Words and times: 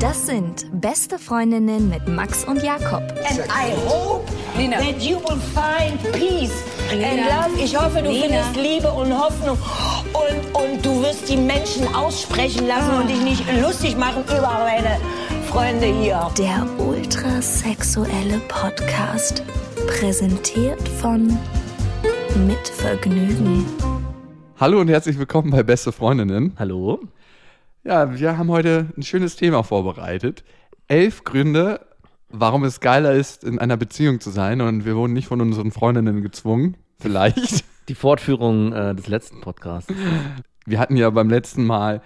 Das 0.00 0.26
sind 0.26 0.66
beste 0.80 1.18
Freundinnen 1.18 1.88
mit 1.88 2.08
Max 2.08 2.44
und 2.44 2.62
Jakob. 2.62 3.02
And 3.28 3.40
I 3.48 3.74
hope 3.88 4.30
Nina. 4.56 4.78
that 4.78 5.00
you 5.00 5.16
will 5.18 5.38
find 5.54 6.00
peace 6.12 6.52
and 6.92 7.26
love. 7.26 7.62
Ich 7.62 7.76
hoffe, 7.78 8.02
du 8.02 8.10
Nina. 8.10 8.42
findest 8.42 8.56
Liebe 8.56 8.90
und 8.92 9.12
Hoffnung. 9.12 9.58
Und, 10.12 10.54
und 10.54 10.84
du 10.84 11.02
wirst 11.02 11.28
die 11.28 11.36
Menschen 11.36 11.92
aussprechen 11.94 12.66
lassen 12.66 12.90
und 13.00 13.08
dich 13.08 13.20
nicht 13.20 13.44
lustig 13.60 13.96
machen 13.96 14.22
über 14.24 14.60
meine 14.64 14.98
Freunde 15.50 15.86
hier. 15.86 16.30
Der 16.38 16.66
ultrasexuelle 16.78 18.38
Podcast. 18.48 19.42
Präsentiert 19.98 20.88
von 21.00 21.38
Mit 22.36 22.66
Vergnügen. 22.66 23.64
Hallo 24.58 24.80
und 24.80 24.88
herzlich 24.88 25.18
willkommen 25.20 25.52
bei 25.52 25.62
Beste 25.62 25.92
Freundinnen. 25.92 26.52
Hallo? 26.58 27.00
Ja, 27.84 28.18
wir 28.18 28.36
haben 28.36 28.50
heute 28.50 28.88
ein 28.96 29.04
schönes 29.04 29.36
Thema 29.36 29.62
vorbereitet. 29.62 30.42
Elf 30.88 31.22
Gründe, 31.22 31.86
warum 32.28 32.64
es 32.64 32.80
geiler 32.80 33.12
ist, 33.12 33.44
in 33.44 33.60
einer 33.60 33.76
Beziehung 33.76 34.18
zu 34.20 34.30
sein. 34.30 34.60
Und 34.60 34.84
wir 34.84 34.96
wurden 34.96 35.12
nicht 35.12 35.28
von 35.28 35.40
unseren 35.40 35.70
Freundinnen 35.70 36.22
gezwungen. 36.22 36.76
Vielleicht. 36.98 37.64
Die 37.88 37.94
Fortführung 37.94 38.72
äh, 38.72 38.96
des 38.96 39.06
letzten 39.06 39.40
Podcasts. 39.40 39.92
Wir 40.66 40.80
hatten 40.80 40.96
ja 40.96 41.10
beim 41.10 41.30
letzten 41.30 41.64
Mal 41.64 42.02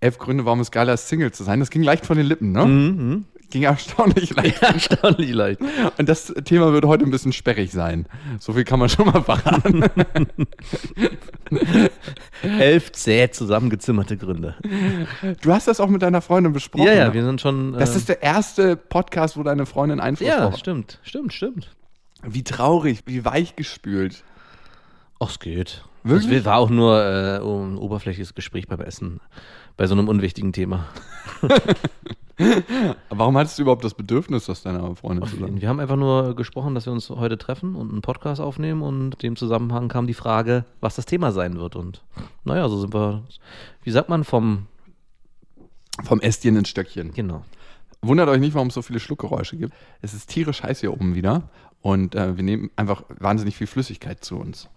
elf 0.00 0.18
Gründe, 0.18 0.46
warum 0.46 0.58
es 0.60 0.72
geiler 0.72 0.94
ist, 0.94 1.08
Single 1.08 1.30
zu 1.30 1.44
sein. 1.44 1.60
Das 1.60 1.70
ging 1.70 1.84
leicht 1.84 2.06
von 2.06 2.16
den 2.16 2.26
Lippen, 2.26 2.50
ne? 2.50 2.66
Mhm. 2.66 3.24
Ging 3.50 3.64
erstaunlich 3.64 4.30
leicht. 4.36 4.62
Erstaunlich 4.62 5.32
leicht. 5.32 5.60
Und 5.98 6.08
das 6.08 6.32
Thema 6.44 6.72
wird 6.72 6.84
heute 6.84 7.04
ein 7.04 7.10
bisschen 7.10 7.32
sperrig 7.32 7.72
sein. 7.72 8.06
So 8.38 8.52
viel 8.52 8.64
kann 8.64 8.78
man 8.78 8.88
schon 8.88 9.06
mal 9.06 9.22
verraten. 9.22 9.84
Elf 12.42 12.92
zäh 12.92 13.30
zusammengezimmerte 13.30 14.16
Gründe. 14.16 14.54
Du 15.42 15.52
hast 15.52 15.66
das 15.68 15.80
auch 15.80 15.88
mit 15.88 16.02
deiner 16.02 16.22
Freundin 16.22 16.52
besprochen. 16.52 16.86
Ja, 16.86 16.92
ja, 16.94 17.08
ne? 17.08 17.14
wir 17.14 17.24
sind 17.24 17.40
schon. 17.40 17.72
Das 17.72 17.94
äh, 17.94 17.98
ist 17.98 18.08
der 18.08 18.22
erste 18.22 18.76
Podcast, 18.76 19.36
wo 19.36 19.42
deine 19.42 19.66
Freundin 19.66 20.00
Einfluss 20.00 20.28
Ja, 20.28 20.40
drauf 20.42 20.52
hat. 20.52 20.60
stimmt, 20.60 21.00
stimmt, 21.02 21.32
stimmt. 21.32 21.70
Wie 22.22 22.44
traurig, 22.44 23.00
wie 23.06 23.24
weichgespült. 23.24 24.22
Ach, 25.18 25.30
es 25.30 25.38
geht. 25.38 25.84
Wirklich? 26.02 26.32
Es 26.32 26.44
war 26.44 26.56
auch 26.56 26.70
nur 26.70 27.02
äh, 27.02 27.36
ein 27.38 27.76
oberflächliches 27.76 28.34
Gespräch 28.34 28.68
beim 28.68 28.80
Essen. 28.80 29.20
Bei 29.80 29.86
so 29.86 29.94
einem 29.94 30.08
unwichtigen 30.08 30.52
Thema. 30.52 30.88
Warum 33.08 33.38
hattest 33.38 33.56
du 33.56 33.62
überhaupt 33.62 33.82
das 33.82 33.94
Bedürfnis, 33.94 34.44
das 34.44 34.62
deiner 34.62 34.94
Freundin 34.94 35.26
zu 35.26 35.38
sagen? 35.38 35.58
Wir 35.58 35.70
haben 35.70 35.80
einfach 35.80 35.96
nur 35.96 36.36
gesprochen, 36.36 36.74
dass 36.74 36.84
wir 36.84 36.92
uns 36.92 37.08
heute 37.08 37.38
treffen 37.38 37.74
und 37.74 37.90
einen 37.90 38.02
Podcast 38.02 38.42
aufnehmen 38.42 38.82
und 38.82 39.14
in 39.14 39.18
dem 39.20 39.36
Zusammenhang 39.36 39.88
kam 39.88 40.06
die 40.06 40.12
Frage, 40.12 40.66
was 40.80 40.96
das 40.96 41.06
Thema 41.06 41.32
sein 41.32 41.58
wird. 41.58 41.76
Und 41.76 42.02
naja, 42.44 42.68
so 42.68 42.78
sind 42.78 42.92
wir, 42.92 43.22
wie 43.82 43.90
sagt 43.90 44.10
man, 44.10 44.22
vom, 44.22 44.66
Vom 46.04 46.20
Ästchen 46.20 46.56
ins 46.56 46.68
Stöckchen. 46.68 47.14
genau. 47.14 47.46
Wundert 48.02 48.28
euch 48.28 48.40
nicht, 48.40 48.52
warum 48.52 48.68
es 48.68 48.74
so 48.74 48.82
viele 48.82 49.00
Schluckgeräusche 49.00 49.56
gibt. 49.56 49.72
Es 50.02 50.12
ist 50.12 50.28
tierisch 50.28 50.62
heiß 50.62 50.80
hier 50.80 50.92
oben 50.92 51.14
wieder 51.14 51.44
und 51.80 52.14
äh, 52.14 52.36
wir 52.36 52.44
nehmen 52.44 52.68
einfach 52.76 53.04
wahnsinnig 53.18 53.56
viel 53.56 53.66
Flüssigkeit 53.66 54.22
zu 54.22 54.36
uns. 54.36 54.68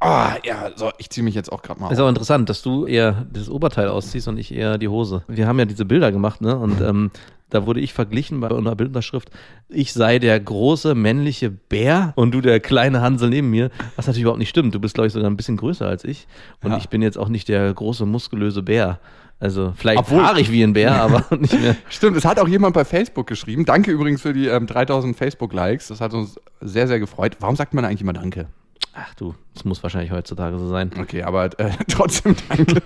Ah, 0.00 0.36
ja, 0.44 0.70
so, 0.76 0.90
ich 0.98 1.10
ziehe 1.10 1.22
mich 1.22 1.34
jetzt 1.34 1.52
auch 1.52 1.60
gerade 1.62 1.78
mal 1.80 1.92
Ist 1.92 1.98
auf. 1.98 2.06
auch 2.06 2.08
interessant, 2.08 2.48
dass 2.48 2.62
du 2.62 2.86
eher 2.86 3.26
das 3.32 3.50
Oberteil 3.50 3.88
ausziehst 3.88 4.28
und 4.28 4.38
ich 4.38 4.54
eher 4.54 4.78
die 4.78 4.88
Hose. 4.88 5.22
Wir 5.28 5.46
haben 5.46 5.58
ja 5.58 5.66
diese 5.66 5.84
Bilder 5.84 6.10
gemacht, 6.10 6.40
ne? 6.40 6.56
Und 6.56 6.80
ähm, 6.80 7.10
da 7.50 7.66
wurde 7.66 7.80
ich 7.80 7.92
verglichen 7.92 8.40
bei 8.40 8.48
einer 8.48 8.74
Bildunterschrift, 8.76 9.28
ich 9.68 9.92
sei 9.92 10.18
der 10.18 10.38
große 10.40 10.94
männliche 10.94 11.50
Bär 11.50 12.12
und 12.16 12.30
du 12.32 12.40
der 12.40 12.60
kleine 12.60 13.02
Hansel 13.02 13.28
neben 13.28 13.50
mir, 13.50 13.70
was 13.96 14.06
natürlich 14.06 14.22
überhaupt 14.22 14.38
nicht 14.38 14.48
stimmt. 14.48 14.74
Du 14.74 14.80
bist, 14.80 14.94
glaube 14.94 15.08
ich, 15.08 15.12
sogar 15.12 15.28
ein 15.28 15.36
bisschen 15.36 15.56
größer 15.58 15.86
als 15.86 16.04
ich. 16.04 16.26
Und 16.62 16.70
Ja. 16.70 16.78
ich 16.78 16.88
bin 16.88 17.02
jetzt 17.02 17.18
auch 17.18 17.28
nicht 17.28 17.48
der 17.48 17.72
große, 17.74 18.06
muskulöse 18.06 18.62
Bär. 18.62 19.00
Also 19.38 19.72
vielleicht 19.76 19.98
Obwohl- 19.98 20.20
fahrig 20.22 20.50
wie 20.52 20.62
ein 20.62 20.72
Bär, 20.74 20.94
aber 21.02 21.24
nicht 21.36 21.60
mehr. 21.60 21.76
Stimmt, 21.90 22.16
es 22.16 22.24
hat 22.24 22.38
auch 22.38 22.48
jemand 22.48 22.72
bei 22.74 22.84
Facebook 22.84 23.26
geschrieben. 23.26 23.64
Danke 23.66 23.90
übrigens 23.90 24.22
für 24.22 24.32
die 24.32 24.46
ähm, 24.46 24.66
3000 24.66 25.16
Facebook-Likes. 25.16 25.88
Das 25.88 26.00
hat 26.00 26.14
uns 26.14 26.38
sehr, 26.60 26.86
sehr 26.86 27.00
gefreut. 27.00 27.36
Warum 27.40 27.56
sagt 27.56 27.74
man 27.74 27.84
eigentlich 27.84 28.02
immer 28.02 28.12
Danke? 28.12 28.46
Ach 28.92 29.14
du, 29.14 29.34
das 29.54 29.64
muss 29.64 29.82
wahrscheinlich 29.82 30.10
heutzutage 30.10 30.58
so 30.58 30.68
sein. 30.68 30.90
Okay, 30.98 31.22
aber 31.22 31.44
äh, 31.60 31.70
trotzdem 31.88 32.34
danke. 32.48 32.82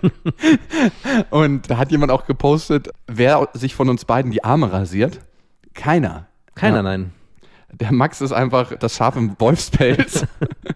Und 1.30 1.70
da 1.70 1.78
hat 1.78 1.90
jemand 1.90 2.12
auch 2.12 2.26
gepostet, 2.26 2.90
wer 3.06 3.48
sich 3.54 3.74
von 3.74 3.88
uns 3.88 4.04
beiden 4.04 4.30
die 4.30 4.44
Arme 4.44 4.70
rasiert. 4.72 5.20
Keiner. 5.74 6.26
Keiner, 6.54 6.76
Ja. 6.76 6.82
nein. 6.82 7.12
Der 7.72 7.90
Max 7.92 8.20
ist 8.20 8.30
einfach 8.30 8.76
das 8.78 8.94
Schaf 8.94 9.16
im 9.16 9.34
Wolfspelz. 9.40 10.24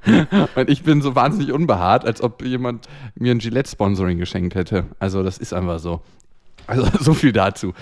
Und 0.56 0.68
ich 0.68 0.82
bin 0.82 1.00
so 1.00 1.14
wahnsinnig 1.14 1.52
unbehaart, 1.52 2.04
als 2.04 2.20
ob 2.22 2.42
jemand 2.44 2.88
mir 3.14 3.30
ein 3.32 3.38
Gillette-Sponsoring 3.38 4.18
geschenkt 4.18 4.56
hätte. 4.56 4.86
Also 4.98 5.22
das 5.22 5.38
ist 5.38 5.52
einfach 5.52 5.78
so. 5.78 6.00
Also 6.66 6.88
so 6.98 7.14
viel 7.14 7.30
dazu. 7.32 7.72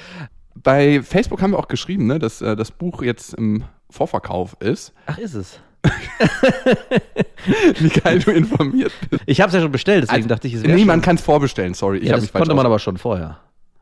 Bei 0.55 1.01
Facebook 1.03 1.41
haben 1.41 1.53
wir 1.53 1.59
auch 1.59 1.69
geschrieben, 1.69 2.06
ne, 2.06 2.19
dass 2.19 2.43
äh, 2.43 2.56
das 2.56 2.71
Buch 2.71 3.03
jetzt 3.03 3.33
im 3.35 3.65
Vorverkauf 3.89 4.56
ist. 4.61 4.93
Ach, 5.06 5.17
ist 5.17 5.33
es. 5.35 5.61
Wie 7.79 7.89
geil 7.89 8.19
du 8.19 8.31
informiert 8.31 8.93
bist. 9.11 9.23
Ich 9.27 9.41
habe 9.41 9.49
es 9.49 9.55
ja 9.55 9.61
schon 9.61 9.73
bestellt, 9.73 10.07
deswegen 10.09 10.29
dachte 10.29 10.49
ich, 10.49 10.55
es 10.55 10.63
wäre 10.63 10.73
Nee, 10.73 10.81
schon. 10.81 10.87
man 10.89 11.01
kann 11.01 11.17
es 11.17 11.23
vorbestellen, 11.23 11.75
sorry. 11.75 11.99
Ich 11.99 12.09
ja, 12.09 12.17
das 12.17 12.33
konnte 12.33 12.55
man 12.55 12.67
aber 12.67 12.79
schon 12.79 12.97
vorher. 12.97 13.39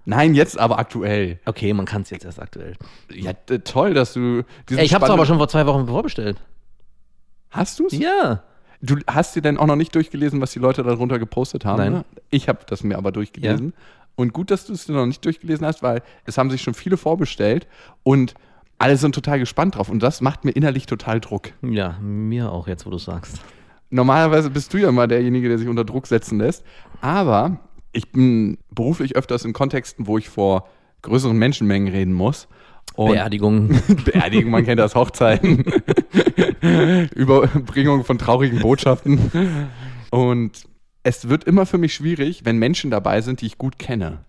Nein, 0.07 0.35
jetzt 0.35 0.59
aber 0.59 0.79
aktuell. 0.79 1.39
Okay, 1.47 1.73
man 1.73 1.87
kann 1.87 2.03
es 2.03 2.11
jetzt 2.11 2.25
erst 2.25 2.41
aktuell. 2.41 2.75
Ja, 3.11 3.33
toll, 3.33 3.95
dass 3.95 4.13
du 4.13 4.43
Ey, 4.71 4.85
ich 4.85 4.95
habe 4.95 5.05
es 5.05 5.11
aber 5.11 5.25
schon 5.25 5.39
vor 5.39 5.49
zwei 5.49 5.67
Wochen 5.67 5.87
vorbestellt. 5.87 6.37
Hast 7.51 7.79
du 7.79 7.87
es? 7.87 7.93
Ja. 7.97 8.43
Du 8.83 8.97
hast 9.07 9.35
dir 9.35 9.41
denn 9.41 9.57
auch 9.57 9.67
noch 9.67 9.77
nicht 9.77 9.95
durchgelesen, 9.95 10.41
was 10.43 10.53
die 10.53 10.59
Leute 10.59 10.83
darunter 10.83 11.19
gepostet 11.19 11.65
haben? 11.65 11.79
Nein. 11.79 11.93
Ne? 11.93 12.05
Ich 12.29 12.49
habe 12.49 12.61
das 12.67 12.83
mir 12.83 12.99
aber 12.99 13.13
durchgelesen. 13.13 13.73
Und 14.17 14.33
gut, 14.35 14.51
dass 14.51 14.67
du 14.67 14.75
es 14.75 14.85
dir 14.85 14.93
noch 14.93 15.07
nicht 15.07 15.25
durchgelesen 15.25 15.67
hast, 15.67 15.83
weil 15.83 16.03
es 16.27 16.37
haben 16.37 16.51
sich 16.51 16.63
schon 16.63 16.75
viele 16.75 16.97
vorbestellt 16.97 17.67
und 18.03 18.35
alle 18.79 18.97
sind 18.97 19.15
total 19.15 19.39
gespannt 19.39 19.77
drauf. 19.77 19.89
Und 19.89 20.03
das 20.03 20.21
macht 20.21 20.45
mir 20.45 20.53
innerlich 20.53 20.87
total 20.87 21.21
Druck. 21.21 21.53
Ja, 21.62 21.99
mir 22.01 22.53
auch 22.53 22.69
jetzt, 22.69 22.87
wo 22.87 22.91
du 22.91 22.99
sagst. 22.99 23.41
Normalerweise 23.91 24.51
bist 24.51 24.73
du 24.75 24.79
ja 24.79 24.89
immer 24.89 25.07
derjenige, 25.07 25.49
der 25.49 25.59
sich 25.59 25.69
unter 25.69 25.85
Druck 25.85 26.07
setzen 26.07 26.39
lässt. 26.39 26.65
Aber 27.01 27.61
ich 27.93 28.11
bin 28.11 28.59
beruflich 28.71 29.17
öfters 29.17 29.45
in 29.45 29.53
Kontexten, 29.53 30.07
wo 30.07 30.19
ich 30.19 30.29
vor 30.29 30.69
größeren 31.03 31.37
Menschenmengen 31.37 31.93
reden 31.93 32.12
muss. 32.12 32.49
Und 32.95 33.12
Beerdigung. 33.12 33.69
Beerdigung, 34.05 34.51
man 34.51 34.65
kennt 34.65 34.79
das, 34.79 34.95
Hochzeiten, 34.95 35.65
Überbringung 37.15 38.05
von 38.05 38.19
traurigen 38.19 38.61
Botschaften. 38.61 39.31
Und 40.11 40.65
es 41.03 41.29
wird 41.29 41.45
immer 41.45 41.67
für 41.67 41.79
mich 41.79 41.95
schwierig, 41.95 42.45
wenn 42.45 42.59
Menschen 42.59 42.91
dabei 42.91 43.21
sind, 43.21 43.41
die 43.41 43.47
ich 43.47 43.59
gut 43.59 43.79
kenne. 43.79 44.25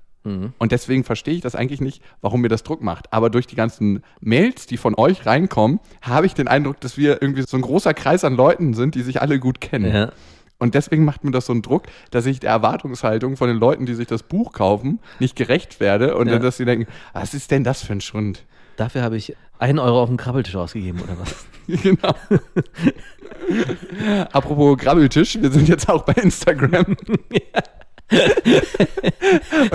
Und 0.57 0.71
deswegen 0.71 1.03
verstehe 1.03 1.35
ich 1.35 1.41
das 1.41 1.55
eigentlich 1.55 1.81
nicht, 1.81 2.01
warum 2.21 2.41
mir 2.41 2.47
das 2.49 2.63
Druck 2.63 2.81
macht. 2.81 3.13
Aber 3.13 3.29
durch 3.29 3.45
die 3.45 3.55
ganzen 3.55 4.01
Mails, 4.21 4.65
die 4.65 4.77
von 4.77 4.95
euch 4.95 5.25
reinkommen, 5.25 5.79
habe 6.01 6.25
ich 6.25 6.33
den 6.33 6.47
Eindruck, 6.47 6.79
dass 6.81 6.97
wir 6.97 7.21
irgendwie 7.21 7.43
so 7.43 7.57
ein 7.57 7.61
großer 7.61 7.93
Kreis 7.93 8.23
an 8.23 8.35
Leuten 8.35 8.73
sind, 8.73 8.95
die 8.95 9.03
sich 9.03 9.21
alle 9.21 9.39
gut 9.39 9.61
kennen. 9.61 9.93
ja. 9.93 10.11
Und 10.57 10.73
deswegen 10.73 11.03
macht 11.03 11.25
mir 11.25 11.31
das 11.31 11.47
so 11.47 11.51
einen 11.53 11.61
Druck, 11.61 11.83
dass 12.11 12.25
ich 12.25 12.39
der 12.39 12.49
Erwartungshaltung 12.51 13.35
von 13.35 13.49
den 13.49 13.57
Leuten, 13.57 13.85
die 13.85 13.93
sich 13.93 14.07
das 14.07 14.23
Buch 14.23 14.53
kaufen, 14.53 14.99
nicht 15.19 15.35
gerecht 15.35 15.81
werde 15.81 16.15
und 16.15 16.27
Ja. 16.27 16.35
dann, 16.35 16.43
dass 16.43 16.55
sie 16.55 16.63
denken, 16.63 16.87
was 17.11 17.33
ist 17.33 17.51
denn 17.51 17.65
das 17.65 17.83
für 17.83 17.91
ein 17.91 17.99
Schund? 17.99 18.45
Dafür 18.77 19.01
habe 19.03 19.17
ich 19.17 19.35
einen 19.59 19.79
Euro 19.79 20.01
auf 20.01 20.07
den 20.07 20.15
Krabbeltisch 20.17 20.55
ausgegeben, 20.55 21.01
oder 21.01 21.19
was? 21.19 21.45
Genau. 21.67 22.13
Apropos 24.31 24.77
Grabbeltisch, 24.77 25.37
wir 25.41 25.51
sind 25.51 25.67
jetzt 25.67 25.89
auch 25.89 26.03
bei 26.03 26.13
Instagram. 26.13 26.85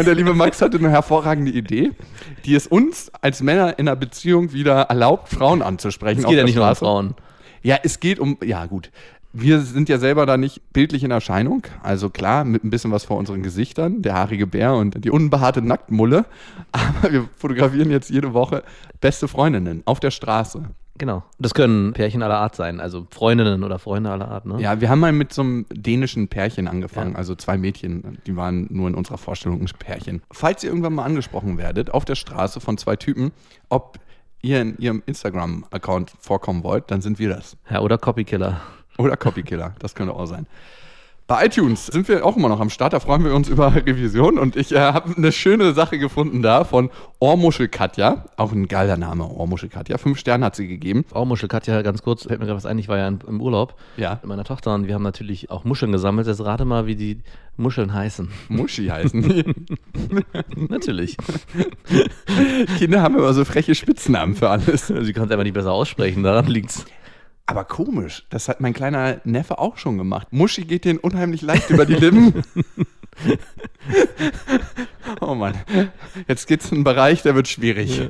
Und 0.01 0.07
der 0.07 0.15
liebe 0.15 0.33
Max 0.33 0.63
hatte 0.63 0.79
eine 0.79 0.89
hervorragende 0.89 1.51
Idee, 1.51 1.91
die 2.47 2.55
es 2.55 2.67
uns 2.67 3.13
als 3.21 3.43
Männer 3.43 3.79
in 3.79 3.87
einer 3.87 3.97
Beziehung 3.97 4.55
wieder 4.55 4.85
erlaubt, 4.85 5.29
Frauen 5.29 5.61
anzusprechen. 5.61 6.21
Es 6.21 6.27
geht 6.27 6.39
ja 6.39 6.45
nicht 6.45 6.55
nur 6.55 6.65
um 6.65 6.69
Straße. 6.69 6.79
Frauen. 6.87 7.15
Ja, 7.61 7.77
es 7.83 8.01
geht 8.01 8.19
um, 8.19 8.39
ja 8.43 8.65
gut. 8.65 8.91
Wir 9.35 9.61
sind 9.61 9.91
ja 9.91 9.99
selber 9.99 10.25
da 10.25 10.39
nicht 10.39 10.73
bildlich 10.73 11.05
in 11.05 11.11
Erscheinung. 11.11 11.65
Also 11.83 12.09
klar, 12.09 12.47
mit 12.47 12.65
ein 12.65 12.71
bisschen 12.71 12.93
was 12.93 13.05
vor 13.05 13.19
unseren 13.19 13.43
Gesichtern, 13.43 14.01
der 14.01 14.15
haarige 14.15 14.47
Bär 14.47 14.73
und 14.73 15.05
die 15.05 15.11
unbehaarte 15.11 15.61
Nacktmulle. 15.61 16.25
Aber 16.73 17.13
wir 17.13 17.29
fotografieren 17.37 17.91
jetzt 17.91 18.09
jede 18.09 18.33
Woche 18.33 18.63
beste 19.03 19.29
Freundinnen 19.29 19.83
auf 19.85 20.01
der 20.01 20.13
Straße. 20.13 20.63
Genau. 21.01 21.23
Das 21.39 21.55
können 21.55 21.95
Pärchen 21.95 22.23
aller 22.23 22.37
Art 22.37 22.55
sein, 22.55 22.79
also 22.79 23.07
Freundinnen 23.11 23.65
oder 23.65 23.79
Freunde 23.79 24.11
aller 24.11 24.29
Art, 24.29 24.45
ne? 24.45 24.61
Ja, 24.61 24.83
wir 24.83 24.91
haben 24.91 25.01
mal 25.01 25.13
mit 25.13 25.33
so 25.33 25.41
einem 25.41 25.65
dänischen 25.73 26.29
Pärchen 26.29 26.69
angefangen, 26.69 27.13
Ja. 27.13 27.17
also 27.17 27.35
zwei 27.35 27.57
Mädchen, 27.57 28.19
die 28.27 28.37
waren 28.37 28.67
nur 28.69 28.87
in 28.87 28.95
unserer 28.95 29.17
Vorstellung 29.17 29.63
ein 29.63 29.69
Pärchen. 29.79 30.21
Falls 30.31 30.63
ihr 30.63 30.69
irgendwann 30.69 30.93
mal 30.93 31.05
angesprochen 31.05 31.57
werdet 31.57 31.91
auf 31.91 32.05
der 32.05 32.17
Straße 32.17 32.61
von 32.61 32.77
zwei 32.77 32.97
Typen, 32.97 33.33
ob 33.71 33.99
ihr 34.43 34.61
in 34.61 34.77
ihrem 34.77 35.03
Instagram-Account 35.07 36.13
vorkommen 36.21 36.65
wollt, 36.65 36.91
dann 36.91 37.01
sind 37.01 37.19
wir 37.19 37.31
das. 37.31 37.57
Ja, 37.71 37.81
oder 37.81 37.97
Copykiller. 37.97 38.61
Oder 38.99 39.17
Copykiller, 39.17 39.75
das 39.79 39.95
könnte 39.95 40.13
auch 40.13 40.27
sein. 40.27 40.47
Bei 41.31 41.47
iTunes 41.47 41.87
sind 41.87 42.09
wir 42.09 42.27
auch 42.27 42.37
immer 42.37 42.49
noch 42.49 42.59
am 42.59 42.71
Start. 42.71 42.93
Da 42.93 42.99
freuen 42.99 43.23
wir 43.25 43.33
uns 43.37 43.49
über 43.49 43.73
Revision. 43.87 44.37
Und 44.37 44.57
ich 44.57 44.73
äh, 44.73 44.81
habe 44.81 45.15
eine 45.17 45.31
schöne 45.31 45.75
Sache 45.75 45.97
gefunden 45.97 46.43
da 46.43 46.65
von 46.65 46.91
Ohrmuschel 47.21 47.69
Katja. 47.69 48.25
Auch 48.37 48.51
ein 48.51 48.67
geiler 48.67 48.97
Name, 48.97 49.25
Ohrmuschel 49.29 49.69
Katja. 49.69 49.97
Fünf 49.97 50.19
Sterne 50.19 50.45
hat 50.47 50.57
sie 50.57 50.67
gegeben. 50.67 51.05
Auch 51.13 51.27
Muschel 51.27 51.49
Katja, 51.49 51.83
ganz 51.83 52.03
kurz, 52.03 52.25
fällt 52.27 52.41
mir 52.41 52.47
gerade 52.47 52.57
was 52.57 52.67
ein, 52.67 52.81
ich 52.81 52.89
war 52.89 52.99
ja 52.99 53.07
im 53.07 53.41
Urlaub 53.41 53.77
Ja. 53.97 54.15
mit 54.15 54.25
meiner 54.25 54.43
Tochter 54.43 54.75
und 54.75 54.89
wir 54.89 54.95
haben 54.97 55.05
natürlich 55.05 55.53
auch 55.53 55.63
Muscheln 55.63 55.93
gesammelt. 55.93 56.27
Jetzt 56.27 56.45
rate 56.45 56.65
mal, 56.65 56.87
wie 56.87 56.97
die 56.97 57.21
Muscheln 57.57 57.95
heißen. 57.95 58.29
Muschi 58.49 58.87
heißen 58.91 59.23
die. 59.23 59.45
natürlich. 60.69 61.17
Kinder 62.79 63.03
haben 63.03 63.17
immer 63.17 63.33
so 63.35 63.45
freche 63.45 63.77
Spitznamen 63.77 64.35
für 64.35 64.51
alles. 64.51 64.89
Sie 64.89 65.13
kann 65.13 65.27
es 65.27 65.31
einfach 65.31 65.45
nicht 65.45 65.55
besser 65.55 65.71
aussprechen, 65.71 66.25
daran 66.25 66.47
liegt's. 66.47 66.87
Aber 67.51 67.65
komisch, 67.65 68.27
das 68.31 68.49
hat 68.49 68.61
mein 68.61 68.73
kleiner 68.73 69.21
Neffe 69.25 69.59
auch 69.59 69.77
schon 69.77 69.99
gemacht. 69.99 70.29
Muschi 70.31 70.65
geht 70.65 70.85
den 70.85 70.99
unheimlich 70.99 71.43
leicht 71.43 71.69
über 71.69 71.85
die 71.85 71.95
Lippen. 71.97 72.45
oh 75.21 75.35
Mann, 75.35 75.59
jetzt 76.29 76.47
geht's 76.47 76.71
in 76.71 76.77
einen 76.77 76.85
Bereich, 76.85 77.23
der 77.23 77.35
wird 77.35 77.49
schwierig. 77.49 78.07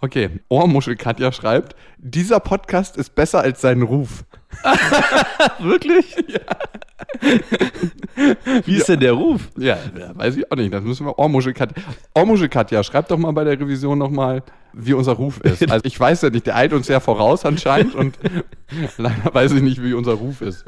Okay, 0.00 0.30
Ohrmuschel 0.48 0.96
Katja 0.96 1.30
schreibt, 1.30 1.76
dieser 1.98 2.40
Podcast 2.40 2.96
ist 2.96 3.14
besser 3.14 3.40
als 3.40 3.60
sein 3.60 3.82
Ruf. 3.82 4.24
Wirklich? 5.58 6.16
Ja. 6.28 6.40
Wie 8.64 8.76
ist 8.76 8.88
denn 8.88 9.00
der 9.00 9.12
Ruf? 9.12 9.48
Ja, 9.56 9.78
ja, 9.98 10.16
weiß 10.16 10.36
ich 10.36 10.50
auch 10.50 10.56
nicht. 10.56 10.72
Das 10.72 10.82
müssen 10.82 11.06
wir 11.06 11.18
Ohrmuschel 11.18 11.52
Katja. 11.52 11.82
Ohrmuschel 12.14 12.48
Katja, 12.48 12.82
schreibt 12.82 13.10
doch 13.10 13.18
mal 13.18 13.32
bei 13.32 13.44
der 13.44 13.58
Revision 13.58 13.98
nochmal, 13.98 14.42
wie 14.72 14.92
unser 14.92 15.12
Ruf 15.12 15.40
ist. 15.40 15.58
Also 15.70 15.84
ich 15.84 15.98
weiß 15.98 16.22
ja 16.22 16.30
nicht, 16.30 16.46
der 16.46 16.56
eilt 16.56 16.72
uns 16.72 16.88
ja 16.88 16.98
voraus 17.00 17.44
anscheinend 17.44 17.94
und 17.94 18.18
leider 18.98 19.34
weiß 19.34 19.52
ich 19.52 19.62
nicht, 19.62 19.82
wie 19.82 19.92
unser 19.92 20.14
Ruf 20.14 20.40
ist. 20.40 20.64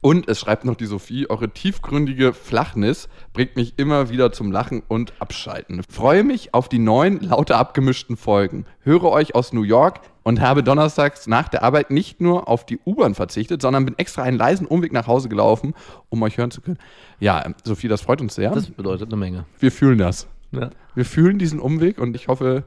Und 0.00 0.28
es 0.28 0.40
schreibt 0.40 0.64
noch 0.64 0.74
die 0.74 0.86
Sophie, 0.86 1.28
eure 1.28 1.50
tiefgründige 1.50 2.32
Flachnis 2.32 3.08
bringt 3.32 3.56
mich 3.56 3.74
immer 3.78 4.10
wieder 4.10 4.32
zum 4.32 4.50
Lachen 4.50 4.82
und 4.88 5.12
Abschalten. 5.20 5.82
Freue 5.88 6.24
mich 6.24 6.54
auf 6.54 6.68
die 6.68 6.78
neuen, 6.78 7.20
lauter 7.20 7.58
abgemischten 7.58 8.16
Folgen. 8.16 8.66
Höre 8.82 9.04
euch 9.04 9.34
aus 9.34 9.52
New 9.52 9.62
York 9.62 10.00
und 10.22 10.40
habe 10.40 10.62
donnerstags 10.62 11.26
nach 11.26 11.48
der 11.48 11.62
Arbeit 11.62 11.90
nicht 11.90 12.20
nur 12.20 12.48
auf 12.48 12.64
die 12.64 12.78
U-Bahn 12.86 13.14
verzichtet, 13.14 13.60
sondern 13.60 13.84
bin 13.84 13.98
extra 13.98 14.22
einen 14.22 14.38
leisen 14.38 14.66
Umweg 14.66 14.92
nach 14.92 15.06
Hause 15.06 15.28
gelaufen, 15.28 15.74
um 16.08 16.22
euch 16.22 16.38
hören 16.38 16.50
zu 16.50 16.62
können. 16.62 16.78
Ja, 17.18 17.44
Sophie, 17.64 17.88
das 17.88 18.00
freut 18.00 18.20
uns 18.20 18.34
sehr. 18.34 18.50
Das 18.50 18.70
bedeutet 18.70 19.08
eine 19.08 19.16
Menge. 19.16 19.44
Wir 19.58 19.70
fühlen 19.70 19.98
das. 19.98 20.28
Ja. 20.52 20.70
Wir 20.94 21.04
fühlen 21.04 21.38
diesen 21.38 21.60
Umweg 21.60 21.98
und 21.98 22.16
ich 22.16 22.28
hoffe, 22.28 22.64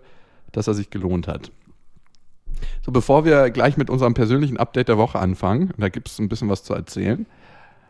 dass 0.51 0.68
er 0.68 0.74
sich 0.74 0.89
gelohnt 0.89 1.27
hat. 1.27 1.51
So, 2.86 2.92
bevor 2.92 3.25
wir 3.25 3.50
gleich 3.50 3.77
mit 3.77 3.89
unserem 3.89 4.13
persönlichen 4.13 4.57
Update 4.57 4.89
der 4.89 4.98
Woche 4.98 5.19
anfangen, 5.19 5.74
da 5.77 5.89
gibt 5.89 6.10
es 6.10 6.19
ein 6.19 6.30
bisschen 6.30 6.50
was 6.50 6.63
zu 6.63 6.74
erzählen. 6.74 7.25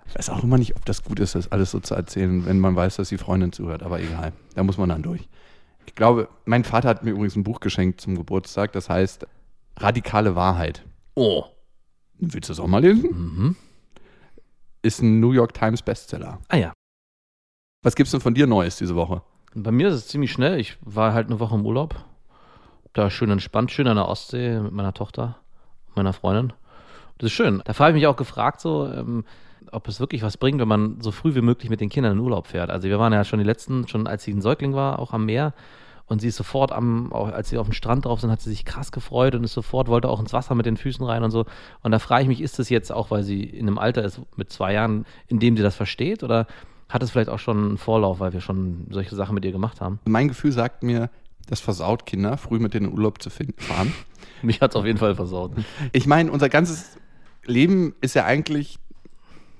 Ich 0.08 0.16
weiß 0.16 0.30
auch 0.30 0.44
immer 0.44 0.58
nicht, 0.58 0.76
ob 0.76 0.86
das 0.86 1.04
gut 1.04 1.20
ist, 1.20 1.36
das 1.36 1.52
alles 1.52 1.72
so 1.72 1.80
zu 1.80 1.96
erzählen, 1.96 2.46
wenn 2.46 2.60
man 2.60 2.76
weiß, 2.76 2.98
dass 2.98 3.10
die 3.10 3.18
Freundin 3.18 3.52
zuhört, 3.52 3.84
aber 3.84 4.00
egal. 4.00 4.34
Da 4.56 4.64
muss 4.64 4.78
man 4.78 4.90
dann 4.90 5.02
durch. 5.02 5.28
Ich 5.86 5.96
glaube, 5.96 6.30
mein 6.46 6.64
Vater 6.64 6.90
hat 6.90 7.04
mir 7.04 7.12
übrigens 7.12 7.36
ein 7.36 7.44
Buch 7.44 7.60
geschenkt 7.60 8.02
zum 8.02 8.16
Geburtstag, 8.16 8.72
das 8.74 8.90
heißt 8.90 9.28
Radikale 9.78 10.36
Wahrheit. 10.36 10.84
Oh. 11.16 11.46
Willst 12.18 12.50
du 12.50 12.52
das 12.54 12.60
auch 12.60 12.68
mal 12.68 12.82
lesen? 12.82 13.10
Mhm. 13.12 13.56
Ist 14.82 15.02
ein 15.02 15.20
New 15.20 15.32
York 15.32 15.54
Times 15.54 15.82
Bestseller. 15.82 16.40
Ah 16.50 16.58
ja. 16.58 16.74
Was 17.84 17.96
gibt's 17.96 18.12
denn 18.12 18.22
von 18.22 18.34
dir 18.34 18.48
Neues 18.48 18.78
diese 18.78 18.96
Woche? 18.96 19.22
Bei 19.56 19.72
mir 19.72 19.90
ist 19.90 19.96
es 19.96 20.08
ziemlich 20.08 20.32
schnell. 20.32 20.60
Ich 20.60 20.78
war 20.82 21.14
halt 21.14 21.28
eine 21.28 21.40
Woche 21.40 21.56
im 21.56 21.66
Urlaub. 21.66 21.96
Da 22.94 23.10
schön 23.10 23.30
entspannt, 23.30 23.72
schön 23.72 23.88
an 23.88 23.98
der 23.98 24.08
Ostsee 24.08 24.60
mit 24.60 24.72
meiner 24.72 24.94
Tochter, 24.94 25.38
meiner 25.96 26.14
Freundin. 26.14 26.54
Das 27.18 27.28
ist 27.28 27.34
schön. 27.34 27.62
Da 27.66 27.78
habe 27.78 27.90
ich 27.90 27.96
mich 27.96 28.08
auch 28.08 28.16
gefragt, 28.16 28.62
so, 28.62 28.88
ähm, 28.88 29.26
ob 29.74 29.88
es 29.88 30.00
wirklich 30.00 30.24
was 30.24 30.38
bringt, 30.38 30.60
wenn 30.60 30.68
man 30.68 31.02
so 31.02 31.12
früh 31.12 31.36
wie 31.36 31.42
möglich 31.42 31.70
mit 31.70 31.82
den 31.82 31.90
Kindern 31.90 32.14
in 32.14 32.18
den 32.20 32.24
Urlaub 32.24 32.48
fährt. 32.48 32.70
Also 32.70 32.88
wir 32.88 33.00
waren 33.00 33.14
ja 33.14 33.24
schon 33.24 33.40
die 33.40 33.46
letzten, 33.46 33.88
schon 33.88 34.08
als 34.08 34.24
sie 34.24 34.32
ein 34.32 34.42
Säugling 34.42 34.74
war, 34.74 35.00
auch 35.00 35.14
am 35.14 35.26
Meer. 35.26 35.54
Und 36.06 36.20
sie 36.20 36.28
ist 36.28 36.36
sofort 36.36 36.72
am, 36.72 37.14
auch 37.14 37.32
als 37.32 37.50
sie 37.50 37.58
auf 37.58 37.66
dem 37.66 37.74
Strand 37.74 38.06
drauf 38.06 38.20
sind, 38.20 38.30
hat 38.30 38.42
sie 38.42 38.50
sich 38.50 38.66
krass 38.66 38.92
gefreut 38.92 39.36
und 39.36 39.44
ist 39.44 39.54
sofort, 39.54 39.88
wollte 39.88 40.10
auch 40.10 40.20
ins 40.20 40.34
Wasser 40.34 40.54
mit 40.54 40.66
den 40.66 40.78
Füßen 40.78 41.06
rein 41.06 41.24
und 41.24 41.32
so. 41.32 41.46
Und 41.82 41.92
da 41.92 42.00
frage 42.00 42.24
ich 42.24 42.28
mich, 42.28 42.42
ist 42.42 42.60
das 42.60 42.70
jetzt 42.70 42.92
auch, 42.92 43.10
weil 43.10 43.24
sie 43.24 43.44
in 43.44 43.68
einem 43.68 43.78
Alter 43.78 44.04
ist 44.04 44.22
mit 44.36 44.52
zwei 44.52 44.74
Jahren, 44.74 45.06
in 45.28 45.40
dem 45.40 45.56
sie 45.56 45.64
das 45.64 45.76
versteht? 45.76 46.24
Oder 46.24 46.48
hat 46.90 47.02
es 47.02 47.12
vielleicht 47.12 47.30
auch 47.30 47.40
schon 47.40 47.58
einen 47.58 47.78
Vorlauf, 47.78 48.20
weil 48.20 48.34
wir 48.34 48.42
schon 48.42 48.88
solche 48.90 49.16
Sachen 49.16 49.34
mit 49.34 49.46
ihr 49.46 49.52
gemacht 49.52 49.82
haben? 49.82 50.00
Mein 50.06 50.28
Gefühl 50.28 50.52
sagt 50.52 50.84
mir, 50.84 51.10
das 51.48 51.62
versaut 51.62 52.06
Kinder, 52.06 52.38
früh 52.38 52.60
mit 52.60 52.74
denen 52.74 52.86
in 52.86 52.92
den 52.92 52.98
Urlaub 52.98 53.22
zu 53.22 53.30
finden, 53.30 53.60
fahren. 53.60 53.94
Mich 54.42 54.62
hat 54.62 54.72
es 54.72 54.76
auf 54.76 54.86
jeden 54.86 55.00
Fall 55.00 55.16
versaut. 55.16 55.54
Ich 55.94 56.06
meine, 56.06 56.32
unser 56.32 56.50
ganzes 56.50 56.98
Leben 57.46 57.96
ist 58.02 58.14
ja 58.14 58.26
eigentlich 58.26 58.80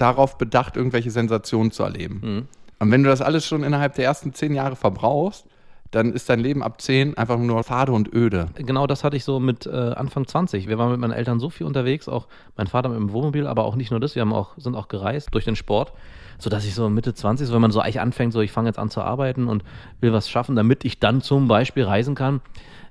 darauf 0.04 0.38
bedacht, 0.38 0.76
irgendwelche 0.76 1.12
Sensationen 1.12 1.72
zu 1.72 1.84
erleben. 1.84 2.22
Mhm. 2.22 2.48
Und 2.80 2.92
wenn 2.92 3.04
du 3.04 3.10
das 3.10 3.22
alles 3.22 3.46
schon 3.46 3.64
innerhalb 3.64 3.96
der 3.96 4.04
ersten 4.04 4.34
zehn 4.34 4.54
Jahre 4.54 4.76
verbrauchst, 4.76 5.46
dann 5.92 6.12
ist 6.12 6.28
dein 6.28 6.40
Leben 6.40 6.62
ab 6.62 6.82
zehn 6.82 7.18
einfach 7.18 7.38
nur 7.38 7.64
fade 7.64 7.92
und 7.92 8.14
öde. 8.14 8.48
Genau 8.56 8.88
das 8.88 9.04
hatte 9.04 9.16
ich 9.16 9.24
so 9.24 9.40
mit 9.40 9.66
äh, 9.66 9.70
Anfang 9.70 10.28
20. 10.28 10.68
Wir 10.68 10.78
waren 10.78 10.92
mit 10.92 11.00
meinen 11.00 11.14
Eltern 11.14 11.40
so 11.40 11.50
viel 11.50 11.66
unterwegs, 11.66 12.10
auch 12.10 12.28
mein 12.58 12.68
Vater 12.68 12.90
mit 12.90 12.98
dem 12.98 13.14
Wohnmobil, 13.14 13.48
aber 13.48 13.64
auch 13.64 13.76
nicht 13.76 13.92
nur 13.92 14.00
das, 14.00 14.16
wir 14.16 14.24
haben 14.24 14.34
auch, 14.34 14.58
sind 14.58 14.76
auch 14.76 14.90
gereist 14.90 15.30
durch 15.32 15.46
den 15.46 15.56
Sport, 15.56 15.94
sodass 16.40 16.66
ich 16.66 16.74
so 16.74 16.90
Mitte 16.90 17.14
20, 17.14 17.48
so 17.48 17.54
wenn 17.54 17.62
man 17.62 17.72
so 17.72 17.80
eigentlich 17.80 18.02
anfängt, 18.02 18.34
so 18.34 18.42
ich 18.42 18.52
fange 18.52 18.70
jetzt 18.70 18.80
an 18.80 18.90
zu 18.90 19.02
arbeiten 19.02 19.48
und 19.48 19.64
will 20.02 20.12
was 20.12 20.30
schaffen, 20.30 20.56
damit 20.56 20.84
ich 20.84 21.00
dann 21.00 21.22
zum 21.22 21.48
Beispiel 21.48 21.84
reisen 21.84 22.16
kann. 22.16 22.42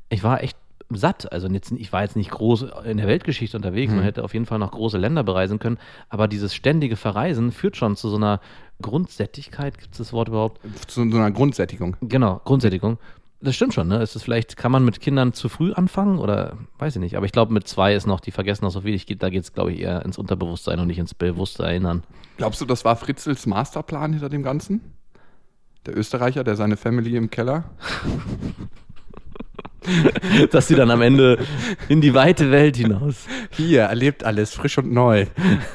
Ich 0.08 0.22
war 0.22 0.42
echt 0.42 0.56
satt. 0.96 1.32
Also 1.32 1.48
jetzt, 1.48 1.72
ich 1.72 1.92
war 1.92 2.02
jetzt 2.02 2.16
nicht 2.16 2.30
groß 2.30 2.66
in 2.84 2.96
der 2.96 3.06
Weltgeschichte 3.06 3.56
unterwegs, 3.56 3.92
man 3.92 4.02
hätte 4.02 4.24
auf 4.24 4.34
jeden 4.34 4.46
Fall 4.46 4.58
noch 4.58 4.72
große 4.72 4.98
Länder 4.98 5.22
bereisen 5.22 5.58
können, 5.58 5.78
aber 6.08 6.28
dieses 6.28 6.54
ständige 6.54 6.96
Verreisen 6.96 7.52
führt 7.52 7.76
schon 7.76 7.96
zu 7.96 8.08
so 8.08 8.16
einer 8.16 8.40
Grundsättigkeit, 8.80 9.78
gibt 9.78 9.92
es 9.92 9.98
das 9.98 10.12
Wort 10.12 10.28
überhaupt? 10.28 10.60
Zu 10.86 11.08
so 11.08 11.16
einer 11.16 11.30
Grundsättigung. 11.30 11.96
Genau, 12.00 12.40
Grundsättigung. 12.44 12.98
Das 13.40 13.56
stimmt 13.56 13.74
schon, 13.74 13.88
ne? 13.88 14.00
Ist 14.00 14.14
es 14.14 14.22
vielleicht, 14.22 14.56
kann 14.56 14.70
man 14.70 14.84
mit 14.84 15.00
Kindern 15.00 15.32
zu 15.32 15.48
früh 15.48 15.72
anfangen 15.72 16.18
oder 16.18 16.56
weiß 16.78 16.94
ich 16.94 17.00
nicht. 17.00 17.16
Aber 17.16 17.26
ich 17.26 17.32
glaube, 17.32 17.52
mit 17.52 17.66
zwei 17.66 17.94
ist 17.94 18.06
noch, 18.06 18.20
die 18.20 18.30
vergessen 18.30 18.64
noch 18.64 18.70
so 18.70 18.82
viel. 18.82 18.94
Ich, 18.94 19.06
da 19.06 19.30
geht 19.30 19.42
es, 19.42 19.52
glaube 19.52 19.72
ich, 19.72 19.80
eher 19.80 20.04
ins 20.04 20.16
Unterbewusstsein 20.16 20.78
und 20.78 20.86
nicht 20.86 20.98
ins 20.98 21.12
bewusste 21.12 21.64
Erinnern. 21.64 22.04
Glaubst 22.36 22.60
du, 22.60 22.66
das 22.66 22.84
war 22.84 22.94
Fritzels 22.94 23.46
Masterplan 23.46 24.12
hinter 24.12 24.28
dem 24.28 24.44
Ganzen? 24.44 24.80
Der 25.86 25.96
Österreicher, 25.96 26.44
der 26.44 26.54
seine 26.54 26.76
Family 26.76 27.16
im 27.16 27.30
Keller. 27.30 27.64
Dass 30.50 30.68
sie 30.68 30.74
dann 30.74 30.90
am 30.90 31.02
Ende 31.02 31.38
in 31.88 32.00
die 32.00 32.14
weite 32.14 32.50
Welt 32.50 32.76
hinaus. 32.76 33.26
Hier, 33.50 33.82
erlebt 33.82 34.24
alles, 34.24 34.54
frisch 34.54 34.78
und 34.78 34.92
neu. 34.92 35.26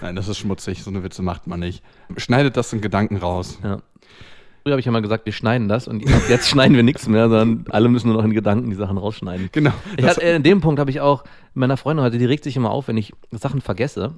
Nein, 0.01 0.15
das 0.15 0.27
ist 0.27 0.37
schmutzig, 0.37 0.83
so 0.83 0.89
eine 0.89 1.03
Witze 1.03 1.21
macht 1.21 1.47
man 1.47 1.59
nicht. 1.59 1.83
Schneidet 2.17 2.57
das 2.57 2.73
in 2.73 2.81
Gedanken 2.81 3.17
raus. 3.17 3.59
Ja. 3.63 3.79
Früher 4.63 4.73
habe 4.73 4.79
ich 4.81 4.85
ja 4.85 4.91
mal 4.91 5.01
gesagt, 5.01 5.25
wir 5.25 5.31
schneiden 5.31 5.69
das 5.69 5.87
und 5.87 6.03
jetzt 6.29 6.49
schneiden 6.49 6.75
wir 6.75 6.83
nichts 6.83 7.07
mehr, 7.07 7.29
sondern 7.29 7.65
alle 7.69 7.87
müssen 7.87 8.09
nur 8.09 8.17
noch 8.17 8.25
in 8.25 8.33
Gedanken 8.33 8.69
die 8.69 8.75
Sachen 8.75 8.97
rausschneiden. 8.97 9.49
Genau. 9.53 9.71
Hatte, 10.01 10.21
äh, 10.21 10.35
in 10.35 10.43
dem 10.43 10.59
Punkt 10.59 10.79
habe 10.79 10.91
ich 10.91 10.99
auch 10.99 11.23
meiner 11.53 11.77
Freundin 11.77 12.03
heute, 12.03 12.17
die 12.17 12.25
regt 12.25 12.43
sich 12.43 12.57
immer 12.57 12.71
auf, 12.71 12.89
wenn 12.89 12.97
ich 12.97 13.13
Sachen 13.31 13.61
vergesse. 13.61 14.15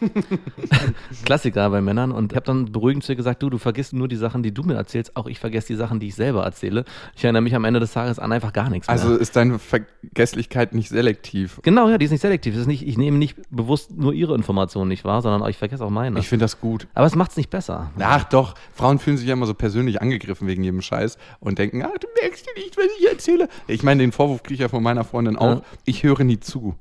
Klassiker 1.24 1.68
bei 1.70 1.80
Männern 1.80 2.12
und 2.12 2.32
ich 2.32 2.36
habe 2.36 2.46
dann 2.46 2.72
beruhigend 2.72 3.04
zu 3.04 3.12
ihr 3.12 3.16
gesagt, 3.16 3.42
du, 3.42 3.50
du 3.50 3.58
vergisst 3.58 3.92
nur 3.92 4.08
die 4.08 4.16
Sachen, 4.16 4.42
die 4.42 4.52
du 4.52 4.62
mir 4.62 4.74
erzählst, 4.74 5.16
auch 5.16 5.26
ich 5.26 5.38
vergesse 5.38 5.68
die 5.68 5.74
Sachen, 5.74 6.00
die 6.00 6.08
ich 6.08 6.14
selber 6.14 6.44
erzähle. 6.44 6.84
Ich 7.14 7.24
erinnere 7.24 7.42
mich 7.42 7.54
am 7.54 7.64
Ende 7.64 7.80
des 7.80 7.92
Tages 7.92 8.18
an 8.18 8.32
einfach 8.32 8.52
gar 8.52 8.70
nichts 8.70 8.88
mehr. 8.88 8.92
also 8.92 9.16
ist 9.16 9.36
deine 9.36 9.58
Vergesslichkeit 9.58 10.74
nicht 10.74 10.88
selektiv. 10.88 11.60
genau, 11.62 11.88
ja, 11.88 11.98
die 11.98 12.04
ist 12.04 12.10
nicht 12.10 12.20
selektiv. 12.20 12.56
Ist 12.56 12.66
nicht, 12.66 12.86
ich 12.86 12.98
nehme 12.98 13.18
nicht 13.18 13.36
bewusst 13.50 13.96
nur 13.96 14.12
ihre 14.12 14.34
Informationen 14.34 14.88
nicht 14.88 15.04
wahr, 15.04 15.22
sondern 15.22 15.48
ich 15.48 15.56
vergesse 15.56 15.84
auch 15.84 15.90
meine. 15.90 16.18
Ich 16.18 16.28
finde 16.28 16.44
das 16.44 16.60
gut. 16.60 16.86
Aber 16.94 17.06
es 17.06 17.14
macht 17.14 17.32
es 17.32 17.36
nicht 17.36 17.50
besser. 17.50 17.90
Ach 17.98 18.24
doch, 18.24 18.54
Frauen 18.74 18.98
fühlen 18.98 19.16
sich 19.16 19.26
ja 19.26 19.34
immer 19.34 19.46
so 19.46 19.54
persönlich 19.54 20.00
angegriffen 20.00 20.48
wegen 20.48 20.62
jedem 20.62 20.82
Scheiß 20.82 21.18
und 21.40 21.58
denken, 21.58 21.82
ah, 21.82 21.92
du 22.00 22.06
merkst 22.20 22.46
ja 22.46 22.52
nicht, 22.62 22.76
was 22.76 22.86
ich 22.98 23.08
erzähle. 23.08 23.48
Ich 23.66 23.82
meine, 23.82 24.02
den 24.02 24.12
Vorwurf 24.12 24.42
kriege 24.42 24.54
ich 24.54 24.60
ja 24.60 24.68
von 24.68 24.82
meiner 24.82 25.04
Freundin 25.04 25.36
auch. 25.36 25.56
Ja. 25.56 25.62
Ich 25.84 26.02
höre 26.02 26.24
nie 26.24 26.40
zu. 26.40 26.74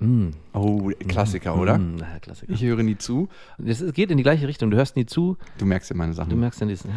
Mm. 0.00 0.28
Oh, 0.52 0.90
Klassiker, 1.08 1.56
oder? 1.58 1.78
Mm, 1.78 1.96
na, 1.96 2.18
Klassiker. 2.20 2.52
Ich 2.52 2.62
höre 2.62 2.82
nie 2.82 2.96
zu. 2.98 3.28
Es 3.64 3.84
geht 3.92 4.10
in 4.10 4.16
die 4.16 4.22
gleiche 4.22 4.46
Richtung. 4.46 4.70
Du 4.70 4.76
hörst 4.76 4.96
nie 4.96 5.06
zu, 5.06 5.36
Du 5.58 5.66
merkst 5.66 5.90
ja 5.90 5.96
meine 5.96 6.12
Sachen. 6.12 6.30
du 6.30 6.36
merkst 6.36 6.60
dann 6.60 6.68
diesen. 6.68 6.90
Ja. 6.90 6.96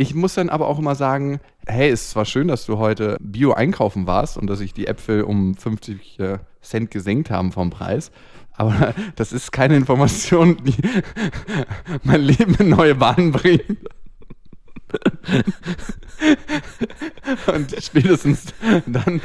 Ich 0.00 0.14
muss 0.14 0.34
dann 0.34 0.48
aber 0.48 0.68
auch 0.68 0.78
immer 0.78 0.94
sagen, 0.94 1.40
hey, 1.66 1.90
es 1.90 2.02
ist 2.04 2.10
zwar 2.10 2.24
schön, 2.24 2.46
dass 2.48 2.64
du 2.66 2.78
heute 2.78 3.16
Bio 3.20 3.52
einkaufen 3.52 4.06
warst 4.06 4.38
und 4.38 4.46
dass 4.46 4.60
sich 4.60 4.72
die 4.72 4.86
Äpfel 4.86 5.22
um 5.22 5.56
50 5.56 6.20
äh, 6.20 6.38
Cent 6.62 6.90
gesenkt 6.92 7.30
haben 7.30 7.50
vom 7.50 7.70
Preis, 7.70 8.12
aber 8.52 8.94
das 9.16 9.32
ist 9.32 9.50
keine 9.50 9.76
Information, 9.76 10.56
die 10.64 10.76
mein 12.04 12.20
Leben 12.20 12.54
in 12.54 12.68
neue 12.68 12.94
Bahnen 12.94 13.32
bringt. 13.32 13.78
Und 17.54 17.74
spätestens 17.80 18.46
dann 18.86 19.20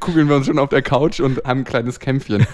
kugeln 0.00 0.28
wir 0.28 0.36
uns 0.36 0.46
schon 0.46 0.58
auf 0.58 0.68
der 0.68 0.82
Couch 0.82 1.20
und 1.20 1.44
haben 1.44 1.60
ein 1.60 1.64
kleines 1.64 2.00
Kämpfchen. 2.00 2.46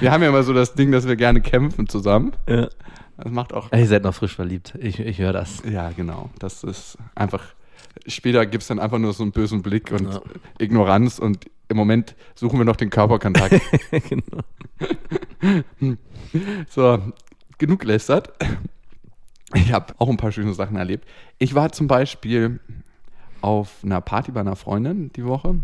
Wir 0.00 0.12
haben 0.12 0.22
ja 0.22 0.28
immer 0.28 0.42
so 0.42 0.52
das 0.52 0.74
Ding, 0.74 0.92
dass 0.92 1.06
wir 1.06 1.16
gerne 1.16 1.40
kämpfen 1.40 1.88
zusammen. 1.88 2.32
Ja. 2.48 2.68
Das 3.16 3.32
macht 3.32 3.52
auch 3.52 3.72
Ihr 3.72 3.86
seid 3.86 4.02
noch 4.04 4.14
frisch 4.14 4.34
verliebt. 4.34 4.74
Ich, 4.80 4.98
ich 4.98 5.18
höre 5.18 5.32
das. 5.32 5.62
ja, 5.70 5.90
genau. 5.90 6.30
Das 6.38 6.64
ist 6.64 6.98
einfach. 7.14 7.42
Später 8.06 8.44
gibt 8.46 8.62
es 8.62 8.68
dann 8.68 8.80
einfach 8.80 8.98
nur 8.98 9.12
so 9.12 9.22
einen 9.22 9.32
bösen 9.32 9.62
Blick 9.62 9.92
und 9.92 10.12
Ja. 10.12 10.20
Ignoranz 10.58 11.18
und 11.18 11.44
im 11.68 11.76
Moment 11.76 12.14
suchen 12.34 12.58
wir 12.58 12.64
noch 12.64 12.76
den 12.76 12.90
Körperkontakt. 12.90 13.60
genau. 14.08 14.40
so, 16.68 16.98
genug 17.58 17.80
gelästert. 17.80 18.32
Ich 19.54 19.72
habe 19.72 19.94
auch 19.98 20.08
ein 20.08 20.16
paar 20.16 20.32
schöne 20.32 20.52
Sachen 20.52 20.76
erlebt. 20.76 21.08
Ich 21.38 21.54
war 21.54 21.70
zum 21.72 21.86
Beispiel 21.86 22.60
auf 23.40 23.82
einer 23.84 24.00
Party 24.00 24.32
bei 24.32 24.40
einer 24.40 24.56
Freundin 24.56 25.12
die 25.12 25.24
Woche 25.24 25.56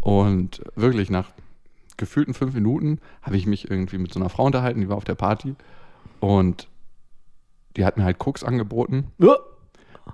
und 0.00 0.62
wirklich 0.74 1.10
nach 1.10 1.30
gefühlten 1.96 2.34
fünf 2.34 2.54
Minuten 2.54 2.98
habe 3.22 3.36
ich 3.36 3.46
mich 3.46 3.70
irgendwie 3.70 3.98
mit 3.98 4.12
so 4.12 4.18
einer 4.18 4.28
Frau 4.28 4.44
unterhalten, 4.44 4.80
die 4.80 4.88
war 4.88 4.96
auf 4.96 5.04
der 5.04 5.14
Party 5.14 5.54
und 6.20 6.68
die 7.76 7.84
hat 7.84 7.96
mir 7.96 8.04
halt 8.04 8.18
Koks 8.18 8.42
angeboten 8.42 9.12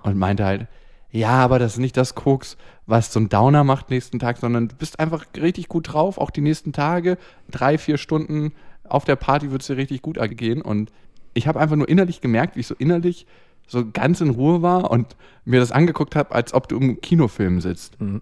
und 0.03 0.17
meinte 0.17 0.45
halt, 0.45 0.67
ja, 1.11 1.31
aber 1.31 1.57
das 1.57 1.73
ist 1.73 1.79
nicht 1.79 1.97
das 1.97 2.13
Koks, 2.13 2.57
was 2.85 3.11
so 3.11 3.19
ein 3.19 3.29
Downer 3.29 3.63
macht 3.63 3.89
nächsten 3.89 4.19
Tag, 4.19 4.37
sondern 4.37 4.67
du 4.67 4.75
bist 4.75 4.99
einfach 4.99 5.25
richtig 5.35 5.67
gut 5.67 5.93
drauf, 5.93 6.19
auch 6.19 6.29
die 6.29 6.41
nächsten 6.41 6.73
Tage, 6.73 7.17
drei, 7.49 7.79
vier 7.79 7.97
Stunden 7.97 8.53
auf 8.83 9.05
der 9.05 9.15
Party 9.15 9.51
wird 9.51 9.61
es 9.61 9.67
dir 9.67 9.77
richtig 9.77 10.01
gut 10.01 10.19
gehen 10.37 10.61
und 10.61 10.91
ich 11.39 11.47
habe 11.47 11.59
einfach 11.59 11.75
nur 11.75 11.89
innerlich 11.89 12.21
gemerkt, 12.21 12.55
wie 12.55 12.59
ich 12.59 12.67
so 12.67 12.75
innerlich 12.75 13.25
so 13.67 13.89
ganz 13.91 14.21
in 14.21 14.29
Ruhe 14.29 14.61
war 14.61 14.91
und 14.91 15.15
mir 15.45 15.59
das 15.59 15.71
angeguckt 15.71 16.15
habe, 16.15 16.33
als 16.33 16.53
ob 16.53 16.67
du 16.67 16.77
im 16.77 17.01
Kinofilm 17.01 17.61
sitzt. 17.61 17.99
Mhm. 18.01 18.21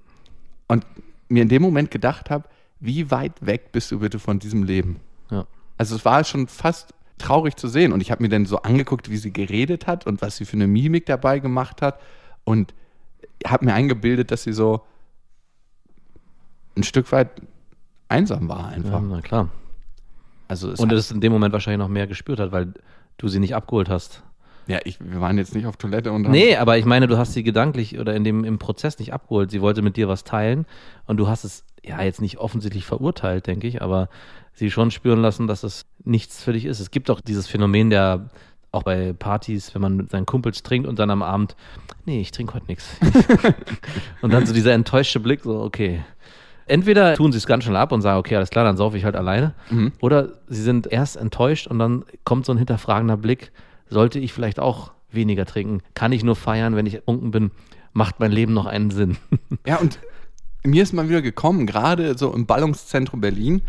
Und 0.68 0.86
mir 1.30 1.44
in 1.44 1.50
dem 1.50 1.62
Moment 1.62 1.92
gedacht 1.92 2.30
habe, 2.30 2.48
wie 2.80 3.10
weit 3.12 3.46
weg 3.46 3.72
bist 3.72 3.92
du 3.92 4.00
bitte 4.00 4.20
von 4.20 4.40
diesem 4.40 4.64
Leben? 4.64 5.00
Ja. 5.32 5.46
Also 5.78 5.96
es 5.96 6.06
war 6.06 6.24
schon 6.24 6.48
fast 6.48 6.94
traurig 7.18 7.56
zu 7.56 7.68
sehen. 7.68 7.92
Und 7.92 8.02
ich 8.02 8.12
habe 8.12 8.22
mir 8.22 8.30
dann 8.30 8.46
so 8.46 8.62
angeguckt, 8.62 9.10
wie 9.10 9.18
sie 9.18 9.32
geredet 9.32 9.88
hat 9.88 10.06
und 10.06 10.22
was 10.22 10.38
sie 10.38 10.46
für 10.46 10.58
eine 10.58 10.68
Mimik 10.68 11.06
dabei 11.06 11.40
gemacht 11.40 11.82
hat. 11.82 12.00
Und 12.44 12.74
habe 13.46 13.66
mir 13.66 13.74
eingebildet, 13.74 14.32
dass 14.32 14.44
sie 14.44 14.54
so 14.54 14.82
ein 16.76 16.84
Stück 16.84 17.12
weit 17.12 17.30
einsam 18.10 18.48
war 18.48 18.68
einfach. 18.68 19.02
ja, 19.02 19.08
na 19.08 19.22
klar. 19.22 19.50
Also 20.48 20.72
es 20.72 20.80
Und 20.80 20.92
es 20.92 21.12
in 21.12 21.22
dem 21.22 21.32
Moment 21.32 21.54
wahrscheinlich 21.54 21.80
noch 21.80 21.90
mehr 21.90 22.08
gespürt 22.08 22.40
hat, 22.40 22.52
weil 22.52 22.74
du 23.18 23.28
sie 23.28 23.40
nicht 23.40 23.56
abgeholt 23.56 23.90
hast. 23.90 24.24
ja, 24.68 24.80
ich, 24.84 25.00
wir 25.00 25.22
waren 25.22 25.38
jetzt 25.38 25.56
nicht 25.56 25.66
auf 25.66 25.78
Toilette 25.78 26.12
und 26.12 26.30
Nee, 26.30 26.56
aber 26.56 26.78
ich 26.78 26.86
meine, 26.86 27.08
du 27.08 27.18
hast 27.18 27.34
sie 27.34 27.44
gedanklich 27.44 28.00
oder 28.00 28.16
in 28.16 28.24
dem, 28.24 28.44
im 28.44 28.60
Prozess 28.60 29.00
nicht 29.00 29.14
abgeholt. 29.14 29.52
Sie 29.52 29.62
wollte 29.62 29.82
mit 29.82 29.98
dir 29.98 30.08
was 30.08 30.24
teilen 30.24 30.66
und 31.06 31.18
du 31.18 31.28
hast 31.28 31.44
es 31.44 31.64
ja 31.84 32.02
jetzt 32.02 32.22
nicht 32.22 32.38
offensichtlich 32.38 32.86
verurteilt, 32.86 33.48
denke 33.48 33.68
ich, 33.68 33.82
aber 33.82 34.10
sie 34.54 34.72
schon 34.72 34.92
spüren 34.92 35.22
lassen, 35.22 35.48
dass 35.48 35.64
es 35.64 35.86
nichts 36.04 36.44
für 36.44 36.54
dich 36.54 36.66
ist. 36.66 36.80
Es 36.80 36.92
gibt 36.92 37.10
auch 37.10 37.22
dieses 37.22 37.48
Phänomen 37.48 37.90
der 37.90 38.30
auch 38.72 38.84
bei 38.84 39.14
Partys, 39.14 39.74
wenn 39.74 39.82
man 39.82 39.96
mit 39.96 40.12
seinen 40.12 40.26
Kumpels 40.26 40.62
trinkt 40.64 40.88
und 40.88 41.00
dann 41.00 41.10
am 41.10 41.24
Abend, 41.24 41.56
nee, 42.06 42.20
ich 42.20 42.32
trinke 42.32 42.54
heute 42.54 42.68
nichts. 42.68 42.98
und 44.22 44.34
dann 44.34 44.46
so 44.46 44.54
dieser 44.54 44.74
enttäuschte 44.74 45.20
Blick, 45.20 45.42
so, 45.44 45.62
okay. 45.62 46.04
Entweder 46.68 47.16
tun 47.16 47.32
sie 47.32 47.38
es 47.38 47.48
ganz 47.48 47.64
schnell 47.64 47.78
ab 47.78 47.92
und 47.92 48.02
sagen, 48.02 48.20
okay, 48.20 48.36
alles 48.36 48.50
klar, 48.50 48.66
dann 48.66 48.78
saufe 48.78 48.98
ich 48.98 49.06
halt 49.06 49.16
alleine. 49.16 49.54
Oder 50.02 50.30
sie 50.48 50.62
sind 50.62 50.88
erst 50.88 51.16
enttäuscht 51.18 51.68
und 51.68 51.80
dann 51.80 52.04
kommt 52.24 52.46
so 52.46 52.52
ein 52.52 52.58
hinterfragender 52.58 53.18
Blick, 53.18 53.52
sollte 53.90 54.20
ich 54.20 54.34
vielleicht 54.34 54.60
auch 54.60 54.92
weniger 55.12 55.46
trinken? 55.46 55.82
Kann 55.94 56.12
ich 56.12 56.24
nur 56.24 56.36
feiern, 56.36 56.76
wenn 56.76 56.86
ich 56.86 56.96
betrunken 56.96 57.32
bin? 57.32 57.52
Macht 57.94 58.20
mein 58.20 58.32
Leben 58.32 58.54
noch 58.54 58.66
einen 58.66 58.92
Sinn? 58.92 59.18
Ja, 59.66 59.78
und 59.78 60.00
mir 60.64 60.84
ist 60.84 60.94
mal 60.94 61.10
wieder 61.10 61.22
gekommen, 61.22 61.66
gerade 61.66 62.18
so 62.18 62.34
im 62.34 62.46
Ballungszentrum 62.46 63.22
Berlin, 63.22 63.62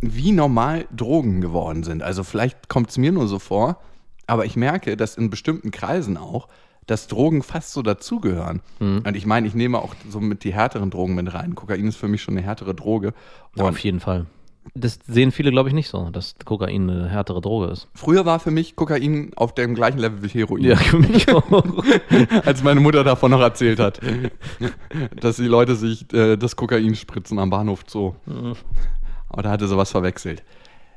wie 0.00 0.32
normal 0.32 0.86
Drogen 0.94 1.40
geworden 1.40 1.82
sind. 1.84 2.02
Also 2.02 2.22
vielleicht 2.22 2.68
kommt 2.68 2.90
es 2.90 2.98
mir 2.98 3.12
nur 3.12 3.28
so 3.28 3.38
vor, 3.38 3.80
aber 4.26 4.44
ich 4.44 4.56
merke, 4.56 4.96
dass 4.96 5.16
in 5.16 5.30
bestimmten 5.30 5.70
Kreisen 5.70 6.16
auch, 6.16 6.48
dass 6.86 7.08
Drogen 7.08 7.42
fast 7.42 7.72
so 7.72 7.82
dazugehören. 7.82 8.60
Und 8.78 9.16
ich 9.16 9.26
meine, 9.26 9.46
ich 9.46 9.54
nehme 9.54 9.78
auch 9.78 9.94
so 10.08 10.20
mit 10.20 10.44
die 10.44 10.52
härteren 10.54 10.90
Drogen 10.90 11.14
mit 11.14 11.32
rein. 11.34 11.54
Kokain 11.54 11.86
ist 11.88 11.96
für 11.96 12.08
mich 12.08 12.22
schon 12.22 12.36
eine 12.36 12.46
härtere 12.46 12.74
Droge. 12.74 13.12
Und 13.56 13.62
Auf 13.62 13.78
jeden 13.78 14.00
Fall. 14.00 14.26
Das 14.74 14.98
sehen 15.06 15.30
viele, 15.30 15.52
glaube 15.52 15.68
ich, 15.68 15.74
nicht 15.76 15.88
so, 15.88 16.10
dass 16.10 16.34
Kokain 16.44 16.90
eine 16.90 17.08
härtere 17.08 17.40
Droge 17.40 17.66
ist. 17.66 17.86
früher 17.94 18.26
war 18.26 18.40
für 18.40 18.50
mich 18.50 18.74
Kokain 18.74 19.30
auf 19.36 19.54
dem 19.54 19.74
gleichen 19.76 19.98
Level 19.98 20.22
wie 20.24 20.28
Heroin. 20.28 20.64
Ja, 20.64 20.74
für 20.76 20.98
mich 20.98 21.28
auch. 21.32 21.44
als 22.44 22.64
meine 22.64 22.80
Mutter 22.80 23.04
davon 23.04 23.30
noch 23.30 23.40
erzählt 23.40 23.78
hat, 23.78 24.00
dass 25.20 25.36
die 25.36 25.46
Leute 25.46 25.76
sich 25.76 26.12
äh, 26.12 26.36
das 26.36 26.56
Kokain 26.56 26.94
spritzen 26.96 27.38
am 27.38 27.50
Bahnhof 27.50 27.84
Zoo. 27.86 28.14
Aber 29.28 29.42
da 29.42 29.50
hatte 29.50 29.68
sowas 29.68 29.90
verwechselt. 29.92 30.42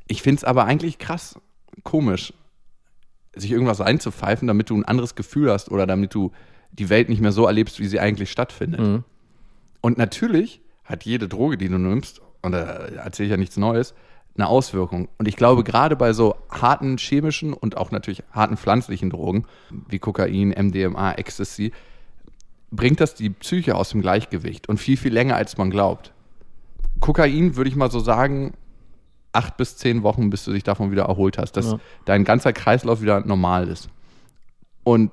Ich 0.08 0.22
finde 0.24 0.38
es 0.38 0.44
aber 0.44 0.66
eigentlich 0.66 0.98
krass 0.98 1.40
komisch, 1.84 2.34
sich 3.40 3.52
irgendwas 3.52 3.82
einzupfeifen, 3.82 4.48
damit 4.48 4.70
du 4.70 4.76
ein 4.76 4.86
anderes 4.86 5.16
Gefühl 5.16 5.52
hast 5.52 5.72
oder 5.72 5.88
damit 5.88 6.14
du 6.14 6.32
die 6.72 6.90
Welt 6.90 7.10
nicht 7.10 7.22
mehr 7.22 7.32
so 7.32 7.46
erlebst, 7.46 7.80
wie 7.80 7.88
sie 7.88 8.00
eigentlich 8.00 8.32
stattfindet. 8.32 8.82
Mhm. 8.82 9.04
Und 9.82 9.98
natürlich 9.98 10.62
hat 10.84 11.06
jede 11.06 11.28
Droge, 11.28 11.58
die 11.58 11.70
du 11.70 11.78
nimmst, 11.78 12.22
und 12.42 12.52
da 12.52 12.60
erzähle 12.60 13.28
ich 13.28 13.32
ja 13.32 13.38
nichts 13.38 13.58
Neues, 13.58 13.94
eine 14.36 14.48
Auswirkung. 14.48 15.10
Und 15.18 15.28
ich 15.28 15.36
glaube, 15.36 15.64
gerade 15.64 15.96
bei 15.96 16.14
so 16.14 16.36
harten 16.50 16.98
chemischen 16.98 17.54
und 17.54 17.78
auch 17.78 17.92
natürlich 17.92 18.24
harten 18.32 18.58
pflanzlichen 18.58 19.10
Drogen, 19.10 19.46
wie 19.88 20.00
Kokain, 20.00 20.50
MDMA, 20.50 21.14
Ecstasy, 21.14 21.72
bringt 22.72 23.02
das 23.02 23.16
die 23.16 23.30
Psyche 23.32 23.76
aus 23.76 23.90
dem 23.90 24.02
Gleichgewicht 24.02 24.70
und 24.70 24.78
viel, 24.78 24.98
viel 24.98 25.14
länger, 25.14 25.36
als 25.36 25.58
man 25.58 25.70
glaubt. 25.70 26.14
Kokain, 27.00 27.56
würde 27.56 27.70
ich 27.70 27.76
mal 27.76 27.92
so 27.92 28.00
sagen, 28.00 28.54
acht 29.32 29.58
bis 29.58 29.78
zehn 29.78 30.04
Wochen, 30.04 30.30
bis 30.30 30.44
du 30.46 30.52
dich 30.52 30.64
davon 30.64 30.92
wieder 30.92 31.04
erholt 31.06 31.38
hast, 31.38 31.54
dass 31.54 31.72
Ja. 31.72 31.80
dein 32.06 32.24
ganzer 32.24 32.54
Kreislauf 32.54 33.02
wieder 33.02 33.20
normal 33.22 33.68
ist. 33.68 33.90
Und 34.84 35.12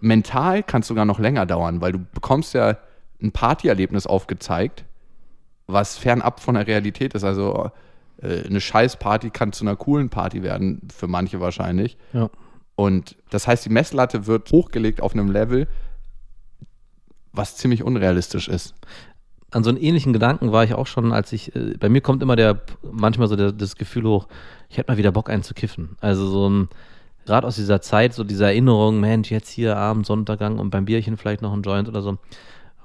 mental 0.00 0.62
kann 0.62 0.82
es 0.82 0.86
sogar 0.88 1.04
noch 1.04 1.18
länger 1.18 1.44
dauern, 1.46 1.80
weil 1.80 1.92
du 1.92 1.98
bekommst 1.98 2.54
ja 2.54 2.76
ein 3.20 3.32
Partyerlebnis 3.32 4.06
aufgezeigt, 4.06 4.84
was 5.66 5.98
fernab 5.98 6.40
von 6.40 6.54
der 6.54 6.66
Realität 6.66 7.14
ist. 7.14 7.24
Also 7.24 7.70
äh, 8.22 8.44
eine 8.46 8.60
Scheißparty 8.60 9.30
kann 9.30 9.52
zu 9.52 9.64
einer 9.64 9.74
coolen 9.76 10.08
Party 10.08 10.42
werden, 10.42 10.86
für 10.94 11.08
manche 11.08 11.40
wahrscheinlich. 11.40 11.96
Ja. 12.12 12.30
Und 12.76 13.16
das 13.30 13.48
heißt, 13.48 13.64
die 13.64 13.70
Messlatte 13.70 14.26
wird 14.26 14.52
hochgelegt 14.52 15.00
auf 15.00 15.14
einem 15.14 15.32
Level, 15.32 15.66
was 17.32 17.56
ziemlich 17.56 17.82
unrealistisch 17.82 18.48
ist. 18.48 18.74
An 19.50 19.64
so 19.64 19.70
einen 19.70 19.78
ähnlichen 19.78 20.12
Gedanken 20.12 20.52
war 20.52 20.64
ich 20.64 20.74
auch 20.74 20.86
schon, 20.86 21.12
als 21.12 21.32
ich, 21.32 21.54
äh, 21.56 21.74
bei 21.78 21.88
mir 21.88 22.00
kommt 22.00 22.22
immer 22.22 22.36
der, 22.36 22.60
manchmal 22.82 23.28
so 23.28 23.36
der, 23.36 23.52
das 23.52 23.76
Gefühl 23.76 24.04
hoch, 24.04 24.28
ich 24.68 24.76
hätte 24.76 24.90
mal 24.92 24.98
wieder 24.98 25.12
Bock 25.12 25.30
einzukiffen. 25.30 25.96
Also 26.00 26.26
so 26.26 26.48
ein, 26.48 26.68
gerade 27.24 27.46
aus 27.46 27.56
dieser 27.56 27.80
Zeit, 27.80 28.12
so 28.12 28.24
diese 28.24 28.44
Erinnerung, 28.44 29.00
Mensch, 29.00 29.30
jetzt 29.30 29.50
hier 29.50 29.76
Abend, 29.76 30.06
Sonnenuntergang 30.06 30.58
und 30.58 30.70
beim 30.70 30.84
Bierchen 30.84 31.16
vielleicht 31.16 31.42
noch 31.42 31.52
ein 31.52 31.62
Joint 31.62 31.88
oder 31.88 32.02
so. 32.02 32.18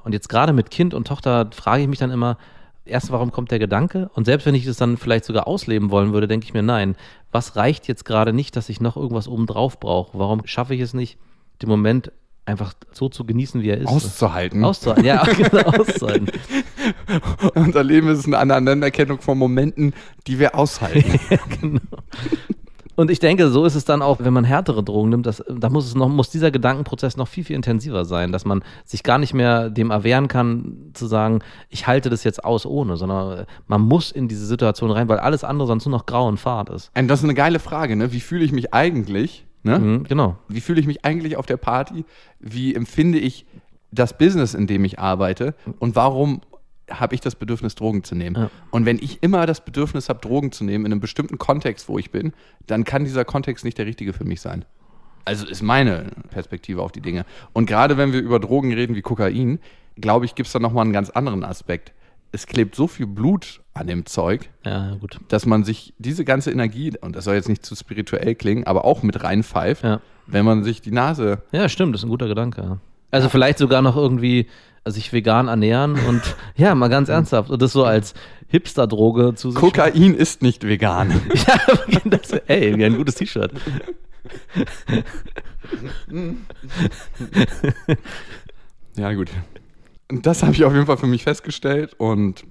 Und 0.04 0.14
jetzt 0.14 0.30
gerade 0.30 0.54
mit 0.54 0.72
Kind 0.72 0.94
und 0.94 1.08
Tochter 1.08 1.50
frage 1.54 1.84
ich 1.84 1.88
mich 1.88 2.00
dann 2.00 2.12
immer, 2.12 2.38
erst, 2.86 3.12
warum 3.12 3.32
kommt 3.32 3.52
der 3.52 3.60
Gedanke? 3.60 4.10
Und 4.14 4.26
selbst 4.26 4.46
wenn 4.46 4.56
ich 4.56 4.66
das 4.66 4.78
dann 4.78 4.98
vielleicht 4.98 5.26
sogar 5.26 5.48
ausleben 5.48 5.92
wollen 5.92 6.14
würde, 6.14 6.28
denke 6.28 6.46
ich 6.46 6.54
mir, 6.54 6.64
nein, 6.64 6.96
was 7.32 7.56
reicht 7.56 7.88
jetzt 7.88 8.06
gerade 8.06 8.34
nicht, 8.34 8.56
dass 8.56 8.70
ich 8.70 8.82
noch 8.82 8.98
irgendwas 8.98 9.28
obendrauf 9.28 9.80
brauche? 9.80 10.18
Warum 10.18 10.46
schaffe 10.46 10.76
ich 10.76 10.82
es 10.82 10.94
nicht, 10.94 11.18
den 11.62 11.70
Moment 11.70 12.12
einfach 12.46 12.74
so 12.92 13.10
zu 13.10 13.26
genießen, 13.26 13.62
wie 13.62 13.70
er 13.70 13.78
ist? 13.78 13.88
Auszuhalten. 13.88 14.64
Auszuhalten, 14.64 15.06
ja, 15.06 15.24
genau, 15.38 15.64
auszuhalten. 15.80 16.28
Unser 17.56 17.84
Leben 17.84 18.10
ist 18.10 18.26
eine 18.26 18.38
Aneinanderkennung 18.38 19.22
von 19.22 19.38
Momenten, 19.38 19.94
die 20.28 20.40
wir 20.40 20.56
aushalten. 20.56 21.82
Und 22.96 23.10
ich 23.10 23.20
denke, 23.20 23.50
so 23.50 23.66
ist 23.66 23.74
es 23.74 23.86
dann 23.86 24.04
auch, 24.04 24.20
wenn 24.20 24.34
man 24.34 24.44
härtere 24.44 24.84
Drogen 24.84 25.10
nimmt, 25.10 25.26
dass, 25.26 25.44
da 25.50 25.70
muss 25.70 25.88
es 25.88 25.96
noch, 25.96 26.10
muss 26.10 26.30
dieser 26.30 26.52
Gedankenprozess 26.52 27.18
noch 27.18 27.28
viel, 27.28 27.44
viel 27.44 27.56
intensiver 27.56 28.06
sein, 28.06 28.32
dass 28.32 28.46
man 28.46 28.64
sich 28.86 29.02
gar 29.02 29.18
nicht 29.18 29.34
mehr 29.34 29.72
dem 29.72 29.90
erwehren 29.90 30.28
kann, 30.28 30.92
zu 30.94 31.08
sagen, 31.08 31.40
ich 31.70 31.88
halte 31.88 32.12
das 32.12 32.24
jetzt 32.24 32.44
aus 32.44 32.68
ohne, 32.68 32.96
sondern 32.98 33.40
äh, 33.40 33.46
man 33.66 33.82
muss 33.82 34.12
in 34.12 34.28
diese 34.28 34.46
Situation 34.46 34.92
rein, 34.92 35.10
weil 35.10 35.18
alles 35.18 35.44
andere 35.44 35.68
sonst 35.68 35.86
nur 35.86 35.98
noch 35.98 36.06
grau 36.06 36.28
und 36.28 36.40
fad 36.40 36.70
ist. 36.70 36.92
Und 36.96 37.08
das 37.08 37.22
ist 37.22 37.24
eine 37.24 37.34
geile 37.34 37.58
Frage, 37.58 37.96
ne? 37.96 38.12
Wie 38.12 38.20
fühle 38.20 38.46
ich 38.46 38.52
mich 38.52 38.76
eigentlich? 38.76 39.46
Ne? 39.64 39.80
Mhm, 39.80 40.04
genau. 40.04 40.38
Wie 40.48 40.62
fühle 40.62 40.80
ich 40.80 40.88
mich 40.88 41.06
eigentlich 41.06 41.38
auf 41.38 41.46
der 41.46 41.58
Party? 41.58 42.06
Wie 42.40 42.76
empfinde 42.76 43.18
ich 43.18 43.46
das 43.92 44.18
Business, 44.18 44.54
in 44.54 44.68
dem 44.68 44.84
ich 44.86 45.00
arbeite? 45.00 45.56
Und 45.80 45.96
warum 45.96 46.42
habe 46.90 47.16
ich 47.16 47.22
das 47.22 47.36
Bedürfnis, 47.36 47.76
Drogen 47.76 48.04
zu 48.04 48.16
nehmen? 48.16 48.36
Ja. 48.36 48.50
Und 48.72 48.86
wenn 48.86 48.98
ich 48.98 49.24
immer 49.24 49.46
das 49.46 49.64
Bedürfnis 49.64 50.10
habe, 50.10 50.20
Drogen 50.20 50.52
zu 50.52 50.64
nehmen, 50.64 50.86
in 50.86 50.92
einem 50.92 51.02
bestimmten 51.02 51.38
Kontext, 51.38 51.88
wo 51.88 51.98
ich 51.98 52.12
bin, 52.12 52.34
dann 52.68 52.84
kann 52.84 53.06
dieser 53.06 53.26
Kontext 53.26 53.64
nicht 53.64 53.78
der 53.78 53.86
richtige 53.86 54.14
für 54.14 54.26
mich 54.26 54.42
sein. 54.42 54.66
Also 55.26 55.48
ist 55.48 55.62
meine 55.62 56.08
Perspektive 56.32 56.82
auf 56.82 56.92
die 56.92 57.02
Dinge. 57.02 57.26
Und 57.54 57.66
gerade 57.66 57.98
wenn 57.98 58.12
wir 58.12 58.20
über 58.20 58.40
Drogen 58.40 58.74
reden 58.74 58.96
wie 58.96 59.02
Kokain, 59.02 59.60
glaube 59.96 60.26
ich, 60.26 60.36
gibt 60.36 60.48
es 60.48 60.54
da 60.54 60.60
nochmal 60.60 60.84
einen 60.84 60.94
ganz 60.94 61.10
anderen 61.10 61.46
Aspekt. 61.46 61.94
Es 62.36 62.48
klebt 62.48 62.74
so 62.76 62.88
viel 62.88 63.06
Blut 63.06 63.62
an 63.76 63.86
dem 63.88 64.06
Zeug, 64.08 64.50
Ja, 64.66 64.96
gut. 64.96 65.20
dass 65.30 65.46
man 65.46 65.64
sich 65.64 65.94
diese 66.00 66.26
ganze 66.26 66.50
Energie, 66.52 66.92
und 67.00 67.16
das 67.16 67.26
soll 67.26 67.36
jetzt 67.36 67.48
nicht 67.48 67.64
zu 67.66 67.76
spirituell 67.76 68.34
klingen, 68.36 68.66
aber 68.66 68.86
auch 68.86 69.04
mit 69.04 69.24
reinpfeift, 69.24 69.84
Ja. 69.84 70.02
wenn 70.26 70.44
man 70.44 70.64
sich 70.64 70.82
die 70.82 70.90
Nase. 70.92 71.44
Ja, 71.52 71.70
stimmt, 71.70 71.94
das 71.94 72.02
ist 72.02 72.06
ein 72.06 72.10
guter 72.10 72.28
Gedanke. 72.28 72.80
Also 73.12 73.30
vielleicht 73.30 73.60
sogar 73.60 73.84
noch 73.84 73.96
irgendwie 73.96 74.48
sich 74.86 75.14
vegan 75.14 75.48
ernähren 75.48 75.96
und 76.08 76.22
ja, 76.58 76.74
mal 76.76 76.90
ganz 76.90 77.08
ernsthaft. 77.08 77.50
Und 77.52 77.62
das 77.62 77.72
so 77.72 77.86
als 77.86 78.16
Hipster-Droge 78.48 79.36
zu 79.36 79.52
sich. 79.52 79.60
Kokain 79.60 80.14
ist 80.16 80.42
nicht 80.42 80.66
vegan. 80.68 81.22
Ja, 81.88 82.00
das, 82.06 82.32
ey, 82.48 82.76
wie 82.78 82.84
ein 82.86 82.98
gutes 82.98 83.16
T-Shirt. 83.16 83.52
ja, 88.96 89.14
gut. 89.14 89.30
Das 90.22 90.44
habe 90.44 90.54
ich 90.54 90.64
auf 90.64 90.74
jeden 90.74 90.86
Fall 90.86 90.98
für 90.98 91.08
mich 91.08 91.24
festgestellt 91.24 91.94
und 91.98 92.46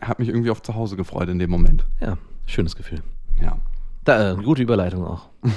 habe 0.00 0.22
mich 0.22 0.28
irgendwie 0.28 0.50
auf 0.50 0.62
zu 0.62 0.74
Hause 0.74 0.96
gefreut 0.96 1.28
in 1.28 1.38
dem 1.38 1.50
Moment. 1.50 1.84
Ja, 2.00 2.16
schönes 2.46 2.76
Gefühl. 2.76 3.02
Ja. 3.42 3.58
Da, 4.04 4.32
äh, 4.32 4.36
gute 4.36 4.62
Überleitung 4.62 5.04
auch. 5.04 5.28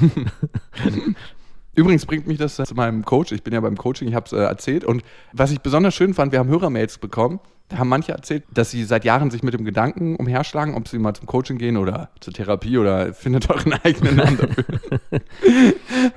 Übrigens 1.75 2.05
bringt 2.05 2.27
mich 2.27 2.37
das 2.37 2.55
zu 2.55 2.75
meinem 2.75 3.05
Coach. 3.05 3.31
Ich 3.31 3.43
bin 3.43 3.53
ja 3.53 3.61
beim 3.61 3.77
Coaching, 3.77 4.07
ich 4.07 4.15
habe 4.15 4.25
es 4.25 4.33
äh, 4.33 4.37
erzählt. 4.37 4.83
Und 4.83 5.03
was 5.31 5.51
ich 5.51 5.61
besonders 5.61 5.95
schön 5.95 6.13
fand, 6.13 6.31
wir 6.31 6.39
haben 6.39 6.49
Hörermails 6.49 6.97
bekommen. 6.97 7.39
Da 7.71 7.77
haben 7.77 7.87
manche 7.87 8.11
erzählt, 8.11 8.43
dass 8.53 8.69
sie 8.69 8.83
seit 8.83 9.05
Jahren 9.05 9.31
sich 9.31 9.43
mit 9.43 9.53
dem 9.53 9.63
Gedanken 9.63 10.17
umherschlagen, 10.17 10.75
ob 10.75 10.89
sie 10.89 10.99
mal 10.99 11.13
zum 11.13 11.25
Coaching 11.25 11.57
gehen 11.57 11.77
oder 11.77 12.09
zur 12.19 12.33
Therapie 12.33 12.77
oder 12.77 13.13
findet 13.13 13.49
euren 13.49 13.73
eigenen 13.83 14.17
Namen 14.17 14.37
dafür. 14.37 14.65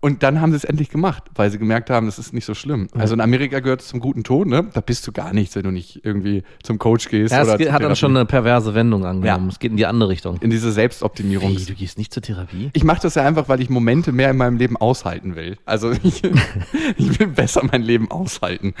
Und 0.00 0.22
dann 0.22 0.40
haben 0.40 0.52
sie 0.52 0.56
es 0.56 0.64
endlich 0.64 0.88
gemacht, 0.88 1.24
weil 1.34 1.50
sie 1.50 1.58
gemerkt 1.58 1.90
haben, 1.90 2.06
das 2.06 2.18
ist 2.18 2.32
nicht 2.32 2.46
so 2.46 2.54
schlimm. 2.54 2.88
Also 2.94 3.12
in 3.12 3.20
Amerika 3.20 3.60
gehört 3.60 3.82
es 3.82 3.88
zum 3.88 4.00
guten 4.00 4.24
Ton, 4.24 4.48
ne? 4.48 4.68
Da 4.72 4.80
bist 4.80 5.06
du 5.06 5.12
gar 5.12 5.34
nichts, 5.34 5.54
wenn 5.54 5.64
du 5.64 5.70
nicht 5.70 6.02
irgendwie 6.02 6.44
zum 6.62 6.78
Coach 6.78 7.08
gehst. 7.08 7.32
Ja, 7.32 7.42
es 7.42 7.70
hat 7.70 7.82
dann 7.82 7.96
schon 7.96 8.16
eine 8.16 8.24
perverse 8.24 8.74
Wendung 8.74 9.04
angenommen. 9.04 9.44
Ja. 9.44 9.52
Es 9.52 9.58
geht 9.58 9.72
in 9.72 9.76
die 9.76 9.86
andere 9.86 10.08
Richtung. 10.08 10.38
in 10.40 10.48
diese 10.48 10.72
Selbstoptimierung. 10.72 11.50
Wie, 11.50 11.64
du 11.64 11.74
gehst 11.74 11.98
nicht 11.98 12.14
zur 12.14 12.22
Therapie? 12.22 12.70
Ich 12.72 12.84
mache 12.84 13.02
das 13.02 13.16
ja 13.16 13.26
einfach, 13.26 13.50
weil 13.50 13.60
ich 13.60 13.68
Momente 13.68 14.12
mehr 14.12 14.30
in 14.30 14.38
meinem 14.38 14.56
Leben 14.56 14.78
aushalten 14.78 15.36
will. 15.36 15.58
Also 15.66 15.90
ich, 15.90 16.22
ich 16.96 17.18
will 17.18 17.26
besser 17.26 17.62
mein 17.70 17.82
Leben 17.82 18.10
aushalten. 18.10 18.74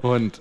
Und 0.00 0.40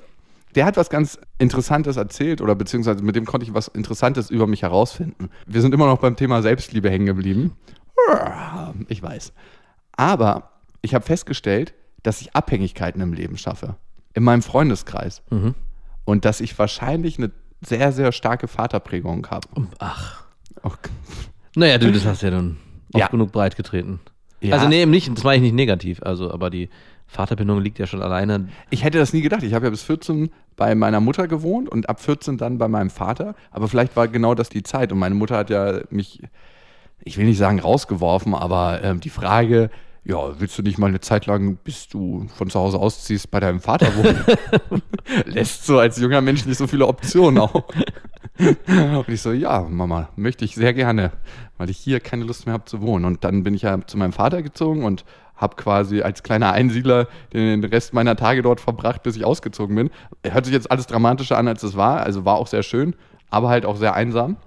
der 0.55 0.65
hat 0.65 0.77
was 0.77 0.89
ganz 0.89 1.19
Interessantes 1.37 1.97
erzählt 1.97 2.41
oder 2.41 2.55
beziehungsweise 2.55 3.03
mit 3.03 3.15
dem 3.15 3.25
konnte 3.25 3.45
ich 3.45 3.53
was 3.53 3.67
Interessantes 3.67 4.29
über 4.29 4.47
mich 4.47 4.61
herausfinden. 4.63 5.29
Wir 5.45 5.61
sind 5.61 5.73
immer 5.73 5.85
noch 5.87 5.99
beim 5.99 6.15
Thema 6.15 6.41
Selbstliebe 6.41 6.89
hängen 6.89 7.05
geblieben. 7.05 7.55
Ich 8.87 9.01
weiß. 9.01 9.33
Aber 9.95 10.51
ich 10.81 10.93
habe 10.95 11.05
festgestellt, 11.05 11.73
dass 12.03 12.21
ich 12.21 12.35
Abhängigkeiten 12.35 13.01
im 13.01 13.13
Leben 13.13 13.37
schaffe. 13.37 13.75
In 14.13 14.23
meinem 14.23 14.41
Freundeskreis. 14.41 15.21
Und 16.05 16.25
dass 16.25 16.41
ich 16.41 16.57
wahrscheinlich 16.57 17.17
eine 17.17 17.31
sehr, 17.63 17.91
sehr 17.91 18.11
starke 18.11 18.47
Vaterprägung 18.47 19.27
habe. 19.29 19.47
Ach. 19.79 20.23
Oh, 20.63 20.71
Naja, 21.55 21.77
du, 21.77 21.91
das 21.91 22.05
hast 22.05 22.23
ja 22.23 22.31
dann 22.31 22.57
Ja. 22.95 23.03
oft 23.05 23.11
genug 23.11 23.31
breit 23.31 23.55
getreten. 23.55 23.99
Ja. 24.41 24.55
Also 24.55 24.67
nee, 24.67 24.81
eben 24.81 24.91
nicht, 24.91 25.15
das 25.15 25.23
meine 25.23 25.37
ich 25.37 25.41
nicht 25.43 25.53
negativ. 25.55 26.01
Also, 26.01 26.31
aber 26.31 26.49
die 26.49 26.69
Vaterbindung 27.11 27.59
liegt 27.59 27.77
ja 27.77 27.87
schon 27.87 28.01
alleine. 28.01 28.47
Ich 28.69 28.85
hätte 28.85 28.97
das 28.97 29.11
nie 29.11 29.21
gedacht. 29.21 29.43
Ich 29.43 29.53
habe 29.53 29.65
ja 29.65 29.69
bis 29.69 29.83
14 29.83 30.31
bei 30.55 30.75
meiner 30.75 31.01
Mutter 31.01 31.27
gewohnt 31.27 31.67
und 31.67 31.89
ab 31.89 31.99
14 31.99 32.37
dann 32.37 32.57
bei 32.57 32.69
meinem 32.69 32.89
Vater. 32.89 33.35
Aber 33.51 33.67
vielleicht 33.67 33.97
war 33.97 34.07
genau 34.07 34.33
das 34.33 34.47
die 34.47 34.63
Zeit. 34.63 34.93
Und 34.93 34.99
meine 34.99 35.13
Mutter 35.13 35.35
hat 35.35 35.49
ja 35.49 35.81
mich, 35.89 36.23
ich 37.03 37.17
will 37.17 37.25
nicht 37.25 37.37
sagen 37.37 37.59
rausgeworfen, 37.59 38.33
aber 38.33 38.81
ähm, 38.81 39.01
die 39.01 39.09
Frage, 39.09 39.69
ja, 40.05 40.39
willst 40.39 40.57
du 40.57 40.61
nicht 40.63 40.77
mal 40.77 40.87
eine 40.87 41.01
Zeit 41.01 41.25
lang, 41.25 41.57
bis 41.57 41.89
du 41.89 42.27
von 42.33 42.49
zu 42.49 42.57
Hause 42.57 42.79
ausziehst, 42.79 43.29
bei 43.29 43.41
deinem 43.41 43.59
Vater 43.59 43.93
wohnen? 43.97 44.23
Lässt 45.25 45.65
so 45.65 45.79
als 45.79 45.97
junger 45.99 46.21
Mensch 46.21 46.45
nicht 46.45 46.57
so 46.57 46.65
viele 46.65 46.87
Optionen 46.87 47.39
auch. 47.39 47.65
Und 48.39 49.09
ich 49.09 49.21
so, 49.21 49.33
ja, 49.33 49.61
Mama, 49.69 50.09
möchte 50.15 50.45
ich 50.45 50.55
sehr 50.55 50.73
gerne, 50.73 51.11
weil 51.57 51.69
ich 51.69 51.77
hier 51.77 51.99
keine 51.99 52.23
Lust 52.23 52.45
mehr 52.45 52.53
habe 52.53 52.65
zu 52.65 52.81
wohnen. 52.81 53.03
Und 53.03 53.25
dann 53.25 53.43
bin 53.43 53.53
ich 53.53 53.63
ja 53.63 53.85
zu 53.85 53.97
meinem 53.97 54.13
Vater 54.13 54.41
gezogen 54.41 54.85
und 54.85 55.03
habe 55.41 55.55
quasi 55.55 56.01
als 56.01 56.23
kleiner 56.23 56.53
Einsiedler 56.53 57.07
den 57.33 57.63
Rest 57.63 57.93
meiner 57.93 58.15
Tage 58.15 58.43
dort 58.43 58.61
verbracht, 58.61 59.01
bis 59.03 59.17
ich 59.17 59.25
ausgezogen 59.25 59.75
bin. 59.75 59.89
Hört 60.23 60.45
sich 60.45 60.53
jetzt 60.53 60.71
alles 60.71 60.85
dramatischer 60.85 61.37
an, 61.37 61.47
als 61.47 61.63
es 61.63 61.75
war. 61.75 62.01
Also 62.01 62.23
war 62.23 62.35
auch 62.35 62.47
sehr 62.47 62.63
schön, 62.63 62.95
aber 63.31 63.49
halt 63.49 63.65
auch 63.65 63.75
sehr 63.75 63.95
einsam. 63.95 64.37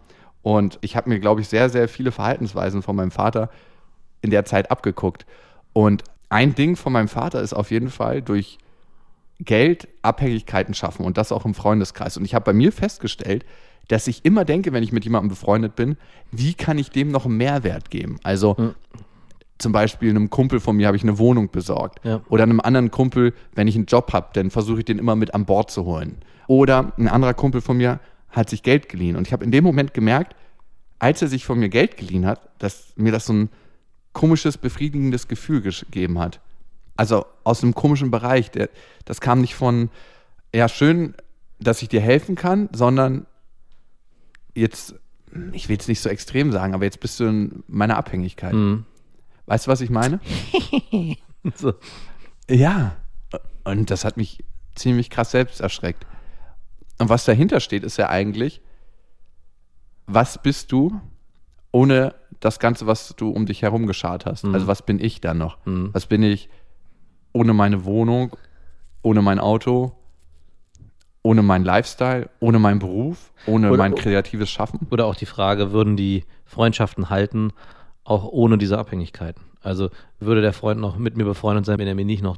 Und 0.42 0.78
ich 0.82 0.94
habe 0.96 1.08
mir, 1.08 1.18
glaube 1.18 1.40
ich, 1.40 1.48
sehr, 1.48 1.68
sehr 1.68 1.88
viele 1.88 2.12
Verhaltensweisen 2.12 2.82
von 2.82 2.94
meinem 2.94 3.10
Vater 3.10 3.50
in 4.22 4.30
der 4.30 4.44
Zeit 4.44 4.70
abgeguckt. 4.70 5.26
Und 5.72 6.04
ein 6.28 6.54
Ding 6.54 6.76
von 6.76 6.92
meinem 6.92 7.08
Vater 7.08 7.42
ist 7.42 7.54
auf 7.54 7.70
jeden 7.70 7.90
Fall 7.90 8.22
durch 8.22 8.58
Geld 9.40 9.88
Abhängigkeiten 10.02 10.74
schaffen 10.74 11.04
und 11.04 11.18
das 11.18 11.32
auch 11.32 11.44
im 11.44 11.54
Freundeskreis. 11.54 12.16
Und 12.16 12.24
ich 12.24 12.34
habe 12.34 12.44
bei 12.44 12.52
mir 12.52 12.70
festgestellt, 12.70 13.44
dass 13.88 14.06
ich 14.06 14.24
immer 14.24 14.44
denke, 14.44 14.72
wenn 14.72 14.82
ich 14.82 14.92
mit 14.92 15.04
jemandem 15.04 15.28
befreundet 15.28 15.74
bin, 15.74 15.96
wie 16.30 16.54
kann 16.54 16.78
ich 16.78 16.90
dem 16.90 17.08
noch 17.08 17.26
einen 17.26 17.36
Mehrwert 17.36 17.90
geben? 17.90 18.18
Also 18.22 18.74
zum 19.58 19.72
Beispiel 19.72 20.10
einem 20.10 20.30
Kumpel 20.30 20.60
von 20.60 20.76
mir 20.76 20.86
habe 20.86 20.96
ich 20.96 21.02
eine 21.02 21.18
Wohnung 21.18 21.50
besorgt. 21.50 22.04
Ja. 22.04 22.20
Oder 22.28 22.42
einem 22.42 22.60
anderen 22.60 22.90
Kumpel, 22.90 23.32
wenn 23.54 23.68
ich 23.68 23.76
einen 23.76 23.86
Job 23.86 24.12
habe, 24.12 24.28
dann 24.32 24.50
versuche 24.50 24.80
ich 24.80 24.84
den 24.84 24.98
immer 24.98 25.16
mit 25.16 25.34
an 25.34 25.44
Bord 25.44 25.70
zu 25.70 25.84
holen. 25.84 26.18
Oder 26.46 26.92
ein 26.98 27.08
anderer 27.08 27.34
Kumpel 27.34 27.60
von 27.60 27.76
mir 27.76 28.00
hat 28.30 28.50
sich 28.50 28.62
Geld 28.62 28.88
geliehen. 28.88 29.16
Und 29.16 29.26
ich 29.26 29.32
habe 29.32 29.44
in 29.44 29.52
dem 29.52 29.64
Moment 29.64 29.94
gemerkt, 29.94 30.34
als 30.98 31.22
er 31.22 31.28
sich 31.28 31.44
von 31.44 31.58
mir 31.58 31.68
Geld 31.68 31.96
geliehen 31.96 32.26
hat, 32.26 32.48
dass 32.58 32.92
mir 32.96 33.12
das 33.12 33.26
so 33.26 33.32
ein 33.32 33.50
komisches, 34.12 34.58
befriedigendes 34.58 35.28
Gefühl 35.28 35.60
gegeben 35.60 36.18
hat. 36.18 36.40
Also 36.96 37.26
aus 37.44 37.62
einem 37.62 37.74
komischen 37.74 38.10
Bereich. 38.10 38.50
Der, 38.50 38.70
das 39.04 39.20
kam 39.20 39.40
nicht 39.40 39.54
von, 39.54 39.90
ja, 40.54 40.68
schön, 40.68 41.14
dass 41.60 41.82
ich 41.82 41.88
dir 41.88 42.00
helfen 42.00 42.34
kann, 42.34 42.68
sondern 42.72 43.26
jetzt, 44.54 44.94
ich 45.52 45.68
will 45.68 45.76
es 45.78 45.88
nicht 45.88 46.00
so 46.00 46.08
extrem 46.08 46.52
sagen, 46.52 46.74
aber 46.74 46.84
jetzt 46.84 47.00
bist 47.00 47.18
du 47.20 47.24
in 47.24 47.64
meiner 47.66 47.96
Abhängigkeit. 47.96 48.54
Mhm. 48.54 48.84
Weißt 49.46 49.66
du, 49.66 49.70
was 49.70 49.80
ich 49.80 49.90
meine? 49.90 50.20
So. 51.56 51.74
Ja. 52.48 52.96
Und 53.64 53.90
das 53.90 54.06
hat 54.06 54.16
mich 54.16 54.42
ziemlich 54.74 55.10
krass 55.10 55.30
selbst 55.30 55.60
erschreckt. 55.60 56.06
Und 56.98 57.10
was 57.10 57.26
dahinter 57.26 57.60
steht, 57.60 57.84
ist 57.84 57.98
ja 57.98 58.08
eigentlich, 58.08 58.62
was 60.06 60.40
bist 60.42 60.72
du 60.72 61.00
ohne 61.70 62.14
das 62.40 62.58
Ganze, 62.60 62.86
was 62.86 63.14
du 63.16 63.28
um 63.30 63.44
dich 63.44 63.60
herum 63.60 63.86
geschart 63.86 64.24
hast? 64.24 64.44
Also 64.46 64.66
was 64.66 64.80
bin 64.82 64.98
ich 65.00 65.20
dann 65.20 65.36
noch? 65.36 65.58
Was 65.66 66.06
bin 66.06 66.22
ich 66.22 66.48
ohne 67.34 67.52
meine 67.52 67.84
Wohnung, 67.84 68.36
ohne 69.02 69.20
mein 69.20 69.38
Auto, 69.38 69.92
ohne 71.22 71.42
meinen 71.42 71.64
Lifestyle, 71.64 72.30
ohne 72.40 72.58
meinen 72.58 72.78
Beruf, 72.78 73.32
ohne 73.46 73.68
Oder- 73.68 73.76
mein 73.78 73.94
kreatives 73.94 74.50
Schaffen? 74.50 74.86
Oder 74.90 75.04
auch 75.06 75.14
die 75.16 75.26
Frage, 75.26 75.72
würden 75.72 75.96
die 75.96 76.24
Freundschaften 76.46 77.10
halten, 77.10 77.52
auch 78.04 78.24
ohne 78.24 78.58
diese 78.58 78.78
Abhängigkeiten? 78.78 79.42
Also 79.62 79.90
würde 80.20 80.42
der 80.42 80.52
Freund 80.52 80.80
noch 80.80 80.96
mit 80.96 81.16
mir 81.16 81.24
befreundet 81.24 81.64
sein, 81.66 81.78
wenn 81.78 81.88
er 81.88 81.94
mir 81.94 82.04
nicht 82.04 82.22
noch 82.22 82.36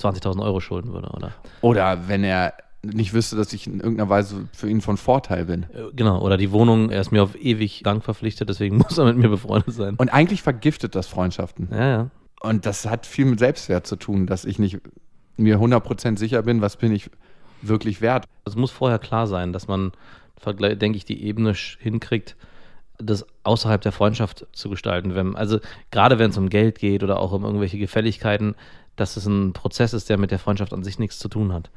20.000 0.00 0.42
Euro 0.42 0.60
schulden 0.60 0.92
würde, 0.92 1.08
oder? 1.10 1.32
Oder 1.62 2.08
wenn 2.08 2.24
er 2.24 2.54
nicht 2.82 3.14
wüsste, 3.14 3.36
dass 3.36 3.52
ich 3.52 3.66
in 3.66 3.80
irgendeiner 3.80 4.08
Weise 4.08 4.48
für 4.52 4.68
ihn 4.68 4.80
von 4.80 4.96
Vorteil 4.96 5.46
bin. 5.46 5.64
Äh, 5.64 5.92
Genau, 5.94 6.20
oder 6.20 6.36
die 6.36 6.52
Wohnung, 6.52 6.90
er 6.90 7.00
ist 7.00 7.10
mir 7.10 7.22
auf 7.22 7.34
ewig 7.36 7.82
lang 7.84 8.00
verpflichtet, 8.00 8.48
deswegen 8.48 8.76
muss 8.78 8.98
er 8.98 9.04
mit 9.06 9.16
mir 9.16 9.28
befreundet 9.28 9.74
sein. 9.74 9.94
Und 9.96 10.08
eigentlich 10.10 10.42
vergiftet 10.42 10.94
das 10.94 11.06
Freundschaften. 11.06 11.68
ja, 11.70 11.88
ja. 11.88 12.10
Und 12.42 12.66
das 12.66 12.86
hat 12.86 13.06
viel 13.06 13.24
mit 13.24 13.38
Selbstwert 13.38 13.86
zu 13.86 13.96
tun, 13.96 14.26
dass 14.26 14.44
ich 14.44 14.58
nicht 14.58 14.78
mir 15.36 15.58
100% 15.58 16.18
sicher 16.18 16.42
bin, 16.42 16.60
was 16.60 16.76
bin 16.76 16.92
ich 16.92 17.10
wirklich 17.62 18.00
wert. 18.02 18.26
Es 18.44 18.54
muss 18.56 18.70
vorher 18.70 18.98
klar 18.98 19.26
sein, 19.26 19.52
dass 19.52 19.68
man, 19.68 19.92
denke 20.44 20.96
ich, 20.96 21.06
die 21.06 21.24
Ebene 21.24 21.54
hinkriegt, 21.54 22.36
das 22.98 23.26
außerhalb 23.44 23.80
der 23.80 23.92
Freundschaft 23.92 24.46
zu 24.52 24.70
gestalten. 24.70 25.14
Wenn, 25.14 25.36
also 25.36 25.58
gerade 25.90 26.18
wenn 26.18 26.30
es 26.30 26.38
um 26.38 26.48
Geld 26.48 26.78
geht 26.78 27.02
oder 27.02 27.20
auch 27.20 27.32
um 27.32 27.44
irgendwelche 27.44 27.78
Gefälligkeiten, 27.78 28.54
dass 28.96 29.16
es 29.16 29.26
ein 29.26 29.52
Prozess 29.52 29.92
ist, 29.92 30.08
der 30.08 30.18
mit 30.18 30.30
der 30.30 30.38
Freundschaft 30.38 30.72
an 30.72 30.82
sich 30.82 30.98
nichts 30.98 31.18
zu 31.18 31.28
tun 31.28 31.52
hat. 31.52 31.70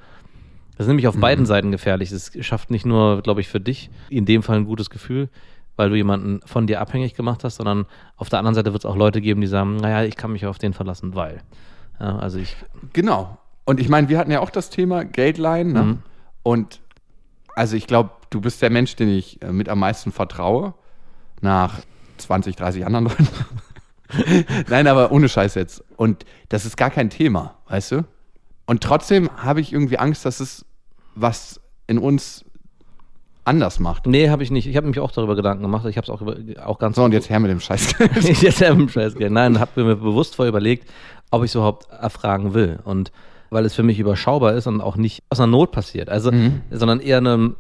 Das 0.77 0.85
ist 0.85 0.87
nämlich 0.87 1.07
auf 1.07 1.17
beiden 1.17 1.45
Seiten 1.45 1.71
gefährlich. 1.71 2.09
Es 2.11 2.31
schafft 2.39 2.71
nicht 2.71 2.85
nur, 2.85 3.21
glaube 3.21 3.41
ich, 3.41 3.49
für 3.49 3.59
dich 3.59 3.89
in 4.09 4.25
dem 4.25 4.43
Fall 4.43 4.55
ein 4.55 4.65
gutes 4.65 4.89
Gefühl, 4.89 5.27
weil 5.75 5.89
du 5.89 5.97
jemanden 5.97 6.39
von 6.45 6.67
dir 6.67 6.79
abhängig 6.79 7.15
gemacht 7.15 7.43
hast, 7.43 7.57
sondern 7.57 7.85
auf 8.15 8.29
der 8.29 8.39
anderen 8.39 8.55
Seite 8.55 8.71
wird 8.71 8.83
es 8.83 8.89
auch 8.89 8.95
Leute 8.95 9.19
geben, 9.19 9.41
die 9.41 9.47
sagen, 9.47 9.75
naja, 9.75 10.05
ich 10.07 10.15
kann 10.15 10.31
mich 10.31 10.45
auf 10.45 10.57
den 10.57 10.73
verlassen, 10.73 11.15
weil. 11.15 11.41
Ja, 11.99 12.17
also 12.19 12.39
ich, 12.39 12.55
Genau. 12.93 13.37
Und 13.65 13.79
ich 13.79 13.89
meine, 13.89 14.09
wir 14.09 14.17
hatten 14.17 14.31
ja 14.31 14.39
auch 14.39 14.49
das 14.49 14.69
Thema 14.69 15.03
Geldleihen. 15.03 15.73
Ne? 15.73 15.83
Mhm. 15.83 15.99
Und 16.43 16.79
also 17.55 17.75
ich 17.75 17.85
glaube, 17.85 18.11
du 18.29 18.41
bist 18.41 18.61
der 18.61 18.69
Mensch, 18.69 18.95
den 18.95 19.09
ich 19.09 19.41
äh, 19.41 19.51
mit 19.51 19.69
am 19.69 19.79
meisten 19.79 20.11
vertraue. 20.11 20.73
Nach 21.41 21.79
20, 22.17 22.55
30 22.55 22.85
anderen 22.85 23.05
Leuten. 23.05 23.27
Nein, 24.69 24.87
aber 24.87 25.11
ohne 25.11 25.29
Scheiß 25.29 25.55
jetzt. 25.55 25.83
Und 25.95 26.25
das 26.49 26.65
ist 26.65 26.77
gar 26.77 26.89
kein 26.89 27.09
Thema, 27.09 27.55
weißt 27.67 27.91
du? 27.91 28.05
Und 28.65 28.83
trotzdem 28.83 29.29
habe 29.37 29.61
ich 29.61 29.73
irgendwie 29.73 29.97
Angst, 29.97 30.25
dass 30.25 30.39
es 30.39 30.65
was 31.15 31.59
in 31.87 31.97
uns 31.97 32.45
anders 33.45 33.79
macht. 33.79 34.05
nee, 34.05 34.29
habe 34.29 34.43
ich 34.43 34.51
nicht. 34.51 34.67
Ich 34.67 34.77
habe 34.77 34.87
mich 34.87 34.99
auch 34.99 35.11
darüber 35.11 35.35
Gedanken 35.35 35.63
gemacht. 35.63 35.85
Ich 35.87 35.97
habe 35.97 36.05
es 36.05 36.09
auch, 36.11 36.21
über, 36.21 36.35
auch 36.65 36.77
ganz 36.77 36.95
So, 36.95 37.03
und 37.03 37.13
jetzt 37.13 37.29
her 37.29 37.39
mit 37.39 37.49
dem 37.49 37.59
Scheiß. 37.59 37.95
ich 38.21 38.41
jetzt 38.43 38.61
im 38.61 38.87
Scheißgeld. 38.87 39.31
Nein, 39.31 39.59
habe 39.59 39.83
mir 39.83 39.95
bewusst 39.95 40.35
vorher 40.35 40.49
überlegt, 40.49 40.87
ob 41.31 41.43
ich 41.43 41.51
es 41.51 41.55
überhaupt 41.55 41.89
erfragen 41.89 42.53
will. 42.53 42.79
Und 42.83 43.11
weil 43.49 43.65
es 43.65 43.73
für 43.73 43.81
mich 43.81 43.97
überschaubar 43.97 44.53
ist 44.53 44.67
und 44.67 44.81
auch 44.81 44.95
nicht 44.95 45.23
aus 45.29 45.39
einer 45.39 45.47
Not 45.47 45.71
passiert. 45.71 46.09
Also, 46.09 46.31
sondern 46.69 46.99
eher 46.99 47.17
eine, 47.17 47.55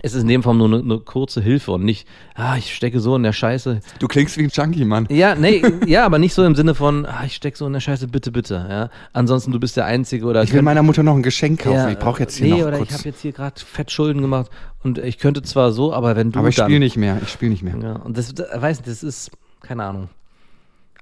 es 0.00 0.14
ist 0.14 0.22
in 0.22 0.28
dem 0.28 0.42
Fall 0.42 0.54
nur 0.54 0.68
eine, 0.68 0.78
eine 0.78 0.98
kurze 0.98 1.42
Hilfe 1.42 1.72
und 1.72 1.84
nicht, 1.84 2.08
ah, 2.34 2.56
ich 2.56 2.74
stecke 2.74 2.98
so 2.98 3.14
in 3.14 3.22
der 3.22 3.32
Scheiße. 3.32 3.80
Du 3.98 4.08
klingst 4.08 4.38
wie 4.38 4.44
ein 4.44 4.50
Junkie, 4.50 4.84
Mann. 4.86 5.06
Ja, 5.10 5.34
nee, 5.34 5.62
ja, 5.86 6.06
aber 6.06 6.18
nicht 6.18 6.32
so 6.32 6.44
im 6.44 6.54
Sinne 6.54 6.74
von, 6.74 7.04
ah, 7.04 7.24
ich 7.26 7.34
stecke 7.34 7.58
so 7.58 7.66
in 7.66 7.74
der 7.74 7.80
Scheiße, 7.80 8.08
bitte, 8.08 8.32
bitte. 8.32 8.66
Ja. 8.68 8.90
Ansonsten, 9.12 9.52
du 9.52 9.60
bist 9.60 9.76
der 9.76 9.84
Einzige 9.84 10.24
oder 10.24 10.42
Ich 10.42 10.52
will 10.52 10.62
meiner 10.62 10.82
Mutter 10.82 11.02
noch 11.02 11.14
ein 11.14 11.22
Geschenk 11.22 11.60
kaufen. 11.60 11.90
ich 11.90 11.98
brauche 11.98 12.20
jetzt 12.20 12.36
hier 12.36 12.54
nee, 12.54 12.60
noch 12.60 12.68
oder 12.68 12.78
kurz. 12.78 12.90
ich 12.90 12.98
habe 12.98 13.08
jetzt 13.10 13.20
hier 13.20 13.32
gerade 13.32 13.60
Fettschulden 13.60 14.22
gemacht 14.22 14.50
und 14.82 14.98
ich 14.98 15.18
könnte 15.18 15.42
zwar 15.42 15.72
so, 15.72 15.92
aber 15.92 16.16
wenn 16.16 16.32
du 16.32 16.38
aber 16.38 16.48
ich 16.48 16.56
spiele 16.56 16.78
nicht 16.78 16.96
mehr. 16.96 17.18
Ich 17.22 17.28
spiele 17.28 17.50
nicht 17.50 17.62
mehr. 17.62 17.76
ja, 17.82 17.92
und 17.96 18.16
das, 18.16 18.34
das 18.34 18.48
weiß 18.60 18.78
nicht, 18.78 18.88
das 18.88 19.02
ist, 19.02 19.30
keine 19.60 19.84
Ahnung. 19.84 20.08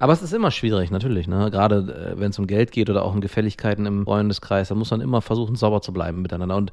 Aber 0.00 0.14
es 0.14 0.22
ist 0.22 0.32
immer 0.32 0.50
schwierig, 0.50 0.90
natürlich, 0.90 1.28
ne? 1.28 1.50
Gerade 1.50 2.14
äh, 2.16 2.18
wenn 2.18 2.30
es 2.30 2.38
um 2.38 2.46
Geld 2.46 2.72
geht 2.72 2.88
oder 2.88 3.04
auch 3.04 3.12
um 3.12 3.20
Gefälligkeiten 3.20 3.84
im 3.84 4.04
Freundeskreis, 4.04 4.68
da 4.68 4.74
muss 4.74 4.90
man 4.90 5.02
immer 5.02 5.20
versuchen, 5.20 5.56
sauber 5.56 5.82
zu 5.82 5.92
bleiben 5.92 6.22
miteinander. 6.22 6.56
Und 6.56 6.72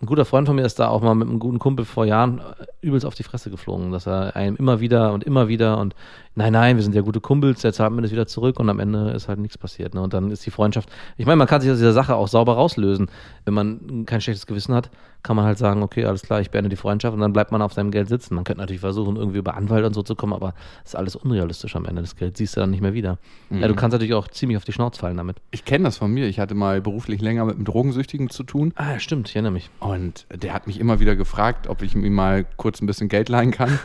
Ein 0.00 0.06
guter 0.06 0.24
Freund 0.24 0.46
von 0.46 0.54
mir 0.54 0.64
ist 0.64 0.78
da 0.78 0.88
auch 0.88 1.02
mal 1.02 1.14
mit 1.14 1.28
einem 1.28 1.40
guten 1.40 1.58
Kumpel 1.58 1.84
vor 1.84 2.06
Jahren 2.06 2.38
äh, 2.38 2.86
übelst 2.86 3.04
auf 3.04 3.16
die 3.16 3.24
Fresse 3.24 3.50
geflogen, 3.50 3.90
dass 3.90 4.06
er 4.06 4.36
einem 4.36 4.54
immer 4.56 4.78
wieder 4.78 5.12
und 5.12 5.24
immer 5.24 5.48
wieder 5.48 5.78
und 5.78 5.96
nein, 6.38 6.52
nein, 6.52 6.76
wir 6.76 6.82
sind 6.84 6.94
ja 6.94 7.02
gute 7.02 7.20
Kumpels, 7.20 7.62
jetzt 7.62 7.76
zahlt 7.76 7.92
mir 7.92 8.00
das 8.00 8.12
wieder 8.12 8.26
zurück 8.26 8.60
und 8.60 8.70
am 8.70 8.78
Ende 8.78 9.10
ist 9.10 9.28
halt 9.28 9.40
nichts 9.40 9.58
passiert. 9.58 9.94
Ne? 9.94 10.00
Und 10.00 10.14
dann 10.14 10.30
ist 10.30 10.46
die 10.46 10.50
Freundschaft, 10.50 10.88
ich 11.16 11.26
meine, 11.26 11.36
man 11.36 11.48
kann 11.48 11.60
sich 11.60 11.70
aus 11.70 11.78
dieser 11.78 11.92
Sache 11.92 12.14
auch 12.14 12.28
sauber 12.28 12.54
rauslösen. 12.54 13.10
Wenn 13.44 13.54
man 13.54 14.06
kein 14.06 14.20
schlechtes 14.20 14.46
Gewissen 14.46 14.72
hat, 14.74 14.88
kann 15.24 15.34
man 15.34 15.44
halt 15.44 15.58
sagen, 15.58 15.82
okay, 15.82 16.04
alles 16.04 16.22
klar, 16.22 16.40
ich 16.40 16.50
beende 16.50 16.70
die 16.70 16.76
Freundschaft 16.76 17.12
und 17.12 17.20
dann 17.20 17.32
bleibt 17.32 17.50
man 17.50 17.60
auf 17.60 17.72
seinem 17.72 17.90
Geld 17.90 18.08
sitzen. 18.08 18.36
Man 18.36 18.44
könnte 18.44 18.60
natürlich 18.60 18.80
versuchen, 18.80 19.16
irgendwie 19.16 19.38
über 19.38 19.56
Anwalt 19.56 19.84
und 19.84 19.94
so 19.94 20.02
zu 20.02 20.14
kommen, 20.14 20.32
aber 20.32 20.54
das 20.84 20.92
ist 20.92 20.94
alles 20.94 21.16
unrealistisch 21.16 21.74
am 21.74 21.84
Ende. 21.86 22.02
Das 22.02 22.14
Geld 22.14 22.36
siehst 22.36 22.56
du 22.56 22.60
dann 22.60 22.70
nicht 22.70 22.82
mehr 22.82 22.94
wieder. 22.94 23.18
Ja, 23.50 23.66
du 23.66 23.74
kannst 23.74 23.92
natürlich 23.92 24.14
auch 24.14 24.28
ziemlich 24.28 24.56
auf 24.56 24.64
die 24.64 24.72
Schnauze 24.72 25.00
fallen 25.00 25.16
damit. 25.16 25.38
Ich 25.50 25.64
kenne 25.64 25.84
das 25.84 25.98
von 25.98 26.12
mir. 26.12 26.28
Ich 26.28 26.38
hatte 26.38 26.54
mal 26.54 26.80
beruflich 26.80 27.20
länger 27.20 27.44
mit 27.46 27.56
einem 27.56 27.64
Drogensüchtigen 27.64 28.30
zu 28.30 28.44
tun. 28.44 28.72
Ah, 28.76 28.92
ja, 28.92 29.00
stimmt, 29.00 29.28
ich 29.28 29.34
erinnere 29.34 29.52
mich. 29.52 29.70
Und 29.80 30.24
der 30.32 30.54
hat 30.54 30.68
mich 30.68 30.78
immer 30.78 31.00
wieder 31.00 31.16
gefragt, 31.16 31.66
ob 31.66 31.82
ich 31.82 31.96
ihm 31.96 32.14
mal 32.14 32.46
kurz 32.56 32.80
ein 32.80 32.86
bisschen 32.86 33.08
Geld 33.08 33.28
leihen 33.28 33.50
kann. 33.50 33.76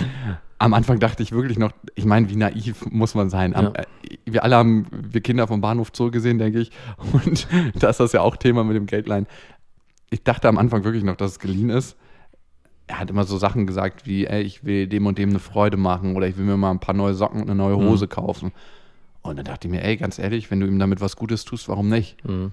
Am 0.58 0.72
Anfang 0.72 0.98
dachte 0.98 1.22
ich 1.22 1.32
wirklich 1.32 1.58
noch, 1.58 1.72
ich 1.94 2.06
meine, 2.06 2.30
wie 2.30 2.36
naiv 2.36 2.86
muss 2.90 3.14
man 3.14 3.28
sein? 3.28 3.54
Am, 3.54 3.66
Ja. 3.66 3.72
äh, 3.74 3.84
wir 4.24 4.42
alle 4.42 4.56
haben 4.56 4.86
wir 4.90 5.20
Kinder 5.20 5.46
vom 5.46 5.60
Bahnhof 5.60 5.90
Zoo 5.92 6.10
gesehen, 6.10 6.38
denke 6.38 6.60
ich. 6.60 6.70
Und 7.12 7.46
da 7.78 7.90
ist 7.90 8.00
das 8.00 8.12
ja 8.12 8.22
auch 8.22 8.36
Thema 8.36 8.64
mit 8.64 8.76
dem 8.76 8.86
Geldleihen. 8.86 9.26
Ich 10.10 10.22
dachte 10.22 10.48
am 10.48 10.56
Anfang 10.56 10.84
wirklich 10.84 11.04
noch, 11.04 11.16
dass 11.16 11.32
es 11.32 11.38
geliehen 11.38 11.68
ist. 11.70 11.96
Er 12.86 13.00
hat 13.00 13.10
immer 13.10 13.24
so 13.24 13.36
Sachen 13.36 13.66
gesagt 13.66 14.06
wie, 14.06 14.26
ey, 14.26 14.42
ich 14.42 14.64
will 14.64 14.86
dem 14.86 15.06
und 15.06 15.18
dem 15.18 15.30
eine 15.30 15.40
Freude 15.40 15.76
machen 15.76 16.14
oder 16.16 16.28
ich 16.28 16.36
will 16.38 16.44
mir 16.44 16.56
mal 16.56 16.70
ein 16.70 16.78
paar 16.80 16.94
neue 16.94 17.14
Socken 17.14 17.42
und 17.42 17.50
eine 17.50 17.56
neue 17.56 17.76
Hose 17.76 18.06
kaufen. 18.08 18.52
Und 19.22 19.36
dann 19.36 19.44
dachte 19.44 19.66
ich 19.66 19.72
mir, 19.72 19.82
ey, 19.82 19.96
ganz 19.96 20.18
ehrlich, 20.20 20.50
wenn 20.52 20.60
du 20.60 20.66
ihm 20.68 20.78
damit 20.78 21.00
was 21.00 21.16
Gutes 21.16 21.44
tust, 21.44 21.68
warum 21.68 21.88
nicht? 21.88 22.24
Mhm. 22.24 22.52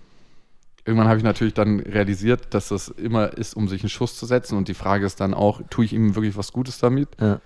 Irgendwann 0.85 1.07
habe 1.07 1.17
ich 1.19 1.23
natürlich 1.23 1.53
dann 1.53 1.79
realisiert, 1.79 2.53
dass 2.53 2.69
das 2.69 2.89
immer 2.89 3.37
ist, 3.37 3.55
um 3.55 3.67
sich 3.67 3.83
einen 3.83 3.89
Schuss 3.89 4.17
zu 4.17 4.25
setzen. 4.25 4.57
Und 4.57 4.67
die 4.67 4.73
Frage 4.73 5.05
ist 5.05 5.21
dann 5.21 5.33
auch, 5.35 5.61
tue 5.69 5.85
ich 5.85 5.93
ihm 5.93 6.15
wirklich 6.15 6.35
was 6.35 6.51
Gutes 6.51 6.79
damit? 6.79 7.09
Ja. 7.21 7.39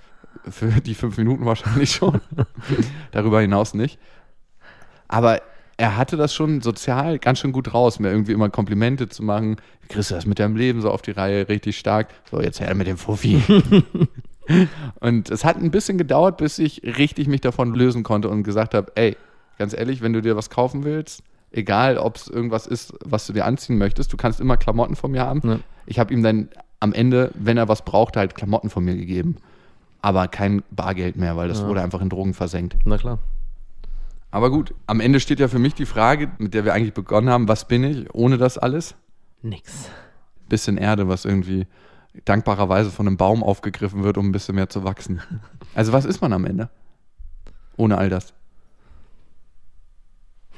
Für 0.49 0.67
die 0.81 0.93
fünf 0.93 1.17
Minuten 1.17 1.45
wahrscheinlich 1.45 1.91
schon. 1.91 2.21
Darüber 3.11 3.41
hinaus 3.41 3.73
nicht. 3.73 3.99
Aber 5.07 5.41
er 5.77 5.95
hatte 5.95 6.17
das 6.17 6.33
schon 6.33 6.61
sozial 6.61 7.19
ganz 7.19 7.39
schön 7.39 7.51
gut 7.51 7.73
raus, 7.73 7.99
mir 7.99 8.09
irgendwie 8.09 8.31
immer 8.31 8.49
Komplimente 8.49 9.09
zu 9.09 9.23
machen. 9.23 9.57
Wie 9.81 9.87
kriegst 9.87 10.11
du 10.11 10.15
das 10.15 10.25
mit 10.25 10.39
deinem 10.39 10.55
Leben 10.55 10.81
so 10.81 10.89
auf 10.89 11.01
die 11.01 11.11
Reihe? 11.11 11.47
Richtig 11.49 11.77
stark. 11.77 12.09
So, 12.31 12.41
jetzt 12.41 12.59
her 12.59 12.73
mit 12.73 12.87
dem 12.87 12.97
Fuffi. 12.97 13.41
und 14.99 15.29
es 15.29 15.45
hat 15.45 15.57
ein 15.57 15.71
bisschen 15.71 15.97
gedauert, 15.97 16.37
bis 16.37 16.57
ich 16.57 16.81
richtig 16.83 17.27
mich 17.27 17.41
davon 17.41 17.75
lösen 17.75 18.03
konnte 18.03 18.29
und 18.29 18.43
gesagt 18.43 18.73
habe, 18.73 18.91
ey, 18.95 19.15
ganz 19.59 19.73
ehrlich, 19.73 20.01
wenn 20.01 20.13
du 20.13 20.21
dir 20.21 20.35
was 20.35 20.49
kaufen 20.49 20.83
willst, 20.83 21.21
egal 21.51 21.97
ob 21.97 22.15
es 22.15 22.27
irgendwas 22.27 22.65
ist, 22.65 22.93
was 23.05 23.27
du 23.27 23.33
dir 23.33 23.45
anziehen 23.45 23.77
möchtest, 23.77 24.11
du 24.11 24.17
kannst 24.17 24.39
immer 24.39 24.57
Klamotten 24.57 24.95
von 24.95 25.11
mir 25.11 25.21
haben. 25.21 25.41
Ja. 25.47 25.59
Ich 25.85 25.99
habe 25.99 26.13
ihm 26.13 26.23
dann 26.23 26.49
am 26.79 26.93
Ende, 26.93 27.31
wenn 27.35 27.57
er 27.57 27.67
was 27.67 27.83
brauchte, 27.83 28.19
halt 28.19 28.35
Klamotten 28.35 28.69
von 28.69 28.83
mir 28.83 28.95
gegeben. 28.95 29.37
Aber 30.01 30.27
kein 30.27 30.63
Bargeld 30.71 31.15
mehr, 31.15 31.35
weil 31.37 31.47
das 31.47 31.65
wurde 31.65 31.81
einfach 31.81 32.01
in 32.01 32.09
Drogen 32.09 32.33
versenkt. 32.33 32.77
Na 32.85 32.97
klar. 32.97 33.19
Aber 34.29 34.51
gut, 34.51 34.73
am 34.85 34.99
Ende 34.99 35.19
steht 35.19 35.39
ja 35.39 35.47
für 35.47 35.59
mich 35.59 35.73
die 35.73 35.85
Frage, 35.85 36.31
mit 36.37 36.53
der 36.53 36.65
wir 36.65 36.73
eigentlich 36.73 36.93
begonnen 36.93 37.29
haben, 37.29 37.47
was 37.47 37.67
bin 37.67 37.83
ich 37.83 38.13
ohne 38.13 38.37
das 38.37 38.57
alles? 38.57 38.95
Nix. 39.41 39.89
Bisschen 40.49 40.77
Erde, 40.77 41.07
was 41.07 41.25
irgendwie 41.25 41.65
dankbarerweise 42.25 42.91
von 42.91 43.07
einem 43.07 43.17
Baum 43.17 43.43
aufgegriffen 43.43 44.03
wird, 44.03 44.17
um 44.17 44.29
ein 44.29 44.31
bisschen 44.31 44.55
mehr 44.55 44.69
zu 44.69 44.83
wachsen. 44.83 45.21
Also 45.75 45.93
was 45.93 46.05
ist 46.05 46.21
man 46.21 46.33
am 46.33 46.45
Ende? 46.45 46.69
Ohne 47.77 47.97
all 47.97 48.09
das. 48.09 48.33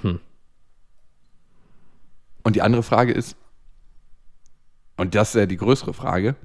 Hm. 0.01 0.19
Und 2.43 2.55
die 2.55 2.61
andere 2.61 2.83
Frage 2.83 3.11
ist, 3.11 3.35
und 4.97 5.15
das 5.15 5.29
ist 5.29 5.39
ja 5.39 5.45
die 5.45 5.57
größere 5.57 5.93
Frage, 5.93 6.35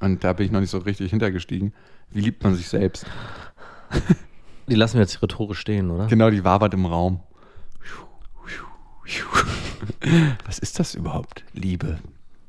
und 0.00 0.24
da 0.24 0.32
bin 0.32 0.46
ich 0.46 0.52
noch 0.52 0.60
nicht 0.60 0.70
so 0.70 0.78
richtig 0.78 1.10
hintergestiegen, 1.10 1.72
wie 2.12 2.20
liebt 2.20 2.42
man 2.42 2.54
sich 2.54 2.68
selbst? 2.68 3.06
Die 4.68 4.74
lassen 4.76 4.94
wir 4.94 5.00
jetzt 5.00 5.20
rhetorisch 5.22 5.58
stehen, 5.58 5.90
oder? 5.90 6.06
Genau, 6.06 6.30
die 6.30 6.44
wabert 6.44 6.74
im 6.74 6.86
Raum. 6.86 7.20
Was 10.46 10.60
ist 10.60 10.78
das 10.78 10.94
überhaupt? 10.94 11.44
Liebe. 11.52 11.98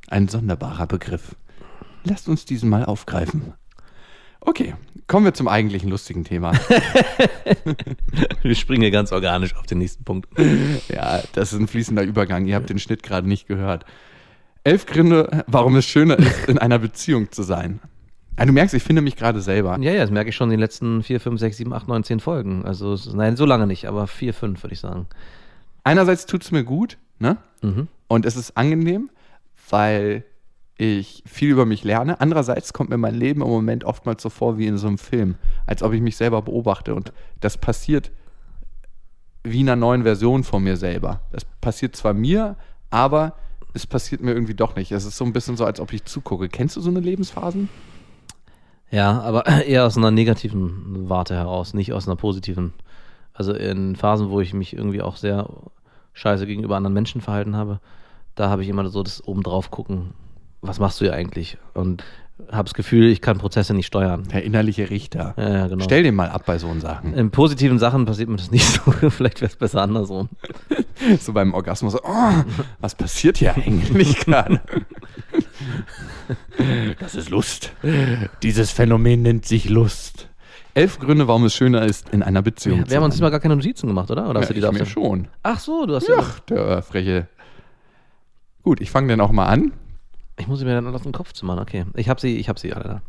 Ein 0.07 0.27
sonderbarer 0.27 0.85
Begriff. 0.85 1.35
Lasst 2.03 2.29
uns 2.29 2.45
diesen 2.45 2.69
mal 2.69 2.85
aufgreifen. 2.85 3.53
Okay, 4.41 4.75
kommen 5.07 5.25
wir 5.25 5.33
zum 5.33 5.47
eigentlichen 5.47 5.89
lustigen 5.89 6.23
Thema. 6.23 6.53
Wir 8.41 8.55
springen 8.55 8.81
hier 8.81 8.91
ganz 8.91 9.11
organisch 9.11 9.55
auf 9.55 9.67
den 9.67 9.77
nächsten 9.77 10.03
Punkt. 10.03 10.27
ja, 10.89 11.21
das 11.33 11.53
ist 11.53 11.59
ein 11.59 11.67
fließender 11.67 12.03
Übergang. 12.03 12.47
Ihr 12.47 12.55
habt 12.55 12.69
den 12.69 12.79
Schnitt 12.79 13.03
gerade 13.03 13.27
nicht 13.27 13.47
gehört. 13.47 13.85
Elf 14.63 14.87
Gründe, 14.87 15.43
warum 15.45 15.75
es 15.75 15.85
schöner 15.85 16.17
ist, 16.17 16.47
in 16.47 16.57
einer 16.57 16.79
Beziehung 16.79 17.31
zu 17.31 17.43
sein. 17.43 17.81
Ja, 18.37 18.45
du 18.45 18.53
merkst, 18.53 18.73
ich 18.73 18.83
finde 18.83 19.01
mich 19.01 19.15
gerade 19.15 19.41
selber. 19.41 19.77
Ja, 19.79 19.91
ja, 19.91 20.01
das 20.01 20.11
merke 20.11 20.29
ich 20.29 20.35
schon 20.35 20.47
in 20.47 20.51
den 20.51 20.59
letzten 20.59 21.03
4, 21.03 21.19
5, 21.19 21.39
6, 21.39 21.57
7, 21.57 21.73
8, 21.73 21.87
9, 21.87 22.03
10 22.03 22.19
Folgen. 22.19 22.65
Also, 22.65 22.97
nein, 23.13 23.35
so 23.35 23.45
lange 23.45 23.67
nicht, 23.67 23.87
aber 23.87 24.07
4, 24.07 24.33
5 24.33 24.63
würde 24.63 24.73
ich 24.73 24.79
sagen. 24.79 25.07
einerseits 25.83 26.25
tut 26.25 26.43
es 26.43 26.51
mir 26.51 26.63
gut, 26.63 26.97
ne? 27.19 27.37
Mhm. 27.61 27.87
Und 28.07 28.25
es 28.25 28.35
ist 28.35 28.57
angenehm, 28.57 29.09
weil 29.69 30.23
ich 30.77 31.23
viel 31.27 31.51
über 31.51 31.65
mich 31.65 31.83
lerne. 31.83 32.19
Andererseits 32.19 32.73
kommt 32.73 32.89
mir 32.89 32.97
mein 32.97 33.15
Leben 33.15 33.41
im 33.41 33.47
Moment 33.47 33.83
oftmals 33.83 34.23
so 34.23 34.29
vor 34.29 34.57
wie 34.57 34.65
in 34.67 34.77
so 34.77 34.87
einem 34.87 34.97
Film, 34.97 35.35
als 35.67 35.83
ob 35.83 35.93
ich 35.93 36.01
mich 36.01 36.17
selber 36.17 36.41
beobachte. 36.41 36.95
Und 36.95 37.13
das 37.39 37.57
passiert 37.57 38.11
wie 39.43 39.61
in 39.61 39.69
einer 39.69 39.75
neuen 39.75 40.03
Version 40.03 40.43
von 40.43 40.63
mir 40.63 40.77
selber. 40.77 41.21
Das 41.31 41.45
passiert 41.45 41.95
zwar 41.95 42.13
mir, 42.13 42.57
aber 42.89 43.35
es 43.73 43.87
passiert 43.87 44.21
mir 44.21 44.33
irgendwie 44.33 44.55
doch 44.55 44.75
nicht. 44.75 44.91
Es 44.91 45.05
ist 45.05 45.17
so 45.17 45.25
ein 45.25 45.33
bisschen 45.33 45.55
so, 45.55 45.65
als 45.65 45.79
ob 45.79 45.93
ich 45.93 46.03
zugucke. 46.05 46.49
Kennst 46.49 46.75
du 46.75 46.81
so 46.81 46.89
eine 46.89 46.99
Lebensphasen? 46.99 47.69
Ja, 48.91 49.21
aber 49.21 49.45
eher 49.65 49.85
aus 49.85 49.97
einer 49.97 50.11
negativen 50.11 51.09
Warte 51.09 51.35
heraus, 51.35 51.73
nicht 51.73 51.93
aus 51.93 52.07
einer 52.07 52.17
positiven. 52.17 52.73
Also 53.33 53.53
in 53.53 53.95
Phasen, 53.95 54.29
wo 54.29 54.41
ich 54.41 54.53
mich 54.53 54.75
irgendwie 54.75 55.01
auch 55.01 55.15
sehr 55.15 55.49
scheiße 56.13 56.45
gegenüber 56.45 56.75
anderen 56.75 56.93
Menschen 56.93 57.21
verhalten 57.21 57.55
habe, 57.55 57.79
da 58.35 58.49
habe 58.49 58.63
ich 58.63 58.69
immer 58.69 58.87
so 58.89 59.01
das 59.01 59.25
obendrauf 59.25 59.71
gucken, 59.71 60.13
was 60.61 60.79
machst 60.79 60.99
du 60.99 61.05
hier 61.05 61.13
eigentlich? 61.13 61.57
Und 61.73 62.03
habe 62.51 62.65
das 62.65 62.73
Gefühl, 62.73 63.07
ich 63.07 63.21
kann 63.21 63.37
Prozesse 63.37 63.73
nicht 63.73 63.87
steuern. 63.87 64.27
Der 64.31 64.43
innerliche 64.43 64.89
Richter. 64.89 65.33
Ja, 65.37 65.49
ja, 65.49 65.67
genau. 65.67 65.83
Stell 65.83 66.03
den 66.03 66.15
mal 66.15 66.29
ab 66.29 66.43
bei 66.45 66.57
so 66.57 66.73
Sachen. 66.79 67.13
In 67.13 67.31
positiven 67.31 67.79
Sachen 67.79 68.05
passiert 68.05 68.29
mir 68.29 68.37
das 68.37 68.51
nicht 68.51 68.65
so. 68.65 68.91
Vielleicht 69.09 69.41
wäre 69.41 69.51
es 69.51 69.55
besser 69.55 69.81
andersrum. 69.81 70.29
So 71.19 71.33
beim 71.33 71.55
Orgasmus, 71.55 71.95
oh, 71.95 72.33
was 72.79 72.93
passiert 72.93 73.37
hier 73.37 73.55
eigentlich 73.55 74.19
gerade? 74.19 74.61
Das 76.99 77.15
ist 77.15 77.31
Lust. 77.31 77.73
Dieses 78.43 78.69
Phänomen 78.69 79.23
nennt 79.23 79.47
sich 79.47 79.67
Lust. 79.67 80.29
Elf 80.75 80.99
Gründe, 80.99 81.27
warum 81.27 81.45
es 81.45 81.55
schöner 81.55 81.83
ist, 81.83 82.09
in 82.09 82.21
einer 82.21 82.43
Beziehung 82.43 82.83
Wir 82.87 82.97
haben 82.97 83.03
uns 83.03 83.15
diesmal 83.15 83.31
gar 83.31 83.39
keine 83.39 83.55
Notizen 83.55 83.87
gemacht, 83.87 84.11
oder? 84.11 84.29
Oder 84.29 84.41
hast 84.41 84.49
du 84.49 84.53
die 84.53 84.59
ja, 84.59 84.67
da 84.67 84.73
ich 84.73 84.79
mir 84.79 84.85
schon. 84.85 85.27
Ach 85.41 85.59
so, 85.59 85.87
du 85.87 85.95
hast 85.95 86.07
ja. 86.07 86.17
Ach, 86.19 86.39
der 86.41 86.83
freche. 86.83 87.27
Gut, 88.61 88.79
ich 88.79 88.91
fange 88.91 89.07
dann 89.07 89.21
auch 89.21 89.31
mal 89.31 89.47
an. 89.47 89.73
Ich 90.37 90.47
muss 90.47 90.59
sie 90.59 90.65
mir 90.65 90.73
dann 90.73 90.93
auf 90.93 91.03
den 91.03 91.11
Kopf 91.11 91.33
zimmern. 91.33 91.59
Okay, 91.59 91.85
ich 91.95 92.09
habe 92.09 92.19
sie, 92.19 92.37
ich 92.37 92.49
habe 92.49 92.59
sie 92.59 92.73
alle 92.73 92.83
da. 92.83 93.01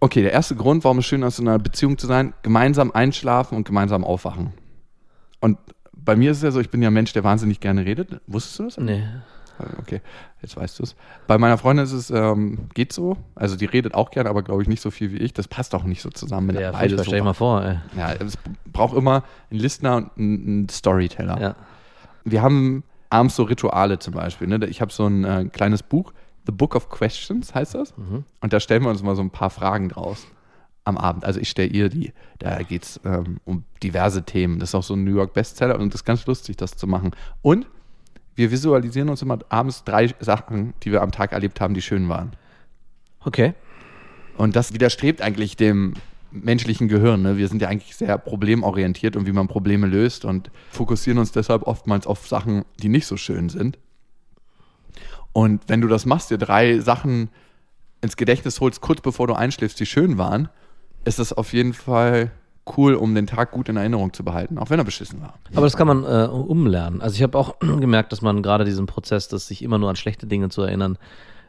Okay, 0.00 0.22
der 0.22 0.32
erste 0.32 0.54
Grund, 0.54 0.84
warum 0.84 0.98
es 0.98 1.06
schön 1.06 1.22
ist, 1.22 1.38
in 1.38 1.48
einer 1.48 1.58
Beziehung 1.58 1.98
zu 1.98 2.06
sein, 2.06 2.32
gemeinsam 2.42 2.92
einschlafen 2.92 3.56
und 3.56 3.64
gemeinsam 3.64 4.04
aufwachen. 4.04 4.52
Und 5.40 5.58
bei 5.92 6.14
mir 6.14 6.30
ist 6.30 6.38
es 6.38 6.42
ja 6.44 6.50
so, 6.50 6.60
ich 6.60 6.70
bin 6.70 6.82
ja 6.82 6.90
ein 6.90 6.94
Mensch, 6.94 7.12
der 7.12 7.24
wahnsinnig 7.24 7.60
gerne 7.60 7.84
redet. 7.84 8.20
Wusstest 8.26 8.58
du 8.58 8.64
das? 8.64 8.78
Nee. 8.78 9.02
Okay, 9.78 10.00
jetzt 10.40 10.56
weißt 10.56 10.78
du 10.78 10.84
es. 10.84 10.94
Bei 11.26 11.36
meiner 11.36 11.58
Freundin 11.58 11.84
ist 11.84 11.92
es, 11.92 12.10
ähm, 12.10 12.68
geht 12.74 12.92
so. 12.92 13.16
Also 13.34 13.56
die 13.56 13.64
redet 13.64 13.94
auch 13.94 14.10
gerne, 14.10 14.30
aber 14.30 14.42
glaube 14.42 14.62
ich 14.62 14.68
nicht 14.68 14.80
so 14.80 14.90
viel 14.90 15.12
wie 15.12 15.16
ich. 15.16 15.32
Das 15.32 15.48
passt 15.48 15.74
auch 15.74 15.82
nicht 15.82 16.00
so 16.00 16.10
zusammen. 16.10 16.56
Ja, 16.56 16.70
beide 16.72 16.96
so 16.96 17.02
stell 17.02 17.18
dir 17.18 17.24
mal 17.24 17.32
vor, 17.32 17.64
ey. 17.64 17.78
Ja, 17.96 18.12
es 18.12 18.38
braucht 18.72 18.96
immer 18.96 19.24
einen 19.50 19.60
Listener 19.60 19.96
und 19.96 20.10
einen 20.16 20.46
einen 20.46 20.68
Storyteller. 20.68 21.40
Ja. 21.40 21.56
Wir 22.24 22.42
haben 22.42 22.84
abends 23.10 23.36
so 23.36 23.42
Rituale 23.42 23.98
zum 23.98 24.14
Beispiel. 24.14 24.46
Ne? 24.46 24.64
Ich 24.66 24.80
habe 24.80 24.92
so 24.92 25.06
ein 25.06 25.24
äh, 25.24 25.44
kleines 25.52 25.82
Buch, 25.82 26.12
The 26.48 26.52
Book 26.52 26.74
of 26.74 26.88
Questions 26.88 27.54
heißt 27.54 27.74
das. 27.74 27.92
Und 28.40 28.52
da 28.52 28.58
stellen 28.58 28.82
wir 28.82 28.88
uns 28.88 29.02
mal 29.02 29.14
so 29.14 29.20
ein 29.20 29.30
paar 29.30 29.50
Fragen 29.50 29.90
draus 29.90 30.26
am 30.84 30.96
Abend. 30.96 31.26
Also 31.26 31.40
ich 31.40 31.50
stelle 31.50 31.68
ihr 31.68 31.90
die. 31.90 32.14
Da 32.38 32.62
geht 32.62 32.84
es 32.84 33.00
ähm, 33.04 33.38
um 33.44 33.64
diverse 33.82 34.22
Themen. 34.22 34.58
Das 34.58 34.70
ist 34.70 34.74
auch 34.74 34.82
so 34.82 34.94
ein 34.94 35.04
New 35.04 35.14
York 35.14 35.34
Bestseller 35.34 35.78
und 35.78 35.92
das 35.92 36.00
ist 36.00 36.04
ganz 36.06 36.24
lustig, 36.24 36.56
das 36.56 36.70
zu 36.70 36.86
machen. 36.86 37.10
Und 37.42 37.66
wir 38.34 38.50
visualisieren 38.50 39.10
uns 39.10 39.20
immer 39.20 39.38
abends 39.50 39.84
drei 39.84 40.14
Sachen, 40.20 40.72
die 40.82 40.90
wir 40.90 41.02
am 41.02 41.12
Tag 41.12 41.32
erlebt 41.32 41.60
haben, 41.60 41.74
die 41.74 41.82
schön 41.82 42.08
waren. 42.08 42.32
Okay. 43.20 43.52
Und 44.38 44.56
das 44.56 44.72
widerstrebt 44.72 45.20
eigentlich 45.20 45.56
dem 45.56 45.94
menschlichen 46.30 46.88
Gehirn. 46.88 47.20
Ne? 47.20 47.36
Wir 47.36 47.48
sind 47.48 47.60
ja 47.60 47.68
eigentlich 47.68 47.94
sehr 47.94 48.16
problemorientiert 48.16 49.16
und 49.16 49.26
wie 49.26 49.32
man 49.32 49.48
Probleme 49.48 49.86
löst 49.86 50.24
und 50.24 50.50
fokussieren 50.70 51.18
uns 51.18 51.32
deshalb 51.32 51.64
oftmals 51.64 52.06
auf 52.06 52.26
Sachen, 52.26 52.64
die 52.80 52.88
nicht 52.88 53.06
so 53.06 53.18
schön 53.18 53.50
sind. 53.50 53.78
Und 55.38 55.62
wenn 55.68 55.80
du 55.80 55.86
das 55.86 56.04
machst, 56.04 56.32
dir 56.32 56.36
drei 56.38 56.80
Sachen 56.80 57.30
ins 58.00 58.16
Gedächtnis 58.16 58.60
holst, 58.60 58.80
kurz 58.80 59.00
bevor 59.00 59.28
du 59.28 59.34
einschläfst, 59.34 59.78
die 59.78 59.86
schön 59.86 60.18
waren, 60.18 60.48
ist 61.04 61.20
das 61.20 61.32
auf 61.32 61.52
jeden 61.52 61.74
Fall 61.74 62.32
cool, 62.76 62.94
um 62.94 63.14
den 63.14 63.28
Tag 63.28 63.52
gut 63.52 63.68
in 63.68 63.76
Erinnerung 63.76 64.12
zu 64.12 64.24
behalten, 64.24 64.58
auch 64.58 64.68
wenn 64.68 64.80
er 64.80 64.84
beschissen 64.84 65.20
war. 65.20 65.34
Aber 65.54 65.64
das 65.64 65.76
kann 65.76 65.86
man 65.86 66.02
äh, 66.02 66.26
umlernen. 66.26 67.00
Also 67.00 67.14
ich 67.14 67.22
habe 67.22 67.38
auch 67.38 67.56
gemerkt, 67.60 68.10
dass 68.10 68.20
man 68.20 68.42
gerade 68.42 68.64
diesen 68.64 68.86
Prozess, 68.86 69.28
dass 69.28 69.46
sich 69.46 69.62
immer 69.62 69.78
nur 69.78 69.88
an 69.88 69.94
schlechte 69.94 70.26
Dinge 70.26 70.48
zu 70.48 70.62
erinnern, 70.62 70.98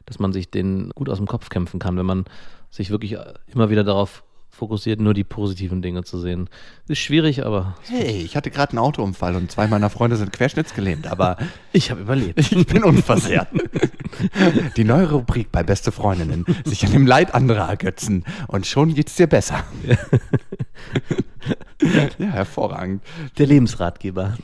dass 0.06 0.20
man 0.20 0.34
sich 0.34 0.52
den 0.52 0.92
gut 0.92 1.10
aus 1.10 1.18
dem 1.18 1.26
Kopf 1.26 1.50
kämpfen 1.50 1.80
kann, 1.80 1.98
wenn 1.98 2.06
man 2.06 2.26
sich 2.70 2.92
wirklich 2.92 3.18
immer 3.48 3.72
wieder 3.72 3.84
darauf 3.84 4.24
fokussiert, 4.60 5.00
nur 5.00 5.14
die 5.14 5.24
positiven 5.24 5.82
Dinge 5.82 6.04
zu 6.04 6.20
sehen. 6.20 6.50
Ist 6.88 7.00
schwierig, 7.00 7.46
aber 7.46 7.76
Hey, 7.88 8.22
ich 8.22 8.36
hatte 8.36 8.52
gerade 8.52 8.72
einen 8.72 8.80
Autounfall 8.80 9.36
und 9.36 9.52
zwei 9.52 9.68
meiner 9.68 9.90
Freunde 9.90 10.18
sind 10.18 10.34
querschnittsgelähmt, 10.34 11.08
aber 11.08 11.38
ich 11.74 11.90
habe 11.90 12.02
überlebt. 12.02 12.40
ich 12.52 12.68
bin 12.68 12.84
unversehrt. 12.84 13.48
Die 14.78 14.84
neue 14.84 15.10
Rubrik 15.10 15.52
bei 15.52 15.64
Beste 15.64 15.92
Freundinnen, 15.92 16.46
sich 16.66 16.86
an 16.86 16.92
dem 16.92 17.08
Leid 17.08 17.34
anderer 17.34 17.70
ergötzen 17.70 18.26
und 18.48 18.68
schon 18.68 18.94
geht's 18.94 19.16
dir 19.16 19.28
besser. 19.28 19.64
Ja, 22.18 22.28
hervorragend. 22.28 23.02
Der 23.38 23.48
Lebensratgeber. 23.48 24.38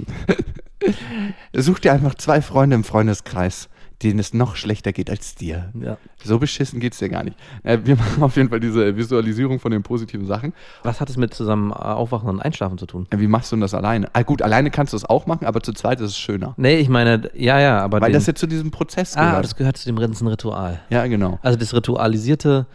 Such 1.54 1.80
dir 1.80 1.93
einfach 1.93 2.15
zwei 2.15 2.41
Freunde 2.41 2.75
im 2.75 2.84
Freundeskreis, 2.84 3.69
denen 4.03 4.19
es 4.19 4.34
noch 4.34 4.55
schlechter 4.58 4.91
geht 4.91 5.10
als 5.10 5.36
dir. 5.36 5.71
Ja. 5.79 5.97
So 6.23 6.38
beschissen 6.38 6.79
geht's 6.81 6.97
dir 6.99 7.08
gar 7.10 7.23
nicht. 7.23 7.38
Äh, 7.63 7.79
Wir 7.86 7.95
machen 7.97 8.23
auf 8.23 8.36
jeden 8.36 8.49
Fall 8.49 8.60
diese 8.60 8.95
Visualisierung 8.97 9.60
von 9.60 9.71
den 9.71 9.84
positiven 9.84 10.25
Sachen. 10.27 10.53
Was 10.84 10.99
hat 10.99 11.10
es 11.10 11.15
mit 11.17 11.34
zusammen 11.34 11.71
Aufwachen 11.71 12.27
und 12.29 12.39
Einschlafen 12.41 12.77
zu 12.77 12.86
tun? 12.86 13.08
Äh, 13.10 13.19
Wie 13.19 13.27
machst 13.27 13.51
du 13.51 13.55
denn 13.55 13.62
das 13.62 13.73
alleine? 13.73 14.10
Ah, 14.13 14.23
gut, 14.23 14.41
alleine 14.41 14.69
kannst 14.71 14.93
du 14.93 14.97
es 14.97 15.05
auch 15.05 15.27
machen, 15.27 15.45
aber 15.45 15.62
zu 15.62 15.71
zweit 15.73 16.01
ist 16.01 16.12
es 16.12 16.17
schöner. 16.17 16.53
Nee, 16.58 16.77
ich 16.79 16.89
meine, 16.89 17.29
ja, 17.36 17.60
ja, 17.60 17.79
aber 17.81 18.01
Weil 18.01 18.10
den, 18.12 18.15
das 18.15 18.25
jetzt 18.25 18.39
zu 18.39 18.47
diesem 18.47 18.69
Prozess 18.71 19.15
ah, 19.15 19.29
gehört. 19.29 19.45
das 19.45 19.55
gehört 19.55 19.77
zu 19.77 19.86
dem 19.88 19.95
ganzen 19.97 20.27
Ritual. 20.27 20.81
ja, 20.89 21.08
genau. 21.08 21.39
Also 21.41 21.58
das 21.58 21.73
ritualisierte 21.73 22.67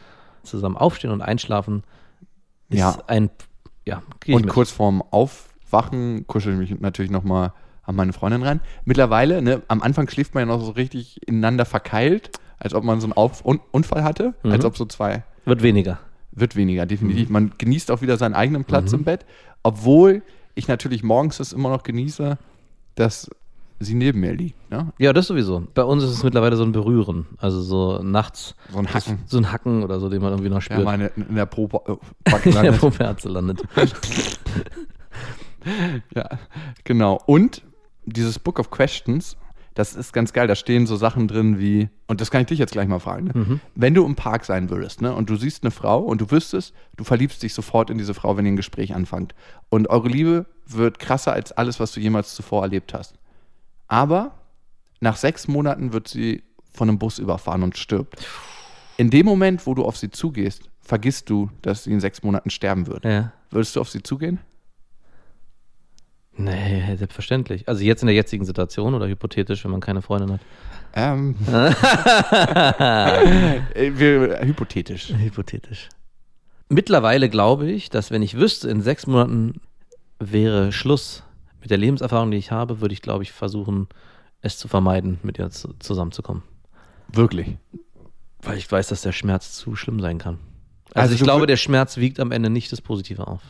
zusammen 0.42 0.76
aufstehen 0.78 1.10
und 1.10 1.20
einschlafen 1.20 1.82
ist 2.70 2.78
Ja. 2.78 2.96
ein, 3.08 3.28
ja, 3.86 4.02
Und 4.28 4.48
kurz 4.48 4.70
vorm 4.70 5.02
Aufwachen 5.10 6.26
kuschel 6.26 6.54
ich 6.54 6.70
mich 6.70 6.80
natürlich 6.80 7.10
nochmal 7.10 7.52
an 7.90 7.96
meine 7.96 8.12
Freundin 8.12 8.42
ran. 8.42 8.60
Mittlerweile, 8.84 9.42
ne, 9.42 9.62
am 9.68 9.82
Anfang 9.82 10.08
schläft 10.08 10.34
man 10.34 10.48
ja 10.48 10.54
noch 10.56 10.64
so 10.64 10.70
richtig 10.72 11.26
ineinander 11.28 11.64
verkeilt, 11.66 12.30
als 12.58 12.72
ob 12.74 12.84
man 12.84 13.00
so 13.00 13.06
einen 13.06 13.12
Auf 13.12 13.44
Un 13.44 13.60
Unfall 13.70 14.02
hatte, 14.04 14.34
Mhm. 14.42 14.52
als 14.52 14.64
ob 14.64 14.76
so 14.76 14.84
zwei 14.86 15.22
Wird 15.44 15.62
weniger. 15.62 15.98
Wird 16.32 16.56
weniger, 16.56 16.86
definitiv. 16.86 17.28
Mhm. 17.28 17.32
Man 17.32 17.52
genießt 17.58 17.90
auch 17.90 18.00
wieder 18.02 18.16
seinen 18.16 18.34
eigenen 18.34 18.64
Platz 18.64 18.92
im 18.92 19.04
Bett, 19.04 19.26
obwohl 19.62 20.22
ich 20.54 20.68
natürlich 20.68 21.02
morgens 21.02 21.40
es 21.40 21.52
immer 21.52 21.68
noch 21.70 21.82
genieße, 21.82 22.38
dass 22.94 23.28
sie 23.82 23.94
neben 23.94 24.20
mir 24.20 24.34
liegt. 24.34 24.70
Ne? 24.70 24.92
Ja, 24.98 25.12
das 25.14 25.26
sowieso. 25.28 25.66
Bei 25.74 25.82
uns 25.84 26.04
ist 26.04 26.10
es 26.10 26.22
mittlerweile 26.22 26.54
so 26.56 26.62
ein 26.64 26.72
Berühren. 26.72 27.26
Also 27.38 27.62
so 27.62 28.02
nachts 28.02 28.54
So 28.70 28.78
ein 28.78 28.92
Hacken. 28.92 29.18
so 29.26 29.38
ein 29.38 29.50
Hacken 29.52 29.82
oder 29.82 29.98
so, 30.00 30.08
den 30.10 30.20
man 30.20 30.32
irgendwie 30.32 30.50
noch 30.50 30.56
Ja, 30.56 30.60
spürt. 30.60 30.84
meine 30.84 31.06
in 31.16 31.34
der 31.34 31.46
Po 31.46 31.64
äh, 31.86 31.96
der 32.44 32.52
landet. 32.52 32.78
Pumpherze 32.80 33.28
landet. 33.30 33.62
Ja, 36.14 36.26
genau. 36.84 37.20
Und 37.26 37.62
dieses 38.04 38.38
Book 38.38 38.58
of 38.58 38.70
Questions, 38.70 39.36
das 39.74 39.94
ist 39.94 40.12
ganz 40.12 40.32
geil. 40.32 40.48
Da 40.48 40.56
stehen 40.56 40.86
so 40.86 40.96
Sachen 40.96 41.28
drin 41.28 41.58
wie, 41.58 41.88
und 42.08 42.20
das 42.20 42.30
kann 42.30 42.42
ich 42.42 42.48
dich 42.48 42.58
jetzt 42.58 42.72
gleich 42.72 42.88
mal 42.88 42.98
fragen, 42.98 43.26
ne? 43.26 43.32
Mhm. 43.34 43.60
wenn 43.74 43.94
du 43.94 44.04
im 44.04 44.16
Park 44.16 44.44
sein 44.44 44.68
würdest 44.68 45.00
ne, 45.00 45.14
und 45.14 45.30
du 45.30 45.36
siehst 45.36 45.62
eine 45.62 45.70
Frau 45.70 46.00
und 46.00 46.20
du 46.20 46.30
wüsstest, 46.30 46.74
du 46.96 47.04
verliebst 47.04 47.42
dich 47.42 47.54
sofort 47.54 47.88
in 47.90 47.98
diese 47.98 48.14
Frau, 48.14 48.36
wenn 48.36 48.46
ihr 48.46 48.52
ein 48.52 48.56
Gespräch 48.56 48.94
anfangt. 48.94 49.34
Und 49.68 49.88
eure 49.88 50.08
Liebe 50.08 50.46
wird 50.66 50.98
krasser 50.98 51.32
als 51.32 51.52
alles, 51.52 51.78
was 51.80 51.92
du 51.92 52.00
jemals 52.00 52.34
zuvor 52.34 52.62
erlebt 52.62 52.94
hast. 52.94 53.14
Aber 53.88 54.32
nach 55.00 55.16
sechs 55.16 55.48
Monaten 55.48 55.92
wird 55.92 56.08
sie 56.08 56.42
von 56.72 56.88
einem 56.88 56.98
Bus 56.98 57.18
überfahren 57.18 57.62
und 57.62 57.76
stirbt. 57.76 58.24
In 58.96 59.10
dem 59.10 59.26
Moment, 59.26 59.66
wo 59.66 59.74
du 59.74 59.84
auf 59.84 59.96
sie 59.96 60.10
zugehst, 60.10 60.68
vergisst 60.82 61.30
du, 61.30 61.50
dass 61.62 61.84
sie 61.84 61.92
in 61.92 62.00
sechs 62.00 62.22
Monaten 62.22 62.50
sterben 62.50 62.86
wird. 62.86 63.04
ja. 63.04 63.32
Würdest 63.52 63.74
du 63.74 63.80
auf 63.80 63.90
sie 63.90 64.00
zugehen? 64.00 64.38
Nee, 66.40 66.96
selbstverständlich. 66.96 67.68
Also 67.68 67.84
jetzt 67.84 68.02
in 68.02 68.06
der 68.06 68.14
jetzigen 68.14 68.44
Situation 68.44 68.94
oder 68.94 69.06
hypothetisch, 69.06 69.62
wenn 69.64 69.70
man 69.70 69.80
keine 69.80 70.00
Freundin 70.00 70.32
hat. 70.32 70.40
Ähm. 70.94 71.36
Äh, 73.74 74.46
hypothetisch. 74.46 75.12
Hypothetisch. 75.16 75.88
Mittlerweile 76.68 77.28
glaube 77.28 77.70
ich, 77.70 77.90
dass 77.90 78.10
wenn 78.10 78.22
ich 78.22 78.36
wüsste, 78.36 78.70
in 78.70 78.80
sechs 78.80 79.06
Monaten 79.06 79.60
wäre 80.18 80.72
Schluss 80.72 81.24
mit 81.60 81.70
der 81.70 81.78
Lebenserfahrung, 81.78 82.30
die 82.30 82.36
ich 82.38 82.50
habe, 82.50 82.80
würde 82.80 82.94
ich, 82.94 83.02
glaube 83.02 83.22
ich, 83.22 83.32
versuchen, 83.32 83.88
es 84.40 84.56
zu 84.56 84.68
vermeiden, 84.68 85.18
mit 85.22 85.38
ihr 85.38 85.50
zu, 85.50 85.74
zusammenzukommen. 85.78 86.42
Wirklich. 87.08 87.56
Weil 88.42 88.56
ich 88.56 88.70
weiß, 88.70 88.88
dass 88.88 89.02
der 89.02 89.12
Schmerz 89.12 89.52
zu 89.54 89.76
schlimm 89.76 90.00
sein 90.00 90.18
kann. 90.18 90.38
Also, 90.94 91.02
Also 91.02 91.14
ich 91.14 91.22
glaube, 91.22 91.46
der 91.46 91.56
Schmerz 91.56 91.96
wiegt 91.98 92.18
am 92.20 92.32
Ende 92.32 92.50
nicht 92.50 92.72
das 92.72 92.80
Positive 92.80 93.26
auf. 93.26 93.42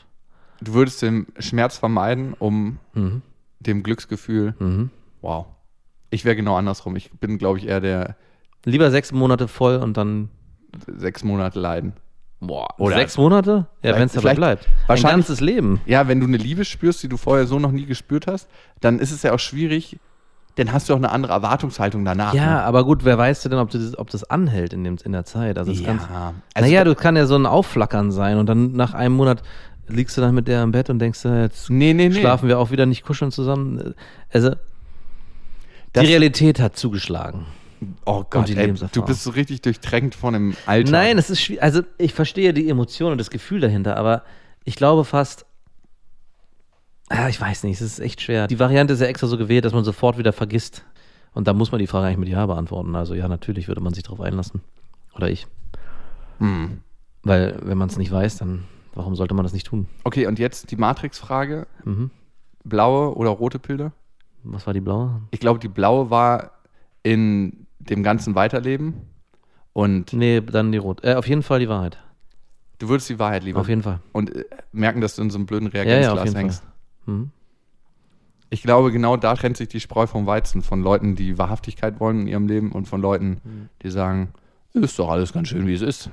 Du 0.60 0.74
würdest 0.74 1.00
den 1.02 1.26
Schmerz 1.38 1.78
vermeiden, 1.78 2.34
um 2.38 2.78
Mhm. 2.94 3.22
dem 3.60 3.82
Glücksgefühl. 3.82 4.54
Mhm. 4.58 4.90
Wow. 5.22 5.46
Ich 6.10 6.24
wäre 6.24 6.36
genau 6.36 6.56
andersrum. 6.56 6.96
Ich 6.96 7.10
bin, 7.12 7.38
glaube 7.38 7.58
ich, 7.58 7.66
eher 7.68 7.80
der 7.80 8.16
Lieber 8.64 8.90
sechs 8.90 9.10
Monate 9.12 9.48
voll 9.48 9.76
und 9.76 9.96
dann 9.96 10.28
sechs 10.86 11.24
Monate 11.24 11.58
leiden. 11.58 11.94
boah, 12.42 12.68
Oder- 12.78 12.96
sechs 12.96 13.18
Monate? 13.18 13.66
Ja, 13.82 13.94
wenn 13.96 14.04
es 14.04 14.12
dabei 14.14 14.32
bleibt. 14.34 14.64
Ein 14.66 14.72
wahrscheinlich- 14.88 15.26
ganzes 15.26 15.40
Leben. 15.42 15.80
Ja, 15.84 16.08
wenn 16.08 16.20
du 16.20 16.26
eine 16.26 16.38
Liebe 16.38 16.64
spürst, 16.64 17.02
die 17.02 17.08
du 17.08 17.18
vorher 17.18 17.46
so 17.46 17.58
noch 17.58 17.70
nie 17.70 17.84
gespürt 17.84 18.26
hast, 18.26 18.48
dann 18.80 18.98
ist 18.98 19.10
es 19.12 19.22
ja 19.22 19.34
auch 19.34 19.38
schwierig. 19.38 19.98
Dann 20.56 20.72
hast 20.72 20.88
du 20.88 20.94
auch 20.94 20.96
eine 20.98 21.10
andere 21.12 21.32
Erwartungshaltung 21.34 22.02
danach. 22.04 22.32
Ja, 22.34 22.46
ne? 22.46 22.62
aber 22.62 22.84
gut, 22.84 23.04
wer 23.04 23.18
weiß 23.18 23.42
denn, 23.42 23.52
ob 23.58 23.68
das, 23.70 23.96
ob 23.98 24.08
das 24.10 24.24
anhält 24.30 24.72
in, 24.72 24.84
dem, 24.84 24.96
in 25.04 25.12
der 25.12 25.24
Zeit? 25.26 25.58
Also 25.58 25.70
das 25.72 25.80
ja. 25.82 25.86
kann's- 25.88 26.08
Also, 26.54 26.66
naja, 26.68 26.82
du 26.84 26.94
kann 26.94 27.14
ja 27.14 27.26
so 27.26 27.36
ein 27.36 27.44
Aufflackern 27.46 28.10
sein 28.10 28.38
und 28.38 28.46
dann 28.46 28.72
nach 28.72 28.94
einem 28.94 29.16
Monat 29.16 29.42
liegst 29.92 30.16
du 30.16 30.20
dann 30.20 30.34
mit 30.34 30.48
der 30.48 30.62
im 30.62 30.72
Bett 30.72 30.90
und 30.90 30.98
denkst, 30.98 31.24
äh, 31.24 31.42
jetzt 31.42 31.70
Nee, 31.70 31.92
nee, 31.94 32.08
nee. 32.08 32.14
schlafen 32.20 32.48
wir 32.48 32.58
auch 32.58 32.70
wieder 32.70 32.86
nicht 32.86 33.02
kuscheln 33.04 33.30
zusammen. 33.32 33.94
Also 34.32 34.50
Das- 35.92 36.04
die 36.04 36.10
Realität 36.10 36.60
hat 36.60 36.76
zugeschlagen. 36.76 37.46
Oh 38.04 38.24
Gott, 38.28 38.50
ey, 38.50 38.74
du 38.92 39.02
bist 39.04 39.22
so 39.22 39.30
richtig 39.30 39.62
durchtränkt 39.62 40.14
von 40.14 40.34
dem 40.34 40.54
Alter. 40.66 40.90
Nein, 40.90 41.16
es 41.16 41.30
ist 41.30 41.40
schwierig. 41.40 41.62
Also 41.62 41.80
ich 41.96 42.12
verstehe 42.12 42.52
die 42.52 42.68
Emotion 42.68 43.12
und 43.12 43.18
das 43.18 43.30
Gefühl 43.30 43.60
dahinter, 43.60 43.96
aber 43.96 44.22
ich 44.64 44.76
glaube 44.76 45.04
fast, 45.04 45.46
ah, 47.08 47.28
ich 47.28 47.40
weiß 47.40 47.64
nicht, 47.64 47.80
es 47.80 47.80
ist 47.80 47.98
echt 48.00 48.20
schwer. 48.20 48.46
Die 48.48 48.58
Variante 48.58 48.92
ist 48.92 49.00
ja 49.00 49.06
extra 49.06 49.26
so 49.26 49.38
gewählt, 49.38 49.64
dass 49.64 49.72
man 49.72 49.84
sofort 49.84 50.18
wieder 50.18 50.32
vergisst. 50.34 50.84
Und 51.32 51.48
da 51.48 51.54
muss 51.54 51.72
man 51.72 51.78
die 51.78 51.86
Frage 51.86 52.06
eigentlich 52.06 52.18
mit 52.18 52.28
Ja 52.28 52.44
beantworten. 52.44 52.94
Also 52.96 53.14
ja, 53.14 53.28
natürlich 53.28 53.68
würde 53.68 53.80
man 53.80 53.94
sich 53.94 54.02
darauf 54.02 54.20
einlassen. 54.20 54.60
Oder 55.14 55.30
ich. 55.30 55.46
Hm. 56.38 56.80
Weil 57.22 57.58
wenn 57.62 57.78
man 57.78 57.88
es 57.88 57.96
nicht 57.96 58.10
weiß, 58.12 58.38
dann 58.38 58.64
warum 58.94 59.14
sollte 59.16 59.34
man 59.34 59.44
das 59.44 59.52
nicht 59.52 59.66
tun? 59.66 59.86
Okay, 60.04 60.26
und 60.26 60.38
jetzt 60.38 60.70
die 60.70 60.76
Matrix-Frage. 60.76 61.66
Mhm. 61.84 62.10
Blaue 62.64 63.16
oder 63.16 63.30
rote 63.30 63.58
Pille? 63.58 63.92
Was 64.44 64.66
war 64.66 64.74
die 64.74 64.80
blaue? 64.80 65.22
Ich 65.30 65.40
glaube, 65.40 65.58
die 65.60 65.68
blaue 65.68 66.10
war 66.10 66.52
in 67.02 67.66
dem 67.78 68.02
ganzen 68.02 68.34
Weiterleben. 68.34 68.94
Und 69.72 70.12
Nee, 70.12 70.40
dann 70.40 70.72
die 70.72 70.78
rote. 70.78 71.06
Äh, 71.06 71.14
auf 71.14 71.26
jeden 71.28 71.42
Fall 71.42 71.60
die 71.60 71.68
Wahrheit. 71.68 71.98
du 72.78 72.88
würdest 72.88 73.08
die 73.08 73.18
Wahrheit 73.18 73.44
lieber. 73.44 73.60
Auf 73.60 73.68
jeden 73.68 73.82
Fall. 73.82 74.00
Und 74.12 74.34
äh, 74.34 74.44
merken, 74.72 75.00
dass 75.00 75.16
du 75.16 75.22
in 75.22 75.30
so 75.30 75.38
einem 75.38 75.46
blöden 75.46 75.70
Ja, 75.72 75.82
ja, 75.82 75.84
Reagenzglas 75.84 76.24
jeden 76.24 76.36
hängst. 76.36 76.62
Mhm. 77.06 77.30
Ich 78.52 78.62
glaube, 78.62 78.90
genau 78.90 79.16
da 79.16 79.34
trennt 79.36 79.56
sich 79.56 79.68
die 79.68 79.78
Spreu 79.80 80.06
vom 80.06 80.26
Weizen. 80.26 80.62
Von 80.62 80.82
Leuten, 80.82 81.14
die 81.14 81.38
Wahrhaftigkeit 81.38 82.00
wollen 82.00 82.22
in 82.22 82.26
ihrem 82.26 82.48
Leben 82.48 82.72
und 82.72 82.88
von 82.88 83.00
Leuten, 83.00 83.40
Mhm. 83.44 83.68
die 83.82 83.90
sagen, 83.90 84.32
ist 84.72 84.98
doch 84.98 85.08
alles 85.08 85.32
ganz 85.32 85.48
schön, 85.48 85.66
wie 85.66 85.74
es 85.74 85.82
ist. 85.82 86.10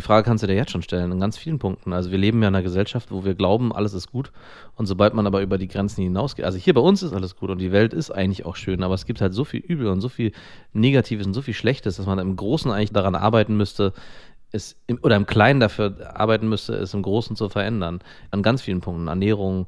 Die 0.00 0.04
Frage 0.04 0.24
kannst 0.24 0.44
du 0.44 0.46
dir 0.46 0.54
jetzt 0.54 0.70
schon 0.70 0.82
stellen, 0.82 1.10
in 1.10 1.18
ganz 1.18 1.36
vielen 1.36 1.58
Punkten. 1.58 1.92
Also 1.92 2.12
wir 2.12 2.18
leben 2.18 2.40
ja 2.40 2.48
in 2.48 2.54
einer 2.54 2.62
Gesellschaft, 2.62 3.10
wo 3.10 3.24
wir 3.24 3.34
glauben, 3.34 3.72
alles 3.72 3.94
ist 3.94 4.12
gut. 4.12 4.30
Und 4.76 4.86
sobald 4.86 5.12
man 5.12 5.26
aber 5.26 5.42
über 5.42 5.58
die 5.58 5.66
Grenzen 5.66 6.02
hinausgeht, 6.02 6.44
also 6.44 6.56
hier 6.56 6.72
bei 6.72 6.80
uns 6.80 7.02
ist 7.02 7.12
alles 7.12 7.34
gut 7.34 7.50
und 7.50 7.58
die 7.58 7.72
Welt 7.72 7.92
ist 7.92 8.12
eigentlich 8.12 8.46
auch 8.46 8.54
schön, 8.54 8.84
aber 8.84 8.94
es 8.94 9.06
gibt 9.06 9.20
halt 9.20 9.34
so 9.34 9.44
viel 9.44 9.60
Übel 9.60 9.88
und 9.88 10.00
so 10.00 10.08
viel 10.08 10.30
Negatives 10.72 11.26
und 11.26 11.34
so 11.34 11.42
viel 11.42 11.54
Schlechtes, 11.54 11.96
dass 11.96 12.06
man 12.06 12.20
im 12.20 12.36
Großen 12.36 12.70
eigentlich 12.70 12.92
daran 12.92 13.16
arbeiten 13.16 13.56
müsste, 13.56 13.92
es 14.52 14.76
im, 14.86 15.00
oder 15.02 15.16
im 15.16 15.26
Kleinen 15.26 15.58
dafür 15.58 16.14
arbeiten 16.14 16.48
müsste, 16.48 16.74
es 16.74 16.94
im 16.94 17.02
Großen 17.02 17.34
zu 17.34 17.48
verändern. 17.48 17.98
An 18.30 18.42
ganz 18.42 18.62
vielen 18.62 18.80
Punkten. 18.80 19.08
Ernährung, 19.08 19.66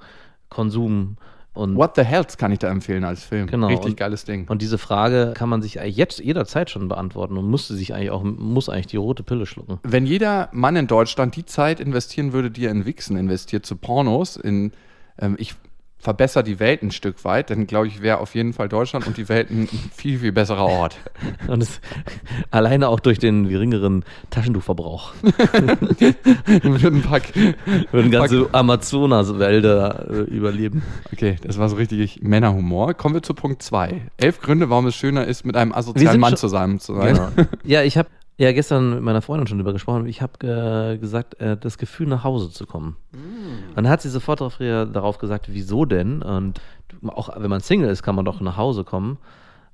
Konsum 0.49 1.17
und 1.53 1.77
What 1.77 1.97
the 1.97 2.03
Hells 2.03 2.37
kann 2.37 2.53
ich 2.53 2.61
da 2.61 2.69
empfehlen 2.71 3.03
als 3.05 3.25
Film. 3.25 3.47
Genau, 3.49 3.67
Richtig 3.67 3.91
und- 3.91 3.97
geiles 3.97 4.25
Ding. 4.25 4.47
Und 4.49 4.63
diese 4.63 4.79
Frage 4.79 5.33
kann 5.35 5.49
man 5.49 5.63
sich 5.63 5.75
jetzt 5.75 6.21
jederzeit 6.21 6.71
schon 6.71 6.89
beantworten 6.89 7.37
und 7.37 7.51
musste 7.51 7.75
sich 7.75 7.93
eigentlich 7.93 8.11
auch, 8.11 8.23
muss 8.23 8.69
eigentlich 8.69 8.87
die 8.87 8.97
rote 8.97 9.23
Pille 9.23 9.47
schlucken. 9.47 9.79
Wenn 9.83 10.07
jeder 10.07 10.49
Mann 10.53 10.77
in 10.77 10.87
Deutschland 10.87 11.35
die 11.37 11.45
Zeit 11.45 11.81
investieren 11.81 12.33
würde, 12.33 12.51
die 12.51 12.67
er 12.67 12.71
in 12.71 12.87
Wichsen 12.87 13.17
investiert, 13.17 13.67
zu 13.67 13.77
Pornos, 13.77 14.37
in 14.37 14.73
ähm, 15.19 15.35
ich 15.39 15.55
verbessere 16.01 16.43
die 16.43 16.59
Welt 16.59 16.83
ein 16.83 16.91
Stück 16.91 17.25
weit, 17.25 17.51
dann 17.51 17.67
glaube 17.67 17.87
ich, 17.87 18.01
wäre 18.01 18.19
auf 18.19 18.35
jeden 18.35 18.53
Fall 18.53 18.69
Deutschland 18.69 19.07
und 19.07 19.17
die 19.17 19.29
Welt 19.29 19.51
ein 19.51 19.69
viel, 19.95 20.19
viel 20.19 20.33
besserer 20.33 20.65
Ort. 20.65 20.97
Und 21.47 21.63
es, 21.63 21.81
alleine 22.51 22.89
auch 22.89 23.01
durch 23.01 23.19
den 23.19 23.49
geringeren 23.49 24.05
Taschentuchverbrauch 24.31 25.13
Mit 25.23 26.85
ein 26.85 27.03
Pack- 27.03 27.33
würden 27.91 28.11
ganze 28.11 28.49
Amazonaswälder 28.53 30.07
äh, 30.11 30.15
überleben. 30.35 30.83
Okay, 31.13 31.37
das 31.43 31.59
war 31.59 31.69
so 31.69 31.77
richtig 31.77 32.23
Männerhumor. 32.23 32.95
Kommen 32.95 33.15
wir 33.15 33.23
zu 33.23 33.35
Punkt 33.35 33.63
2. 33.63 34.01
Elf 34.17 34.41
Gründe, 34.41 34.71
warum 34.71 34.87
es 34.87 34.95
schöner 34.95 35.27
ist, 35.27 35.45
mit 35.45 35.57
einem 35.57 35.73
asozialen 35.73 36.21
Mann 36.21 36.37
zusammen 36.37 36.81
zu 36.81 36.95
sein. 36.95 37.15
Genau. 37.15 37.29
Ja, 37.65 37.83
ich 37.83 37.97
habe 37.99 38.09
ja 38.45 38.53
gestern 38.53 38.95
mit 38.95 39.03
meiner 39.03 39.23
Freundin 39.23 39.47
schon 39.47 39.59
drüber 39.59 39.73
gesprochen. 39.73 40.07
Ich 40.07 40.23
habe 40.23 40.95
äh, 40.95 40.99
gesagt, 40.99 41.41
äh, 41.41 41.57
das 41.57 41.79
Gefühl, 41.79 42.07
nach 42.07 42.25
Hause 42.25 42.51
zu 42.51 42.67
kommen. 42.67 42.97
Und 43.13 43.77
dann 43.77 43.89
hat 43.89 44.03
sie 44.03 44.09
sofort 44.09 44.41
darauf, 44.41 44.59
darauf 44.59 45.19
gesagt, 45.19 45.47
wieso 45.49 45.85
denn? 45.85 46.23
Und 46.23 46.61
auch 47.07 47.31
wenn 47.37 47.51
man 47.51 47.61
Single 47.61 47.91
ist, 47.91 48.03
kann 48.03 48.15
man 48.15 48.25
doch 48.25 48.41
nach 48.41 48.57
Hause 48.57 48.85
kommen. 48.85 49.19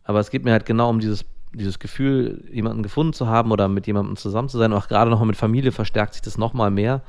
Aber 0.05 0.21
es 0.21 0.31
geht 0.31 0.45
mir 0.45 0.53
halt 0.53 0.67
genau 0.67 0.91
um 0.91 1.01
dieses 1.01 1.25
dieses 1.57 1.79
Gefühl, 1.79 2.45
jemanden 2.53 2.83
gefunden 2.83 3.13
zu 3.13 3.29
haben 3.29 3.51
oder 3.51 3.69
mit 3.69 3.87
jemandem 3.87 4.17
zusammen 4.17 4.49
zu 4.49 4.59
sein, 4.59 4.73
auch 4.73 4.89
gerade 4.89 5.11
nochmal 5.11 5.27
mit 5.27 5.37
Familie 5.37 5.73
verstärkt 5.73 6.15
sich 6.15 6.23
das 6.23 6.39
nochmal 6.39 6.71
mehr. 6.71 7.03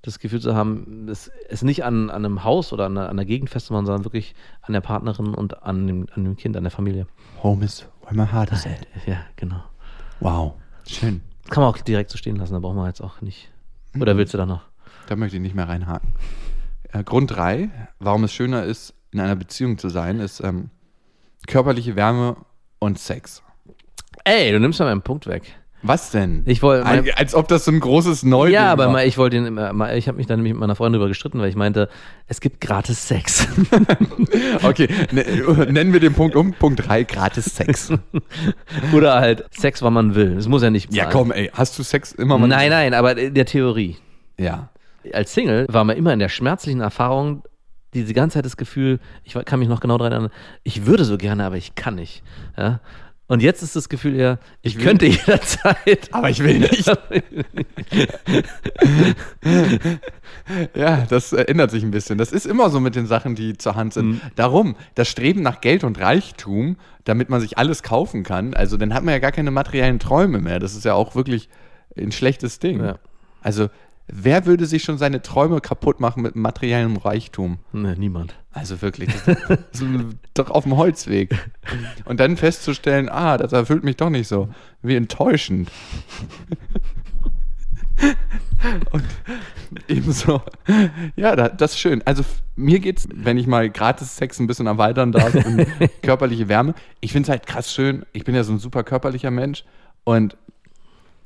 Das 0.00 0.18
Gefühl 0.18 0.40
zu 0.40 0.56
haben, 0.56 1.06
es, 1.08 1.30
es 1.48 1.62
nicht 1.62 1.84
an, 1.84 2.10
an 2.10 2.24
einem 2.24 2.42
Haus 2.42 2.72
oder 2.72 2.86
an 2.86 2.96
einer, 2.96 3.08
an 3.08 3.18
einer 3.18 3.24
Gegend 3.24 3.50
festzumachen, 3.50 3.86
sondern 3.86 4.04
wirklich 4.04 4.34
an 4.62 4.72
der 4.72 4.80
Partnerin 4.80 5.34
und 5.34 5.62
an 5.62 5.86
dem, 5.86 6.06
an 6.14 6.24
dem 6.24 6.36
Kind, 6.36 6.56
an 6.56 6.64
der 6.64 6.72
Familie. 6.72 7.06
Home 7.42 7.64
is 7.64 7.86
where 8.02 8.14
my 8.14 8.26
heart 8.26 8.50
is 8.50 8.66
at. 8.66 8.86
Ja, 9.06 9.18
genau. 9.36 9.62
Wow, 10.20 10.54
schön. 10.86 11.22
Kann 11.50 11.62
man 11.62 11.72
auch 11.72 11.78
direkt 11.78 12.10
so 12.10 12.18
stehen 12.18 12.36
lassen, 12.36 12.52
da 12.54 12.60
brauchen 12.60 12.76
wir 12.76 12.86
jetzt 12.86 13.02
auch 13.02 13.20
nicht. 13.20 13.50
Oder 13.98 14.16
willst 14.16 14.34
du 14.34 14.38
da 14.38 14.46
noch? 14.46 14.62
Da 15.06 15.16
möchte 15.16 15.36
ich 15.36 15.42
nicht 15.42 15.54
mehr 15.54 15.68
reinhaken. 15.68 16.10
Äh, 16.92 17.04
Grund 17.04 17.30
drei, 17.30 17.70
warum 17.98 18.24
es 18.24 18.32
schöner 18.32 18.64
ist, 18.64 18.94
in 19.10 19.20
einer 19.20 19.36
Beziehung 19.36 19.78
zu 19.78 19.88
sein, 19.88 20.20
ist 20.20 20.40
ähm, 20.40 20.70
körperliche 21.46 21.96
Wärme 21.96 22.36
und 22.78 22.98
Sex. 22.98 23.42
Ey, 24.24 24.52
du 24.52 24.60
nimmst 24.60 24.78
mal 24.78 24.86
meinen 24.86 25.02
Punkt 25.02 25.26
weg. 25.26 25.58
Was 25.84 26.10
denn? 26.10 26.42
Ich 26.46 26.62
wollte- 26.62 26.86
Als, 26.86 27.16
als 27.16 27.34
ob 27.34 27.48
das 27.48 27.64
so 27.64 27.72
ein 27.72 27.80
großes 27.80 28.22
Neuding 28.22 28.54
Ja, 28.54 28.70
aber 28.72 28.88
mal, 28.88 29.06
ich 29.06 29.18
wollte 29.18 29.36
ihn 29.36 29.46
immer- 29.46 29.94
ich 29.94 30.06
habe 30.06 30.16
mich 30.16 30.26
dann 30.26 30.38
nämlich 30.38 30.52
mit 30.52 30.60
meiner 30.60 30.76
Freundin 30.76 31.00
darüber 31.00 31.08
gestritten, 31.08 31.40
weil 31.40 31.48
ich 31.48 31.56
meinte, 31.56 31.88
es 32.28 32.40
gibt 32.40 32.60
gratis 32.60 33.08
Sex. 33.08 33.46
Okay, 34.62 34.88
ne, 35.10 35.24
nennen 35.70 35.92
wir 35.92 36.00
den 36.00 36.14
Punkt 36.14 36.36
um. 36.36 36.52
Punkt 36.52 36.86
drei, 36.86 37.02
gratis 37.04 37.46
Sex. 37.46 37.92
Oder 38.94 39.14
halt 39.20 39.44
Sex, 39.50 39.82
wann 39.82 39.92
man 39.92 40.14
will. 40.14 40.36
Es 40.36 40.48
muss 40.48 40.62
ja 40.62 40.70
nicht 40.70 40.92
ja, 40.94 41.04
sein. 41.04 41.12
komm, 41.12 41.32
ey, 41.32 41.50
hast 41.52 41.78
du 41.78 41.82
Sex 41.82 42.12
immer 42.12 42.38
mal? 42.38 42.46
Nein, 42.46 42.70
nein, 42.70 42.94
aber 42.94 43.16
in 43.16 43.34
der 43.34 43.44
Theorie. 43.46 43.96
Ja. 44.38 44.68
Als 45.12 45.34
Single 45.34 45.66
war 45.68 45.84
man 45.84 45.96
immer 45.96 46.12
in 46.12 46.18
der 46.20 46.28
schmerzlichen 46.28 46.80
Erfahrung, 46.80 47.42
diese 47.94 48.14
ganze 48.14 48.34
Zeit 48.38 48.44
das 48.46 48.56
Gefühl, 48.56 49.00
ich 49.24 49.34
kann 49.44 49.58
mich 49.58 49.68
noch 49.68 49.80
genau 49.80 49.98
daran 49.98 50.12
erinnern, 50.12 50.30
ich 50.62 50.86
würde 50.86 51.04
so 51.04 51.18
gerne, 51.18 51.44
aber 51.44 51.56
ich 51.56 51.74
kann 51.74 51.96
nicht. 51.96 52.22
Ja? 52.56 52.80
Und 53.32 53.40
jetzt 53.40 53.62
ist 53.62 53.74
das 53.74 53.88
Gefühl 53.88 54.14
eher, 54.14 54.38
ich, 54.60 54.76
will- 54.76 54.84
könnte 54.84 55.06
jederzeit. 55.06 56.10
Aber 56.12 56.28
ich 56.28 56.44
will 56.44 56.58
nicht. 56.58 56.84
Ja, 60.74 61.06
das 61.08 61.32
ändert 61.32 61.70
sich 61.70 61.82
ein 61.82 61.92
bisschen. 61.92 62.18
Das 62.18 62.30
ist 62.32 62.44
immer 62.46 62.68
so 62.68 62.78
mit 62.80 62.94
den 62.94 63.06
Sachen, 63.06 63.34
die 63.34 63.56
zur 63.56 63.74
Hand 63.74 63.94
sind. 63.94 64.20
Darum, 64.36 64.76
das 64.96 65.08
Streben 65.08 65.40
nach 65.40 65.60
Geld 65.62 65.82
und 65.84 65.98
Reichtum, 66.00 66.76
damit 67.04 67.30
man 67.30 67.40
sich 67.40 67.56
alles 67.58 67.82
kaufen 67.82 68.22
kann, 68.22 68.52
also 68.52 68.76
dann 68.76 68.92
hat 68.92 69.02
man 69.04 69.12
ja 69.14 69.18
gar 69.20 69.32
keine 69.32 69.50
materiellen 69.50 69.98
Träume 69.98 70.40
mehr. 70.40 70.58
Das 70.58 70.74
ist 70.74 70.84
ja 70.84 70.92
auch 70.94 71.14
wirklich 71.14 71.48
ein 71.96 72.12
schlechtes 72.12 72.58
Ding. 72.58 72.84
Ja. 72.84 72.96
Also, 73.40 73.68
wer 74.06 74.46
würde 74.46 74.66
sich 74.66 74.82
schon 74.82 74.98
seine 74.98 75.22
Träume 75.22 75.60
kaputt 75.60 76.00
machen 76.00 76.22
mit 76.22 76.36
materiellem 76.36 76.96
Reichtum? 76.96 77.58
Nee, 77.72 77.94
niemand. 77.96 78.34
Also 78.52 78.82
wirklich, 78.82 79.10
das 79.24 79.80
ist 79.80 79.84
doch 80.34 80.50
auf 80.50 80.64
dem 80.64 80.76
Holzweg. 80.76 81.34
Und 82.04 82.20
dann 82.20 82.36
festzustellen, 82.36 83.08
ah, 83.08 83.38
das 83.38 83.52
erfüllt 83.52 83.84
mich 83.84 83.96
doch 83.96 84.10
nicht 84.10 84.28
so. 84.28 84.48
Wie 84.82 84.96
enttäuschend. 84.96 85.70
Und 88.90 89.04
ebenso, 89.88 90.42
ja, 91.16 91.34
da, 91.36 91.48
das 91.48 91.72
ist 91.72 91.78
schön. 91.78 92.02
Also 92.04 92.22
mir 92.56 92.80
geht's, 92.80 93.08
wenn 93.12 93.38
ich 93.38 93.46
mal 93.46 93.70
gratis 93.70 94.16
Sex 94.16 94.38
ein 94.38 94.46
bisschen 94.46 94.66
erweitern 94.66 95.12
darf 95.12 95.32
körperliche 96.02 96.48
Wärme, 96.48 96.74
ich 97.00 97.12
finde 97.12 97.26
es 97.26 97.30
halt 97.30 97.46
krass 97.46 97.72
schön. 97.72 98.04
Ich 98.12 98.24
bin 98.24 98.34
ja 98.34 98.44
so 98.44 98.52
ein 98.52 98.58
super 98.58 98.84
körperlicher 98.84 99.30
Mensch 99.30 99.64
und 100.04 100.36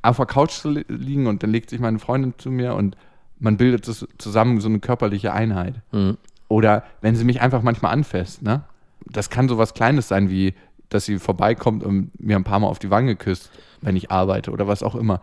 auf 0.07 0.17
der 0.17 0.27
Couch 0.27 0.53
zu 0.53 0.71
li- 0.71 0.85
liegen 0.89 1.27
und 1.27 1.43
dann 1.43 1.51
legt 1.51 1.71
sich 1.71 1.81
meine 1.81 1.99
Freundin 1.99 2.35
zu 2.39 2.51
mir 2.51 2.75
und 2.75 2.97
man 3.39 3.57
bildet 3.57 3.87
das 3.89 4.07
zusammen 4.19 4.61
so 4.61 4.69
eine 4.69 4.81
körperliche 4.81 5.33
Einheit. 5.33 5.83
Mhm. 5.93 6.17
Oder 6.49 6.85
wenn 7.01 7.17
sie 7.17 7.25
mich 7.25 7.41
einfach 7.41 7.63
manchmal 7.63 7.93
anfasst, 7.93 8.43
ne? 8.43 8.63
Das 9.05 9.31
kann 9.31 9.49
so 9.49 9.59
was 9.59 9.75
Kleines 9.75 10.09
sein, 10.09 10.31
wie, 10.31 10.55
dass 10.89 11.05
sie 11.05 11.19
vorbeikommt 11.19 11.85
und 11.85 12.11
mir 12.21 12.37
ein 12.37 12.45
paar 12.45 12.59
Mal 12.61 12.69
auf 12.69 12.79
die 12.79 12.91
Wange 12.91 13.15
küsst, 13.15 13.51
wenn 13.81 13.95
ich 13.97 14.11
arbeite 14.11 14.51
oder 14.51 14.67
was 14.67 14.83
auch 14.83 14.95
immer. 14.95 15.21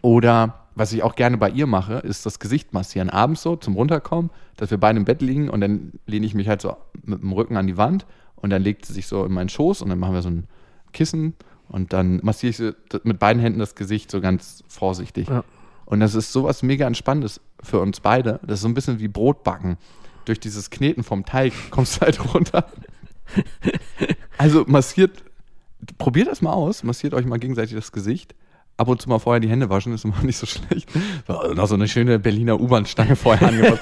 Oder 0.00 0.54
was 0.74 0.92
ich 0.92 1.02
auch 1.02 1.14
gerne 1.14 1.36
bei 1.36 1.50
ihr 1.50 1.66
mache, 1.66 1.94
ist 1.98 2.24
das 2.26 2.38
Gesicht 2.40 2.72
massieren. 2.72 3.10
Abends 3.10 3.42
so 3.42 3.56
zum 3.56 3.74
Runterkommen, 3.74 4.30
dass 4.56 4.70
wir 4.70 4.78
beide 4.78 4.98
im 4.98 5.04
Bett 5.04 5.22
liegen 5.22 5.48
und 5.48 5.60
dann 5.60 5.92
lehne 6.06 6.26
ich 6.26 6.34
mich 6.34 6.48
halt 6.48 6.60
so 6.62 6.76
mit 7.04 7.22
dem 7.22 7.32
Rücken 7.32 7.56
an 7.56 7.66
die 7.66 7.76
Wand 7.76 8.06
und 8.36 8.50
dann 8.50 8.62
legt 8.62 8.86
sie 8.86 8.94
sich 8.94 9.06
so 9.06 9.24
in 9.24 9.32
meinen 9.32 9.48
Schoß 9.48 9.82
und 9.82 9.90
dann 9.90 9.98
machen 9.98 10.14
wir 10.14 10.22
so 10.22 10.30
ein 10.30 10.44
Kissen 10.92 11.34
und 11.72 11.92
dann 11.92 12.20
massiere 12.22 12.50
ich 12.50 12.56
sie 12.58 12.74
mit 13.02 13.18
beiden 13.18 13.42
Händen 13.42 13.58
das 13.58 13.74
Gesicht 13.74 14.10
so 14.10 14.20
ganz 14.20 14.62
vorsichtig. 14.68 15.28
Ja. 15.28 15.42
Und 15.84 16.00
das 16.00 16.14
ist 16.14 16.32
sowas 16.32 16.62
mega 16.62 16.86
Entspannendes 16.86 17.40
für 17.62 17.80
uns 17.80 18.00
beide. 18.00 18.38
Das 18.44 18.58
ist 18.58 18.62
so 18.62 18.68
ein 18.68 18.74
bisschen 18.74 19.00
wie 19.00 19.08
Brotbacken. 19.08 19.76
Durch 20.24 20.38
dieses 20.38 20.70
Kneten 20.70 21.02
vom 21.02 21.24
Teig 21.26 21.52
kommst 21.70 21.96
du 21.96 22.00
halt 22.02 22.34
runter. 22.34 22.66
Also 24.38 24.64
massiert, 24.66 25.22
probiert 25.98 26.28
das 26.28 26.42
mal 26.42 26.52
aus, 26.52 26.82
massiert 26.82 27.14
euch 27.14 27.24
mal 27.26 27.38
gegenseitig 27.38 27.74
das 27.74 27.92
Gesicht. 27.92 28.34
Ab 28.78 28.88
und 28.88 29.00
zu 29.00 29.08
mal 29.08 29.18
vorher 29.18 29.38
die 29.40 29.48
Hände 29.48 29.68
waschen, 29.70 29.92
ist 29.92 30.04
immer 30.04 30.18
nicht 30.22 30.38
so 30.38 30.46
schlecht. 30.46 30.88
So, 31.28 31.52
noch 31.54 31.66
so 31.68 31.74
eine 31.74 31.86
schöne 31.86 32.18
Berliner 32.18 32.58
U-Bahn-Stange 32.60 33.16
vorher 33.16 33.48
angemacht. 33.48 33.80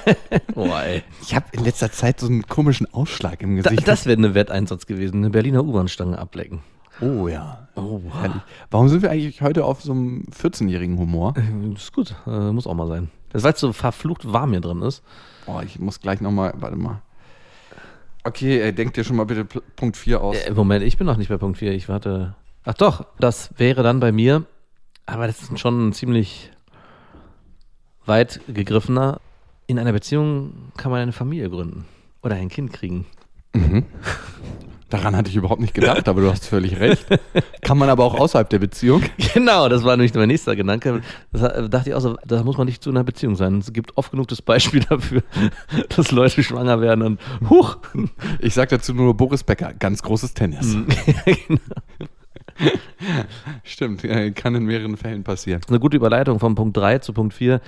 Oh, 0.55 0.67
ey. 0.75 1.03
Ich 1.23 1.35
habe 1.35 1.47
in 1.53 1.65
letzter 1.65 1.91
Zeit 1.93 2.21
so 2.21 2.27
einen 2.27 2.47
komischen 2.47 2.93
Ausschlag 2.93 3.41
im 3.43 3.57
Da, 3.63 3.71
Gesicht. 3.71 3.89
das 3.89 4.05
wäre 4.07 4.19
eine 4.19 4.35
Wetteinsatz 4.35 4.87
gewesen, 4.87 5.19
eine 5.19 5.31
Berliner 5.31 5.65
U-Bahn-Stange 5.65 6.19
ablecken. 6.19 6.61
oh 7.01 7.29
ja. 7.29 7.69
Oh, 7.81 8.01
Herrlich. 8.13 8.43
Warum 8.71 8.89
sind 8.89 9.03
wir 9.03 9.11
eigentlich 9.11 9.41
heute 9.41 9.65
auf 9.65 9.81
so 9.83 9.93
einem 9.93 10.25
14-jährigen 10.31 10.99
Humor? 10.99 11.35
Das 11.73 11.85
ist 11.85 11.93
gut, 11.93 12.15
äh, 12.27 12.53
muss 12.53 12.67
auch 12.67 12.75
mal 12.75 12.87
sein. 12.87 13.11
Das, 13.31 13.43
weil 13.43 13.55
es 13.55 13.61
so 13.61 13.73
verflucht 13.73 14.31
warm 14.31 14.51
hier 14.51 14.61
drin 14.61 14.83
ist. 14.83 15.03
Boah, 15.47 15.63
ich 15.63 15.79
muss 15.79 16.01
gleich 16.01 16.21
nochmal, 16.21 16.53
warte 16.57 16.77
mal. 16.77 17.01
Okay, 18.25 18.61
äh, 18.61 18.73
denkt 18.73 18.97
dir 18.97 19.05
schon 19.05 19.17
mal 19.17 19.25
bitte 19.25 19.45
P 19.45 19.61
Punkt 19.77 19.97
4 19.97 20.21
aus. 20.21 20.37
Äh, 20.37 20.53
Moment, 20.53 20.85
ich 20.85 20.99
bin 20.99 21.07
noch 21.07 21.17
nicht 21.17 21.29
bei 21.29 21.39
Punkt 21.39 21.59
4. 21.59 21.73
Ich 21.73 21.89
warte. 21.89 22.35
Ach 22.65 22.75
doch, 22.75 23.07
das 23.19 23.51
wäre 23.57 23.83
dann 23.83 24.01
bei 24.01 24.13
mir, 24.13 24.45
aber 25.07 25.27
das 25.27 25.41
ist 25.43 25.59
schon 25.59 25.89
ein 25.89 25.93
ziemlich 25.95 26.51
weit 28.05 28.41
gegriffener. 28.49 29.21
In 29.67 29.79
einer 29.79 29.93
Beziehung 29.93 30.73
kann 30.77 30.91
man 30.91 31.01
eine 31.01 31.13
Familie 31.13 31.49
gründen 31.49 31.87
oder 32.23 32.35
ein 32.35 32.49
Kind 32.49 32.73
kriegen. 32.73 33.07
Daran 34.91 35.17
hatte 35.17 35.31
ich 35.31 35.37
überhaupt 35.37 35.61
nicht 35.61 35.73
gedacht, 35.73 36.09
aber 36.09 36.21
du 36.21 36.31
hast 36.31 36.47
völlig 36.47 36.79
recht. 36.81 37.07
Kann 37.63 37.79
man 37.79 37.89
aber 37.89 38.05
auch 38.05 38.15
außerhalb 38.15 38.49
der 38.51 38.59
Beziehung. 38.59 39.03
Genau, 39.33 39.69
das 39.69 39.85
war 39.85 39.97
nämlich 39.97 40.13
mein 40.15 40.27
nächster 40.27 40.57
Gedanke. 40.57 41.03
Das 41.33 41.71
dachte 41.71 41.91
ich 41.91 41.95
auch 41.95 42.01
so, 42.01 42.17
da 42.27 42.43
muss 42.43 42.59
man 42.59 42.67
nicht 42.67 42.83
zu 42.83 42.91
einer 42.91 43.05
Beziehung 43.05 43.37
sein. 43.37 43.59
Es 43.59 43.73
gibt 43.73 43.97
oft 43.97 44.11
genug 44.11 44.27
das 44.27 44.43
Beispiel 44.43 44.81
dafür, 44.89 45.23
dass 45.95 46.11
Leute 46.11 46.43
schwanger 46.43 46.81
werden 46.81 47.03
und 47.03 47.21
huch. 47.49 47.79
Ich 48.41 48.55
sag 48.55 48.71
dazu 48.71 48.93
nur 48.93 49.17
Boris 49.17 49.45
Becker, 49.45 49.73
ganz 49.79 50.03
großes 50.03 50.35
Tennis. 50.35 50.77
genau. 51.25 51.61
Stimmt, 53.63 54.05
äh, 54.05 54.33
kann 54.33 54.55
in 54.55 54.65
mehreren 54.65 54.97
Fällen 54.97 55.23
passieren. 55.23 55.61
Eine 55.69 55.79
gute 55.79 55.97
Überleitung 55.97 56.41
von 56.41 56.55
Punkt 56.55 56.77
3 56.77 56.99
zu 56.99 57.13
Punkt 57.13 57.35
4. 57.35 57.61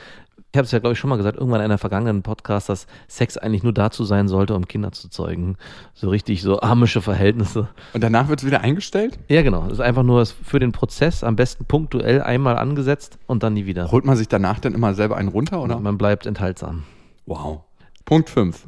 Ich 0.55 0.59
habe 0.59 0.67
es 0.67 0.71
ja, 0.71 0.81
glaube 0.81 0.93
ich, 0.93 0.99
schon 0.99 1.09
mal 1.09 1.17
gesagt, 1.17 1.38
irgendwann 1.38 1.61
in 1.61 1.65
einer 1.65 1.79
vergangenen 1.79 2.23
Podcast, 2.23 2.69
dass 2.69 2.87
Sex 3.09 3.38
eigentlich 3.38 3.62
nur 3.62 3.73
dazu 3.73 4.05
sein 4.05 4.29
sollte, 4.29 4.55
um 4.55 4.69
Kinder 4.69 4.93
zu 4.93 5.09
zeugen. 5.09 5.57
So 5.95 6.11
richtig, 6.11 6.43
so 6.43 6.61
amische 6.61 7.01
Verhältnisse. 7.01 7.71
Und 7.95 8.03
danach 8.05 8.29
wird 8.29 8.41
es 8.41 8.47
wieder 8.47 8.61
eingestellt? 8.61 9.19
Ja, 9.29 9.41
genau. 9.41 9.62
Das 9.62 9.73
ist 9.73 9.81
einfach 9.81 10.03
nur 10.03 10.27
für 10.27 10.59
den 10.59 10.73
Prozess 10.73 11.25
am 11.25 11.37
besten 11.37 11.65
punktuell 11.65 12.21
einmal 12.21 12.59
angesetzt 12.59 13.19
und 13.27 13.43
dann 13.43 13.55
nie 13.55 13.65
wieder. 13.65 13.91
Holt 13.91 14.05
man 14.05 14.17
sich 14.17 14.29
danach 14.29 14.59
dann 14.61 14.75
immer 14.75 14.93
selber 14.93 15.17
einen 15.17 15.29
runter, 15.29 15.62
oder? 15.62 15.81
Man 15.81 15.97
bleibt 15.97 16.27
enthaltsam. 16.27 16.83
Wow. 17.25 17.62
Punkt 18.05 18.29
5. 18.29 18.67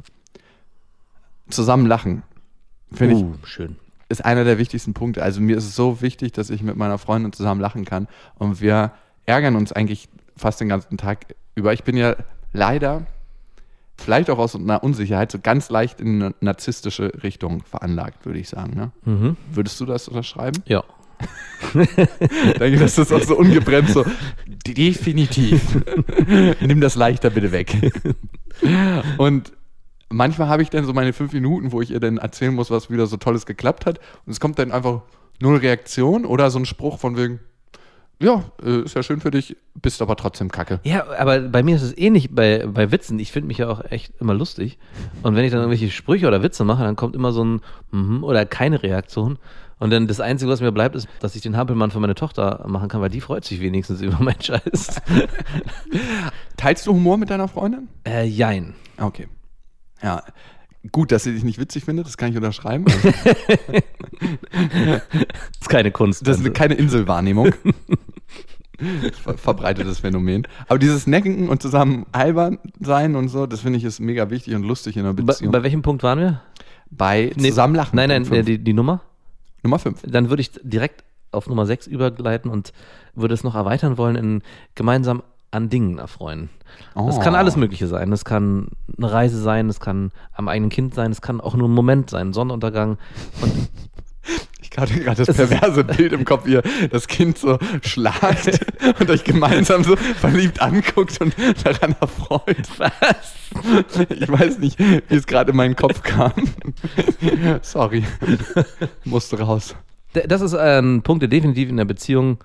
Zusammen 1.49 1.85
lachen. 1.85 2.23
Finde 2.91 3.15
ich, 3.15 3.21
Uh, 3.21 3.35
schön. 3.43 3.75
ist 4.09 4.25
einer 4.25 4.43
der 4.43 4.57
wichtigsten 4.57 4.95
Punkte. 4.95 5.21
Also 5.21 5.39
mir 5.41 5.55
ist 5.57 5.65
es 5.65 5.75
so 5.75 6.01
wichtig, 6.01 6.31
dass 6.31 6.49
ich 6.49 6.63
mit 6.63 6.77
meiner 6.77 6.97
Freundin 6.97 7.31
zusammen 7.33 7.61
lachen 7.61 7.85
kann. 7.85 8.07
Und 8.39 8.59
wir 8.61 8.91
ärgern 9.25 9.55
uns 9.55 9.71
eigentlich 9.71 10.09
fast 10.35 10.59
den 10.61 10.69
ganzen 10.69 10.97
Tag 10.97 11.27
über. 11.55 11.73
Ich 11.73 11.83
bin 11.83 11.97
ja 11.97 12.15
leider, 12.53 13.05
vielleicht 13.97 14.29
auch 14.29 14.37
aus 14.37 14.55
einer 14.55 14.83
Unsicherheit, 14.83 15.31
so 15.31 15.39
ganz 15.39 15.69
leicht 15.69 16.01
in 16.01 16.21
eine 16.21 16.35
narzisstische 16.41 17.11
Richtung 17.23 17.63
veranlagt, 17.63 18.25
würde 18.25 18.39
ich 18.39 18.49
sagen. 18.49 18.75
Ne? 18.75 18.91
Mhm. 19.05 19.37
Würdest 19.51 19.79
du 19.79 19.85
das 19.85 20.07
unterschreiben? 20.07 20.61
Ja. 20.67 20.83
Ich 21.73 22.57
denke, 22.59 22.77
das 22.77 22.97
ist 22.97 23.11
auch 23.13 23.21
so 23.21 23.37
ungebremst 23.37 23.93
so. 23.93 24.05
Definitiv. 24.67 25.81
Nimm 26.59 26.81
das 26.81 26.95
leichter 26.95 27.29
bitte 27.29 27.53
weg. 27.53 27.93
Und 29.17 29.53
manchmal 30.09 30.49
habe 30.49 30.61
ich 30.61 30.69
dann 30.69 30.85
so 30.85 30.93
meine 30.93 31.13
fünf 31.13 31.33
Minuten, 31.33 31.71
wo 31.71 31.81
ich 31.81 31.91
ihr 31.91 31.99
dann 31.99 32.17
erzählen 32.17 32.53
muss, 32.53 32.69
was 32.69 32.89
wieder 32.89 33.07
so 33.07 33.17
Tolles 33.17 33.45
geklappt 33.45 33.85
hat. 33.85 33.99
Und 34.25 34.33
es 34.33 34.39
kommt 34.39 34.59
dann 34.59 34.71
einfach 34.71 35.03
null 35.39 35.57
Reaktion 35.57 36.25
oder 36.25 36.49
so 36.49 36.59
ein 36.59 36.65
Spruch 36.65 36.99
von 36.99 37.17
wegen, 37.17 37.39
ja, 38.21 38.43
äh, 38.63 38.81
ist 38.81 38.95
ja 38.95 39.03
schön 39.03 39.19
für 39.19 39.31
dich, 39.31 39.57
bist 39.73 40.01
aber 40.01 40.15
trotzdem 40.15 40.49
kacke. 40.51 40.79
Ja, 40.83 41.05
aber 41.17 41.39
bei 41.41 41.63
mir 41.63 41.75
ist 41.75 41.81
es 41.81 41.97
ähnlich 41.97 42.33
bei, 42.33 42.65
bei 42.65 42.91
Witzen. 42.91 43.19
Ich 43.19 43.31
finde 43.31 43.47
mich 43.47 43.57
ja 43.57 43.67
auch 43.69 43.83
echt 43.89 44.13
immer 44.21 44.33
lustig. 44.33 44.77
Und 45.21 45.35
wenn 45.35 45.43
ich 45.43 45.51
dann 45.51 45.59
irgendwelche 45.61 45.91
Sprüche 45.91 46.27
oder 46.27 46.41
Witze 46.41 46.63
mache, 46.63 46.83
dann 46.83 46.95
kommt 46.95 47.15
immer 47.15 47.31
so 47.31 47.43
ein 47.43 47.61
mhm 47.91 48.23
oder 48.23 48.45
keine 48.45 48.81
Reaktion. 48.83 49.37
Und 49.77 49.89
dann 49.89 50.07
das 50.07 50.21
Einzige, 50.21 50.49
was 50.49 50.61
mir 50.61 50.71
bleibt, 50.71 50.95
ist, 50.95 51.07
dass 51.19 51.35
ich 51.35 51.41
den 51.41 51.57
Hampelmann 51.57 51.91
für 51.91 51.99
meine 51.99 52.15
Tochter 52.15 52.63
machen 52.67 52.87
kann, 52.87 53.01
weil 53.01 53.09
die 53.09 53.19
freut 53.19 53.43
sich 53.43 53.59
wenigstens 53.59 54.01
über 54.01 54.23
meinen 54.23 54.41
Scheiß. 54.41 55.01
Teilst 56.57 56.87
du 56.87 56.93
Humor 56.93 57.17
mit 57.17 57.29
deiner 57.29 57.49
Freundin? 57.49 57.89
äh, 58.07 58.23
jein. 58.23 58.75
Okay. 58.97 59.27
Ja. 60.01 60.23
Gut, 60.91 61.11
dass 61.11 61.23
sie 61.23 61.33
dich 61.33 61.43
nicht 61.43 61.59
witzig 61.59 61.83
findet, 61.83 62.05
das 62.05 62.15
kann 62.15 62.29
ich 62.29 62.37
unterschreiben. 62.37 62.85
Das 64.51 65.01
ist 65.61 65.69
keine 65.69 65.91
Kunst. 65.91 66.25
Das 66.25 66.37
ist 66.37 66.45
eine, 66.45 66.53
keine 66.53 66.75
Inselwahrnehmung. 66.75 67.53
Ver 69.23 69.33
verbreitetes 69.37 69.99
Phänomen. 69.99 70.47
Aber 70.67 70.79
dieses 70.79 71.07
Necken 71.07 71.49
und 71.49 71.61
zusammen 71.61 72.05
albern 72.11 72.59
sein 72.79 73.15
und 73.15 73.29
so, 73.29 73.45
das 73.45 73.61
finde 73.61 73.77
ich 73.77 73.83
ist 73.85 73.99
mega 73.99 74.29
wichtig 74.29 74.55
und 74.55 74.63
lustig 74.63 74.97
in 74.97 75.03
einer 75.05 75.13
bei, 75.13 75.23
Beziehung. 75.23 75.51
bei 75.51 75.63
welchem 75.63 75.81
Punkt 75.81 76.03
waren 76.03 76.19
wir? 76.19 76.41
Bei 76.89 77.31
Nee, 77.35 77.49
zusammen 77.49 77.75
lachen. 77.75 77.95
Nein, 77.95 78.09
nein, 78.09 78.45
die, 78.45 78.57
die 78.63 78.73
Nummer? 78.73 79.01
Nummer 79.63 79.79
5. 79.79 80.01
Dann 80.07 80.29
würde 80.29 80.41
ich 80.41 80.51
direkt 80.63 81.03
auf 81.31 81.47
Nummer 81.47 81.65
6 81.65 81.87
übergleiten 81.87 82.49
und 82.51 82.71
würde 83.15 83.33
es 83.33 83.43
noch 83.43 83.55
erweitern 83.55 83.97
wollen 83.97 84.15
in 84.15 84.41
gemeinsam 84.75 85.23
an 85.51 85.69
Dingen 85.69 85.97
erfreuen. 85.97 86.49
Das 86.95 87.17
Oh. 87.17 87.19
kann 87.19 87.33
alles 87.35 87.55
Mögliche 87.55 87.87
sein. 87.87 88.11
Das 88.11 88.25
kann 88.25 88.67
eine 88.97 89.11
Reise 89.11 89.39
sein, 89.41 89.67
das 89.67 89.79
kann 89.79 90.11
am 90.33 90.47
eigenen 90.49 90.69
Kind 90.69 90.93
sein, 90.93 91.11
es 91.11 91.21
kann 91.21 91.39
auch 91.39 91.55
nur 91.55 91.67
ein 91.69 91.73
Moment 91.73 92.09
sein, 92.09 92.29
ein 92.29 92.33
Sonnenuntergang. 92.33 92.97
Und 93.41 93.69
Ich 94.75 94.81
hatte 94.81 94.99
gerade 94.99 95.23
das 95.23 95.33
perverse 95.33 95.83
Bild 95.95 96.11
im 96.11 96.25
Kopf, 96.25 96.45
wie 96.45 96.53
ihr 96.53 96.63
das 96.91 97.07
Kind 97.07 97.37
so 97.37 97.57
schlagt 97.81 98.59
und 98.99 99.09
euch 99.09 99.23
gemeinsam 99.23 99.85
so 99.85 99.95
verliebt 99.95 100.61
anguckt 100.61 101.21
und 101.21 101.33
daran 101.63 101.95
erfreut. 102.01 102.67
was? 102.77 103.35
Ich 104.09 104.27
weiß 104.29 104.59
nicht, 104.59 104.77
wie 104.77 105.15
es 105.15 105.27
gerade 105.27 105.51
in 105.51 105.57
meinen 105.57 105.77
Kopf 105.77 106.03
kam. 106.03 106.33
Sorry. 107.61 108.03
Musste 109.05 109.39
raus. 109.39 109.75
Das 110.11 110.41
ist 110.41 110.53
ein 110.53 111.03
Punkt, 111.03 111.21
der 111.21 111.29
definitiv 111.29 111.69
in 111.69 111.77
der 111.77 111.85
Beziehung, 111.85 112.39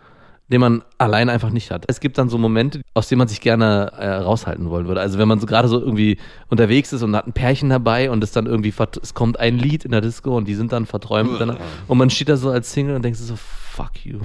den 0.50 0.60
man 0.60 0.82
allein 0.98 1.28
einfach 1.28 1.50
nicht 1.50 1.70
hat. 1.70 1.84
Es 1.88 2.00
gibt 2.00 2.18
dann 2.18 2.28
so 2.28 2.36
Momente, 2.38 2.80
aus 2.94 3.08
denen 3.08 3.20
man 3.20 3.28
sich 3.28 3.40
gerne 3.40 3.92
äh, 3.96 4.08
raushalten 4.08 4.68
wollen 4.68 4.88
würde. 4.88 5.00
Also 5.00 5.18
wenn 5.18 5.28
man 5.28 5.38
so 5.40 5.46
gerade 5.46 5.68
so 5.68 5.80
irgendwie 5.80 6.18
unterwegs 6.48 6.92
ist 6.92 7.02
und 7.02 7.14
hat 7.14 7.26
ein 7.26 7.32
Pärchen 7.32 7.70
dabei 7.70 8.10
und 8.10 8.22
es 8.24 8.32
dann 8.32 8.46
irgendwie, 8.46 8.74
es 9.02 9.14
kommt 9.14 9.38
ein 9.38 9.58
Lied 9.58 9.84
in 9.84 9.92
der 9.92 10.00
Disco 10.00 10.36
und 10.36 10.48
die 10.48 10.54
sind 10.54 10.72
dann 10.72 10.86
verträumt 10.86 11.40
dann, 11.40 11.56
und 11.86 11.98
man 11.98 12.10
steht 12.10 12.28
da 12.28 12.36
so 12.36 12.50
als 12.50 12.72
Single 12.72 12.96
und 12.96 13.02
denkt 13.04 13.18
so, 13.18 13.36
fuck 13.36 14.04
you. 14.04 14.18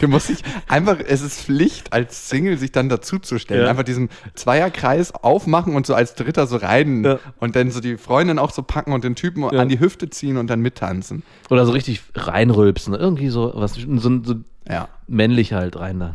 Du 0.00 0.06
musst 0.08 0.28
dich 0.28 0.38
einfach, 0.68 0.98
es 1.04 1.20
ist 1.22 1.40
Pflicht, 1.40 1.92
als 1.92 2.28
Single 2.28 2.56
sich 2.58 2.70
dann 2.70 2.88
dazuzustellen. 2.88 3.64
Ja. 3.64 3.70
Einfach 3.70 3.82
diesen 3.82 4.08
Zweierkreis 4.34 5.12
aufmachen 5.14 5.74
und 5.74 5.86
so 5.86 5.94
als 5.94 6.14
Dritter 6.14 6.46
so 6.46 6.56
rein 6.56 7.02
Ja. 7.04 7.18
und 7.38 7.56
dann 7.56 7.70
so 7.70 7.80
die 7.80 7.96
Freundin 7.96 8.38
auch 8.38 8.50
so 8.52 8.62
packen 8.62 8.92
und 8.92 9.02
den 9.04 9.16
Typen 9.16 9.44
an 9.44 9.68
die 9.68 9.80
Hüfte 9.80 10.08
ziehen 10.10 10.36
und 10.36 10.48
dann 10.48 10.60
mittanzen. 10.60 11.22
Oder 11.50 11.66
so 11.66 11.72
richtig 11.72 12.02
reinrülpsen. 12.14 12.94
Irgendwie 12.94 13.28
so 13.28 13.52
was, 13.54 13.74
so, 13.74 14.22
so 14.22 14.34
Ja. 14.68 14.88
Männlich 15.10 15.52
halt 15.52 15.76
rein 15.78 16.00
da. 16.00 16.14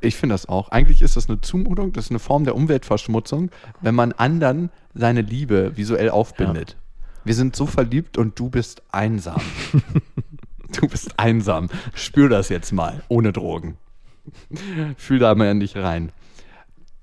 Ich 0.00 0.16
finde 0.16 0.34
das 0.34 0.48
auch. 0.48 0.70
Eigentlich 0.70 1.02
ist 1.02 1.16
das 1.16 1.28
eine 1.28 1.40
Zumutung, 1.40 1.92
das 1.92 2.06
ist 2.06 2.10
eine 2.10 2.18
Form 2.18 2.44
der 2.44 2.54
Umweltverschmutzung, 2.54 3.50
wenn 3.82 3.94
man 3.94 4.12
anderen 4.12 4.70
seine 4.94 5.20
Liebe 5.20 5.76
visuell 5.76 6.08
aufbindet. 6.10 6.76
Wir 7.24 7.34
sind 7.34 7.54
so 7.54 7.66
verliebt 7.66 8.16
und 8.16 8.38
du 8.38 8.48
bist 8.48 8.82
einsam. 8.92 9.42
du 10.80 10.88
bist 10.88 11.18
einsam. 11.18 11.68
Spür 11.94 12.30
das 12.30 12.48
jetzt 12.48 12.72
mal, 12.72 13.02
ohne 13.08 13.32
Drogen. 13.32 13.76
Fühl 14.96 15.18
da 15.18 15.34
mal 15.34 15.50
in 15.50 15.60
dich 15.60 15.76
rein. 15.76 16.12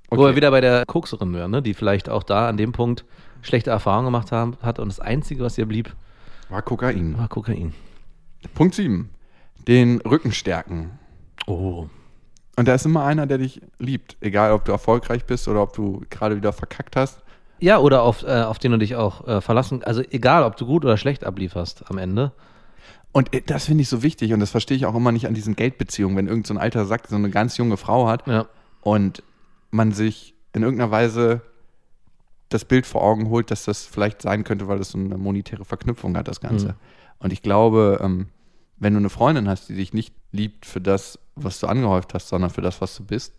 Wo 0.09 0.25
wir 0.25 0.35
wieder 0.35 0.49
bei 0.51 0.61
der 0.61 0.85
Kokserin 0.87 1.33
wären, 1.33 1.51
ne? 1.51 1.61
die 1.61 1.73
vielleicht 1.73 2.09
auch 2.09 2.23
da 2.23 2.49
an 2.49 2.57
dem 2.57 2.71
Punkt 2.71 3.05
schlechte 3.41 3.69
Erfahrungen 3.69 4.05
gemacht 4.05 4.31
haben, 4.31 4.57
hat 4.61 4.79
und 4.79 4.87
das 4.87 4.99
Einzige, 4.99 5.43
was 5.43 5.57
ihr 5.57 5.65
blieb, 5.65 5.95
War 6.49 6.61
Kokain. 6.61 7.17
war 7.17 7.27
Kokain. 7.27 7.73
Punkt 8.55 8.73
7. 8.73 9.09
Den 9.67 9.99
Rücken 10.01 10.31
stärken. 10.31 10.97
Oh. 11.45 11.87
Und 12.55 12.67
da 12.67 12.73
ist 12.73 12.85
immer 12.85 13.03
einer, 13.05 13.27
der 13.27 13.37
dich 13.37 13.61
liebt. 13.77 14.17
Egal, 14.19 14.51
ob 14.51 14.65
du 14.65 14.71
erfolgreich 14.71 15.25
bist 15.25 15.47
oder 15.47 15.61
ob 15.61 15.73
du 15.73 16.03
gerade 16.09 16.35
wieder 16.35 16.53
verkackt 16.53 16.95
hast. 16.95 17.21
Ja, 17.59 17.77
oder 17.79 18.01
auf, 18.03 18.23
äh, 18.23 18.41
auf 18.41 18.59
den 18.59 18.71
du 18.71 18.77
dich 18.77 18.95
auch 18.95 19.27
äh, 19.27 19.41
verlassen, 19.41 19.83
also 19.83 20.01
egal, 20.11 20.43
ob 20.43 20.57
du 20.57 20.65
gut 20.65 20.85
oder 20.85 20.97
schlecht 20.97 21.23
ablieferst 21.23 21.89
am 21.89 21.97
Ende. 21.97 22.31
Und 23.11 23.33
äh, 23.33 23.41
das 23.41 23.65
finde 23.65 23.81
ich 23.83 23.89
so 23.89 24.03
wichtig 24.03 24.33
und 24.33 24.39
das 24.39 24.51
verstehe 24.51 24.77
ich 24.77 24.85
auch 24.85 24.95
immer 24.95 25.11
nicht 25.11 25.27
an 25.27 25.33
diesen 25.33 25.55
Geldbeziehungen, 25.55 26.15
wenn 26.17 26.27
irgendein 26.27 26.47
so 26.47 26.53
ein 26.55 26.57
alter 26.59 26.85
Sack 26.85 27.07
so 27.07 27.15
eine 27.15 27.29
ganz 27.29 27.57
junge 27.57 27.77
Frau 27.77 28.07
hat 28.07 28.27
Ja. 28.27 28.47
und 28.81 29.23
man 29.71 29.91
sich 29.91 30.35
in 30.53 30.63
irgendeiner 30.63 30.91
Weise 30.91 31.41
das 32.49 32.63
Bild 32.63 32.85
vor 32.85 33.03
Augen 33.03 33.29
holt, 33.29 33.49
dass 33.51 33.65
das 33.65 33.85
vielleicht 33.85 34.21
sein 34.21 34.43
könnte, 34.43 34.67
weil 34.67 34.77
das 34.77 34.91
so 34.91 34.97
eine 34.97 35.17
monetäre 35.17 35.65
Verknüpfung 35.65 36.15
hat, 36.15 36.27
das 36.27 36.39
Ganze. 36.41 36.67
Mhm. 36.69 36.73
Und 37.19 37.33
ich 37.33 37.41
glaube, 37.41 37.99
ähm, 38.01 38.27
wenn 38.79 38.93
du 38.93 38.99
eine 38.99 39.09
Freundin 39.09 39.47
hast, 39.47 39.69
die 39.69 39.75
dich 39.75 39.93
nicht 39.93 40.13
liebt 40.31 40.65
für 40.65 40.81
das, 40.81 41.19
was 41.35 41.59
du 41.59 41.67
angehäuft 41.67 42.13
hast, 42.13 42.27
sondern 42.29 42.49
für 42.49 42.61
das, 42.61 42.81
was 42.81 42.95
du 42.95 43.03
bist, 43.03 43.33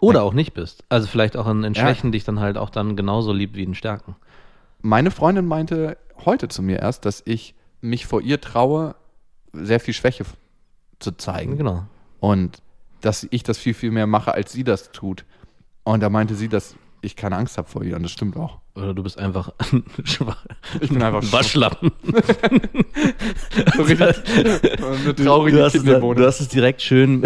Oder 0.00 0.22
auch 0.24 0.32
nicht 0.34 0.52
bist. 0.52 0.82
Also 0.88 1.06
vielleicht 1.06 1.36
auch 1.36 1.46
in, 1.46 1.62
in 1.64 1.74
Ja. 1.74 1.82
Schwächen 1.82 2.10
dich 2.10 2.24
dann 2.24 2.40
halt 2.40 2.58
auch 2.58 2.70
dann 2.70 2.96
genauso 2.96 3.32
liebt 3.32 3.54
wie 3.56 3.62
in 3.62 3.74
Stärken. 3.74 4.16
meine 4.80 5.10
Freundin 5.12 5.46
meinte 5.46 5.96
heute 6.24 6.48
zu 6.48 6.60
mir 6.62 6.80
erst, 6.80 7.04
dass 7.04 7.22
ich 7.24 7.54
mich 7.80 8.06
vor 8.06 8.20
ihr 8.20 8.40
traue, 8.40 8.96
sehr 9.52 9.78
viel 9.80 9.94
Schwäche 9.94 10.24
zu 10.98 11.12
zeigen. 11.12 11.56
Genau. 11.56 11.84
Und 12.20 12.62
dass 13.00 13.26
ich 13.30 13.42
das 13.42 13.58
viel, 13.58 13.74
viel 13.74 13.90
mehr 13.92 14.06
mache, 14.06 14.32
als 14.34 14.52
sie 14.52 14.64
das 14.64 14.90
tut. 14.92 15.24
Und 15.84 16.00
da 16.00 16.08
meinte 16.10 16.34
sie, 16.34 16.48
dass 16.48 16.74
ich 17.00 17.14
keine 17.16 17.36
Angst 17.36 17.58
habe 17.58 17.68
vor 17.68 17.82
ihr. 17.84 17.96
Und 17.96 18.02
das 18.04 18.12
stimmt 18.12 18.36
auch. 18.36 18.58
Oder 18.74 18.94
du 18.94 19.02
bist 19.02 19.18
einfach 19.18 19.52
schwach. 20.04 20.46
Ich 20.80 20.88
bin 20.88 21.02
einfach 21.02 21.22
Waschlappen. 21.32 21.92
so 23.76 23.82
richtig 23.82 24.02
eine 24.02 25.14
traurige 25.14 25.58
du, 25.58 25.64
hast 25.64 25.74
es, 25.74 25.82
du 25.82 26.26
hast 26.26 26.40
es 26.40 26.48
direkt 26.48 26.80
schön, 26.80 27.22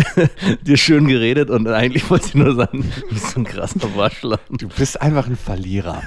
dir 0.62 0.76
schön 0.76 1.06
geredet 1.06 1.50
und 1.50 1.68
eigentlich 1.68 2.10
wollte 2.10 2.26
ich 2.26 2.34
nur 2.34 2.54
sagen, 2.56 2.90
du 3.00 3.14
bist 3.14 3.30
so 3.30 3.40
ein 3.40 3.44
krasser 3.44 3.94
Waschlappen. 3.94 4.58
Du 4.58 4.68
bist 4.68 5.00
einfach 5.00 5.28
ein 5.28 5.36
Verlierer. 5.36 6.02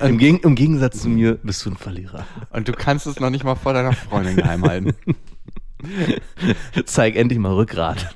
Im, 0.00 0.18
Geg 0.18 0.44
Im 0.44 0.56
Gegensatz 0.56 1.02
zu 1.02 1.08
mir 1.08 1.38
bist 1.42 1.64
du 1.64 1.70
ein 1.70 1.76
Verlierer. 1.76 2.26
Und 2.50 2.66
du 2.66 2.72
kannst 2.72 3.06
es 3.06 3.20
noch 3.20 3.30
nicht 3.30 3.44
mal 3.44 3.54
vor 3.54 3.72
deiner 3.72 3.92
Freundin 3.92 4.36
geheim 4.36 4.64
halten. 4.64 4.94
Zeig 6.86 7.16
endlich 7.16 7.38
mal 7.38 7.52
Rückgrat. 7.52 8.12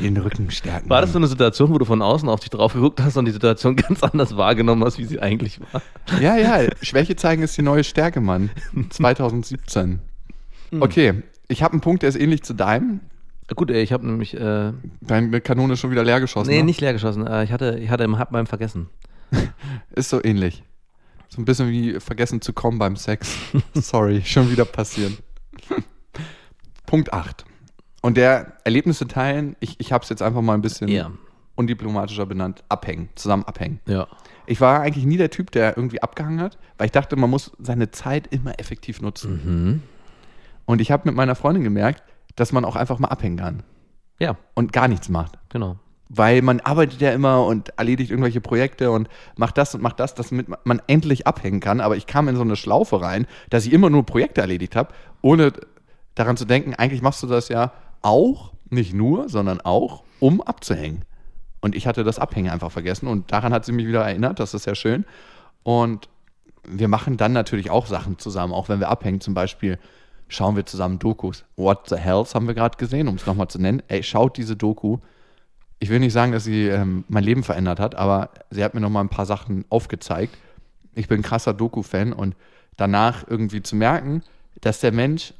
Den 0.00 0.16
Rücken 0.16 0.50
stärken. 0.50 0.88
War 0.88 1.00
das 1.00 1.12
so 1.12 1.18
eine 1.18 1.26
Situation, 1.26 1.72
wo 1.72 1.78
du 1.78 1.84
von 1.84 2.02
außen 2.02 2.28
auf 2.28 2.40
dich 2.40 2.50
drauf 2.50 2.72
geguckt 2.72 3.00
hast 3.00 3.16
und 3.16 3.24
die 3.24 3.30
Situation 3.32 3.76
ganz 3.76 4.02
anders 4.02 4.36
wahrgenommen 4.36 4.84
hast, 4.84 4.98
wie 4.98 5.04
sie 5.04 5.20
eigentlich 5.20 5.60
war? 5.72 5.82
Ja, 6.20 6.36
ja. 6.36 6.68
Schwäche 6.82 7.16
zeigen 7.16 7.42
ist 7.42 7.56
die 7.56 7.62
neue 7.62 7.84
Stärke, 7.84 8.20
Mann. 8.20 8.50
2017. 8.90 10.00
Okay. 10.78 11.22
Ich 11.48 11.62
habe 11.62 11.72
einen 11.72 11.80
Punkt, 11.80 12.02
der 12.02 12.08
ist 12.08 12.16
ähnlich 12.16 12.42
zu 12.42 12.54
deinem. 12.54 13.00
Gut, 13.56 13.70
ey, 13.70 13.82
ich 13.82 13.92
habe 13.92 14.06
nämlich, 14.06 14.34
äh, 14.38 14.72
Deine 15.00 15.40
Kanone 15.40 15.72
ist 15.72 15.80
schon 15.80 15.90
wieder 15.90 16.04
leer 16.04 16.20
geschossen. 16.20 16.50
nee, 16.50 16.58
ne? 16.58 16.64
nicht 16.64 16.80
leer 16.80 16.92
geschossen. 16.92 17.26
Äh, 17.26 17.42
ich 17.42 17.50
hatte, 17.50 17.78
ich 17.80 17.90
hatte 17.90 18.04
im 18.04 18.18
Hub 18.18 18.30
beim 18.30 18.46
Vergessen. 18.46 18.88
Ist 19.94 20.10
so 20.10 20.22
ähnlich. 20.22 20.62
So 21.28 21.40
ein 21.40 21.44
bisschen 21.44 21.68
wie 21.70 21.98
vergessen 22.00 22.40
zu 22.40 22.52
kommen 22.52 22.78
beim 22.78 22.96
Sex. 22.96 23.36
Sorry, 23.74 24.22
schon 24.24 24.50
wieder 24.50 24.64
passieren. 24.64 25.18
Punkt 26.90 27.12
8. 27.12 27.44
Und 28.02 28.16
der 28.16 28.54
Erlebnisse 28.64 29.06
teilen, 29.06 29.54
ich, 29.60 29.78
ich 29.78 29.92
habe 29.92 30.02
es 30.02 30.08
jetzt 30.10 30.22
einfach 30.22 30.40
mal 30.42 30.54
ein 30.54 30.60
bisschen 30.60 30.88
Ja. 30.88 31.12
undiplomatischer 31.54 32.26
benannt, 32.26 32.64
abhängen, 32.68 33.10
zusammen 33.14 33.44
abhängen. 33.44 33.78
Ja. 33.86 34.08
Ich 34.46 34.60
war 34.60 34.80
eigentlich 34.80 35.04
nie 35.04 35.16
der 35.16 35.30
Typ, 35.30 35.52
der 35.52 35.76
irgendwie 35.76 36.02
abgehangen 36.02 36.40
hat, 36.40 36.58
weil 36.78 36.86
ich 36.86 36.90
dachte, 36.92 37.14
man 37.14 37.30
muss 37.30 37.52
seine 37.60 37.92
Zeit 37.92 38.26
immer 38.32 38.58
effektiv 38.58 39.00
nutzen. 39.02 39.40
Mhm. 39.44 39.82
Und 40.66 40.80
ich 40.80 40.90
habe 40.90 41.02
mit 41.08 41.14
meiner 41.14 41.36
Freundin 41.36 41.62
gemerkt, 41.62 42.02
dass 42.34 42.50
man 42.50 42.64
auch 42.64 42.74
einfach 42.74 42.98
mal 42.98 43.08
abhängen 43.08 43.36
kann 43.36 43.62
Ja, 44.18 44.36
und 44.54 44.72
gar 44.72 44.88
nichts 44.88 45.08
macht. 45.08 45.38
genau. 45.48 45.76
Weil 46.08 46.42
man 46.42 46.58
arbeitet 46.58 47.00
ja 47.00 47.12
immer 47.12 47.46
und 47.46 47.68
erledigt 47.78 48.10
irgendwelche 48.10 48.40
Projekte 48.40 48.90
und 48.90 49.08
macht 49.36 49.56
das 49.56 49.76
und 49.76 49.80
macht 49.80 50.00
das, 50.00 50.16
damit 50.16 50.48
man 50.66 50.82
endlich 50.88 51.28
abhängen 51.28 51.60
kann. 51.60 51.80
Aber 51.80 51.96
ich 51.96 52.08
kam 52.08 52.26
in 52.26 52.34
so 52.34 52.42
eine 52.42 52.56
Schlaufe 52.56 53.00
rein, 53.00 53.28
dass 53.48 53.64
ich 53.64 53.72
immer 53.72 53.90
nur 53.90 54.04
Projekte 54.04 54.40
erledigt 54.40 54.74
habe, 54.74 54.92
ohne 55.22 55.52
daran 56.14 56.36
zu 56.36 56.44
denken, 56.44 56.74
eigentlich 56.74 57.02
machst 57.02 57.22
du 57.22 57.26
das 57.26 57.48
ja 57.48 57.72
auch, 58.02 58.52
nicht 58.70 58.94
nur, 58.94 59.28
sondern 59.28 59.60
auch, 59.60 60.04
um 60.20 60.40
abzuhängen. 60.40 61.04
Und 61.60 61.74
ich 61.74 61.86
hatte 61.86 62.04
das 62.04 62.18
Abhängen 62.18 62.50
einfach 62.50 62.72
vergessen 62.72 63.06
und 63.06 63.32
daran 63.32 63.52
hat 63.52 63.64
sie 63.64 63.72
mich 63.72 63.86
wieder 63.86 64.02
erinnert, 64.02 64.38
das 64.38 64.54
ist 64.54 64.66
ja 64.66 64.74
schön. 64.74 65.04
Und 65.62 66.08
wir 66.64 66.88
machen 66.88 67.16
dann 67.16 67.32
natürlich 67.32 67.70
auch 67.70 67.86
Sachen 67.86 68.18
zusammen, 68.18 68.52
auch 68.52 68.68
wenn 68.68 68.80
wir 68.80 68.88
abhängen. 68.88 69.20
Zum 69.20 69.34
Beispiel 69.34 69.78
schauen 70.28 70.56
wir 70.56 70.64
zusammen 70.66 70.98
Dokus. 70.98 71.44
What 71.56 71.88
the 71.88 71.96
Hells 71.96 72.34
haben 72.34 72.46
wir 72.46 72.54
gerade 72.54 72.78
gesehen, 72.78 73.08
um 73.08 73.16
es 73.16 73.26
nochmal 73.26 73.48
zu 73.48 73.58
nennen. 73.58 73.82
Ey, 73.88 74.02
schaut 74.02 74.36
diese 74.36 74.56
Doku. 74.56 74.98
Ich 75.78 75.88
will 75.88 75.98
nicht 75.98 76.12
sagen, 76.12 76.32
dass 76.32 76.44
sie 76.44 76.68
ähm, 76.68 77.04
mein 77.08 77.24
Leben 77.24 77.42
verändert 77.42 77.80
hat, 77.80 77.94
aber 77.94 78.30
sie 78.50 78.62
hat 78.62 78.74
mir 78.74 78.80
nochmal 78.80 79.04
ein 79.04 79.08
paar 79.08 79.26
Sachen 79.26 79.64
aufgezeigt. 79.70 80.36
Ich 80.94 81.08
bin 81.08 81.20
ein 81.20 81.22
krasser 81.22 81.54
Doku-Fan 81.54 82.12
und 82.12 82.36
danach 82.76 83.24
irgendwie 83.26 83.62
zu 83.62 83.76
merken, 83.76 84.22
dass 84.60 84.80
der 84.80 84.92
Mensch 84.92 85.32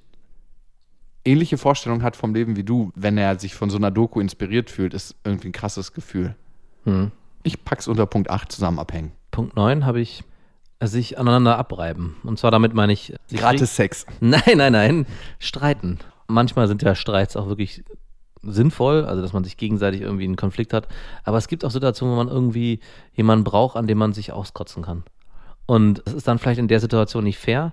ähnliche 1.25 1.59
Vorstellungen 1.59 2.03
hat 2.03 2.17
vom 2.17 2.35
Leben 2.35 2.57
wie 2.57 2.65
du, 2.65 2.93
wenn 2.95 3.19
er 3.19 3.39
sich 3.39 3.55
von 3.55 3.71
so 3.71 3.77
einer 3.77 3.91
Doku 3.91 4.21
inspiriert 4.21 4.71
fühlt, 4.71 4.95
ist 4.95 5.17
irgendwie 5.25 5.49
ein 5.49 5.53
krasses 5.53 5.93
Gefühl. 5.93 6.35
Hm. 6.85 7.13
Ich 7.43 7.65
pack's 7.65 7.89
unter 7.89 8.07
Punkt 8.07 8.31
8 8.31 8.51
zusammen 8.51 8.79
abhängen. 8.79 9.13
Punkt 9.31 9.57
9 9.57 9.87
habe 9.87 10.01
ich 10.01 10.25
äh, 10.79 10.87
sich 10.87 11.19
aneinander 11.19 11.59
abreiben. 11.59 12.17
Und 12.25 12.39
zwar 12.39 12.51
damit 12.51 12.75
meine 12.75 12.93
ich. 12.93 13.15
sich 13.27 13.41
Gratis 13.41 13.77
Sex. 13.77 14.07
Nein, 14.21 14.43
nein, 14.57 14.73
nein. 14.73 15.07
Streiten. 15.39 15.99
Manchmal 16.27 16.69
sind 16.69 16.83
ja 16.83 16.95
Streits 16.95 17.37
auch 17.37 17.49
wirklich 17.49 17.83
sinnvoll, 18.43 19.05
also 19.05 19.21
dass 19.21 19.33
man 19.33 19.45
sich 19.45 19.57
gegenseitig 19.57 20.01
irgendwie 20.01 20.25
einen 20.25 20.37
Konflikt 20.37 20.73
hat. 20.73 20.89
Aber 21.25 21.37
es 21.37 21.49
gibt 21.49 21.65
auch 21.65 21.71
Situationen, 21.71 22.15
wo 22.15 22.17
man 22.17 22.29
irgendwie 22.29 22.81
jemanden 23.13 23.45
braucht, 23.45 23.77
an 23.77 23.87
dem 23.87 23.99
man 23.99 24.13
sich 24.13 24.33
auskotzen 24.33 24.83
kann. 24.83 25.05
Und 25.67 26.03
es 26.07 26.15
ist 26.15 26.29
dann 26.29 26.39
vielleicht 26.39 26.59
in 26.59 26.69
der 26.69 26.81
Situation 26.81 27.25
nicht 27.25 27.39
fair, 27.39 27.73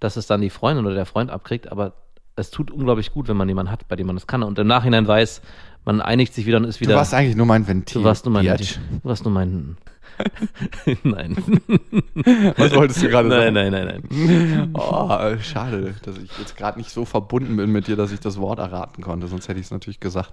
dass 0.00 0.16
es 0.16 0.26
dann 0.26 0.40
die 0.40 0.50
Freundin 0.50 0.86
oder 0.86 0.94
der 0.94 1.06
Freund 1.06 1.30
abkriegt, 1.30 1.70
aber 1.70 1.92
es 2.38 2.50
tut 2.50 2.70
unglaublich 2.70 3.12
gut, 3.12 3.28
wenn 3.28 3.36
man 3.36 3.48
jemanden 3.48 3.72
hat, 3.72 3.88
bei 3.88 3.96
dem 3.96 4.06
man 4.06 4.16
das 4.16 4.26
kann. 4.26 4.42
Und 4.42 4.58
im 4.58 4.66
Nachhinein 4.66 5.06
weiß, 5.06 5.42
man 5.84 6.00
einigt 6.00 6.34
sich 6.34 6.46
wieder 6.46 6.58
und 6.58 6.64
ist 6.64 6.80
wieder. 6.80 6.92
Du 6.92 6.98
warst 6.98 7.14
eigentlich 7.14 7.36
nur 7.36 7.46
mein 7.46 7.66
Ventil. 7.66 8.02
Du 8.02 8.06
warst 8.06 8.24
nur 8.24 8.32
mein, 8.32 8.44
Biatch. 8.44 8.78
du 9.02 9.08
warst 9.08 9.24
nur 9.24 9.32
mein. 9.32 9.76
nein. 11.04 11.36
Was 12.56 12.74
wolltest 12.74 13.02
du 13.02 13.08
gerade 13.08 13.28
Nein, 13.28 13.54
sagen? 13.54 13.70
nein, 13.70 13.72
nein, 13.72 14.02
nein. 14.10 14.70
Oh, 14.74 15.36
schade, 15.40 15.94
dass 16.02 16.18
ich 16.18 16.30
jetzt 16.38 16.56
gerade 16.56 16.78
nicht 16.78 16.90
so 16.90 17.04
verbunden 17.04 17.56
bin 17.56 17.70
mit 17.70 17.86
dir, 17.86 17.94
dass 17.96 18.10
ich 18.10 18.18
das 18.20 18.38
Wort 18.38 18.58
erraten 18.58 19.02
konnte. 19.02 19.28
Sonst 19.28 19.48
hätte 19.48 19.60
ich 19.60 19.66
es 19.66 19.70
natürlich 19.70 20.00
gesagt. 20.00 20.32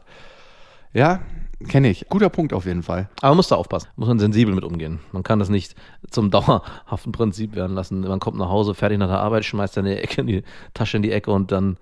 Ja, 0.96 1.20
kenne 1.68 1.89
ich. 1.89 2.08
Guter 2.08 2.30
Punkt 2.30 2.54
auf 2.54 2.66
jeden 2.66 2.82
Fall. 2.82 3.10
Aber 3.18 3.32
man 3.32 3.38
muss 3.38 3.50
da 3.50 3.56
aufpassen. 3.56 3.89
Muss 3.98 4.08
man 4.08 4.18
sensibel 4.18 4.56
mit 4.56 4.64
umgehen. 4.64 5.02
Man 5.12 5.24
kann 5.24 5.39
das 5.39 5.50
nicht 5.50 5.76
zum 6.10 6.32
dauerhaften 6.32 7.12
Prinzip 7.12 7.54
werden 7.54 7.76
lassen. 7.76 8.00
Man 8.00 8.22
kommt 8.22 8.38
nach 8.38 8.48
Hause, 8.48 8.74
fertig 8.74 8.98
nach 8.98 9.10
der 9.10 9.20
Arbeit, 9.20 9.43
schmeißt 9.43 9.74
seine 9.74 10.00
Ecke 10.02 10.22
in 10.22 10.28
die 10.28 10.43
Tasche 10.74 10.96
in 10.96 11.04
die 11.04 11.12
Ecke 11.12 11.32
und 11.32 11.52
dann 11.52 11.76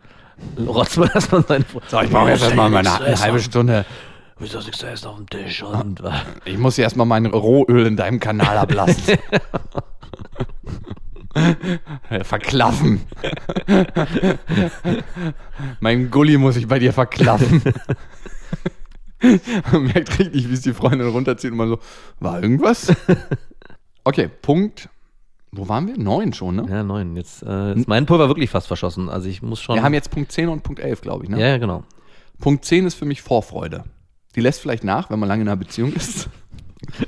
rotzt 0.57 0.97
man 0.97 1.09
erstmal 1.14 1.43
seine 1.43 1.64
So, 1.88 2.01
ich 2.01 2.09
brauche 2.09 2.30
jetzt 2.30 2.41
erstmal 2.41 2.72
meine 2.72 2.91
eine 2.91 3.20
halbe 3.20 3.39
Stunde. 3.39 3.86
Wieso 4.39 4.57
ist 4.57 4.66
nichts 4.66 4.80
zu 4.80 4.88
essen 4.88 5.07
auf 5.07 5.18
dem 5.18 5.30
Tisch? 5.30 5.61
Und 5.61 6.01
Ich 6.45 6.57
muss 6.57 6.76
hier 6.76 6.86
erstmal 6.86 7.05
mein 7.05 7.28
Rohöl 7.28 7.86
in 7.86 7.95
deinem 7.95 8.20
Kanal 8.20 8.57
ablassen. 8.57 9.20
verklaffen. 12.24 13.01
mein 15.80 16.09
Gulli 16.09 16.38
muss 16.39 16.55
ich 16.55 16.68
bei 16.68 16.80
dir 16.80 16.93
verklaffen. 16.93 17.61
Man 19.71 19.84
merkt 19.84 20.19
richtig, 20.19 20.49
wie 20.49 20.53
es 20.53 20.61
die 20.61 20.74
Freundin 20.74 21.07
runterzieht 21.07 21.51
und 21.51 21.57
man 21.57 21.69
so, 21.69 21.80
war 22.19 22.41
irgendwas? 22.41 22.93
Okay, 24.05 24.30
Punkt. 24.41 24.89
Wo 25.53 25.69
waren 25.69 25.88
wir? 25.88 25.97
Neun 25.97 26.34
schon, 26.34 26.57
ne? 26.57 26.65
ja, 26.69 26.84
neun. 26.84 27.15
Jetzt 27.15 27.41
äh, 27.43 27.74
ist 27.74 27.88
mein 27.88 28.05
Pulver 28.05 28.28
wirklich 28.28 28.49
fast 28.49 28.67
verschossen. 28.67 29.07
Also 29.07 29.30
ich 29.30 29.41
muss 29.41 29.61
schon. 29.61 29.76
Wir 29.76 29.84
haben 29.84 29.93
jetzt 29.93 30.11
Punkt 30.11 30.30
10 30.32 30.49
und 30.49 30.61
Punkt 30.63 30.82
11, 30.82 30.99
glaube 30.99 31.24
ich, 31.24 31.30
ne? 31.30 31.39
ja, 31.39 31.47
ja, 31.47 31.57
genau. 31.57 31.84
Punkt 32.39 32.65
10 32.65 32.86
ist 32.86 32.95
für 32.95 33.05
mich 33.05 33.21
Vorfreude. 33.21 33.86
Die 34.36 34.41
lässt 34.41 34.59
vielleicht 34.59 34.84
nach, 34.84 35.09
wenn 35.09 35.19
man 35.19 35.30
lange 35.30 35.43
in 35.43 35.47
einer 35.47 35.55
Beziehung 35.55 35.93
ist. 35.93 36.28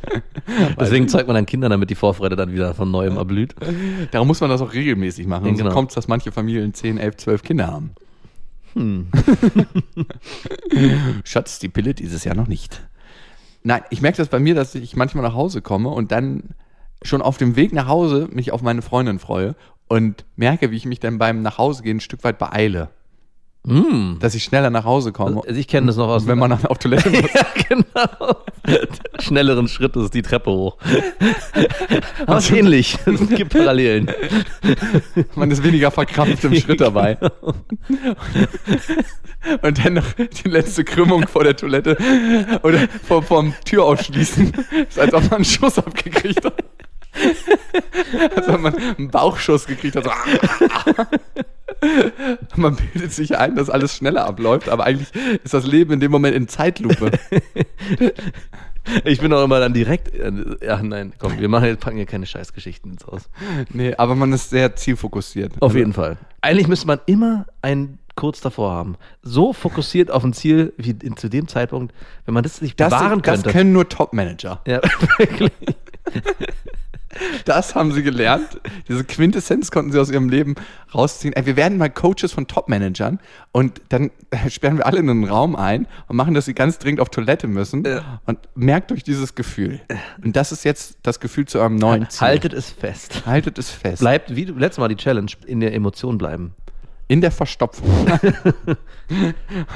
Deswegen 0.79 1.09
zeigt 1.09 1.27
man 1.27 1.35
dann 1.35 1.45
Kindern, 1.45 1.71
damit 1.71 1.89
die 1.89 1.95
Vorfreude 1.95 2.35
dann 2.35 2.53
wieder 2.53 2.73
von 2.73 2.89
neuem 2.91 3.17
erblüht. 3.17 3.55
Darum 4.11 4.27
muss 4.27 4.39
man 4.39 4.49
das 4.49 4.61
auch 4.61 4.73
regelmäßig 4.73 5.27
machen. 5.27 5.47
Und 5.47 5.57
Genau. 5.57 5.69
so 5.69 5.75
kommt 5.75 5.89
es, 5.91 5.95
dass 5.95 6.07
manche 6.07 6.31
Familien 6.31 6.73
10, 6.73 6.97
11, 6.97 7.17
12 7.17 7.43
Kinder 7.43 7.67
haben. 7.67 7.91
Hm. 8.75 9.07
Schatz, 11.23 11.59
die 11.59 11.69
Pille 11.69 11.93
dieses 11.93 12.23
Jahr 12.23 12.35
noch 12.35 12.47
nicht. 12.47 12.81
Nein, 13.63 13.81
ich 13.89 14.01
merke 14.01 14.17
das 14.17 14.27
bei 14.27 14.39
mir, 14.39 14.53
dass 14.53 14.75
ich 14.75 14.95
manchmal 14.95 15.23
nach 15.23 15.33
Hause 15.33 15.61
komme 15.61 15.89
und 15.89 16.11
dann 16.11 16.55
schon 17.01 17.21
auf 17.21 17.37
dem 17.37 17.55
Weg 17.55 17.73
nach 17.73 17.87
Hause 17.87 18.27
mich 18.31 18.51
auf 18.51 18.61
meine 18.61 18.81
Freundin 18.81 19.19
freue 19.19 19.55
und 19.87 20.25
merke, 20.35 20.71
wie 20.71 20.75
ich 20.75 20.85
mich 20.85 20.99
dann 20.99 21.17
beim 21.17 21.41
Nachhausegehen 21.41 21.97
ein 21.97 22.01
Stück 22.01 22.23
weit 22.23 22.37
beeile. 22.37 22.89
Mm. 23.65 24.19
Dass 24.19 24.35
ich 24.35 24.43
schneller 24.43 24.69
nach 24.69 24.85
Hause 24.85 25.11
komme. 25.11 25.41
Also 25.45 25.59
ich 25.59 25.67
kenne 25.67 25.87
das 25.87 25.97
noch 25.97 26.07
aus 26.07 26.27
wenn 26.27 26.37
man 26.37 26.49
dann 26.51 26.65
auf 26.65 26.77
Toilette 26.77 27.09
muss. 27.21 27.33
ja, 27.33 27.45
genau. 27.67 28.35
Schnelleren 29.19 29.67
Schritt 29.67 29.95
ist 29.95 30.13
die 30.13 30.21
Treppe 30.21 30.51
hoch. 30.51 30.77
Aber 32.27 32.37
ist 32.37 32.51
ähnlich. 32.51 32.97
Es 33.05 33.29
gibt 33.29 33.53
Parallelen. 33.53 34.11
Man 35.35 35.49
ist 35.51 35.63
weniger 35.63 35.91
verkrampft 35.91 36.43
im 36.43 36.55
Schritt 36.55 36.81
dabei. 36.81 37.17
Und 39.61 39.83
dann 39.83 39.93
noch 39.93 40.13
die 40.13 40.49
letzte 40.49 40.83
Krümmung 40.83 41.27
vor 41.27 41.43
der 41.43 41.55
Toilette 41.55 41.97
oder 42.63 42.87
vor, 43.03 43.23
vorm 43.23 43.53
Türausschließen. 43.65 44.53
Ist, 44.89 44.99
als 44.99 45.13
ob 45.13 45.23
man 45.23 45.33
einen 45.33 45.45
Schuss 45.45 45.77
abgekriegt 45.77 46.43
hat. 46.45 46.63
Als 48.35 48.47
ob 48.47 48.61
man 48.61 48.75
einen 48.75 49.09
Bauchschuss 49.09 49.65
gekriegt 49.65 49.95
hat. 49.95 50.03
So. 50.05 50.11
Man 52.55 52.75
bildet 52.75 53.11
sich 53.13 53.37
ein, 53.37 53.55
dass 53.55 53.69
alles 53.69 53.95
schneller 53.95 54.25
abläuft, 54.25 54.69
aber 54.69 54.85
eigentlich 54.85 55.09
ist 55.43 55.53
das 55.53 55.65
Leben 55.65 55.93
in 55.93 55.99
dem 55.99 56.11
Moment 56.11 56.35
in 56.35 56.47
Zeitlupe. 56.47 57.11
Ich 59.03 59.19
bin 59.19 59.33
auch 59.33 59.43
immer 59.43 59.59
dann 59.59 59.73
direkt. 59.73 60.13
äh, 60.13 60.31
Ja, 60.63 60.79
nein, 60.83 61.13
komm, 61.17 61.39
wir 61.39 61.49
machen 61.49 61.65
jetzt, 61.65 61.79
packen 61.79 61.97
hier 61.97 62.05
keine 62.05 62.27
Scheißgeschichten 62.27 62.91
ins 62.91 63.07
Haus. 63.07 63.29
Nee, 63.73 63.95
aber 63.95 64.13
man 64.13 64.31
ist 64.31 64.51
sehr 64.51 64.75
zielfokussiert. 64.75 65.53
Auf 65.55 65.69
Also, 65.69 65.77
jeden 65.79 65.93
Fall. 65.93 66.17
Eigentlich 66.41 66.67
müsste 66.67 66.85
man 66.85 66.99
immer 67.07 67.47
einen 67.63 67.97
kurz 68.15 68.41
davor 68.41 68.73
haben. 68.73 68.95
So 69.23 69.53
fokussiert 69.53 70.11
auf 70.11 70.23
ein 70.23 70.33
Ziel 70.33 70.71
wie 70.77 70.91
in, 71.01 71.17
zu 71.17 71.29
dem 71.29 71.47
Zeitpunkt, 71.47 71.95
wenn 72.25 72.35
man 72.35 72.43
das 72.43 72.59
Das, 72.59 72.75
bewahren 72.75 73.23
das 73.23 73.41
könnte. 73.41 73.49
können 73.51 73.73
nur 73.73 73.89
Top-Manager. 73.89 74.61
ja, 74.67 74.81
wirklich. 75.17 75.51
Das 77.45 77.75
haben 77.75 77.91
sie 77.91 78.03
gelernt. 78.03 78.59
Diese 78.87 79.03
Quintessenz 79.03 79.71
konnten 79.71 79.91
sie 79.91 79.99
aus 79.99 80.09
ihrem 80.09 80.29
Leben 80.29 80.55
rausziehen. 80.93 81.33
Ey, 81.33 81.45
wir 81.45 81.55
werden 81.55 81.77
mal 81.77 81.89
Coaches 81.89 82.31
von 82.31 82.47
Top-Managern 82.47 83.19
und 83.51 83.81
dann 83.89 84.11
sperren 84.49 84.77
wir 84.77 84.85
alle 84.85 84.99
in 84.99 85.09
einen 85.09 85.23
Raum 85.25 85.55
ein 85.55 85.87
und 86.07 86.15
machen, 86.15 86.33
dass 86.33 86.45
sie 86.45 86.53
ganz 86.53 86.77
dringend 86.79 86.99
auf 86.99 87.09
Toilette 87.09 87.47
müssen. 87.47 87.85
Und 88.25 88.39
merkt 88.55 88.91
euch 88.91 89.03
dieses 89.03 89.35
Gefühl. 89.35 89.81
Und 90.23 90.35
das 90.35 90.51
ist 90.51 90.63
jetzt 90.65 90.97
das 91.03 91.19
Gefühl 91.19 91.45
zu 91.45 91.59
eurem 91.59 91.75
neuen 91.75 92.09
Ziel. 92.09 92.27
Haltet 92.27 92.53
es 92.53 92.69
fest. 92.69 93.23
Haltet 93.25 93.57
es 93.57 93.69
fest. 93.69 93.99
Bleibt, 93.99 94.35
wie 94.35 94.45
letztes 94.45 94.79
Mal 94.79 94.89
die 94.89 94.95
Challenge, 94.95 95.31
in 95.45 95.59
der 95.59 95.73
Emotion 95.73 96.17
bleiben. 96.17 96.53
in 97.07 97.21
der 97.21 97.31
Verstopfung. 97.31 97.89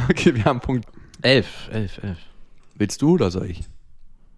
okay, 0.09 0.35
wir 0.35 0.45
haben 0.45 0.59
Punkt. 0.59 0.87
Elf, 1.21 1.69
elf, 1.71 1.99
elf. 2.03 2.17
Willst 2.75 3.01
du 3.01 3.13
oder 3.13 3.29
soll 3.29 3.47
ich? 3.47 3.61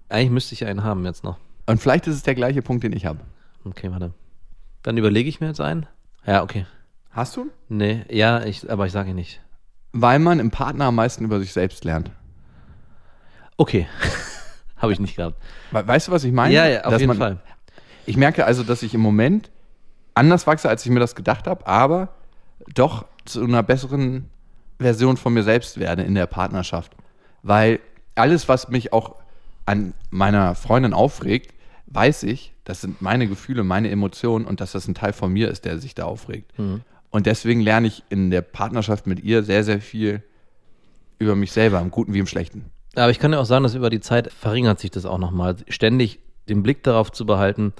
Eigentlich 0.09 0.31
müsste 0.31 0.53
ich 0.55 0.65
einen 0.65 0.83
haben 0.83 1.05
jetzt 1.05 1.23
noch. 1.23 1.37
Und 1.65 1.79
vielleicht 1.81 2.07
ist 2.07 2.15
es 2.15 2.23
der 2.23 2.35
gleiche 2.35 2.61
Punkt, 2.61 2.83
den 2.83 2.93
ich 2.93 3.05
habe. 3.05 3.19
Okay, 3.63 3.91
warte. 3.91 4.13
Dann 4.83 4.97
überlege 4.97 5.29
ich 5.29 5.39
mir 5.39 5.47
jetzt 5.47 5.61
einen. 5.61 5.85
Ja, 6.25 6.43
okay. 6.43 6.65
Hast 7.11 7.35
du? 7.35 7.49
Nee, 7.69 8.05
ja, 8.09 8.43
ich, 8.43 8.69
aber 8.71 8.85
ich 8.85 8.91
sage 8.91 9.09
ihn 9.11 9.15
nicht. 9.15 9.41
Weil 9.91 10.19
man 10.19 10.39
im 10.39 10.49
Partner 10.51 10.85
am 10.85 10.95
meisten 10.95 11.25
über 11.25 11.39
sich 11.39 11.51
selbst 11.53 11.83
lernt. 11.83 12.11
Okay. 13.57 13.87
Habe 14.77 14.93
ich 14.93 14.99
nicht 14.99 15.15
gehabt. 15.15 15.37
We- 15.71 15.87
Weißt 15.87 16.07
du, 16.07 16.11
was 16.11 16.23
ich 16.23 16.31
meine? 16.31 16.53
Ja, 16.53 16.67
ja, 16.67 16.83
auf 16.85 16.91
Dass 16.91 17.01
jeden 17.01 17.09
man, 17.09 17.17
Fall. 17.17 17.39
Ich 18.05 18.17
merke 18.17 18.45
also, 18.45 18.63
dass 18.63 18.81
ich 18.81 18.93
im 18.93 19.01
Moment 19.01 19.51
anders 20.15 20.47
wachse, 20.47 20.69
als 20.69 20.83
ich 20.85 20.91
mir 20.91 20.99
das 20.99 21.15
gedacht 21.15 21.45
habe, 21.47 21.67
aber 21.67 22.09
doch 22.73 23.05
zu 23.25 23.43
einer 23.43 23.61
besseren 23.63 24.29
Version 24.79 25.17
von 25.17 25.33
mir 25.33 25.43
selbst 25.43 25.79
werde 25.79 26.01
in 26.03 26.15
der 26.15 26.25
Partnerschaft. 26.25 26.93
Weil 27.43 27.79
alles, 28.15 28.49
was 28.49 28.69
mich 28.69 28.91
auch 28.93 29.15
an 29.65 29.93
meiner 30.09 30.55
Freundin 30.55 30.93
aufregt, 30.93 31.53
weiß 31.87 32.23
ich, 32.23 32.53
das 32.63 32.81
sind 32.81 33.01
meine 33.01 33.27
Gefühle, 33.27 33.63
meine 33.63 33.89
Emotionen 33.89 34.45
und 34.45 34.61
dass 34.61 34.71
das 34.71 34.87
ein 34.87 34.95
Teil 34.95 35.13
von 35.13 35.31
mir 35.31 35.49
ist, 35.49 35.65
der 35.65 35.77
sich 35.79 35.95
da 35.95 36.05
aufregt. 36.05 36.51
Und 37.09 37.25
deswegen 37.25 37.59
lerne 37.61 37.87
ich 37.87 38.03
in 38.09 38.31
der 38.31 38.41
Partnerschaft 38.41 39.07
mit 39.07 39.21
ihr 39.23 39.43
sehr, 39.43 39.63
sehr 39.63 39.81
viel 39.81 40.23
über 41.19 41.35
mich 41.35 41.51
selber, 41.51 41.79
im 41.79 41.91
Guten 41.91 42.13
wie 42.13 42.19
im 42.19 42.27
Schlechten. 42.27 42.65
Aber 42.95 43.11
ich 43.11 43.19
kann 43.19 43.31
ja 43.33 43.39
auch 43.39 43.45
sagen, 43.45 43.63
dass 43.63 43.75
über 43.75 43.89
die 43.89 43.99
Zeit 43.99 44.31
verringert 44.31 44.79
sich 44.79 44.91
das 44.91 45.05
auch 45.05 45.17
nochmal. 45.17 45.55
Ständig 45.67 46.19
den 46.49 46.63
Blick 46.63 46.83
darauf 46.83 47.11
zu 47.11 47.25
behalten, 47.25 47.73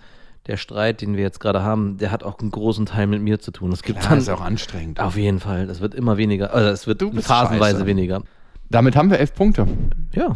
der 0.48 0.58
Streit, 0.58 1.02
den 1.02 1.16
wir 1.16 1.24
jetzt 1.24 1.40
gerade 1.40 1.62
haben, 1.64 1.98
der 1.98 2.12
hat 2.12 2.24
auch 2.24 2.40
einen 2.40 2.52
großen 2.52 2.86
Teil 2.86 3.08
mit 3.08 3.22
mir 3.22 3.40
zu 3.40 3.52
tun. 3.52 3.72
Es 3.72 3.84
gibt 3.84 4.00
Klar, 4.00 4.12
dann 4.12 4.20
ist 4.20 4.30
auch 4.30 4.42
anstrengend. 4.42 5.00
auf 5.00 5.16
jeden 5.16 5.40
Fall, 5.40 5.68
das 5.68 5.82
wird 5.82 5.94
immer 5.94 6.18
weniger, 6.18 6.54
also 6.54 6.70
es 6.70 6.88
wird 6.88 7.02
phasenweise 7.02 7.78
scheiße. 7.78 7.86
weniger. 7.86 8.24
Damit 8.70 8.96
haben 8.96 9.12
wir 9.12 9.20
elf 9.20 9.36
Punkte. 9.36 9.68
Ja, 10.14 10.34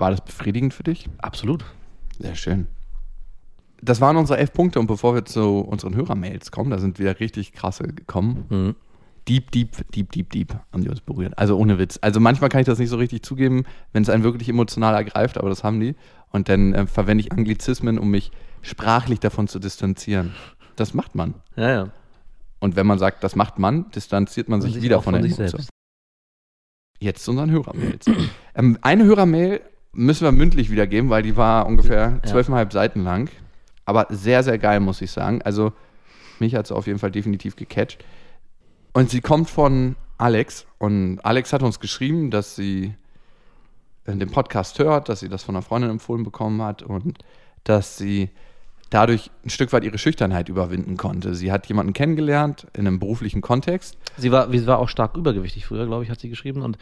War 0.00 0.10
das 0.10 0.22
befriedigend 0.22 0.74
für 0.74 0.82
dich? 0.82 1.08
absolut. 1.18 1.64
Sehr 2.18 2.34
schön. 2.34 2.66
Das 3.82 4.00
waren 4.00 4.16
unsere 4.16 4.38
elf 4.38 4.52
Punkte 4.52 4.78
und 4.78 4.86
bevor 4.86 5.14
wir 5.14 5.24
zu 5.24 5.60
unseren 5.60 5.94
Hörermails 5.94 6.50
kommen, 6.50 6.70
da 6.70 6.78
sind 6.78 6.98
wieder 6.98 7.18
richtig 7.18 7.52
krasse 7.52 7.84
gekommen. 7.84 8.44
Mhm. 8.50 8.76
Deep, 9.28 9.50
deep, 9.52 9.90
deep, 9.92 10.10
deep, 10.12 10.30
deep 10.30 10.54
haben 10.72 10.82
die 10.82 10.88
uns 10.90 11.00
berührt. 11.00 11.38
Also 11.38 11.56
ohne 11.56 11.78
Witz. 11.78 11.98
Also 12.02 12.20
manchmal 12.20 12.50
kann 12.50 12.60
ich 12.60 12.66
das 12.66 12.78
nicht 12.78 12.88
so 12.88 12.96
richtig 12.96 13.22
zugeben, 13.22 13.64
wenn 13.92 14.02
es 14.02 14.10
einen 14.10 14.22
wirklich 14.24 14.48
emotional 14.48 14.94
ergreift, 14.94 15.38
aber 15.38 15.48
das 15.48 15.64
haben 15.64 15.80
die. 15.80 15.94
Und 16.30 16.48
dann 16.48 16.74
äh, 16.74 16.86
verwende 16.86 17.22
ich 17.22 17.32
Anglizismen, 17.32 17.98
um 17.98 18.10
mich 18.10 18.32
sprachlich 18.62 19.20
davon 19.20 19.48
zu 19.48 19.58
distanzieren. 19.58 20.34
Das 20.76 20.94
macht 20.94 21.14
man. 21.14 21.34
Ja, 21.56 21.70
ja. 21.70 21.88
Und 22.58 22.76
wenn 22.76 22.86
man 22.86 22.98
sagt, 22.98 23.22
das 23.24 23.36
macht 23.36 23.58
man, 23.58 23.90
distanziert 23.90 24.48
man 24.48 24.60
sich, 24.60 24.82
wieder 24.82 24.98
auch 24.98 25.04
von, 25.04 25.14
der 25.14 25.22
sich 25.22 25.38
Emotion. 25.38 25.60
selbst. 25.60 25.70
Jetzt 26.98 27.24
zu 27.24 27.30
unseren 27.30 27.50
Hörermails. 27.50 28.06
ähm, 28.54 28.78
eine 28.82 29.04
Hörermail 29.04 29.60
müssen 29.92 30.24
wir 30.24 30.32
mündlich 30.32 30.70
wiedergeben, 30.70 31.10
weil 31.10 31.22
die 31.22 31.36
war 31.36 31.66
ungefähr 31.66 32.20
zwölfeinhalb 32.24 32.72
Seiten 32.72 33.02
lang. 33.02 33.30
Aber 33.84 34.06
sehr, 34.10 34.42
sehr 34.42 34.58
geil, 34.58 34.80
muss 34.80 35.02
ich 35.02 35.10
sagen. 35.10 35.42
Also, 35.42 35.72
mich 36.38 36.54
hat 36.54 36.66
sie 36.66 36.74
auf 36.74 36.86
jeden 36.86 36.98
Fall 36.98 37.10
definitiv 37.10 37.56
gecatcht. 37.56 38.04
Und 38.92 39.10
sie 39.10 39.20
kommt 39.20 39.50
von 39.50 39.96
Alex. 40.18 40.66
Und 40.78 41.20
Alex 41.20 41.52
hat 41.52 41.62
uns 41.62 41.80
geschrieben, 41.80 42.30
dass 42.30 42.56
sie 42.56 42.94
äh, 44.04 44.16
den 44.16 44.30
Podcast 44.30 44.78
hört, 44.78 45.08
dass 45.08 45.20
sie 45.20 45.28
das 45.28 45.42
von 45.42 45.56
einer 45.56 45.62
Freundin 45.62 45.90
empfohlen 45.90 46.24
bekommen 46.24 46.62
hat 46.62 46.82
und 46.82 47.18
dass 47.64 47.96
sie 47.96 48.30
dadurch 48.90 49.30
ein 49.44 49.50
Stück 49.50 49.72
weit 49.72 49.84
ihre 49.84 49.98
Schüchternheit 49.98 50.48
überwinden 50.48 50.96
konnte. 50.96 51.34
Sie 51.34 51.52
hat 51.52 51.66
jemanden 51.66 51.92
kennengelernt 51.92 52.66
in 52.74 52.86
einem 52.86 52.98
beruflichen 52.98 53.40
Kontext. 53.40 53.96
Sie 54.16 54.32
war, 54.32 54.50
sie 54.50 54.66
war 54.66 54.78
auch 54.78 54.88
stark 54.88 55.16
übergewichtig 55.16 55.66
früher, 55.66 55.86
glaube 55.86 56.02
ich, 56.04 56.10
hat 56.10 56.18
sie 56.18 56.28
geschrieben. 56.28 56.62
Und 56.62 56.76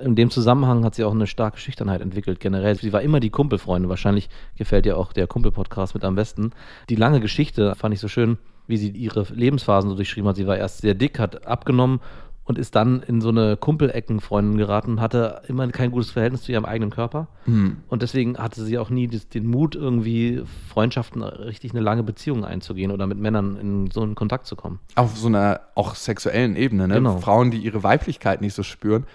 in 0.00 0.14
dem 0.14 0.30
Zusammenhang 0.30 0.84
hat 0.84 0.94
sie 0.94 1.04
auch 1.04 1.14
eine 1.14 1.26
starke 1.26 1.58
Schüchternheit 1.58 2.00
entwickelt, 2.00 2.40
generell. 2.40 2.76
Sie 2.76 2.92
war 2.92 3.02
immer 3.02 3.20
die 3.20 3.30
Kumpelfreundin. 3.30 3.88
Wahrscheinlich 3.88 4.28
gefällt 4.56 4.86
ihr 4.86 4.96
auch 4.96 5.12
der 5.12 5.26
Kumpel-Podcast 5.26 5.94
mit 5.94 6.04
am 6.04 6.14
besten. 6.14 6.52
Die 6.88 6.96
lange 6.96 7.20
Geschichte 7.20 7.74
fand 7.74 7.94
ich 7.94 8.00
so 8.00 8.08
schön, 8.08 8.38
wie 8.66 8.76
sie 8.76 8.90
ihre 8.90 9.26
Lebensphasen 9.32 9.90
so 9.90 9.96
durchschrieben 9.96 10.28
hat. 10.28 10.36
Sie 10.36 10.46
war 10.46 10.56
erst 10.56 10.78
sehr 10.78 10.94
dick, 10.94 11.18
hat 11.18 11.46
abgenommen 11.46 12.00
und 12.46 12.58
ist 12.58 12.76
dann 12.76 13.02
in 13.02 13.20
so 13.20 13.28
eine 13.28 13.56
Kumpeleckenfreundin 13.56 14.56
geraten, 14.56 15.00
hatte 15.00 15.42
immer 15.48 15.66
kein 15.68 15.90
gutes 15.90 16.12
Verhältnis 16.12 16.42
zu 16.42 16.52
ihrem 16.52 16.64
eigenen 16.64 16.90
Körper. 16.90 17.26
Hm. 17.44 17.78
Und 17.88 18.02
deswegen 18.02 18.38
hatte 18.38 18.64
sie 18.64 18.78
auch 18.78 18.88
nie 18.88 19.08
den 19.08 19.46
Mut, 19.46 19.74
irgendwie 19.74 20.42
Freundschaften 20.68 21.22
richtig 21.22 21.72
eine 21.72 21.80
lange 21.80 22.04
Beziehung 22.04 22.44
einzugehen 22.44 22.92
oder 22.92 23.08
mit 23.08 23.18
Männern 23.18 23.56
in 23.56 23.90
so 23.90 24.02
einen 24.02 24.14
Kontakt 24.14 24.46
zu 24.46 24.54
kommen. 24.54 24.78
Auf 24.94 25.18
so 25.18 25.26
einer 25.26 25.60
auch 25.74 25.96
sexuellen 25.96 26.54
Ebene. 26.54 26.86
Ne? 26.86 26.94
Genau. 26.94 27.18
Frauen, 27.18 27.50
die 27.50 27.58
ihre 27.58 27.82
Weiblichkeit 27.82 28.40
nicht 28.40 28.54
so 28.54 28.62
spüren, 28.62 29.06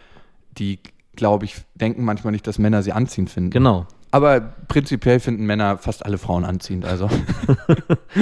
die, 0.57 0.79
glaube 1.15 1.45
ich, 1.45 1.55
denken 1.75 2.03
manchmal 2.03 2.31
nicht, 2.31 2.47
dass 2.47 2.59
Männer 2.59 2.83
sie 2.83 2.91
anziehend 2.91 3.29
finden. 3.29 3.49
Genau. 3.51 3.85
Aber 4.11 4.41
prinzipiell 4.67 5.19
finden 5.19 5.45
Männer 5.45 5.77
fast 5.77 6.05
alle 6.05 6.17
Frauen 6.17 6.43
anziehend. 6.43 6.85
Also. 6.85 7.09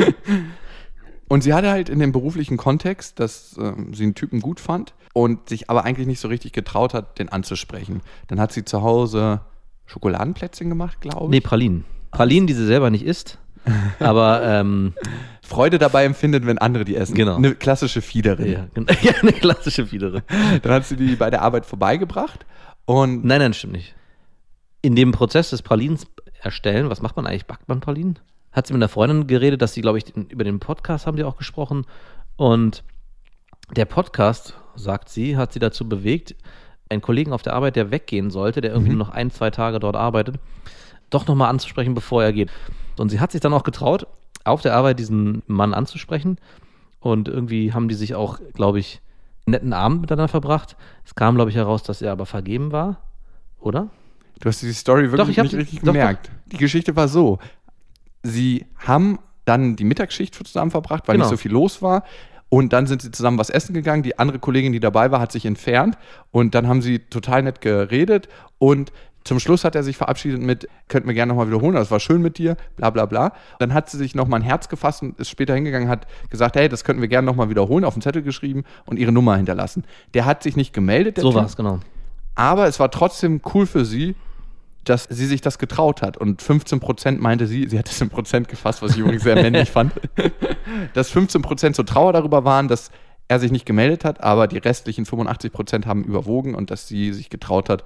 und 1.27 1.43
sie 1.43 1.53
hatte 1.53 1.69
halt 1.71 1.89
in 1.89 1.99
dem 1.99 2.11
beruflichen 2.11 2.57
Kontext, 2.57 3.19
dass 3.19 3.57
äh, 3.57 3.73
sie 3.93 4.03
einen 4.03 4.15
Typen 4.15 4.39
gut 4.39 4.59
fand 4.59 4.93
und 5.13 5.49
sich 5.49 5.69
aber 5.69 5.85
eigentlich 5.85 6.07
nicht 6.07 6.19
so 6.19 6.27
richtig 6.27 6.51
getraut 6.53 6.93
hat, 6.93 7.17
den 7.17 7.29
anzusprechen. 7.29 8.01
Dann 8.27 8.39
hat 8.39 8.51
sie 8.51 8.65
zu 8.65 8.81
Hause 8.83 9.41
Schokoladenplätzchen 9.87 10.69
gemacht, 10.69 11.01
glaube 11.01 11.29
Nee, 11.31 11.37
ich. 11.37 11.43
Pralinen. 11.43 11.85
Pralinen, 12.11 12.47
die 12.47 12.53
sie 12.53 12.65
selber 12.65 12.89
nicht 12.91 13.05
isst. 13.05 13.39
Aber 13.99 14.43
ähm, 14.43 14.93
Freude 15.49 15.79
dabei 15.79 16.05
empfindet, 16.05 16.45
wenn 16.45 16.57
andere 16.57 16.85
die 16.85 16.95
essen. 16.95 17.15
Genau. 17.15 17.35
Eine 17.35 17.55
klassische 17.55 18.01
Fiederin. 18.01 18.51
ja, 18.51 18.67
ja, 19.01 19.11
eine 19.21 19.33
klassische 19.33 19.85
Fiedere. 19.87 20.23
Dann 20.61 20.71
hat 20.71 20.85
sie 20.85 20.95
die 20.95 21.15
bei 21.15 21.29
der 21.29 21.41
Arbeit 21.41 21.65
vorbeigebracht 21.65 22.45
und 22.85 23.25
Nein, 23.25 23.39
nein, 23.39 23.53
stimmt 23.53 23.73
nicht. 23.73 23.95
In 24.81 24.95
dem 24.95 25.11
Prozess 25.11 25.49
des 25.49 25.61
Pralins 25.61 26.07
erstellen, 26.41 26.89
was 26.89 27.01
macht 27.01 27.15
man 27.17 27.27
eigentlich? 27.27 27.45
Backt 27.45 27.67
man 27.67 27.81
Pralinen? 27.81 28.19
Hat 28.51 28.67
sie 28.67 28.73
mit 28.73 28.81
einer 28.81 28.89
Freundin 28.89 29.27
geredet, 29.27 29.61
dass 29.61 29.73
sie, 29.73 29.81
glaube 29.81 29.97
ich, 29.97 30.15
über 30.15 30.43
den 30.43 30.59
Podcast 30.59 31.05
haben 31.05 31.17
die 31.17 31.23
auch 31.23 31.37
gesprochen. 31.37 31.85
Und 32.37 32.83
der 33.75 33.85
Podcast, 33.85 34.55
sagt 34.75 35.09
sie, 35.09 35.37
hat 35.37 35.53
sie 35.53 35.59
dazu 35.59 35.87
bewegt, 35.87 36.35
einen 36.89 37.01
Kollegen 37.01 37.33
auf 37.33 37.41
der 37.41 37.53
Arbeit, 37.53 37.75
der 37.75 37.91
weggehen 37.91 38.31
sollte, 38.31 38.61
der 38.61 38.71
irgendwie 38.71 38.89
nur 38.91 38.99
noch 39.05 39.09
ein, 39.09 39.29
zwei 39.29 39.51
Tage 39.51 39.79
dort 39.79 39.95
arbeitet, 39.95 40.37
doch 41.09 41.27
nochmal 41.27 41.49
anzusprechen, 41.49 41.93
bevor 41.93 42.23
er 42.23 42.33
geht. 42.33 42.49
Und 42.97 43.09
sie 43.09 43.19
hat 43.19 43.31
sich 43.31 43.41
dann 43.41 43.53
auch 43.53 43.63
getraut, 43.63 44.07
auf 44.49 44.61
der 44.61 44.75
Arbeit 44.75 44.99
diesen 44.99 45.41
Mann 45.47 45.73
anzusprechen. 45.73 46.37
Und 46.99 47.27
irgendwie 47.27 47.73
haben 47.73 47.87
die 47.87 47.95
sich 47.95 48.15
auch, 48.15 48.39
glaube 48.53 48.79
ich, 48.79 49.01
einen 49.45 49.51
netten 49.53 49.73
Abend 49.73 50.01
miteinander 50.01 50.27
verbracht. 50.27 50.75
Es 51.05 51.15
kam, 51.15 51.35
glaube 51.35 51.49
ich, 51.49 51.55
heraus, 51.55 51.83
dass 51.83 52.01
er 52.01 52.11
aber 52.11 52.25
vergeben 52.25 52.71
war, 52.71 53.01
oder? 53.59 53.87
Du 54.41 54.47
hast 54.49 54.61
die 54.61 54.71
Story 54.73 55.11
wirklich 55.11 55.35
Doch, 55.37 55.43
nicht 55.43 55.53
die- 55.53 55.57
richtig 55.57 55.79
doch, 55.79 55.85
gemerkt. 55.87 56.29
Die 56.47 56.57
Geschichte 56.57 56.95
war 56.95 57.07
so. 57.07 57.39
Sie 58.23 58.65
haben 58.77 59.19
dann 59.45 59.75
die 59.75 59.83
Mittagsschicht 59.85 60.35
zusammen 60.35 60.71
verbracht, 60.71 61.07
weil 61.07 61.15
Genau. 61.15 61.25
nicht 61.25 61.31
so 61.31 61.37
viel 61.41 61.51
los 61.51 61.81
war. 61.81 62.03
Und 62.49 62.73
dann 62.73 62.87
sind 62.87 63.01
sie 63.01 63.11
zusammen 63.11 63.37
was 63.37 63.49
essen 63.49 63.73
gegangen. 63.73 64.01
Die 64.03 64.17
andere 64.17 64.39
Kollegin, 64.39 64.71
die 64.73 64.79
dabei 64.79 65.11
war, 65.11 65.19
hat 65.19 65.31
sich 65.31 65.45
entfernt. 65.45 65.97
Und 66.31 66.55
dann 66.55 66.67
haben 66.67 66.81
sie 66.81 66.99
total 66.99 67.43
nett 67.43 67.61
geredet. 67.61 68.27
Und 68.57 68.91
zum 69.29 69.39
Schluss 69.39 69.63
hat 69.63 69.75
er 69.75 69.83
sich 69.83 69.95
verabschiedet 69.95 70.41
mit, 70.41 70.67
könnten 70.87 71.07
wir 71.07 71.13
gerne 71.13 71.29
nochmal 71.29 71.45
wiederholen, 71.45 71.75
das 71.75 71.91
war 71.91 71.99
schön 71.99 72.19
mit 72.19 72.39
dir, 72.39 72.57
bla 72.77 72.89
bla 72.89 73.05
bla. 73.05 73.31
Dann 73.59 73.75
hat 73.75 73.87
sie 73.87 73.97
sich 73.97 74.15
nochmal 74.15 74.39
ein 74.39 74.43
Herz 74.43 74.69
gefasst 74.69 75.03
und 75.03 75.19
ist 75.19 75.29
später 75.29 75.53
hingegangen, 75.53 75.87
hat 75.87 76.07
gesagt, 76.31 76.55
hey, 76.55 76.67
das 76.67 76.83
könnten 76.83 76.99
wir 76.99 77.09
gerne 77.09 77.27
nochmal 77.27 77.47
wiederholen, 77.51 77.85
auf 77.85 77.93
den 77.93 78.01
Zettel 78.01 78.23
geschrieben 78.23 78.63
und 78.87 78.97
ihre 78.97 79.11
Nummer 79.11 79.37
hinterlassen. 79.37 79.83
Der 80.15 80.25
hat 80.25 80.41
sich 80.41 80.55
nicht 80.55 80.73
gemeldet, 80.73 81.17
der 81.17 81.21
So 81.21 81.35
war 81.35 81.45
es, 81.45 81.55
genau. 81.55 81.79
Aber 82.33 82.65
es 82.65 82.79
war 82.79 82.89
trotzdem 82.89 83.39
cool 83.53 83.67
für 83.67 83.85
sie, 83.85 84.15
dass 84.83 85.03
sie 85.03 85.27
sich 85.27 85.41
das 85.41 85.59
getraut 85.59 86.01
hat. 86.01 86.17
Und 86.17 86.41
15 86.41 86.79
Prozent 86.79 87.21
meinte 87.21 87.45
sie, 87.45 87.67
sie 87.69 87.77
hat 87.77 87.87
es 87.87 88.01
in 88.01 88.09
Prozent 88.09 88.47
gefasst, 88.47 88.81
was 88.81 88.93
ich 88.93 88.97
übrigens 88.97 89.21
sehr 89.21 89.35
männlich 89.35 89.69
fand, 89.69 89.93
dass 90.95 91.11
15 91.11 91.43
Prozent 91.43 91.75
so 91.75 91.83
Trauer 91.83 92.13
darüber 92.13 92.45
waren, 92.45 92.67
dass 92.67 92.89
er 93.27 93.39
sich 93.39 93.51
nicht 93.51 93.67
gemeldet 93.67 94.05
hat, 94.05 94.23
aber 94.23 94.47
die 94.47 94.57
restlichen 94.57 95.05
85 95.05 95.51
Prozent 95.51 95.85
haben 95.85 96.03
überwogen 96.03 96.55
und 96.55 96.71
dass 96.71 96.87
sie 96.87 97.13
sich 97.13 97.29
getraut 97.29 97.69
hat, 97.69 97.83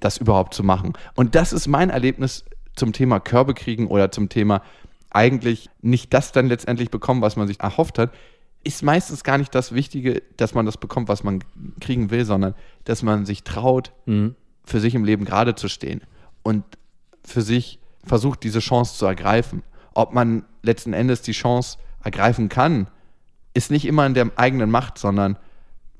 das 0.00 0.18
überhaupt 0.18 0.54
zu 0.54 0.62
machen. 0.62 0.92
Und 1.14 1.34
das 1.34 1.52
ist 1.52 1.66
mein 1.66 1.90
Erlebnis 1.90 2.44
zum 2.76 2.92
Thema 2.92 3.20
Körbe 3.20 3.54
kriegen 3.54 3.86
oder 3.86 4.10
zum 4.10 4.28
Thema 4.28 4.62
eigentlich 5.10 5.70
nicht 5.80 6.12
das 6.12 6.32
dann 6.32 6.48
letztendlich 6.48 6.90
bekommen, 6.90 7.22
was 7.22 7.36
man 7.36 7.46
sich 7.46 7.60
erhofft 7.60 7.98
hat, 7.98 8.12
ist 8.64 8.82
meistens 8.82 9.22
gar 9.22 9.38
nicht 9.38 9.54
das 9.54 9.72
Wichtige, 9.72 10.22
dass 10.36 10.54
man 10.54 10.66
das 10.66 10.76
bekommt, 10.78 11.08
was 11.08 11.22
man 11.22 11.44
kriegen 11.80 12.10
will, 12.10 12.24
sondern 12.24 12.54
dass 12.84 13.02
man 13.02 13.26
sich 13.26 13.44
traut, 13.44 13.92
Mhm. 14.06 14.34
für 14.64 14.80
sich 14.80 14.94
im 14.94 15.04
Leben 15.04 15.24
gerade 15.24 15.54
zu 15.54 15.68
stehen 15.68 16.00
und 16.42 16.64
für 17.24 17.42
sich 17.42 17.78
versucht, 18.02 18.42
diese 18.42 18.60
Chance 18.60 18.96
zu 18.96 19.06
ergreifen. 19.06 19.62
Ob 19.94 20.14
man 20.14 20.44
letzten 20.62 20.94
Endes 20.94 21.22
die 21.22 21.32
Chance 21.32 21.78
ergreifen 22.02 22.48
kann, 22.48 22.88
ist 23.52 23.70
nicht 23.70 23.84
immer 23.84 24.06
in 24.06 24.14
der 24.14 24.30
eigenen 24.36 24.70
Macht, 24.70 24.98
sondern 24.98 25.38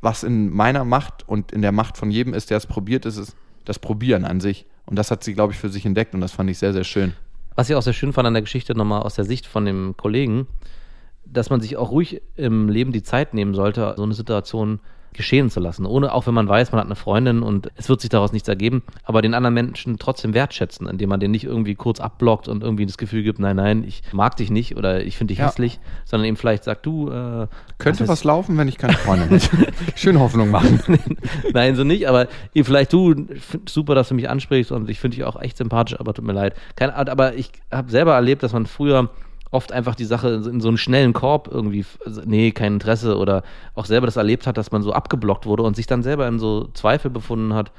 was 0.00 0.22
in 0.22 0.50
meiner 0.50 0.84
Macht 0.84 1.28
und 1.28 1.52
in 1.52 1.62
der 1.62 1.72
Macht 1.72 1.96
von 1.96 2.10
jedem 2.10 2.34
ist, 2.34 2.50
der 2.50 2.56
es 2.56 2.66
probiert, 2.66 3.06
ist 3.06 3.16
es 3.16 3.36
das 3.64 3.78
Probieren 3.78 4.24
an 4.24 4.40
sich. 4.40 4.66
Und 4.86 4.98
das 4.98 5.10
hat 5.10 5.24
sie, 5.24 5.34
glaube 5.34 5.52
ich, 5.52 5.58
für 5.58 5.68
sich 5.68 5.86
entdeckt 5.86 6.14
und 6.14 6.20
das 6.20 6.32
fand 6.32 6.50
ich 6.50 6.58
sehr, 6.58 6.72
sehr 6.72 6.84
schön. 6.84 7.14
Was 7.56 7.70
ich 7.70 7.76
auch 7.76 7.82
sehr 7.82 7.92
schön 7.92 8.12
fand 8.12 8.26
an 8.26 8.34
der 8.34 8.42
Geschichte, 8.42 8.74
nochmal 8.74 9.02
aus 9.02 9.14
der 9.14 9.24
Sicht 9.24 9.46
von 9.46 9.64
dem 9.64 9.96
Kollegen, 9.96 10.46
dass 11.24 11.50
man 11.50 11.60
sich 11.60 11.76
auch 11.76 11.90
ruhig 11.90 12.20
im 12.36 12.68
Leben 12.68 12.92
die 12.92 13.02
Zeit 13.02 13.32
nehmen 13.32 13.54
sollte, 13.54 13.94
so 13.96 14.02
eine 14.02 14.14
Situation 14.14 14.80
geschehen 15.14 15.48
zu 15.50 15.60
lassen. 15.60 15.86
Ohne, 15.86 16.12
auch 16.12 16.26
wenn 16.26 16.34
man 16.34 16.48
weiß, 16.48 16.72
man 16.72 16.80
hat 16.80 16.86
eine 16.86 16.96
Freundin 16.96 17.42
und 17.42 17.70
es 17.76 17.88
wird 17.88 18.00
sich 18.00 18.10
daraus 18.10 18.32
nichts 18.32 18.48
ergeben, 18.48 18.82
aber 19.04 19.22
den 19.22 19.32
anderen 19.34 19.54
Menschen 19.54 19.98
trotzdem 19.98 20.34
wertschätzen, 20.34 20.86
indem 20.88 21.08
man 21.08 21.20
den 21.20 21.30
nicht 21.30 21.44
irgendwie 21.44 21.74
kurz 21.74 22.00
abblockt 22.00 22.48
und 22.48 22.62
irgendwie 22.62 22.84
das 22.86 22.98
Gefühl 22.98 23.22
gibt, 23.22 23.38
nein, 23.38 23.56
nein, 23.56 23.84
ich 23.86 24.02
mag 24.12 24.36
dich 24.36 24.50
nicht 24.50 24.76
oder 24.76 25.02
ich 25.04 25.16
finde 25.16 25.32
dich 25.32 25.38
Ja. 25.38 25.46
hässlich, 25.46 25.80
sondern 26.04 26.26
eben 26.28 26.36
vielleicht 26.36 26.64
sagt, 26.64 26.84
du, 26.84 27.08
äh, 27.08 27.46
Könnte 27.78 28.00
was 28.00 28.08
was 28.08 28.24
laufen, 28.24 28.58
wenn 28.58 28.68
ich 28.68 28.76
keine 28.78 28.94
Freundin 28.94 29.28
hätte. 29.30 29.48
Schön 29.96 30.18
Hoffnung 30.18 30.50
machen. 30.50 30.80
Nein, 31.52 31.76
so 31.76 31.84
nicht, 31.84 32.08
aber 32.08 32.28
vielleicht 32.54 32.92
du, 32.92 33.14
super, 33.68 33.94
dass 33.94 34.08
du 34.08 34.14
mich 34.14 34.28
ansprichst 34.28 34.72
und 34.72 34.90
ich 34.90 34.98
finde 35.00 35.16
dich 35.16 35.24
auch 35.24 35.40
echt 35.40 35.56
sympathisch, 35.56 35.98
aber 35.98 36.12
tut 36.14 36.24
mir 36.24 36.32
leid. 36.32 36.54
Keine 36.76 36.94
Art, 36.96 37.08
aber 37.08 37.34
ich 37.34 37.50
habe 37.70 37.90
selber 37.90 38.14
erlebt, 38.14 38.42
dass 38.42 38.52
man 38.52 38.66
früher 38.66 39.10
oft 39.54 39.72
einfach 39.72 39.94
die 39.94 40.04
Sache 40.04 40.42
in 40.50 40.60
so 40.60 40.68
einen 40.68 40.76
schnellen 40.76 41.12
Korb 41.12 41.48
irgendwie, 41.50 41.84
also, 42.04 42.22
nee, 42.24 42.50
kein 42.50 42.74
Interesse 42.74 43.16
oder 43.16 43.42
auch 43.74 43.86
selber 43.86 44.06
das 44.06 44.16
erlebt 44.16 44.46
hat, 44.46 44.58
dass 44.58 44.72
man 44.72 44.82
so 44.82 44.92
abgeblockt 44.92 45.46
wurde 45.46 45.62
und 45.62 45.76
sich 45.76 45.86
dann 45.86 46.02
selber 46.02 46.26
in 46.26 46.38
so 46.38 46.68
Zweifel 46.74 47.10
befunden 47.10 47.54
hat. 47.54 47.72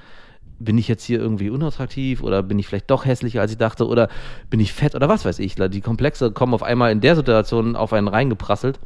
Bin 0.57 0.77
ich 0.77 0.87
jetzt 0.87 1.03
hier 1.03 1.19
irgendwie 1.19 1.49
unattraktiv 1.49 2.23
oder 2.23 2.41
bin 2.41 2.57
ich 2.57 2.67
vielleicht 2.67 2.89
doch 2.89 3.03
hässlicher, 3.03 3.41
als 3.41 3.51
ich 3.51 3.57
dachte 3.57 3.87
oder 3.87 4.07
bin 4.49 4.61
ich 4.61 4.71
fett 4.71 4.95
oder 4.95 5.09
was 5.09 5.25
weiß 5.25 5.39
ich. 5.39 5.55
Die 5.55 5.81
Komplexe 5.81 6.31
kommen 6.31 6.53
auf 6.53 6.63
einmal 6.63 6.93
in 6.93 7.01
der 7.01 7.17
Situation 7.17 7.75
auf 7.75 7.91
einen 7.91 8.07
reingeprasselt 8.07 8.79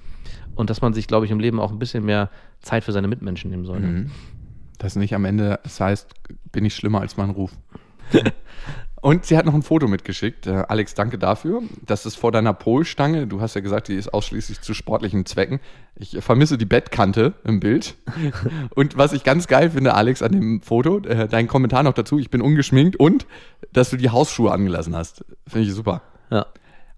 und 0.56 0.72
dass 0.72 0.82
man 0.82 0.94
sich, 0.94 1.08
glaube 1.08 1.26
ich, 1.26 1.32
im 1.32 1.40
Leben 1.40 1.60
auch 1.60 1.72
ein 1.72 1.78
bisschen 1.78 2.04
mehr 2.04 2.30
Zeit 2.62 2.84
für 2.84 2.92
seine 2.92 3.08
Mitmenschen 3.08 3.52
nehmen 3.52 3.66
sollte. 3.66 3.86
Mhm. 3.86 4.12
Das 4.80 4.96
nicht 4.96 5.14
am 5.14 5.26
Ende, 5.26 5.60
das 5.64 5.80
heißt, 5.80 6.12
bin 6.52 6.66
ich 6.66 6.74
schlimmer 6.74 7.02
als 7.02 7.18
mein 7.18 7.30
Ruf. 7.30 7.52
Und 9.02 9.26
sie 9.26 9.38
hat 9.38 9.46
noch 9.46 9.54
ein 9.54 9.62
Foto 9.62 9.88
mitgeschickt. 9.88 10.48
Äh, 10.48 10.66
Alex, 10.68 10.94
danke 10.94 11.18
dafür. 11.18 11.62
Das 11.86 12.06
ist 12.06 12.16
vor 12.16 12.32
deiner 12.32 12.54
Polstange. 12.54 13.28
Du 13.28 13.40
hast 13.40 13.56
ja 13.56 13.62
gesagt, 13.62 13.88
die 13.88 13.96
ist 13.96 14.14
ausschließlich 14.14 14.62
zu 14.62 14.74
sportlichen 14.74 15.26
Zwecken. 15.26 15.60
Ich 15.96 16.18
vermisse 16.20 16.58
die 16.58 16.66
Bettkante 16.66 17.34
im 17.46 17.60
Bild. 17.60 17.96
Und 18.76 18.98
was 18.98 19.14
ich 19.14 19.24
ganz 19.24 19.48
geil 19.48 19.72
finde, 19.72 19.94
Alex, 19.94 20.22
an 20.22 20.34
dem 20.34 20.62
Foto, 20.62 21.00
äh, 21.00 21.28
dein 21.28 21.48
Kommentar 21.48 21.84
noch 21.84 21.94
dazu, 21.94 22.20
ich 22.20 22.30
bin 22.30 22.42
ungeschminkt 22.42 22.98
und 22.98 23.26
dass 23.72 23.90
du 23.90 23.98
die 23.98 24.10
Hausschuhe 24.10 24.52
angelassen 24.52 24.96
hast. 24.96 25.24
Finde 25.48 25.68
ich 25.68 25.74
super. 25.74 26.02
Ja. 26.30 26.48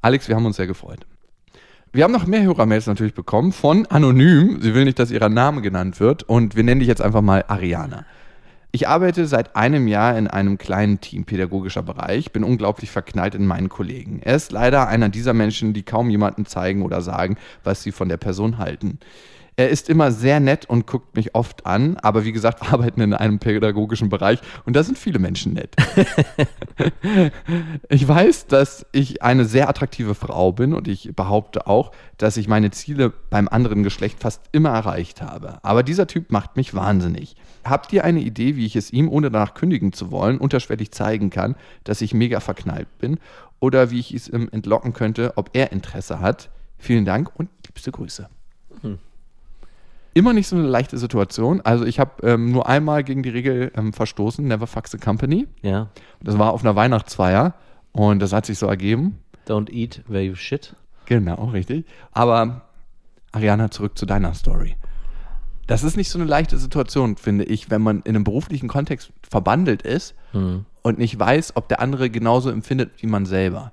Alex, 0.02 0.28
wir 0.28 0.36
haben 0.36 0.46
uns 0.46 0.56
sehr 0.56 0.68
gefreut. 0.68 1.06
Wir 1.94 2.06
haben 2.06 2.14
noch 2.14 2.26
mehr 2.26 2.44
Hörermails 2.44 2.88
natürlich 2.88 3.14
bekommen 3.14 3.52
von 3.52 3.86
Anonym. 3.88 4.62
Sie 4.62 4.74
will 4.74 4.86
nicht, 4.86 4.98
dass 4.98 5.12
ihr 5.12 5.28
Name 5.28 5.62
genannt 5.62 6.00
wird. 6.00 6.24
Und 6.24 6.56
wir 6.56 6.64
nennen 6.64 6.80
dich 6.80 6.88
jetzt 6.88 7.02
einfach 7.02 7.22
mal 7.22 7.44
Ariana. 7.48 8.06
Ich 8.74 8.88
arbeite 8.88 9.28
seit 9.28 9.58
einem 9.58 9.90
Jahr 9.90 10.18
in 10.18 10.28
einem 10.28 10.58
kleinen 10.58 11.02
Team 11.02 11.26
pädagogischer 11.26 11.84
Bereich, 11.84 12.32
bin 12.32 12.46
unglaublich 12.46 12.90
verknallt 12.90 13.36
in 13.36 13.46
meinen 13.46 13.68
Kollegen. 13.68 14.22
Er 14.24 14.38
ist 14.38 14.54
leider 14.54 14.88
einer 14.88 15.10
dieser 15.10 15.34
Menschen, 15.34 15.74
die 15.74 15.84
kaum 15.84 16.10
jemandem 16.10 16.46
zeigen 16.46 16.82
oder 16.82 17.02
sagen, 17.02 17.36
was 17.66 17.84
sie 17.84 17.92
von 17.92 18.08
der 18.08 18.16
Person 18.16 18.60
halten. 18.60 19.00
Er 19.62 19.70
ist 19.70 19.90
immer 19.90 20.12
sehr 20.12 20.40
nett 20.40 20.66
und 20.66 20.88
guckt 20.88 21.16
mich 21.16 21.36
oft 21.36 21.68
an, 21.68 21.96
aber 21.98 22.26
wie 22.26 22.32
gesagt, 22.32 22.62
wir 22.62 22.74
arbeiten 22.74 23.00
in 23.00 23.14
einem 23.14 23.38
pädagogischen 23.38 24.10
Bereich 24.10 24.40
und 24.66 24.76
da 24.76 24.82
sind 24.82 24.98
viele 24.98 25.20
Menschen 25.20 25.54
nett. 25.54 25.76
ich 27.88 28.08
weiß, 28.08 28.48
dass 28.48 28.88
ich 28.92 29.22
eine 29.22 29.46
sehr 29.46 29.70
attraktive 29.70 30.16
Frau 30.16 30.52
bin 30.52 30.74
und 30.74 30.88
ich 30.88 31.16
behaupte 31.16 31.68
auch, 31.68 31.92
dass 32.18 32.38
ich 32.38 32.48
meine 32.48 32.72
Ziele 32.72 33.14
beim 33.30 33.48
anderen 33.48 33.84
Geschlecht 33.84 34.20
fast 34.20 34.42
immer 34.52 34.70
erreicht 34.70 35.22
habe. 35.22 35.60
Aber 35.62 35.84
dieser 35.84 36.08
Typ 36.08 36.32
macht 36.32 36.58
mich 36.58 36.74
wahnsinnig. 36.74 37.36
Habt 37.64 37.94
ihr 37.94 38.04
eine 38.04 38.22
Idee, 38.22 38.56
wie 38.56 38.66
ich 38.66 38.76
es 38.76 38.92
ihm, 38.92 39.10
ohne 39.10 39.30
danach 39.30 39.54
kündigen 39.54 39.94
zu 39.94 40.10
wollen, 40.10 40.40
unterschwellig 40.40 40.90
zeigen 40.90 41.30
kann, 41.30 41.54
dass 41.84 42.02
ich 42.02 42.16
mega 42.16 42.40
verknallt 42.40 42.88
bin? 42.98 43.20
Oder 43.60 43.92
wie 43.92 44.00
ich 44.00 44.12
es 44.12 44.28
ihm 44.28 44.50
entlocken 44.52 44.94
könnte, 44.94 45.34
ob 45.36 45.52
er 45.54 45.72
Interesse 45.72 46.20
hat? 46.20 46.50
Vielen 46.80 47.06
Dank 47.06 47.30
und 47.36 47.48
liebste 47.68 47.92
Grüße. 47.92 48.28
Hm. 48.82 48.98
Immer 50.14 50.34
nicht 50.34 50.48
so 50.48 50.56
eine 50.56 50.68
leichte 50.68 50.98
Situation. 50.98 51.62
Also 51.62 51.86
ich 51.86 52.00
habe 52.00 52.28
ähm, 52.28 52.52
nur 52.52 52.68
einmal 52.68 53.04
gegen 53.04 53.24
die 53.24 53.30
Regel 53.30 53.72
ähm, 53.76 53.94
verstoßen, 53.94 54.46
never 54.46 54.68
fuck 54.68 54.88
the 54.88 54.98
company. 54.98 55.48
Ja. 55.62 55.90
Das 56.22 56.38
war 56.38 56.52
auf 56.52 56.64
einer 56.64 56.76
Weihnachtsfeier 56.76 57.54
und 57.94 58.20
das 58.20 58.34
hat 58.34 58.46
sich 58.46 58.58
so 58.58 58.68
ergeben. 58.68 59.20
Don't 59.48 59.72
eat 59.72 60.04
where 60.08 60.24
you 60.24 60.36
shit. 60.36 60.76
Genau, 61.06 61.46
richtig. 61.46 61.86
Aber 62.12 62.62
Ariana, 63.32 63.72
zurück 63.72 63.98
zu 63.98 64.06
deiner 64.06 64.34
Story. 64.34 64.76
Das 65.68 65.84
ist 65.84 65.96
nicht 65.96 66.10
so 66.10 66.20
eine 66.20 66.28
leichte 66.28 66.58
Situation, 66.58 67.16
finde 67.16 67.46
ich, 67.46 67.70
wenn 67.70 67.82
man 67.82 68.02
in 68.02 68.16
einem 68.16 68.26
beruflichen 68.26 68.68
Kontext 68.68 69.14
verbandelt 69.30 69.82
ist 69.84 70.16
mhm. 70.34 70.66
und 70.82 70.98
nicht 70.98 71.18
weiß, 71.18 71.56
ob 71.56 71.70
der 71.70 71.80
andere 71.80 72.10
genauso 72.10 72.50
empfindet 72.50 72.92
wie 72.98 73.08
man 73.08 73.26
selber. 73.26 73.72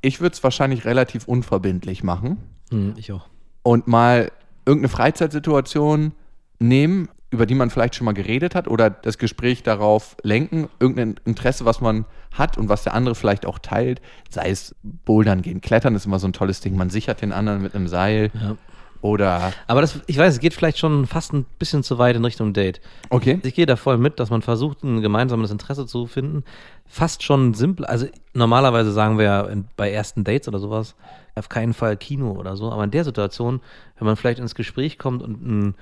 Ich 0.00 0.20
würde 0.20 0.34
es 0.34 0.44
wahrscheinlich 0.44 0.84
relativ 0.84 1.26
unverbindlich 1.26 2.04
machen. 2.04 2.38
Mhm, 2.70 2.94
ich 2.96 3.10
auch. 3.10 3.26
Und 3.64 3.88
mal 3.88 4.30
irgendeine 4.68 4.90
Freizeitsituation 4.90 6.12
nehmen, 6.58 7.08
über 7.30 7.46
die 7.46 7.54
man 7.54 7.70
vielleicht 7.70 7.94
schon 7.94 8.04
mal 8.04 8.12
geredet 8.12 8.54
hat 8.54 8.68
oder 8.68 8.90
das 8.90 9.18
Gespräch 9.18 9.62
darauf 9.62 10.16
lenken, 10.22 10.68
irgendein 10.78 11.16
Interesse, 11.24 11.64
was 11.64 11.80
man 11.80 12.04
hat 12.32 12.58
und 12.58 12.68
was 12.68 12.84
der 12.84 12.94
andere 12.94 13.14
vielleicht 13.14 13.46
auch 13.46 13.58
teilt, 13.58 14.00
sei 14.28 14.50
es 14.50 14.74
Bouldern 14.82 15.42
gehen, 15.42 15.60
Klettern 15.60 15.94
ist 15.94 16.06
immer 16.06 16.18
so 16.18 16.28
ein 16.28 16.32
tolles 16.32 16.60
Ding, 16.60 16.76
man 16.76 16.90
sichert 16.90 17.22
den 17.22 17.32
anderen 17.32 17.62
mit 17.62 17.74
einem 17.74 17.88
Seil. 17.88 18.30
Ja. 18.34 18.56
Oder. 19.00 19.52
Aber 19.68 19.80
das, 19.80 20.00
ich 20.08 20.18
weiß, 20.18 20.34
es 20.34 20.40
geht 20.40 20.54
vielleicht 20.54 20.78
schon 20.78 21.06
fast 21.06 21.32
ein 21.32 21.46
bisschen 21.60 21.84
zu 21.84 21.98
weit 21.98 22.16
in 22.16 22.24
Richtung 22.24 22.52
Date. 22.52 22.80
Okay. 23.10 23.38
Ich 23.44 23.54
gehe 23.54 23.64
da 23.64 23.76
voll 23.76 23.96
mit, 23.96 24.18
dass 24.18 24.30
man 24.30 24.42
versucht, 24.42 24.82
ein 24.82 25.02
gemeinsames 25.02 25.52
Interesse 25.52 25.86
zu 25.86 26.06
finden. 26.06 26.42
Fast 26.84 27.22
schon 27.22 27.54
simpel. 27.54 27.86
Also 27.86 28.06
normalerweise 28.34 28.90
sagen 28.90 29.16
wir 29.16 29.24
ja 29.24 29.48
bei 29.76 29.92
ersten 29.92 30.24
Dates 30.24 30.48
oder 30.48 30.58
sowas, 30.58 30.96
auf 31.38 31.48
keinen 31.48 31.74
Fall 31.74 31.96
Kino 31.96 32.32
oder 32.32 32.56
so. 32.56 32.70
Aber 32.70 32.84
in 32.84 32.90
der 32.90 33.04
Situation, 33.04 33.60
wenn 33.98 34.06
man 34.06 34.16
vielleicht 34.16 34.38
ins 34.38 34.54
Gespräch 34.54 34.98
kommt 34.98 35.22
und 35.22 35.42
ein, 35.42 35.74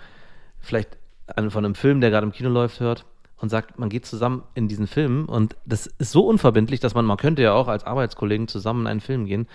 vielleicht 0.60 0.98
von 1.48 1.64
einem 1.64 1.74
Film, 1.74 2.00
der 2.00 2.10
gerade 2.10 2.26
im 2.26 2.32
Kino 2.32 2.48
läuft, 2.48 2.80
hört 2.80 3.04
und 3.38 3.48
sagt, 3.48 3.78
man 3.78 3.88
geht 3.88 4.06
zusammen 4.06 4.42
in 4.54 4.68
diesen 4.68 4.86
Film 4.86 5.26
und 5.26 5.56
das 5.66 5.86
ist 5.86 6.12
so 6.12 6.26
unverbindlich, 6.26 6.80
dass 6.80 6.94
man, 6.94 7.04
man 7.04 7.16
könnte 7.16 7.42
ja 7.42 7.52
auch 7.52 7.68
als 7.68 7.84
Arbeitskollegen 7.84 8.48
zusammen 8.48 8.82
in 8.82 8.86
einen 8.86 9.00
Film 9.00 9.26
gehen 9.26 9.46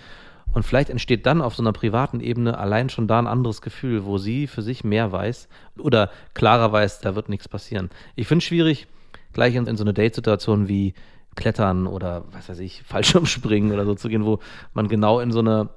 und 0.52 0.64
vielleicht 0.64 0.90
entsteht 0.90 1.26
dann 1.26 1.40
auf 1.40 1.54
so 1.54 1.62
einer 1.62 1.72
privaten 1.72 2.20
Ebene 2.20 2.58
allein 2.58 2.90
schon 2.90 3.08
da 3.08 3.18
ein 3.18 3.26
anderes 3.26 3.62
Gefühl, 3.62 4.04
wo 4.04 4.18
sie 4.18 4.46
für 4.46 4.62
sich 4.62 4.84
mehr 4.84 5.10
weiß 5.10 5.48
oder 5.78 6.10
klarer 6.34 6.70
weiß, 6.70 7.00
da 7.00 7.14
wird 7.14 7.28
nichts 7.28 7.48
passieren. 7.48 7.90
Ich 8.14 8.28
finde 8.28 8.42
es 8.42 8.44
schwierig, 8.44 8.86
gleich 9.32 9.54
in, 9.54 9.66
in 9.66 9.76
so 9.76 9.84
eine 9.84 9.94
Date-Situation 9.94 10.68
wie 10.68 10.94
Klettern 11.34 11.86
oder 11.86 12.24
was 12.32 12.48
weiß 12.48 12.58
ich, 12.58 12.82
Fallschirmspringen 12.86 13.72
oder 13.72 13.86
so 13.86 13.94
zu 13.94 14.08
gehen, 14.08 14.24
wo 14.24 14.40
man 14.74 14.88
genau 14.88 15.20
in 15.20 15.32
so 15.32 15.40
eine 15.40 15.70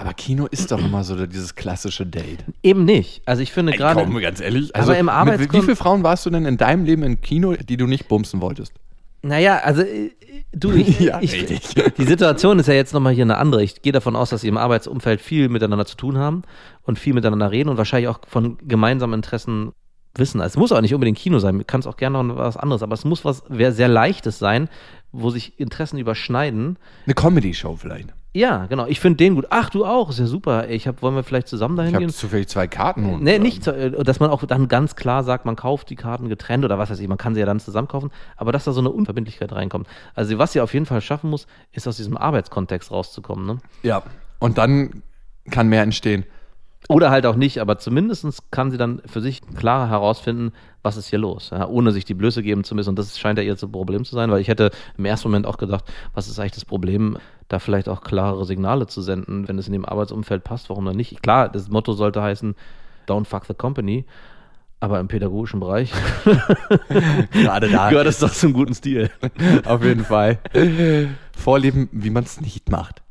aber 0.00 0.14
Kino 0.14 0.46
ist 0.46 0.72
doch 0.72 0.78
immer 0.78 1.04
so 1.04 1.26
dieses 1.26 1.54
klassische 1.54 2.06
Date. 2.06 2.42
Eben 2.62 2.86
nicht. 2.86 3.20
Also 3.26 3.42
ich 3.42 3.52
finde 3.52 3.72
gerade. 3.72 4.02
Komm, 4.02 4.18
ganz 4.18 4.40
ehrlich. 4.40 4.74
Also 4.74 4.92
aber 4.92 4.98
im 4.98 5.10
Arbeits 5.10 5.52
wie 5.52 5.60
viele 5.60 5.76
Frauen 5.76 6.02
warst 6.02 6.24
du 6.24 6.30
denn 6.30 6.46
in 6.46 6.56
deinem 6.56 6.86
Leben 6.86 7.02
im 7.02 7.20
Kino, 7.20 7.52
die 7.54 7.76
du 7.76 7.86
nicht 7.86 8.08
bumsen 8.08 8.40
wolltest? 8.40 8.72
Naja, 9.20 9.58
also 9.58 9.82
äh, 9.82 10.12
du, 10.52 10.72
ich, 10.74 11.00
ja, 11.00 11.20
ich, 11.20 11.44
die 11.44 12.04
Situation 12.04 12.58
ist 12.58 12.66
ja 12.66 12.72
jetzt 12.72 12.94
nochmal 12.94 13.12
hier 13.12 13.24
eine 13.24 13.36
andere. 13.36 13.62
Ich 13.62 13.82
gehe 13.82 13.92
davon 13.92 14.16
aus, 14.16 14.30
dass 14.30 14.40
sie 14.40 14.48
im 14.48 14.56
Arbeitsumfeld 14.56 15.20
viel 15.20 15.50
miteinander 15.50 15.84
zu 15.84 15.98
tun 15.98 16.16
haben 16.16 16.44
und 16.82 16.98
viel 16.98 17.12
miteinander 17.12 17.50
reden 17.50 17.68
und 17.68 17.76
wahrscheinlich 17.76 18.08
auch 18.08 18.20
von 18.26 18.56
gemeinsamen 18.66 19.12
Interessen 19.12 19.72
wissen. 20.14 20.40
Es 20.40 20.56
muss 20.56 20.72
auch 20.72 20.80
nicht 20.80 20.94
unbedingt 20.94 21.18
Kino 21.18 21.40
sein, 21.40 21.66
kann 21.66 21.80
es 21.80 21.86
auch 21.86 21.98
gerne 21.98 22.24
noch 22.24 22.36
was 22.36 22.56
anderes, 22.56 22.82
aber 22.82 22.94
es 22.94 23.04
muss 23.04 23.26
was 23.26 23.44
sehr 23.50 23.88
Leichtes 23.88 24.38
sein, 24.38 24.70
wo 25.12 25.28
sich 25.28 25.60
Interessen 25.60 25.98
überschneiden. 25.98 26.78
Eine 27.04 27.14
Comedy-Show 27.14 27.76
vielleicht. 27.76 28.14
Ja, 28.32 28.66
genau. 28.66 28.86
Ich 28.86 29.00
finde 29.00 29.16
den 29.16 29.34
gut. 29.34 29.46
Ach, 29.50 29.70
du 29.70 29.84
auch. 29.84 30.10
Ist 30.10 30.20
ja 30.20 30.26
super. 30.26 30.68
Ich 30.68 30.86
hab, 30.86 31.02
wollen 31.02 31.16
wir 31.16 31.24
vielleicht 31.24 31.48
zusammen 31.48 31.76
dahin 31.76 31.94
ich 31.94 31.98
gehen? 31.98 32.08
Ich 32.08 32.14
habe 32.14 32.20
zufällig 32.20 32.48
zwei 32.48 32.68
Karten. 32.68 33.04
Und, 33.14 33.22
nee, 33.22 33.38
nicht, 33.40 33.66
äh, 33.66 33.90
dass 33.90 34.20
man 34.20 34.30
auch 34.30 34.44
dann 34.44 34.68
ganz 34.68 34.94
klar 34.94 35.24
sagt, 35.24 35.46
man 35.46 35.56
kauft 35.56 35.90
die 35.90 35.96
Karten 35.96 36.28
getrennt 36.28 36.64
oder 36.64 36.78
was 36.78 36.90
weiß 36.90 37.00
ich. 37.00 37.08
Man 37.08 37.18
kann 37.18 37.34
sie 37.34 37.40
ja 37.40 37.46
dann 37.46 37.58
zusammen 37.58 37.88
kaufen. 37.88 38.10
Aber 38.36 38.52
dass 38.52 38.64
da 38.64 38.72
so 38.72 38.80
eine 38.80 38.90
Unverbindlichkeit 38.90 39.52
reinkommt. 39.52 39.88
Also 40.14 40.38
was 40.38 40.52
sie 40.52 40.60
auf 40.60 40.74
jeden 40.74 40.86
Fall 40.86 41.00
schaffen 41.00 41.28
muss, 41.28 41.46
ist 41.72 41.88
aus 41.88 41.96
diesem 41.96 42.16
Arbeitskontext 42.16 42.92
rauszukommen. 42.92 43.46
Ne? 43.46 43.58
Ja. 43.82 44.02
Und 44.38 44.58
dann 44.58 45.02
kann 45.50 45.68
mehr 45.68 45.82
entstehen. 45.82 46.24
Oder 46.88 47.10
halt 47.10 47.26
auch 47.26 47.36
nicht, 47.36 47.58
aber 47.58 47.78
zumindest 47.78 48.50
kann 48.50 48.70
sie 48.70 48.78
dann 48.78 49.02
für 49.06 49.20
sich 49.20 49.42
klar 49.54 49.88
herausfinden, 49.88 50.52
was 50.82 50.96
ist 50.96 51.08
hier 51.08 51.18
los, 51.18 51.50
ja, 51.50 51.68
ohne 51.68 51.92
sich 51.92 52.04
die 52.04 52.14
Blöße 52.14 52.42
geben 52.42 52.64
zu 52.64 52.74
müssen. 52.74 52.88
Und 52.88 52.98
das 52.98 53.18
scheint 53.18 53.38
ja 53.38 53.44
ihr 53.44 53.54
Problem 53.54 54.04
zu 54.04 54.14
sein, 54.14 54.30
weil 54.30 54.40
ich 54.40 54.48
hätte 54.48 54.70
im 54.96 55.04
ersten 55.04 55.28
Moment 55.28 55.46
auch 55.46 55.58
gedacht, 55.58 55.84
was 56.14 56.26
ist 56.26 56.40
eigentlich 56.40 56.52
das 56.52 56.64
Problem, 56.64 57.18
da 57.50 57.58
vielleicht 57.58 57.88
auch 57.88 58.00
klarere 58.00 58.44
Signale 58.46 58.86
zu 58.86 59.02
senden, 59.02 59.48
wenn 59.48 59.58
es 59.58 59.66
in 59.66 59.72
dem 59.72 59.84
Arbeitsumfeld 59.84 60.44
passt, 60.44 60.70
warum 60.70 60.84
dann 60.84 60.96
nicht? 60.96 61.20
Klar, 61.20 61.48
das 61.48 61.68
Motto 61.68 61.92
sollte 61.92 62.22
heißen, 62.22 62.54
don't 63.08 63.26
fuck 63.26 63.44
the 63.46 63.54
company. 63.54 64.04
Aber 64.82 64.98
im 64.98 65.08
pädagogischen 65.08 65.60
Bereich 65.60 65.92
gerade 67.32 67.68
da 67.68 67.90
gehört 67.90 68.06
es 68.06 68.20
doch 68.20 68.32
zum 68.32 68.54
guten 68.54 68.72
Stil. 68.72 69.10
Auf 69.66 69.84
jeden 69.84 70.04
Fall. 70.04 70.38
Vorleben, 71.36 71.90
wie 71.92 72.08
man 72.08 72.24
es 72.24 72.40
nicht 72.40 72.70
macht. 72.70 73.02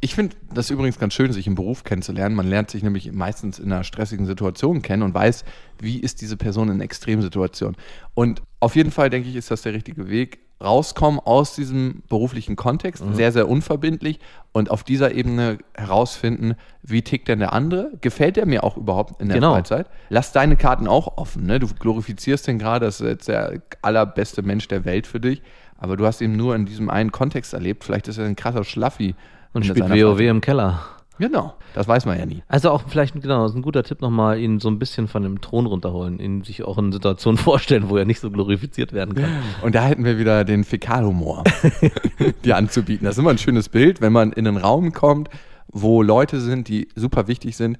Ich 0.00 0.14
finde 0.14 0.36
das 0.52 0.70
übrigens 0.70 0.98
ganz 0.98 1.14
schön, 1.14 1.32
sich 1.32 1.46
im 1.46 1.54
Beruf 1.54 1.82
kennenzulernen. 1.82 2.36
Man 2.36 2.46
lernt 2.46 2.70
sich 2.70 2.82
nämlich 2.82 3.10
meistens 3.10 3.58
in 3.58 3.72
einer 3.72 3.84
stressigen 3.84 4.26
Situation 4.26 4.82
kennen 4.82 5.02
und 5.02 5.14
weiß, 5.14 5.44
wie 5.80 5.98
ist 5.98 6.20
diese 6.20 6.36
Person 6.36 6.68
in 6.68 6.80
Extremsituationen. 6.80 7.76
Und 8.14 8.42
auf 8.60 8.76
jeden 8.76 8.90
Fall, 8.90 9.10
denke 9.10 9.28
ich, 9.28 9.36
ist 9.36 9.50
das 9.50 9.62
der 9.62 9.72
richtige 9.72 10.08
Weg. 10.08 10.40
Rauskommen 10.62 11.18
aus 11.18 11.54
diesem 11.54 12.02
beruflichen 12.08 12.56
Kontext, 12.56 13.04
mhm. 13.04 13.14
sehr, 13.14 13.32
sehr 13.32 13.48
unverbindlich 13.48 14.20
und 14.52 14.70
auf 14.70 14.84
dieser 14.84 15.12
Ebene 15.12 15.58
herausfinden, 15.74 16.54
wie 16.82 17.02
tickt 17.02 17.28
denn 17.28 17.40
der 17.40 17.52
andere? 17.52 17.90
Gefällt 18.00 18.36
der 18.36 18.46
mir 18.46 18.64
auch 18.64 18.76
überhaupt 18.76 19.20
in 19.20 19.28
der 19.28 19.36
genau. 19.36 19.54
Freizeit? 19.54 19.86
Lass 20.08 20.32
deine 20.32 20.56
Karten 20.56 20.86
auch 20.86 21.16
offen. 21.16 21.46
Ne? 21.46 21.58
Du 21.58 21.66
glorifizierst 21.66 22.46
den 22.46 22.58
gerade, 22.58 22.86
das 22.86 23.00
ist 23.00 23.06
jetzt 23.06 23.28
der 23.28 23.62
allerbeste 23.82 24.42
Mensch 24.42 24.68
der 24.68 24.84
Welt 24.84 25.06
für 25.06 25.20
dich, 25.20 25.42
aber 25.78 25.96
du 25.96 26.06
hast 26.06 26.20
ihn 26.20 26.36
nur 26.36 26.54
in 26.54 26.66
diesem 26.66 26.90
einen 26.90 27.10
Kontext 27.10 27.54
erlebt. 27.54 27.84
Vielleicht 27.84 28.08
ist 28.08 28.18
er 28.18 28.26
ein 28.26 28.36
krasser 28.36 28.64
Schlaffi 28.64 29.14
und 29.52 29.66
spielt 29.66 29.90
WoW 29.90 30.20
im 30.20 30.40
Keller. 30.40 30.80
Genau, 31.18 31.54
das 31.74 31.86
weiß 31.86 32.06
man 32.06 32.18
ja 32.18 32.26
nie. 32.26 32.42
Also 32.48 32.70
auch 32.70 32.84
vielleicht, 32.88 33.14
genau, 33.14 33.42
das 33.42 33.52
ist 33.52 33.56
ein 33.56 33.62
guter 33.62 33.82
Tipp 33.82 34.00
nochmal, 34.00 34.38
ihn 34.38 34.60
so 34.60 34.68
ein 34.68 34.78
bisschen 34.78 35.08
von 35.08 35.22
dem 35.22 35.40
Thron 35.40 35.66
runterholen, 35.66 36.18
ihn 36.18 36.42
sich 36.42 36.62
auch 36.62 36.78
in 36.78 36.90
Situationen 36.90 37.38
vorstellen, 37.42 37.90
wo 37.90 37.96
er 37.96 38.04
nicht 38.04 38.20
so 38.20 38.30
glorifiziert 38.30 38.92
werden 38.92 39.14
kann. 39.14 39.30
Und 39.62 39.74
da 39.74 39.84
hätten 39.84 40.04
wir 40.04 40.18
wieder 40.18 40.44
den 40.44 40.64
Fäkalhumor, 40.64 41.44
dir 42.44 42.56
anzubieten. 42.56 43.04
Das 43.04 43.16
ist 43.16 43.18
immer 43.18 43.30
ein 43.30 43.38
schönes 43.38 43.68
Bild, 43.68 44.00
wenn 44.00 44.12
man 44.12 44.32
in 44.32 44.46
einen 44.46 44.56
Raum 44.56 44.92
kommt, 44.92 45.28
wo 45.68 46.02
Leute 46.02 46.40
sind, 46.40 46.68
die 46.68 46.88
super 46.96 47.28
wichtig 47.28 47.56
sind. 47.56 47.78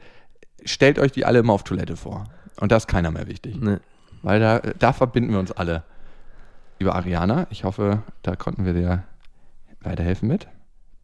Stellt 0.65 0.99
euch 0.99 1.13
die 1.13 1.25
alle 1.25 1.41
immer 1.41 1.55
auf 1.55 1.65
Toilette 1.65 1.97
vor. 1.97 2.25
Und 2.61 2.71
da 2.71 2.77
ist 2.77 2.87
keiner 2.87 3.11
mehr 3.11 3.27
wichtig. 3.27 3.57
Nee. 3.61 3.79
Weil 4.23 4.41
da, 4.41 4.61
da 4.61 4.93
verbinden 4.93 5.33
wir 5.33 5.41
uns 5.41 5.53
alle. 5.53 5.83
Liebe 6.79 6.95
Ariana, 6.95 7.47
ich 7.51 7.65
hoffe, 7.65 8.03
da 8.23 8.37
konnten 8.37 8.65
wir 8.65 8.73
dir 8.73 9.05
weiterhelfen 9.81 10.29
mit. 10.29 10.49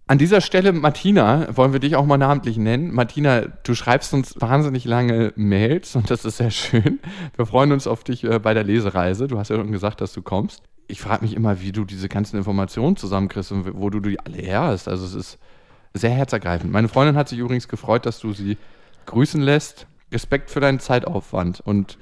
An 0.09 0.17
dieser 0.17 0.41
Stelle, 0.41 0.73
Martina, 0.73 1.55
wollen 1.55 1.75
wir 1.75 1.81
dich 1.81 1.95
auch 1.95 2.07
mal 2.07 2.17
namentlich 2.17 2.57
nennen. 2.57 2.95
Martina, 2.95 3.43
du 3.63 3.75
schreibst 3.75 4.15
uns 4.15 4.41
wahnsinnig 4.41 4.87
lange 4.87 5.35
Mails 5.37 5.95
und 5.97 6.11
das 6.11 6.25
ist 6.25 6.39
sehr 6.39 6.51
schön. 6.51 6.99
Wir 7.37 7.45
freuen 7.45 7.73
uns 7.73 7.87
auf 7.87 8.05
dich 8.05 8.25
äh, 8.25 8.39
bei 8.39 8.55
der 8.55 8.65
Lesereise. 8.65 9.29
Du 9.29 9.39
hast 9.39 9.51
ja 9.51 9.57
schon 9.57 9.71
gesagt, 9.71 10.01
dass 10.01 10.15
du 10.15 10.23
kommst. 10.23 10.63
Ich 10.87 11.03
frage 11.03 11.27
mich 11.27 11.37
immer, 11.37 11.61
wie 11.61 11.73
du 11.73 11.85
diese 11.85 12.09
ganzen 12.09 12.39
Informationen 12.39 12.97
zusammenkriegst 12.97 13.53
und 13.53 13.79
wo 13.79 13.91
du 13.91 14.01
die 14.01 14.19
alle 14.19 14.39
her 14.39 14.63
hast. 14.63 14.89
Also 14.89 15.05
es 15.05 15.13
ist 15.13 15.39
sehr 15.93 16.11
herzergreifend. 16.11 16.73
Meine 16.73 16.89
Freundin 16.89 17.17
hat 17.17 17.29
sich 17.29 17.39
übrigens 17.39 17.69
gefreut, 17.69 18.07
dass 18.07 18.19
du 18.19 18.33
sie 18.33 18.57
grüßen 19.05 19.43
lässt. 19.43 19.87
Respekt 20.11 20.51
für 20.51 20.61
deinen 20.61 20.81
Zeitaufwand 20.81 21.61
und 21.61 21.99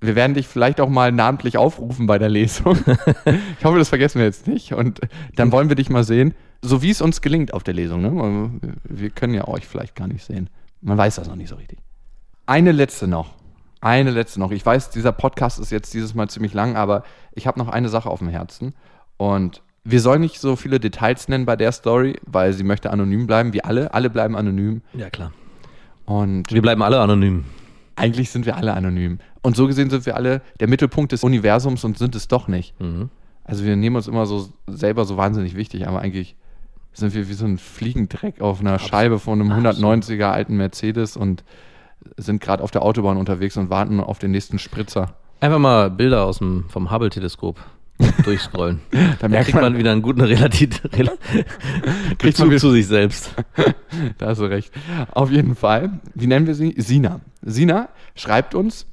wir 0.00 0.14
werden 0.14 0.34
dich 0.34 0.46
vielleicht 0.46 0.80
auch 0.80 0.88
mal 0.88 1.10
namentlich 1.10 1.58
aufrufen 1.58 2.06
bei 2.06 2.16
der 2.16 2.28
Lesung. 2.28 2.78
ich 3.58 3.64
hoffe, 3.64 3.78
das 3.78 3.88
vergessen 3.88 4.20
wir 4.20 4.26
jetzt 4.26 4.46
nicht. 4.46 4.72
Und 4.72 5.00
dann 5.34 5.50
wollen 5.50 5.68
wir 5.68 5.74
dich 5.74 5.90
mal 5.90 6.04
sehen 6.04 6.32
so 6.62 6.82
wie 6.82 6.90
es 6.90 7.00
uns 7.00 7.20
gelingt 7.20 7.54
auf 7.54 7.62
der 7.62 7.74
Lesung. 7.74 8.02
Ne? 8.02 8.50
Wir 8.84 9.10
können 9.10 9.34
ja 9.34 9.48
euch 9.48 9.66
vielleicht 9.66 9.94
gar 9.94 10.06
nicht 10.06 10.24
sehen. 10.24 10.50
Man 10.82 10.98
weiß 10.98 11.16
das 11.16 11.28
noch 11.28 11.36
nicht 11.36 11.48
so 11.48 11.56
richtig. 11.56 11.78
Eine 12.46 12.72
letzte 12.72 13.06
noch. 13.06 13.34
Eine 13.80 14.10
letzte 14.10 14.40
noch. 14.40 14.50
Ich 14.50 14.64
weiß, 14.64 14.90
dieser 14.90 15.12
Podcast 15.12 15.58
ist 15.58 15.70
jetzt 15.70 15.94
dieses 15.94 16.14
Mal 16.14 16.28
ziemlich 16.28 16.52
lang, 16.52 16.76
aber 16.76 17.02
ich 17.32 17.46
habe 17.46 17.58
noch 17.58 17.68
eine 17.68 17.88
Sache 17.88 18.10
auf 18.10 18.18
dem 18.18 18.28
Herzen. 18.28 18.74
Und 19.16 19.62
wir 19.84 20.00
sollen 20.00 20.20
nicht 20.20 20.38
so 20.38 20.56
viele 20.56 20.80
Details 20.80 21.28
nennen 21.28 21.46
bei 21.46 21.56
der 21.56 21.72
Story, 21.72 22.18
weil 22.26 22.52
sie 22.52 22.64
möchte 22.64 22.90
anonym 22.90 23.26
bleiben, 23.26 23.52
wie 23.54 23.64
alle. 23.64 23.94
Alle 23.94 24.10
bleiben 24.10 24.36
anonym. 24.36 24.82
Ja, 24.92 25.08
klar. 25.08 25.32
Und 26.04 26.52
wir 26.52 26.60
bleiben 26.60 26.82
alle 26.82 27.00
anonym. 27.00 27.44
Eigentlich 27.96 28.30
sind 28.30 28.44
wir 28.44 28.56
alle 28.56 28.74
anonym. 28.74 29.18
Und 29.42 29.56
so 29.56 29.66
gesehen 29.66 29.88
sind 29.88 30.04
wir 30.04 30.16
alle 30.16 30.42
der 30.58 30.68
Mittelpunkt 30.68 31.12
des 31.12 31.24
Universums 31.24 31.84
und 31.84 31.96
sind 31.96 32.14
es 32.14 32.28
doch 32.28 32.48
nicht. 32.48 32.74
Also 33.44 33.64
wir 33.64 33.76
nehmen 33.76 33.96
uns 33.96 34.08
immer 34.08 34.26
so 34.26 34.48
selber 34.66 35.04
so 35.04 35.16
wahnsinnig 35.16 35.56
wichtig, 35.56 35.86
aber 35.88 36.00
eigentlich 36.00 36.36
sind 36.92 37.14
wir 37.14 37.28
wie 37.28 37.34
so 37.34 37.44
ein 37.46 37.58
Fliegendreck 37.58 38.40
auf 38.40 38.60
einer 38.60 38.78
Scheibe 38.78 39.18
von 39.18 39.40
einem 39.40 39.52
190er 39.52 40.24
alten 40.30 40.56
Mercedes 40.56 41.16
und 41.16 41.44
sind 42.16 42.40
gerade 42.40 42.62
auf 42.62 42.70
der 42.70 42.82
Autobahn 42.82 43.16
unterwegs 43.16 43.56
und 43.56 43.70
warten 43.70 44.00
auf 44.00 44.18
den 44.18 44.30
nächsten 44.30 44.58
Spritzer. 44.58 45.14
Einfach 45.40 45.58
mal 45.58 45.90
Bilder 45.90 46.24
aus 46.24 46.38
dem, 46.38 46.64
vom 46.68 46.90
Hubble-Teleskop 46.90 47.58
durchscrollen. 48.24 48.80
Da 48.90 48.98
da 49.20 49.28
merkt 49.28 49.46
kriegt 49.46 49.54
man, 49.54 49.64
man- 49.72 49.78
wieder 49.78 49.92
einen 49.92 50.02
guten 50.02 50.22
Relativ 50.22 50.80
Rel 50.96 51.10
Kriegt 52.18 52.38
man 52.38 52.58
zu 52.58 52.70
sich 52.72 52.86
selbst. 52.86 53.34
Da 54.18 54.28
hast 54.28 54.38
du 54.40 54.44
recht. 54.44 54.72
Auf 55.10 55.30
jeden 55.32 55.56
Fall. 55.56 56.00
Wie 56.14 56.26
nennen 56.28 56.46
wir 56.46 56.54
sie? 56.54 56.74
Sina. 56.78 57.20
Sina 57.42 57.88
schreibt 58.14 58.54
uns, 58.54 58.86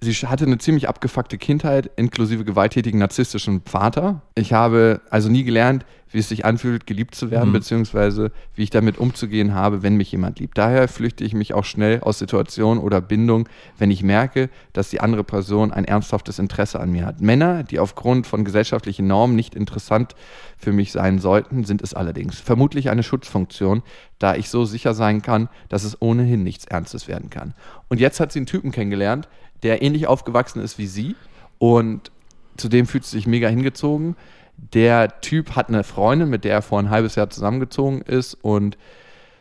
sie 0.00 0.12
hatte 0.12 0.44
eine 0.46 0.58
ziemlich 0.58 0.88
abgefuckte 0.88 1.36
Kindheit, 1.36 1.90
inklusive 1.96 2.44
gewalttätigen 2.44 3.00
narzisstischen 3.00 3.62
Vater. 3.66 4.22
Ich 4.36 4.52
habe 4.52 5.00
also 5.10 5.28
nie 5.28 5.42
gelernt, 5.44 5.84
wie 6.10 6.18
es 6.18 6.28
sich 6.28 6.44
anfühlt, 6.44 6.86
geliebt 6.86 7.14
zu 7.14 7.30
werden, 7.30 7.52
beziehungsweise 7.52 8.30
wie 8.54 8.62
ich 8.62 8.70
damit 8.70 8.98
umzugehen 8.98 9.54
habe, 9.54 9.82
wenn 9.82 9.96
mich 9.96 10.12
jemand 10.12 10.38
liebt. 10.38 10.56
Daher 10.56 10.88
flüchte 10.88 11.24
ich 11.24 11.34
mich 11.34 11.52
auch 11.52 11.64
schnell 11.64 12.00
aus 12.00 12.18
Situationen 12.18 12.82
oder 12.82 13.00
Bindung, 13.00 13.48
wenn 13.78 13.90
ich 13.90 14.02
merke, 14.02 14.48
dass 14.72 14.90
die 14.90 15.00
andere 15.00 15.24
Person 15.24 15.72
ein 15.72 15.84
ernsthaftes 15.84 16.38
Interesse 16.38 16.80
an 16.80 16.90
mir 16.92 17.06
hat. 17.06 17.20
Männer, 17.20 17.64
die 17.64 17.78
aufgrund 17.78 18.26
von 18.26 18.44
gesellschaftlichen 18.44 19.06
Normen 19.06 19.34
nicht 19.34 19.54
interessant 19.54 20.14
für 20.56 20.72
mich 20.72 20.92
sein 20.92 21.18
sollten, 21.18 21.64
sind 21.64 21.82
es 21.82 21.92
allerdings. 21.92 22.38
Vermutlich 22.38 22.88
eine 22.88 23.02
Schutzfunktion, 23.02 23.82
da 24.18 24.36
ich 24.36 24.48
so 24.48 24.64
sicher 24.64 24.94
sein 24.94 25.22
kann, 25.22 25.48
dass 25.68 25.84
es 25.84 26.00
ohnehin 26.00 26.42
nichts 26.42 26.64
Ernstes 26.64 27.08
werden 27.08 27.30
kann. 27.30 27.54
Und 27.88 28.00
jetzt 28.00 28.20
hat 28.20 28.32
sie 28.32 28.38
einen 28.38 28.46
Typen 28.46 28.70
kennengelernt, 28.70 29.28
der 29.62 29.82
ähnlich 29.82 30.06
aufgewachsen 30.06 30.62
ist 30.62 30.78
wie 30.78 30.86
sie 30.86 31.16
und 31.58 32.10
zudem 32.56 32.86
fühlt 32.86 33.04
sie 33.04 33.16
sich 33.16 33.26
mega 33.26 33.48
hingezogen. 33.48 34.16
Der 34.56 35.20
Typ 35.20 35.54
hat 35.56 35.68
eine 35.68 35.84
Freundin, 35.84 36.28
mit 36.28 36.44
der 36.44 36.52
er 36.52 36.62
vor 36.62 36.78
ein 36.78 36.90
halbes 36.90 37.14
Jahr 37.14 37.30
zusammengezogen 37.30 38.02
ist 38.02 38.34
und 38.34 38.76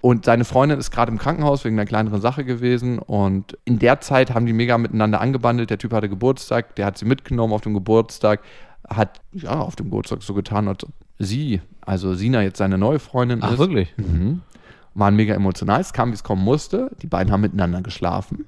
und 0.06 0.24
seine 0.24 0.46
Freundin 0.46 0.78
ist 0.78 0.92
gerade 0.92 1.12
im 1.12 1.18
Krankenhaus 1.18 1.66
wegen 1.66 1.80
einer 1.80 1.88
kleineren 1.88 2.22
Sache 2.22 2.46
gewesen. 2.46 3.00
Und 3.00 3.58
in 3.66 3.80
der 3.80 4.02
Zeit 4.02 4.36
haben 4.36 4.46
die 4.46 4.54
mega 4.54 4.78
miteinander 4.78 5.20
angebandelt. 5.20 5.72
Der 5.72 5.80
Typ 5.80 5.94
hatte 5.94 6.10
Geburtstag, 6.10 6.76
der 6.76 6.86
hat 6.86 7.00
sie 7.00 7.06
mitgenommen 7.06 7.52
auf 7.54 7.62
dem 7.62 7.74
Geburtstag, 7.74 8.42
hat 8.88 9.20
ja 9.32 9.60
auf 9.60 9.76
dem 9.76 9.88
Geburtstag 9.88 10.22
so 10.22 10.36
getan, 10.36 10.68
als 10.68 10.84
ob 10.84 10.92
sie, 11.18 11.60
also 11.82 12.14
Sina, 12.14 12.44
jetzt 12.44 12.60
seine 12.60 12.78
neue 12.78 13.00
Freundin 13.00 13.40
Ach, 13.42 13.54
ist. 13.54 13.58
wirklich? 13.58 13.96
Waren 14.94 15.16
mega 15.16 15.34
emotional. 15.34 15.82
Es 15.82 15.92
kam, 15.92 16.12
wie 16.12 16.14
es 16.14 16.24
kommen 16.24 16.44
musste. 16.44 16.92
Die 17.02 17.08
beiden 17.08 17.34
haben 17.34 17.42
miteinander 17.42 17.82
geschlafen. 17.82 18.46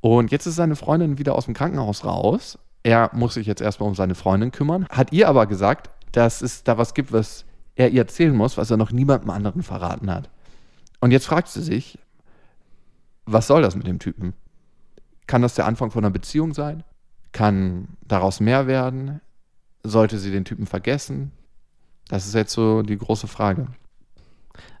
Und 0.00 0.30
jetzt 0.30 0.46
ist 0.46 0.54
seine 0.54 0.76
Freundin 0.76 1.18
wieder 1.18 1.34
aus 1.34 1.46
dem 1.46 1.54
Krankenhaus 1.54 2.04
raus. 2.04 2.56
Er 2.86 3.10
muss 3.12 3.34
sich 3.34 3.48
jetzt 3.48 3.60
erstmal 3.60 3.88
um 3.88 3.96
seine 3.96 4.14
Freundin 4.14 4.52
kümmern. 4.52 4.86
Hat 4.90 5.12
ihr 5.12 5.28
aber 5.28 5.48
gesagt, 5.48 5.90
dass 6.12 6.40
es 6.40 6.62
da 6.62 6.78
was 6.78 6.94
gibt, 6.94 7.12
was 7.12 7.44
er 7.74 7.90
ihr 7.90 8.02
erzählen 8.02 8.32
muss, 8.32 8.56
was 8.56 8.70
er 8.70 8.76
noch 8.76 8.92
niemandem 8.92 9.30
anderen 9.30 9.64
verraten 9.64 10.08
hat. 10.08 10.30
Und 11.00 11.10
jetzt 11.10 11.26
fragt 11.26 11.48
sie 11.48 11.62
sich, 11.62 11.98
was 13.24 13.48
soll 13.48 13.62
das 13.62 13.74
mit 13.74 13.88
dem 13.88 13.98
Typen? 13.98 14.34
Kann 15.26 15.42
das 15.42 15.56
der 15.56 15.66
Anfang 15.66 15.90
von 15.90 16.04
einer 16.04 16.12
Beziehung 16.12 16.54
sein? 16.54 16.84
Kann 17.32 17.88
daraus 18.06 18.38
mehr 18.38 18.68
werden? 18.68 19.20
Sollte 19.82 20.18
sie 20.18 20.30
den 20.30 20.44
Typen 20.44 20.66
vergessen? 20.66 21.32
Das 22.06 22.24
ist 22.24 22.36
jetzt 22.36 22.52
so 22.52 22.82
die 22.82 22.98
große 22.98 23.26
Frage. 23.26 23.66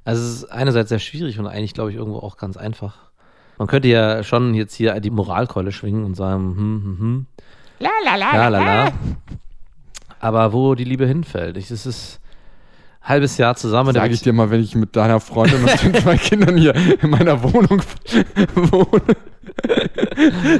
Also 0.04 0.22
es 0.22 0.34
ist 0.36 0.44
einerseits 0.44 0.90
sehr 0.90 1.00
schwierig 1.00 1.40
und 1.40 1.48
eigentlich, 1.48 1.74
glaube 1.74 1.90
ich, 1.90 1.96
irgendwo 1.96 2.20
auch 2.20 2.36
ganz 2.36 2.56
einfach. 2.56 3.10
Man 3.58 3.66
könnte 3.66 3.88
ja 3.88 4.22
schon 4.22 4.54
jetzt 4.54 4.74
hier 4.74 5.00
die 5.00 5.10
Moralkeule 5.10 5.72
schwingen 5.72 6.04
und 6.04 6.14
sagen, 6.14 6.56
hm, 6.56 6.82
hm, 6.84 6.98
hm. 7.00 7.26
La 7.78 7.90
la 8.04 8.16
la. 8.16 8.48
la, 8.48 8.48
la. 8.48 8.92
Aber 10.20 10.52
wo 10.52 10.74
die 10.74 10.84
Liebe 10.84 11.06
hinfällt, 11.06 11.56
ich, 11.56 11.70
es 11.70 11.84
ist 11.84 12.20
ein 13.02 13.08
halbes 13.10 13.36
Jahr 13.36 13.54
zusammen. 13.54 13.92
Sag 13.94 14.10
ich 14.10 14.22
dir 14.22 14.32
mal, 14.32 14.50
wenn 14.50 14.62
ich 14.62 14.74
mit 14.74 14.96
deiner 14.96 15.20
Freundin 15.20 15.62
und 15.62 15.82
den 15.82 15.94
zwei 15.94 16.16
Kindern 16.16 16.56
hier 16.56 16.74
in 16.74 17.10
meiner 17.10 17.42
Wohnung 17.42 17.82
wohne, 18.54 19.02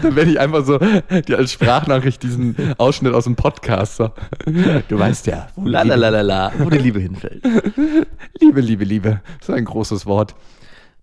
dann 0.03 0.15
werde 0.15 0.31
ich 0.31 0.39
einfach 0.39 0.65
so 0.65 0.79
dir 0.79 1.39
als 1.39 1.53
Sprachnachricht 1.53 2.23
diesen 2.23 2.55
Ausschnitt 2.77 3.15
aus 3.15 3.25
dem 3.25 3.35
Podcast. 3.35 3.97
So. 3.97 4.11
Du 4.89 4.99
weißt 4.99 5.27
ja, 5.27 5.49
wo 5.57 5.67
la, 5.67 5.83
la, 5.83 5.95
la, 5.95 6.11
la, 6.11 6.21
la, 6.21 6.53
wo 6.59 6.69
die 6.69 6.79
Liebe 6.79 7.01
hinfällt. 7.01 7.43
Liebe, 8.41 8.61
Liebe, 8.61 8.85
Liebe. 8.85 9.21
Das 9.41 9.49
ist 9.49 9.55
ein 9.55 9.65
großes 9.65 10.05
Wort. 10.05 10.35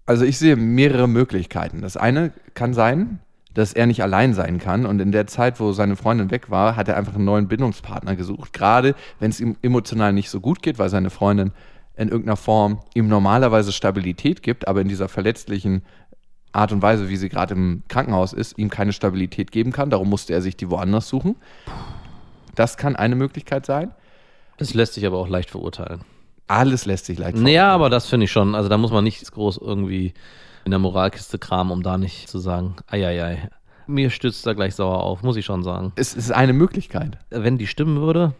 Also 0.05 0.25
ich 0.25 0.37
sehe 0.37 0.55
mehrere 0.55 1.07
Möglichkeiten. 1.07 1.81
Das 1.81 1.97
eine 1.97 2.33
kann 2.53 2.73
sein, 2.73 3.19
dass 3.53 3.73
er 3.73 3.85
nicht 3.85 4.01
allein 4.01 4.33
sein 4.33 4.59
kann 4.59 4.85
und 4.85 4.99
in 4.99 5.11
der 5.11 5.27
Zeit, 5.27 5.59
wo 5.59 5.71
seine 5.73 5.95
Freundin 5.95 6.31
weg 6.31 6.49
war, 6.49 6.75
hat 6.75 6.87
er 6.87 6.97
einfach 6.97 7.15
einen 7.15 7.25
neuen 7.25 7.47
Bindungspartner 7.47 8.15
gesucht. 8.15 8.53
Gerade 8.53 8.95
wenn 9.19 9.29
es 9.29 9.39
ihm 9.39 9.55
emotional 9.61 10.13
nicht 10.13 10.29
so 10.29 10.39
gut 10.39 10.61
geht, 10.61 10.79
weil 10.79 10.89
seine 10.89 11.09
Freundin 11.09 11.51
in 11.95 12.09
irgendeiner 12.09 12.37
Form 12.37 12.79
ihm 12.95 13.07
normalerweise 13.07 13.71
Stabilität 13.71 14.41
gibt, 14.41 14.67
aber 14.67 14.81
in 14.81 14.87
dieser 14.87 15.07
verletzlichen 15.07 15.83
Art 16.51 16.71
und 16.71 16.81
Weise, 16.81 17.09
wie 17.09 17.17
sie 17.17 17.29
gerade 17.29 17.53
im 17.53 17.83
Krankenhaus 17.87 18.33
ist, 18.33 18.57
ihm 18.57 18.69
keine 18.69 18.93
Stabilität 18.93 19.51
geben 19.51 19.71
kann. 19.71 19.89
Darum 19.89 20.09
musste 20.09 20.33
er 20.33 20.41
sich 20.41 20.55
die 20.55 20.69
woanders 20.69 21.07
suchen. 21.07 21.35
Das 22.55 22.77
kann 22.77 22.95
eine 22.95 23.15
Möglichkeit 23.15 23.65
sein. 23.65 23.91
Das 24.57 24.73
lässt 24.73 24.93
sich 24.93 25.05
aber 25.05 25.17
auch 25.17 25.27
leicht 25.27 25.49
verurteilen. 25.49 26.01
Alles 26.47 26.85
lässt 26.85 27.05
sich 27.05 27.17
leicht 27.17 27.37
Naja, 27.37 27.69
aber 27.69 27.89
das 27.89 28.07
finde 28.07 28.25
ich 28.25 28.31
schon. 28.31 28.53
Also 28.53 28.69
da 28.69 28.77
muss 28.77 28.91
man 28.91 29.03
nicht 29.03 29.31
groß 29.31 29.57
irgendwie 29.57 30.13
in 30.65 30.71
der 30.71 30.79
Moralkiste 30.79 31.37
kramen, 31.39 31.71
um 31.71 31.83
da 31.83 31.97
nicht 31.97 32.29
zu 32.29 32.39
sagen, 32.39 32.75
eieiei. 32.87 33.49
Mir 33.85 34.09
stützt 34.09 34.45
da 34.47 34.53
gleich 34.53 34.75
sauer 34.75 35.03
auf, 35.03 35.23
muss 35.23 35.35
ich 35.35 35.45
schon 35.45 35.61
sagen. 35.63 35.91
Es 35.95 36.13
ist 36.13 36.31
eine 36.31 36.53
Möglichkeit. 36.53 37.17
Wenn 37.29 37.57
die 37.57 37.67
stimmen 37.67 37.99
würde, 38.01 38.33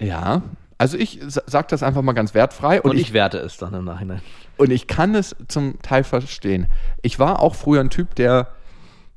Ja, 0.00 0.42
also 0.78 0.96
ich 0.96 1.20
sa- 1.26 1.42
sag 1.46 1.68
das 1.68 1.82
einfach 1.82 2.00
mal 2.02 2.12
ganz 2.14 2.32
wertfrei 2.32 2.80
und, 2.80 2.92
und 2.92 2.96
ich, 2.96 3.08
ich 3.08 3.12
werte 3.12 3.38
es 3.38 3.58
dann 3.58 3.74
im 3.74 3.84
Nachhinein. 3.84 4.22
und 4.56 4.70
ich 4.70 4.86
kann 4.86 5.14
es 5.14 5.36
zum 5.48 5.80
Teil 5.82 6.04
verstehen. 6.04 6.66
Ich 7.02 7.18
war 7.18 7.40
auch 7.40 7.54
früher 7.54 7.80
ein 7.80 7.90
Typ, 7.90 8.14
der 8.14 8.48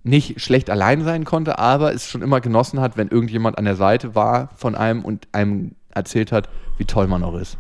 nicht 0.04 0.42
schlecht 0.42 0.70
allein 0.70 1.02
sein 1.06 1.24
konnte, 1.24 1.60
aber 1.60 1.94
es 1.94 2.10
schon 2.10 2.22
immer 2.22 2.42
genossen 2.42 2.82
hat, 2.82 2.98
wenn 2.98 3.08
irgendjemand 3.08 3.58
an 3.58 3.64
der 3.64 3.78
Seite 3.78 4.16
war 4.16 4.50
von 4.58 4.76
einem 4.76 5.06
und 5.06 5.30
einem 5.32 5.76
erzählt 5.92 6.34
hat, 6.34 6.50
wie 6.78 6.84
toll 6.86 7.08
man 7.08 7.24
auch 7.24 7.36
ist. 7.36 7.58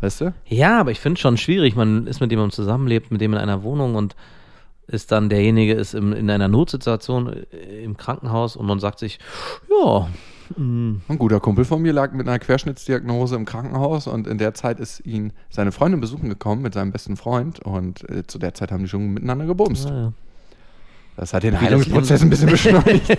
Weißt 0.00 0.20
du? 0.20 0.32
Ja, 0.46 0.78
aber 0.80 0.90
ich 0.90 1.00
finde 1.00 1.14
es 1.14 1.20
schon 1.20 1.36
schwierig. 1.36 1.74
Man 1.74 2.06
ist 2.06 2.20
mit 2.20 2.30
jemandem 2.30 2.52
zusammenlebt, 2.52 3.10
mit 3.10 3.20
dem 3.20 3.32
in 3.32 3.38
einer 3.38 3.62
Wohnung 3.62 3.94
und 3.94 4.14
ist 4.86 5.12
dann 5.12 5.28
derjenige 5.28 5.74
ist 5.74 5.94
im, 5.94 6.12
in 6.12 6.30
einer 6.30 6.48
Notsituation 6.48 7.44
äh, 7.52 7.84
im 7.84 7.96
Krankenhaus 7.96 8.56
und 8.56 8.66
man 8.66 8.80
sagt 8.80 8.98
sich, 8.98 9.18
ja, 9.70 10.08
Ein 10.56 11.02
guter 11.18 11.40
Kumpel 11.40 11.66
von 11.66 11.82
mir 11.82 11.92
lag 11.92 12.12
mit 12.12 12.26
einer 12.26 12.38
Querschnittsdiagnose 12.38 13.36
im 13.36 13.44
Krankenhaus 13.44 14.06
und 14.06 14.26
in 14.26 14.38
der 14.38 14.54
Zeit 14.54 14.80
ist 14.80 15.04
ihn 15.04 15.34
seine 15.50 15.72
Freundin 15.72 16.00
besuchen 16.00 16.30
gekommen 16.30 16.62
mit 16.62 16.72
seinem 16.72 16.90
besten 16.90 17.16
Freund 17.16 17.60
und 17.60 18.08
äh, 18.08 18.26
zu 18.26 18.38
der 18.38 18.54
Zeit 18.54 18.72
haben 18.72 18.84
die 18.84 18.88
schon 18.88 19.12
miteinander 19.12 19.44
gebumst. 19.44 19.88
naja. 19.88 20.12
Das 21.16 21.34
hat 21.34 21.42
den 21.42 21.60
Heilungsprozess 21.60 22.22
ein 22.22 22.30
bisschen 22.30 22.48
beschleunigt. 22.50 23.10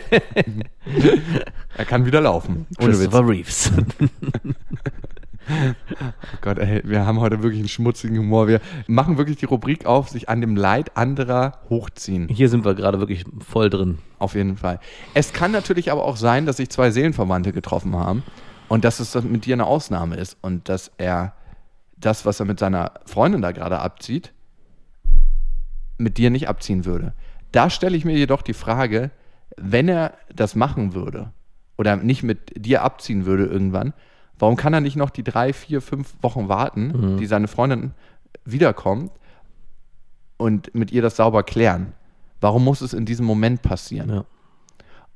er 1.78 1.86
kann 1.86 2.06
wieder 2.06 2.22
laufen. 2.22 2.66
Ohne 2.80 2.98
Witz. 2.98 3.14
Reeves. 3.14 3.72
Oh 5.50 6.38
Gott, 6.42 6.60
ey, 6.60 6.82
wir 6.86 7.06
haben 7.06 7.20
heute 7.20 7.42
wirklich 7.42 7.60
einen 7.60 7.70
schmutzigen 7.70 8.18
Humor. 8.20 8.48
Wir 8.48 8.62
machen 8.88 9.18
wirklich 9.18 9.38
die 9.38 9.46
Rubrik 9.46 9.86
auf, 9.86 10.10
sich 10.10 10.30
an 10.30 10.42
dem 10.42 10.56
Leid 10.56 10.96
anderer 10.96 11.60
hochziehen. 11.70 12.28
Hier 12.30 12.50
sind 12.50 12.66
wir 12.66 12.76
gerade 12.76 13.00
wirklich 13.00 13.26
voll 13.40 13.70
drin. 13.70 13.98
Auf 14.20 14.36
jeden 14.36 14.58
Fall. 14.58 14.80
Es 15.14 15.34
kann 15.34 15.52
natürlich 15.52 15.92
aber 15.92 16.06
auch 16.06 16.18
sein, 16.18 16.46
dass 16.46 16.58
sich 16.58 16.70
zwei 16.70 16.92
Seelenverwandte 16.92 17.52
getroffen 17.52 17.96
haben 17.96 18.24
und 18.68 18.86
dass 18.86 19.00
es 19.00 19.16
mit 19.24 19.46
dir 19.46 19.56
eine 19.56 19.66
Ausnahme 19.66 20.18
ist 20.18 20.38
und 20.42 20.70
dass 20.70 20.92
er 20.98 21.34
das, 21.98 22.26
was 22.26 22.40
er 22.40 22.46
mit 22.46 22.60
seiner 22.60 22.94
Freundin 23.06 23.42
da 23.42 23.52
gerade 23.52 23.80
abzieht, 23.80 24.34
mit 25.98 26.18
dir 26.18 26.30
nicht 26.30 26.48
abziehen 26.48 26.86
würde. 26.86 27.14
Da 27.52 27.70
stelle 27.70 27.98
ich 27.98 28.06
mir 28.06 28.16
jedoch 28.16 28.42
die 28.42 28.54
Frage, 28.54 29.10
wenn 29.58 29.90
er 29.90 30.14
das 30.34 30.56
machen 30.56 30.94
würde 30.94 31.32
oder 31.78 31.96
nicht 31.96 32.24
mit 32.24 32.54
dir 32.56 32.84
abziehen 32.84 33.26
würde 33.26 33.46
irgendwann, 33.46 33.94
warum 34.40 34.56
kann 34.56 34.74
er 34.74 34.82
nicht 34.82 34.96
noch 34.96 35.10
die 35.10 35.24
drei, 35.24 35.54
vier, 35.54 35.82
fünf 35.82 36.16
Wochen 36.22 36.50
warten, 36.50 37.18
die 37.18 37.26
seine 37.28 37.48
Freundin 37.48 37.92
wiederkommt 38.46 39.12
und 40.38 40.74
mit 40.74 40.92
ihr 40.92 41.02
das 41.02 41.18
sauber 41.18 41.44
klären? 41.44 41.94
Warum 42.42 42.64
muss 42.64 42.82
es 42.82 42.94
in 42.94 43.06
diesem 43.06 43.26
Moment 43.26 43.62
passieren? 43.62 44.10
Ja. 44.10 44.26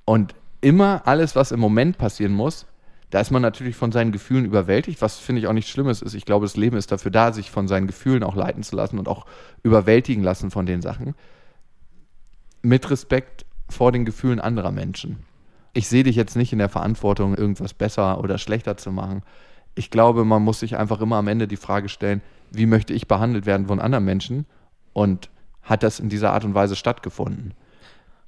Und 0.05 0.36
immer 0.61 1.03
alles, 1.05 1.36
was 1.36 1.51
im 1.51 1.59
Moment 1.59 1.97
passieren 1.97 2.34
muss, 2.34 2.65
da 3.09 3.19
ist 3.19 3.32
man 3.32 3.41
natürlich 3.41 3.76
von 3.76 3.91
seinen 3.91 4.11
Gefühlen 4.11 4.43
überwältigt, 4.43 5.01
was 5.01 5.19
finde 5.19 5.39
ich 5.39 5.47
auch 5.47 5.53
nicht 5.53 5.69
Schlimmes 5.69 6.01
ist. 6.01 6.15
Ich 6.15 6.26
glaube, 6.26 6.45
das 6.45 6.57
Leben 6.57 6.76
ist 6.78 6.91
dafür 6.91 7.11
da, 7.11 7.32
sich 7.32 7.51
von 7.51 7.67
seinen 7.67 7.86
Gefühlen 7.86 8.24
auch 8.24 8.36
leiten 8.36 8.63
zu 8.63 8.76
lassen 8.76 8.97
und 8.97 9.07
auch 9.07 9.26
überwältigen 9.61 10.24
lassen 10.24 10.49
von 10.49 10.65
den 10.65 10.82
Sachen. 10.82 11.13
Mit 12.63 12.89
Respekt 12.89 13.45
vor 13.69 13.91
den 13.91 14.03
Gefühlen 14.03 14.39
anderer 14.39 14.71
Menschen. 14.71 15.26
Ich 15.74 15.88
sehe 15.88 16.03
dich 16.03 16.15
jetzt 16.15 16.36
nicht 16.36 16.53
in 16.53 16.59
der 16.59 16.69
Verantwortung, 16.69 17.36
irgendwas 17.36 17.74
besser 17.74 18.19
oder 18.19 18.38
schlechter 18.38 18.78
zu 18.78 18.91
machen. 18.91 19.24
Ich 19.76 19.89
glaube, 19.89 20.24
man 20.24 20.43
muss 20.43 20.59
sich 20.59 20.78
einfach 20.78 21.01
immer 21.01 21.15
am 21.15 21.28
Ende 21.28 21.47
die 21.47 21.57
Frage 21.57 21.89
stellen, 21.89 22.21
wie 22.51 22.67
möchte 22.67 22.93
ich 22.93 23.07
behandelt 23.07 23.45
werden 23.47 23.65
von 23.67 23.80
anderen 23.80 24.05
Menschen 24.05 24.45
und 24.93 25.30
hat 25.63 25.82
das 25.82 25.99
in 25.99 26.09
dieser 26.09 26.32
Art 26.34 26.45
und 26.45 26.53
Weise 26.53 26.76
stattgefunden. 26.76 27.53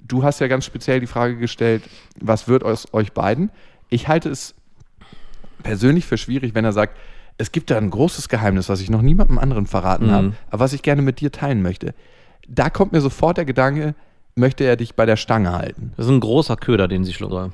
Du 0.00 0.24
hast 0.24 0.40
ja 0.40 0.48
ganz 0.48 0.64
speziell 0.64 0.98
die 1.00 1.06
Frage 1.06 1.36
gestellt, 1.36 1.84
was 2.20 2.48
wird 2.48 2.64
aus 2.64 2.92
euch 2.92 3.12
beiden? 3.12 3.50
Ich 3.88 4.08
halte 4.08 4.28
es 4.28 4.54
persönlich 5.62 6.04
für 6.06 6.18
schwierig, 6.18 6.54
wenn 6.54 6.64
er 6.64 6.72
sagt, 6.72 6.96
es 7.38 7.52
gibt 7.52 7.70
da 7.70 7.76
ein 7.76 7.90
großes 7.90 8.28
Geheimnis, 8.28 8.68
was 8.68 8.80
ich 8.80 8.90
noch 8.90 9.02
niemandem 9.02 9.38
anderen 9.38 9.66
verraten 9.66 10.06
Mhm. 10.06 10.10
habe, 10.10 10.32
aber 10.50 10.60
was 10.60 10.72
ich 10.72 10.82
gerne 10.82 11.02
mit 11.02 11.20
dir 11.20 11.30
teilen 11.30 11.62
möchte. 11.62 11.94
Da 12.48 12.70
kommt 12.70 12.92
mir 12.92 13.00
sofort 13.00 13.36
der 13.36 13.44
Gedanke, 13.44 13.94
möchte 14.36 14.64
er 14.64 14.76
dich 14.76 14.94
bei 14.94 15.06
der 15.06 15.16
Stange 15.16 15.52
halten? 15.52 15.92
Das 15.96 16.06
ist 16.06 16.12
ein 16.12 16.20
großer 16.20 16.56
Köder, 16.56 16.88
den 16.88 17.04
sie 17.04 17.12
schlucken. 17.12 17.52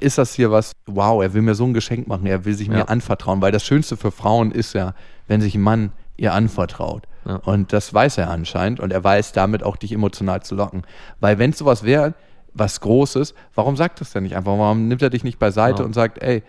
ist 0.00 0.18
das 0.18 0.34
hier 0.34 0.50
was, 0.50 0.72
wow, 0.86 1.22
er 1.22 1.32
will 1.32 1.42
mir 1.42 1.54
so 1.54 1.64
ein 1.64 1.74
Geschenk 1.74 2.08
machen, 2.08 2.26
er 2.26 2.44
will 2.44 2.54
sich 2.54 2.66
Ja. 2.66 2.74
mir 2.74 2.88
anvertrauen, 2.88 3.40
weil 3.40 3.52
das 3.52 3.62
Schönste 3.64 3.96
für 3.96 4.10
Frauen 4.10 4.50
ist 4.50 4.72
ja, 4.72 4.94
wenn 5.28 5.40
sich 5.40 5.54
ein 5.54 5.60
Mann 5.60 5.92
ihr 6.16 6.34
anvertraut. 6.34 7.04
Ja. 7.24 7.36
Und 7.36 7.72
das 7.72 7.94
weiß 7.94 8.18
er 8.18 8.28
anscheinend 8.28 8.80
und 8.80 8.92
er 8.92 9.04
weiß 9.04 9.30
damit 9.30 9.62
auch, 9.62 9.76
dich 9.76 9.92
emotional 9.92 10.42
zu 10.42 10.56
locken. 10.56 10.82
Weil 11.20 11.38
wenn 11.38 11.50
es 11.50 11.58
sowas 11.58 11.84
wäre, 11.84 12.14
was 12.52 12.80
Großes, 12.80 13.34
warum 13.54 13.76
sagt 13.76 14.00
das 14.00 14.10
denn 14.12 14.24
nicht 14.24 14.34
einfach? 14.34 14.58
Warum 14.58 14.88
nimmt 14.88 15.02
er 15.02 15.10
dich 15.10 15.22
nicht 15.22 15.38
beiseite 15.38 15.82
Ja. 15.82 15.84
und 15.86 15.92
sagt, 15.94 16.20
ey, 16.20 16.42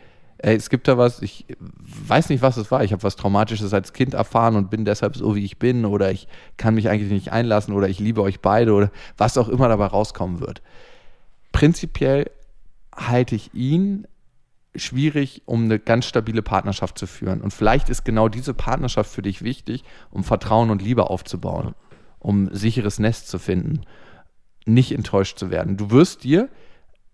ey, 0.44 0.56
es 0.56 0.70
gibt 0.70 0.88
da 0.88 0.98
was, 0.98 1.22
ich 1.22 1.46
weiß 1.58 2.30
nicht, 2.30 2.42
was 2.42 2.58
es 2.58 2.70
war. 2.70 2.84
Ich 2.84 2.92
habe 2.92 3.04
was 3.04 3.16
Traumatisches 3.16 3.74
als 3.74 3.94
Kind 3.94 4.14
erfahren 4.14 4.56
und 4.56 4.70
bin 4.70 4.86
deshalb 4.86 5.16
so, 5.16 5.36
wie 5.36 5.44
ich 5.44 5.58
bin 5.58 5.86
oder 5.86 6.12
ich 6.12 6.28
kann 6.58 6.76
mich 6.76 6.90
eigentlich 6.90 7.12
nicht 7.12 7.32
einlassen 7.32 7.74
oder 7.74 7.90
ich 7.90 8.00
liebe 8.00 8.22
euch 8.22 8.40
beide 8.40 8.74
oder 8.74 8.92
was 9.18 9.38
auch 9.38 9.50
immer 9.50 9.68
dabei 9.68 9.88
rauskommen 9.88 10.40
wird 10.40 10.62
prinzipiell 11.54 12.30
halte 12.94 13.36
ich 13.36 13.54
ihn 13.54 14.06
schwierig, 14.76 15.44
um 15.46 15.64
eine 15.64 15.80
ganz 15.80 16.06
stabile 16.06 16.42
Partnerschaft 16.42 16.98
zu 16.98 17.08
führen. 17.08 17.42
Und 17.42 17.54
vielleicht 17.54 17.90
ist 17.90 18.04
genau 18.04 18.28
diese 18.28 18.54
Partnerschaft 18.54 19.10
für 19.10 19.22
dich 19.22 19.44
wichtig, 19.44 19.84
um 20.12 20.26
Vertrauen 20.26 20.72
und 20.72 20.82
Liebe 20.82 21.10
aufzubauen, 21.10 21.76
um 22.20 22.54
sicheres 22.54 23.00
Nest 23.00 23.30
zu 23.30 23.40
finden, 23.40 23.82
nicht 24.66 24.92
enttäuscht 24.92 25.38
zu 25.38 25.52
werden. 25.52 25.78
Du 25.78 25.92
wirst 25.92 26.24
dir 26.24 26.50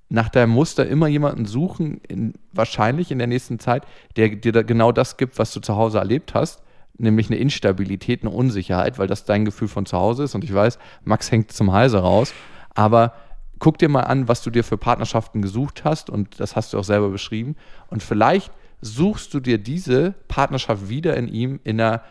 nach 0.09 0.29
deinem 0.29 0.51
Muster 0.51 0.87
immer 0.87 1.07
jemanden 1.07 1.45
suchen, 1.45 2.01
in, 2.07 2.33
wahrscheinlich 2.51 3.11
in 3.11 3.19
der 3.19 3.27
nächsten 3.27 3.59
Zeit, 3.59 3.83
der 4.15 4.29
dir 4.29 4.51
da 4.51 4.63
genau 4.63 4.91
das 4.91 5.17
gibt, 5.17 5.37
was 5.37 5.53
du 5.53 5.59
zu 5.59 5.75
Hause 5.75 5.99
erlebt 5.99 6.33
hast, 6.33 6.63
nämlich 6.97 7.29
eine 7.29 7.37
Instabilität, 7.37 8.23
eine 8.23 8.31
Unsicherheit, 8.31 8.97
weil 8.97 9.07
das 9.07 9.25
dein 9.25 9.45
Gefühl 9.45 9.67
von 9.67 9.85
zu 9.85 9.97
Hause 9.97 10.23
ist. 10.23 10.35
Und 10.35 10.43
ich 10.43 10.53
weiß, 10.53 10.79
Max 11.03 11.31
hängt 11.31 11.51
zum 11.51 11.71
Halse 11.71 11.99
raus, 11.99 12.33
aber 12.73 13.13
guck 13.59 13.77
dir 13.77 13.89
mal 13.89 14.01
an, 14.01 14.27
was 14.27 14.41
du 14.41 14.49
dir 14.49 14.63
für 14.63 14.77
Partnerschaften 14.77 15.41
gesucht 15.41 15.83
hast 15.83 16.09
und 16.09 16.39
das 16.39 16.55
hast 16.55 16.73
du 16.73 16.79
auch 16.79 16.83
selber 16.83 17.09
beschrieben. 17.09 17.55
Und 17.87 18.01
vielleicht 18.01 18.51
suchst 18.81 19.33
du 19.33 19.39
dir 19.39 19.57
diese 19.57 20.15
Partnerschaft 20.27 20.89
wieder 20.89 21.15
in 21.17 21.27
ihm 21.27 21.59
in 21.63 21.79
einer 21.79 22.01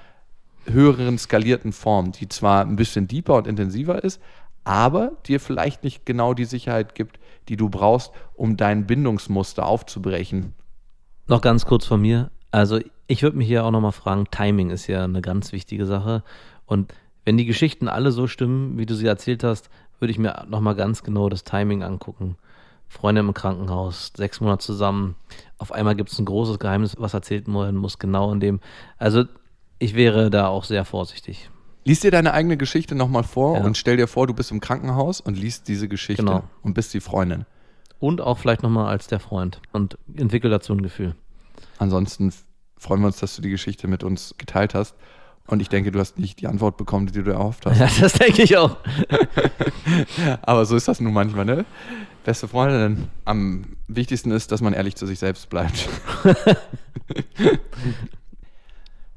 höheren 0.67 1.19
skalierten 1.19 1.73
Form, 1.73 2.13
die 2.13 2.29
zwar 2.29 2.65
ein 2.65 2.77
bisschen 2.77 3.09
deeper 3.09 3.35
und 3.35 3.47
intensiver 3.47 4.05
ist, 4.05 4.21
aber 4.65 5.13
dir 5.27 5.41
vielleicht 5.41 5.83
nicht 5.83 6.05
genau 6.05 6.35
die 6.35 6.45
Sicherheit 6.45 6.95
gibt, 6.95 7.19
die 7.49 7.57
du 7.57 7.69
brauchst, 7.69 8.13
um 8.35 8.57
dein 8.57 8.87
Bindungsmuster 8.87 9.67
aufzubrechen. 9.67 10.55
Noch 11.27 11.41
ganz 11.41 11.67
kurz 11.67 11.87
von 11.87 12.01
mir. 12.01 12.31
Also 12.51 12.81
ich 13.07 13.23
würde 13.23 13.37
mich 13.37 13.47
hier 13.47 13.65
auch 13.65 13.71
nochmal 13.71 13.93
fragen, 13.93 14.27
Timing 14.31 14.71
ist 14.71 14.87
ja 14.87 15.05
eine 15.05 15.21
ganz 15.21 15.53
wichtige 15.53 15.87
Sache. 15.87 16.23
Und 16.67 16.95
wenn 17.25 17.37
die 17.37 17.47
Geschichten 17.47 17.89
alle 17.89 18.13
so 18.13 18.27
stimmen, 18.27 18.79
wie 18.79 18.87
du 18.87 18.95
sie 18.95 19.07
erzählt 19.07 19.45
hast, 19.45 19.71
würde 19.99 20.11
ich 20.13 20.19
mir 20.19 20.47
nochmal 20.49 20.75
ganz 20.75 21.03
genau 21.03 21.29
das 21.29 21.45
Timing 21.45 21.83
angucken. 21.83 22.37
Freunde 22.89 23.21
im 23.21 23.35
Krankenhaus, 23.35 24.13
sechs 24.17 24.41
Monate 24.41 24.65
zusammen. 24.65 25.15
Auf 25.59 25.73
einmal 25.73 25.95
gibt 25.95 26.11
es 26.11 26.19
ein 26.19 26.25
großes 26.25 26.59
Geheimnis, 26.59 26.97
was 26.99 27.13
erzählt 27.13 27.47
werden 27.47 27.77
muss, 27.77 27.99
genau 27.99 28.33
in 28.33 28.41
dem. 28.41 28.61
Also 28.97 29.25
ich 29.79 29.95
wäre 29.95 30.31
da 30.31 30.49
auch 30.49 30.65
sehr 30.65 30.85
vorsichtig. 30.85 31.51
Lies 31.89 32.01
dir 32.01 32.11
deine 32.11 32.35
eigene 32.35 32.59
Geschichte 32.59 32.95
nochmal 32.95 33.23
vor 33.25 33.57
Ja. 33.57 33.65
und 33.65 33.79
stell 33.79 33.97
dir 33.97 34.07
vor, 34.09 34.27
du 34.27 34.35
bist 34.35 34.51
im 34.51 34.61
Krankenhaus 34.61 35.23
und 35.23 35.39
liest 35.39 35.69
diese 35.69 35.89
Geschichte 35.89 36.23
Genau. 36.23 36.45
und 36.63 36.75
bist 36.75 36.93
die 36.93 37.01
Freundin. 37.01 37.47
Und 37.99 38.21
auch 38.21 38.37
vielleicht 38.39 38.63
nochmal 38.63 38.89
als 38.89 39.07
der 39.07 39.21
Freund 39.21 39.63
und 39.73 39.97
entwickle 40.15 40.51
dazu 40.51 40.75
ein 40.75 40.83
Gefühl. 40.83 41.15
Ansonsten 41.79 42.31
freuen 42.77 43.01
wir 43.01 43.07
uns, 43.07 43.17
dass 43.21 43.35
du 43.37 43.41
die 43.43 43.49
Geschichte 43.51 43.89
mit 43.89 44.05
uns 44.05 44.35
geteilt 44.37 44.75
hast. 44.75 44.95
Und 45.47 45.63
ich 45.63 45.71
denke, 45.71 45.91
du 45.91 45.99
hast 45.99 46.19
nicht 46.19 46.41
die 46.43 46.47
Antwort 46.47 46.77
bekommen, 46.77 47.07
die 47.07 47.23
du 47.23 47.31
erhofft 47.31 47.65
hast. 47.65 47.79
Ja, 47.81 47.89
das 48.01 48.13
denke 48.13 48.43
ich 48.43 48.59
auch. 48.59 48.77
Aber 50.43 50.67
so 50.67 50.77
ist 50.77 50.89
das 50.89 51.01
nun 51.01 51.15
manchmal, 51.15 51.47
ne? 51.47 51.65
Beste 52.23 52.49
Freundin. 52.49 53.09
Am 53.25 53.65
wichtigsten 53.87 54.31
ist, 54.31 54.53
dass 54.53 54.61
man 54.61 54.75
ehrlich 54.75 54.95
zu 54.95 55.07
sich 55.07 55.19
selbst 55.19 55.49
bleibt. 55.49 55.89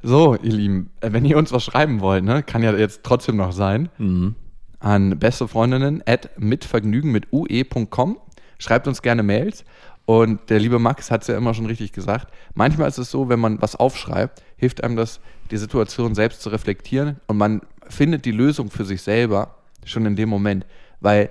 so, 0.03 0.35
ihr 0.35 0.51
Lieben, 0.51 0.89
äh, 1.01 1.11
wenn 1.11 1.25
ihr 1.25 1.37
uns 1.37 1.51
was 1.51 1.63
schreiben 1.63 2.01
wollt, 2.01 2.23
ne, 2.23 2.43
kann 2.43 2.63
ja 2.63 2.73
jetzt 2.73 3.01
trotzdem 3.03 3.37
noch 3.37 3.51
sein, 3.51 3.89
Mhm. 3.97 4.35
an 4.79 5.19
bestefreundinnen 5.19 6.03
at 6.05 6.29
mitvergnügen 6.39 7.11
mit 7.11 7.27
ue.com. 7.31 8.17
Schreibt 8.57 8.87
uns 8.87 9.01
gerne 9.01 9.23
Mails. 9.23 9.63
Und 10.05 10.49
der 10.49 10.59
liebe 10.59 10.79
Max 10.79 11.11
hat 11.11 11.21
es 11.21 11.27
ja 11.27 11.37
immer 11.37 11.53
schon 11.53 11.67
richtig 11.67 11.93
gesagt. 11.93 12.33
Manchmal 12.55 12.87
ist 12.89 12.97
es 12.97 13.11
so, 13.11 13.29
wenn 13.29 13.39
man 13.39 13.61
was 13.61 13.75
aufschreibt, 13.75 14.41
hilft 14.57 14.83
einem 14.83 14.95
das, 14.95 15.19
die 15.51 15.57
Situation 15.57 16.15
selbst 16.15 16.41
zu 16.41 16.49
reflektieren 16.49 17.17
und 17.27 17.37
man 17.37 17.61
findet 17.87 18.25
die 18.25 18.31
Lösung 18.31 18.71
für 18.71 18.83
sich 18.83 19.03
selber 19.03 19.55
schon 19.85 20.05
in 20.05 20.15
dem 20.15 20.27
Moment. 20.27 20.65
Weil 20.99 21.29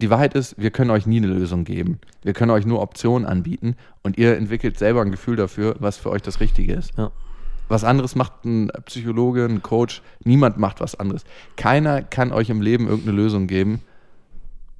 die 0.00 0.10
Wahrheit 0.10 0.34
ist, 0.34 0.54
wir 0.58 0.70
können 0.70 0.90
euch 0.90 1.06
nie 1.06 1.16
eine 1.18 1.28
Lösung 1.28 1.64
geben. 1.64 1.98
Wir 2.22 2.32
können 2.32 2.50
euch 2.50 2.66
nur 2.66 2.82
Optionen 2.82 3.26
anbieten 3.26 3.76
und 4.02 4.18
ihr 4.18 4.36
entwickelt 4.36 4.78
selber 4.78 5.00
ein 5.00 5.10
Gefühl 5.10 5.36
dafür, 5.36 5.76
was 5.78 5.96
für 5.96 6.10
euch 6.10 6.22
das 6.22 6.40
Richtige 6.40 6.74
ist. 6.74 6.92
Ja. 6.98 7.10
Was 7.68 7.84
anderes 7.84 8.14
macht 8.14 8.44
ein 8.44 8.70
Psychologe, 8.84 9.44
ein 9.44 9.62
Coach. 9.62 10.02
Niemand 10.24 10.58
macht 10.58 10.80
was 10.80 10.94
anderes. 10.94 11.24
Keiner 11.56 12.02
kann 12.02 12.32
euch 12.32 12.50
im 12.50 12.60
Leben 12.60 12.86
irgendeine 12.86 13.16
Lösung 13.16 13.46
geben. 13.46 13.80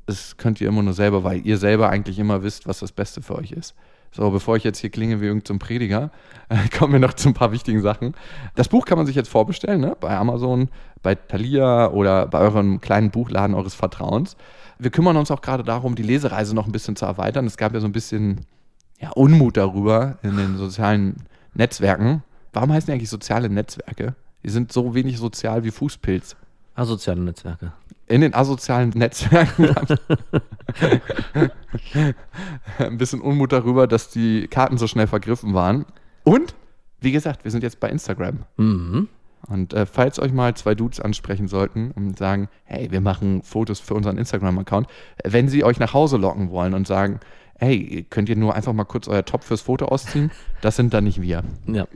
Das 0.06 0.36
könnt 0.36 0.60
ihr 0.60 0.68
immer 0.68 0.82
nur 0.82 0.92
selber, 0.92 1.24
weil 1.24 1.46
ihr 1.46 1.58
selber 1.58 1.88
eigentlich 1.88 2.18
immer 2.18 2.42
wisst, 2.42 2.66
was 2.66 2.80
das 2.80 2.92
Beste 2.92 3.22
für 3.22 3.36
euch 3.36 3.52
ist. 3.52 3.74
So, 4.14 4.30
bevor 4.30 4.56
ich 4.56 4.64
jetzt 4.64 4.78
hier 4.78 4.90
klinge 4.90 5.22
wie 5.22 5.26
irgendein 5.26 5.58
Prediger, 5.58 6.10
kommen 6.78 6.92
wir 6.92 7.00
noch 7.00 7.14
zu 7.14 7.30
ein 7.30 7.34
paar 7.34 7.50
wichtigen 7.50 7.80
Sachen. 7.80 8.14
Das 8.54 8.68
Buch 8.68 8.84
kann 8.84 8.98
man 8.98 9.06
sich 9.06 9.16
jetzt 9.16 9.30
vorbestellen, 9.30 9.80
ne? 9.80 9.96
bei 9.98 10.14
Amazon, 10.14 10.68
bei 11.02 11.14
Thalia 11.14 11.90
oder 11.90 12.26
bei 12.26 12.40
eurem 12.40 12.82
kleinen 12.82 13.10
Buchladen 13.10 13.56
eures 13.56 13.74
Vertrauens. 13.74 14.36
Wir 14.78 14.90
kümmern 14.90 15.16
uns 15.16 15.30
auch 15.30 15.40
gerade 15.40 15.62
darum, 15.62 15.94
die 15.94 16.02
Lesereise 16.02 16.54
noch 16.54 16.66
ein 16.66 16.72
bisschen 16.72 16.94
zu 16.94 17.06
erweitern. 17.06 17.46
Es 17.46 17.56
gab 17.56 17.72
ja 17.72 17.80
so 17.80 17.86
ein 17.86 17.92
bisschen 17.92 18.44
ja, 19.00 19.10
Unmut 19.10 19.56
darüber 19.56 20.18
in 20.22 20.36
den 20.36 20.58
sozialen 20.58 21.16
Netzwerken. 21.54 22.22
Warum 22.52 22.72
heißen 22.72 22.86
die 22.86 22.92
eigentlich 22.92 23.10
soziale 23.10 23.48
Netzwerke? 23.48 24.14
Die 24.44 24.50
sind 24.50 24.72
so 24.72 24.94
wenig 24.94 25.18
sozial 25.18 25.64
wie 25.64 25.70
Fußpilz. 25.70 26.36
Asoziale 26.74 27.20
Netzwerke. 27.20 27.72
In 28.06 28.20
den 28.20 28.34
asozialen 28.34 28.90
Netzwerken 28.90 29.74
ein 32.78 32.98
bisschen 32.98 33.20
Unmut 33.20 33.52
darüber, 33.52 33.86
dass 33.86 34.10
die 34.10 34.48
Karten 34.48 34.76
so 34.78 34.86
schnell 34.86 35.06
vergriffen 35.06 35.54
waren. 35.54 35.86
Und, 36.24 36.54
wie 37.00 37.12
gesagt, 37.12 37.44
wir 37.44 37.50
sind 37.50 37.62
jetzt 37.62 37.80
bei 37.80 37.88
Instagram. 37.88 38.40
Mhm. 38.56 39.08
Und 39.48 39.72
äh, 39.72 39.86
falls 39.86 40.18
euch 40.20 40.32
mal 40.32 40.54
zwei 40.54 40.74
Dudes 40.74 41.00
ansprechen 41.00 41.48
sollten 41.48 41.90
und 41.92 42.18
sagen, 42.18 42.48
hey, 42.64 42.90
wir 42.90 43.00
machen 43.00 43.42
Fotos 43.42 43.80
für 43.80 43.94
unseren 43.94 44.18
Instagram-Account, 44.18 44.86
wenn 45.24 45.48
sie 45.48 45.64
euch 45.64 45.78
nach 45.78 45.94
Hause 45.94 46.16
locken 46.16 46.50
wollen 46.50 46.74
und 46.74 46.86
sagen, 46.86 47.20
hey, 47.62 48.04
könnt 48.10 48.28
ihr 48.28 48.34
nur 48.36 48.54
einfach 48.54 48.72
mal 48.72 48.84
kurz 48.84 49.06
euer 49.06 49.24
Top 49.24 49.44
fürs 49.44 49.60
Foto 49.60 49.86
ausziehen? 49.86 50.32
Das 50.62 50.74
sind 50.74 50.92
dann 50.92 51.04
nicht 51.04 51.22
wir. 51.22 51.44
Ja. 51.66 51.86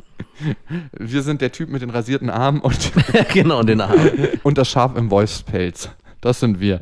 Wir 0.93 1.23
sind 1.23 1.41
der 1.41 1.51
Typ 1.51 1.71
mit 1.71 1.83
den 1.83 1.91
rasierten 1.91 2.31
Armen 2.31 2.61
und, 2.61 2.93
genau, 3.33 3.63
den 3.63 3.81
Arm. 3.81 3.99
und 4.45 4.59
das 4.59 4.69
Schaf 4.69 4.97
im 4.97 5.11
Wolfspelz. 5.11 5.91
Das 6.21 6.41
sind 6.41 6.61
wir. 6.61 6.81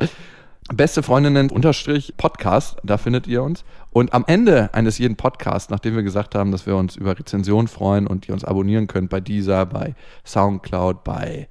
Beste 0.73 1.03
Freundinnen 1.03 1.51
unterstrich 1.51 2.15
Podcast, 2.17 2.77
da 2.85 2.97
findet 2.97 3.27
ihr 3.27 3.43
uns. 3.43 3.65
Und 3.91 4.13
am 4.13 4.25
Ende 4.27 4.73
eines 4.75 4.99
jeden 4.99 5.17
Podcasts, 5.17 5.71
nachdem 5.71 5.97
wir 5.97 6.03
gesagt 6.03 6.35
haben, 6.35 6.53
dass 6.53 6.67
wir 6.67 6.77
uns 6.77 6.97
über 6.97 7.19
Rezensionen 7.19 7.69
freuen 7.69 8.07
und 8.07 8.29
ihr 8.29 8.35
uns 8.35 8.45
abonnieren 8.45 8.87
könnt 8.87 9.11
bei 9.11 9.21
dieser, 9.21 9.67
bei 9.67 9.95
Soundcloud, 10.25 11.05
bei 11.05 11.49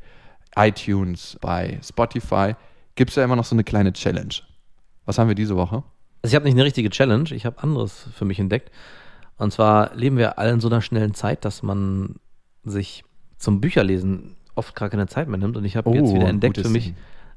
iTunes, 0.56 1.38
bei 1.42 1.80
Spotify, 1.84 2.56
gibt 2.96 3.10
es 3.10 3.16
ja 3.16 3.24
immer 3.24 3.36
noch 3.36 3.46
so 3.46 3.56
eine 3.56 3.64
kleine 3.64 3.94
Challenge. 3.94 4.36
Was 5.06 5.18
haben 5.18 5.28
wir 5.28 5.36
diese 5.36 5.56
Woche? 5.56 5.84
Also 6.24 6.32
ich 6.32 6.36
habe 6.36 6.46
nicht 6.46 6.56
eine 6.56 6.64
richtige 6.64 6.90
Challenge, 6.90 7.30
ich 7.32 7.46
habe 7.46 7.62
anderes 7.62 8.08
für 8.16 8.24
mich 8.24 8.40
entdeckt. 8.40 8.72
Und 9.38 9.52
zwar 9.52 9.94
leben 9.94 10.16
wir 10.18 10.40
alle 10.40 10.52
in 10.52 10.62
so 10.62 10.70
einer 10.70 10.82
schnellen 10.82 11.14
Zeit, 11.14 11.44
dass 11.44 11.64
man 11.64 12.16
sich 12.64 13.04
zum 13.38 13.60
Bücherlesen 13.60 14.38
oft 14.56 14.74
gar 14.74 14.90
keine 14.90 15.08
Zeit 15.08 15.28
mehr 15.28 15.38
nimmt. 15.38 15.58
Und 15.58 15.66
ich 15.66 15.76
habe 15.76 15.90
jetzt 15.92 16.12
Oh, 16.12 16.16
wieder 16.16 16.30
entdeckt 16.30 16.58
für 16.58 16.70
mich, 16.70 16.94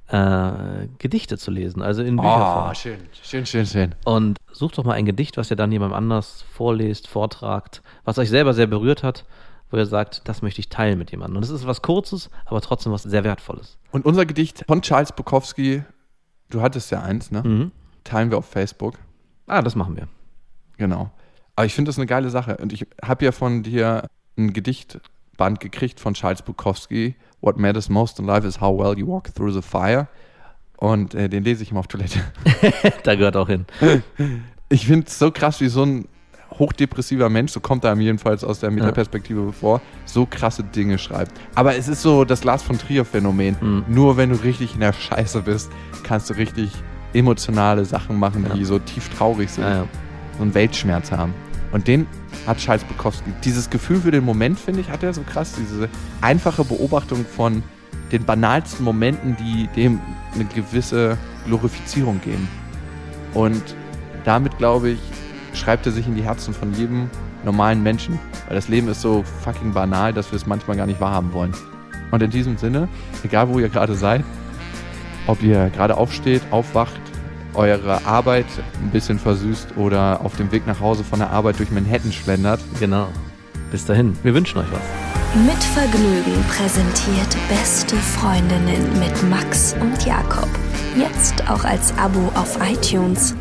äh, 0.08 0.86
Gedichte 0.98 1.36
zu 1.36 1.50
lesen, 1.50 1.82
also 1.82 2.02
in 2.04 2.14
Bücherform. 2.16 2.70
Oh, 2.70 2.74
schön, 2.74 2.98
schön, 3.24 3.44
schön, 3.44 3.66
schön. 3.66 3.94
Und 4.04 4.38
sucht 4.52 4.78
doch 4.78 4.84
mal 4.84 4.92
ein 4.92 5.04
Gedicht, 5.04 5.36
was 5.36 5.50
ihr 5.50 5.56
dann 5.56 5.72
jemandem 5.72 5.96
anders 5.96 6.44
vorlest, 6.52 7.08
vortragt, 7.08 7.82
was 8.04 8.18
euch 8.18 8.28
selber 8.30 8.54
sehr 8.54 8.68
berührt 8.68 9.02
hat, 9.02 9.24
wo 9.70 9.78
ihr 9.78 9.86
sagt, 9.86 10.28
das 10.28 10.42
möchte 10.42 10.60
ich 10.60 10.68
teilen 10.68 10.96
mit 10.96 11.10
jemandem. 11.10 11.38
Und 11.38 11.42
es 11.42 11.50
ist 11.50 11.66
was 11.66 11.82
Kurzes, 11.82 12.30
aber 12.44 12.60
trotzdem 12.60 12.92
was 12.92 13.02
sehr 13.02 13.24
Wertvolles. 13.24 13.78
Und 13.90 14.04
unser 14.04 14.26
Gedicht 14.26 14.64
von 14.68 14.80
Charles 14.80 15.10
Bukowski, 15.10 15.82
du 16.50 16.60
hattest 16.62 16.92
ja 16.92 17.02
eins, 17.02 17.32
ne? 17.32 17.42
Mhm. 17.42 17.72
Teilen 18.06 18.30
wir 18.30 18.38
auf 18.38 18.46
Facebook. 18.46 18.94
Ah, 19.46 19.62
das 19.62 19.74
machen 19.74 19.96
wir. 19.96 20.08
Genau. 20.78 21.10
Aber 21.54 21.66
ich 21.66 21.74
finde 21.74 21.88
das 21.88 21.98
eine 21.98 22.06
geile 22.06 22.30
Sache. 22.30 22.56
Und 22.58 22.72
ich 22.72 22.86
habe 23.02 23.24
ja 23.24 23.32
von 23.32 23.62
dir 23.62 24.06
ein 24.36 24.52
Gedichtband 24.52 25.60
gekriegt 25.60 26.00
von 26.00 26.14
Charles 26.14 26.42
Bukowski 26.42 27.16
What 27.40 27.58
matters 27.58 27.88
most 27.88 28.18
in 28.18 28.26
life 28.26 28.46
is 28.46 28.60
how 28.60 28.76
well 28.76 28.98
you 28.98 29.06
walk 29.06 29.32
through 29.34 29.52
the 29.52 29.62
fire. 29.62 30.08
Und 30.78 31.14
äh, 31.14 31.28
den 31.28 31.44
lese 31.44 31.62
ich 31.62 31.70
immer 31.70 31.80
auf 31.80 31.86
Toilette. 31.86 32.20
da 33.02 33.14
gehört 33.14 33.36
auch 33.36 33.48
hin. 33.48 33.66
Ich 34.68 34.86
finde 34.86 35.06
es 35.06 35.18
so 35.18 35.30
krass, 35.30 35.60
wie 35.60 35.68
so 35.68 35.84
ein 35.84 36.08
hochdepressiver 36.58 37.28
Mensch, 37.28 37.52
so 37.52 37.60
kommt 37.60 37.84
er 37.84 37.92
ihm 37.92 38.00
jedenfalls 38.00 38.44
aus 38.44 38.60
der 38.60 38.70
Metaperspektive 38.70 39.46
ja. 39.46 39.52
vor, 39.52 39.80
so 40.04 40.26
krasse 40.26 40.64
Dinge 40.64 40.98
schreibt. 40.98 41.32
Aber 41.54 41.76
es 41.76 41.88
ist 41.88 42.02
so 42.02 42.24
das 42.24 42.44
Lars 42.44 42.62
von 42.62 42.78
Trier-Phänomen. 42.78 43.56
Mhm. 43.60 43.84
Nur 43.88 44.16
wenn 44.16 44.30
du 44.30 44.36
richtig 44.36 44.74
in 44.74 44.80
der 44.80 44.92
Scheiße 44.92 45.42
bist, 45.42 45.70
kannst 46.02 46.30
du 46.30 46.34
richtig 46.34 46.72
emotionale 47.16 47.84
Sachen 47.84 48.18
machen, 48.18 48.46
die 48.54 48.64
so 48.64 48.78
tief 48.78 49.08
traurig 49.08 49.50
sind. 49.50 49.64
Ja, 49.64 49.70
ja. 49.70 49.88
So 50.36 50.42
einen 50.42 50.54
Weltschmerz 50.54 51.10
haben. 51.12 51.32
Und 51.72 51.88
den 51.88 52.06
hat 52.46 52.60
Scheiß 52.60 52.84
Bukowski. 52.84 53.32
Dieses 53.44 53.70
Gefühl 53.70 54.00
für 54.00 54.10
den 54.10 54.24
Moment, 54.24 54.58
finde 54.58 54.80
ich, 54.80 54.90
hat 54.90 55.02
er 55.02 55.12
so 55.12 55.22
krass. 55.22 55.54
Diese 55.58 55.88
einfache 56.20 56.64
Beobachtung 56.64 57.24
von 57.24 57.62
den 58.12 58.24
banalsten 58.24 58.84
Momenten, 58.84 59.36
die 59.36 59.68
dem 59.74 60.00
eine 60.34 60.44
gewisse 60.44 61.16
Glorifizierung 61.46 62.20
geben. 62.20 62.48
Und 63.34 63.62
damit, 64.24 64.56
glaube 64.58 64.90
ich, 64.90 64.98
schreibt 65.54 65.86
er 65.86 65.92
sich 65.92 66.06
in 66.06 66.14
die 66.14 66.22
Herzen 66.22 66.54
von 66.54 66.72
jedem 66.74 67.10
normalen 67.44 67.82
Menschen. 67.82 68.18
Weil 68.46 68.56
das 68.56 68.68
Leben 68.68 68.88
ist 68.88 69.00
so 69.00 69.24
fucking 69.42 69.72
banal, 69.72 70.12
dass 70.12 70.30
wir 70.30 70.36
es 70.36 70.46
manchmal 70.46 70.76
gar 70.76 70.86
nicht 70.86 71.00
wahrhaben 71.00 71.32
wollen. 71.32 71.52
Und 72.10 72.22
in 72.22 72.30
diesem 72.30 72.56
Sinne, 72.56 72.88
egal 73.24 73.48
wo 73.48 73.58
ihr 73.58 73.68
gerade 73.68 73.96
seid, 73.96 74.22
ob 75.26 75.42
ihr 75.42 75.70
gerade 75.70 75.96
aufsteht, 75.96 76.42
aufwacht, 76.50 77.00
eure 77.54 78.04
Arbeit 78.06 78.46
ein 78.82 78.90
bisschen 78.90 79.18
versüßt 79.18 79.76
oder 79.76 80.20
auf 80.22 80.36
dem 80.36 80.52
Weg 80.52 80.66
nach 80.66 80.80
Hause 80.80 81.04
von 81.04 81.18
der 81.18 81.30
Arbeit 81.30 81.58
durch 81.58 81.70
Manhattan 81.70 82.12
schlendert. 82.12 82.60
Genau. 82.78 83.08
Bis 83.70 83.84
dahin, 83.84 84.16
wir 84.22 84.34
wünschen 84.34 84.58
euch 84.58 84.66
was. 84.70 84.80
Mit 85.44 85.62
Vergnügen 85.62 86.42
präsentiert 86.48 87.36
Beste 87.48 87.96
Freundinnen 87.96 88.98
mit 88.98 89.22
Max 89.28 89.74
und 89.80 90.06
Jakob. 90.06 90.48
Jetzt 90.96 91.48
auch 91.50 91.64
als 91.64 91.96
Abo 91.98 92.30
auf 92.34 92.58
iTunes. 92.62 93.34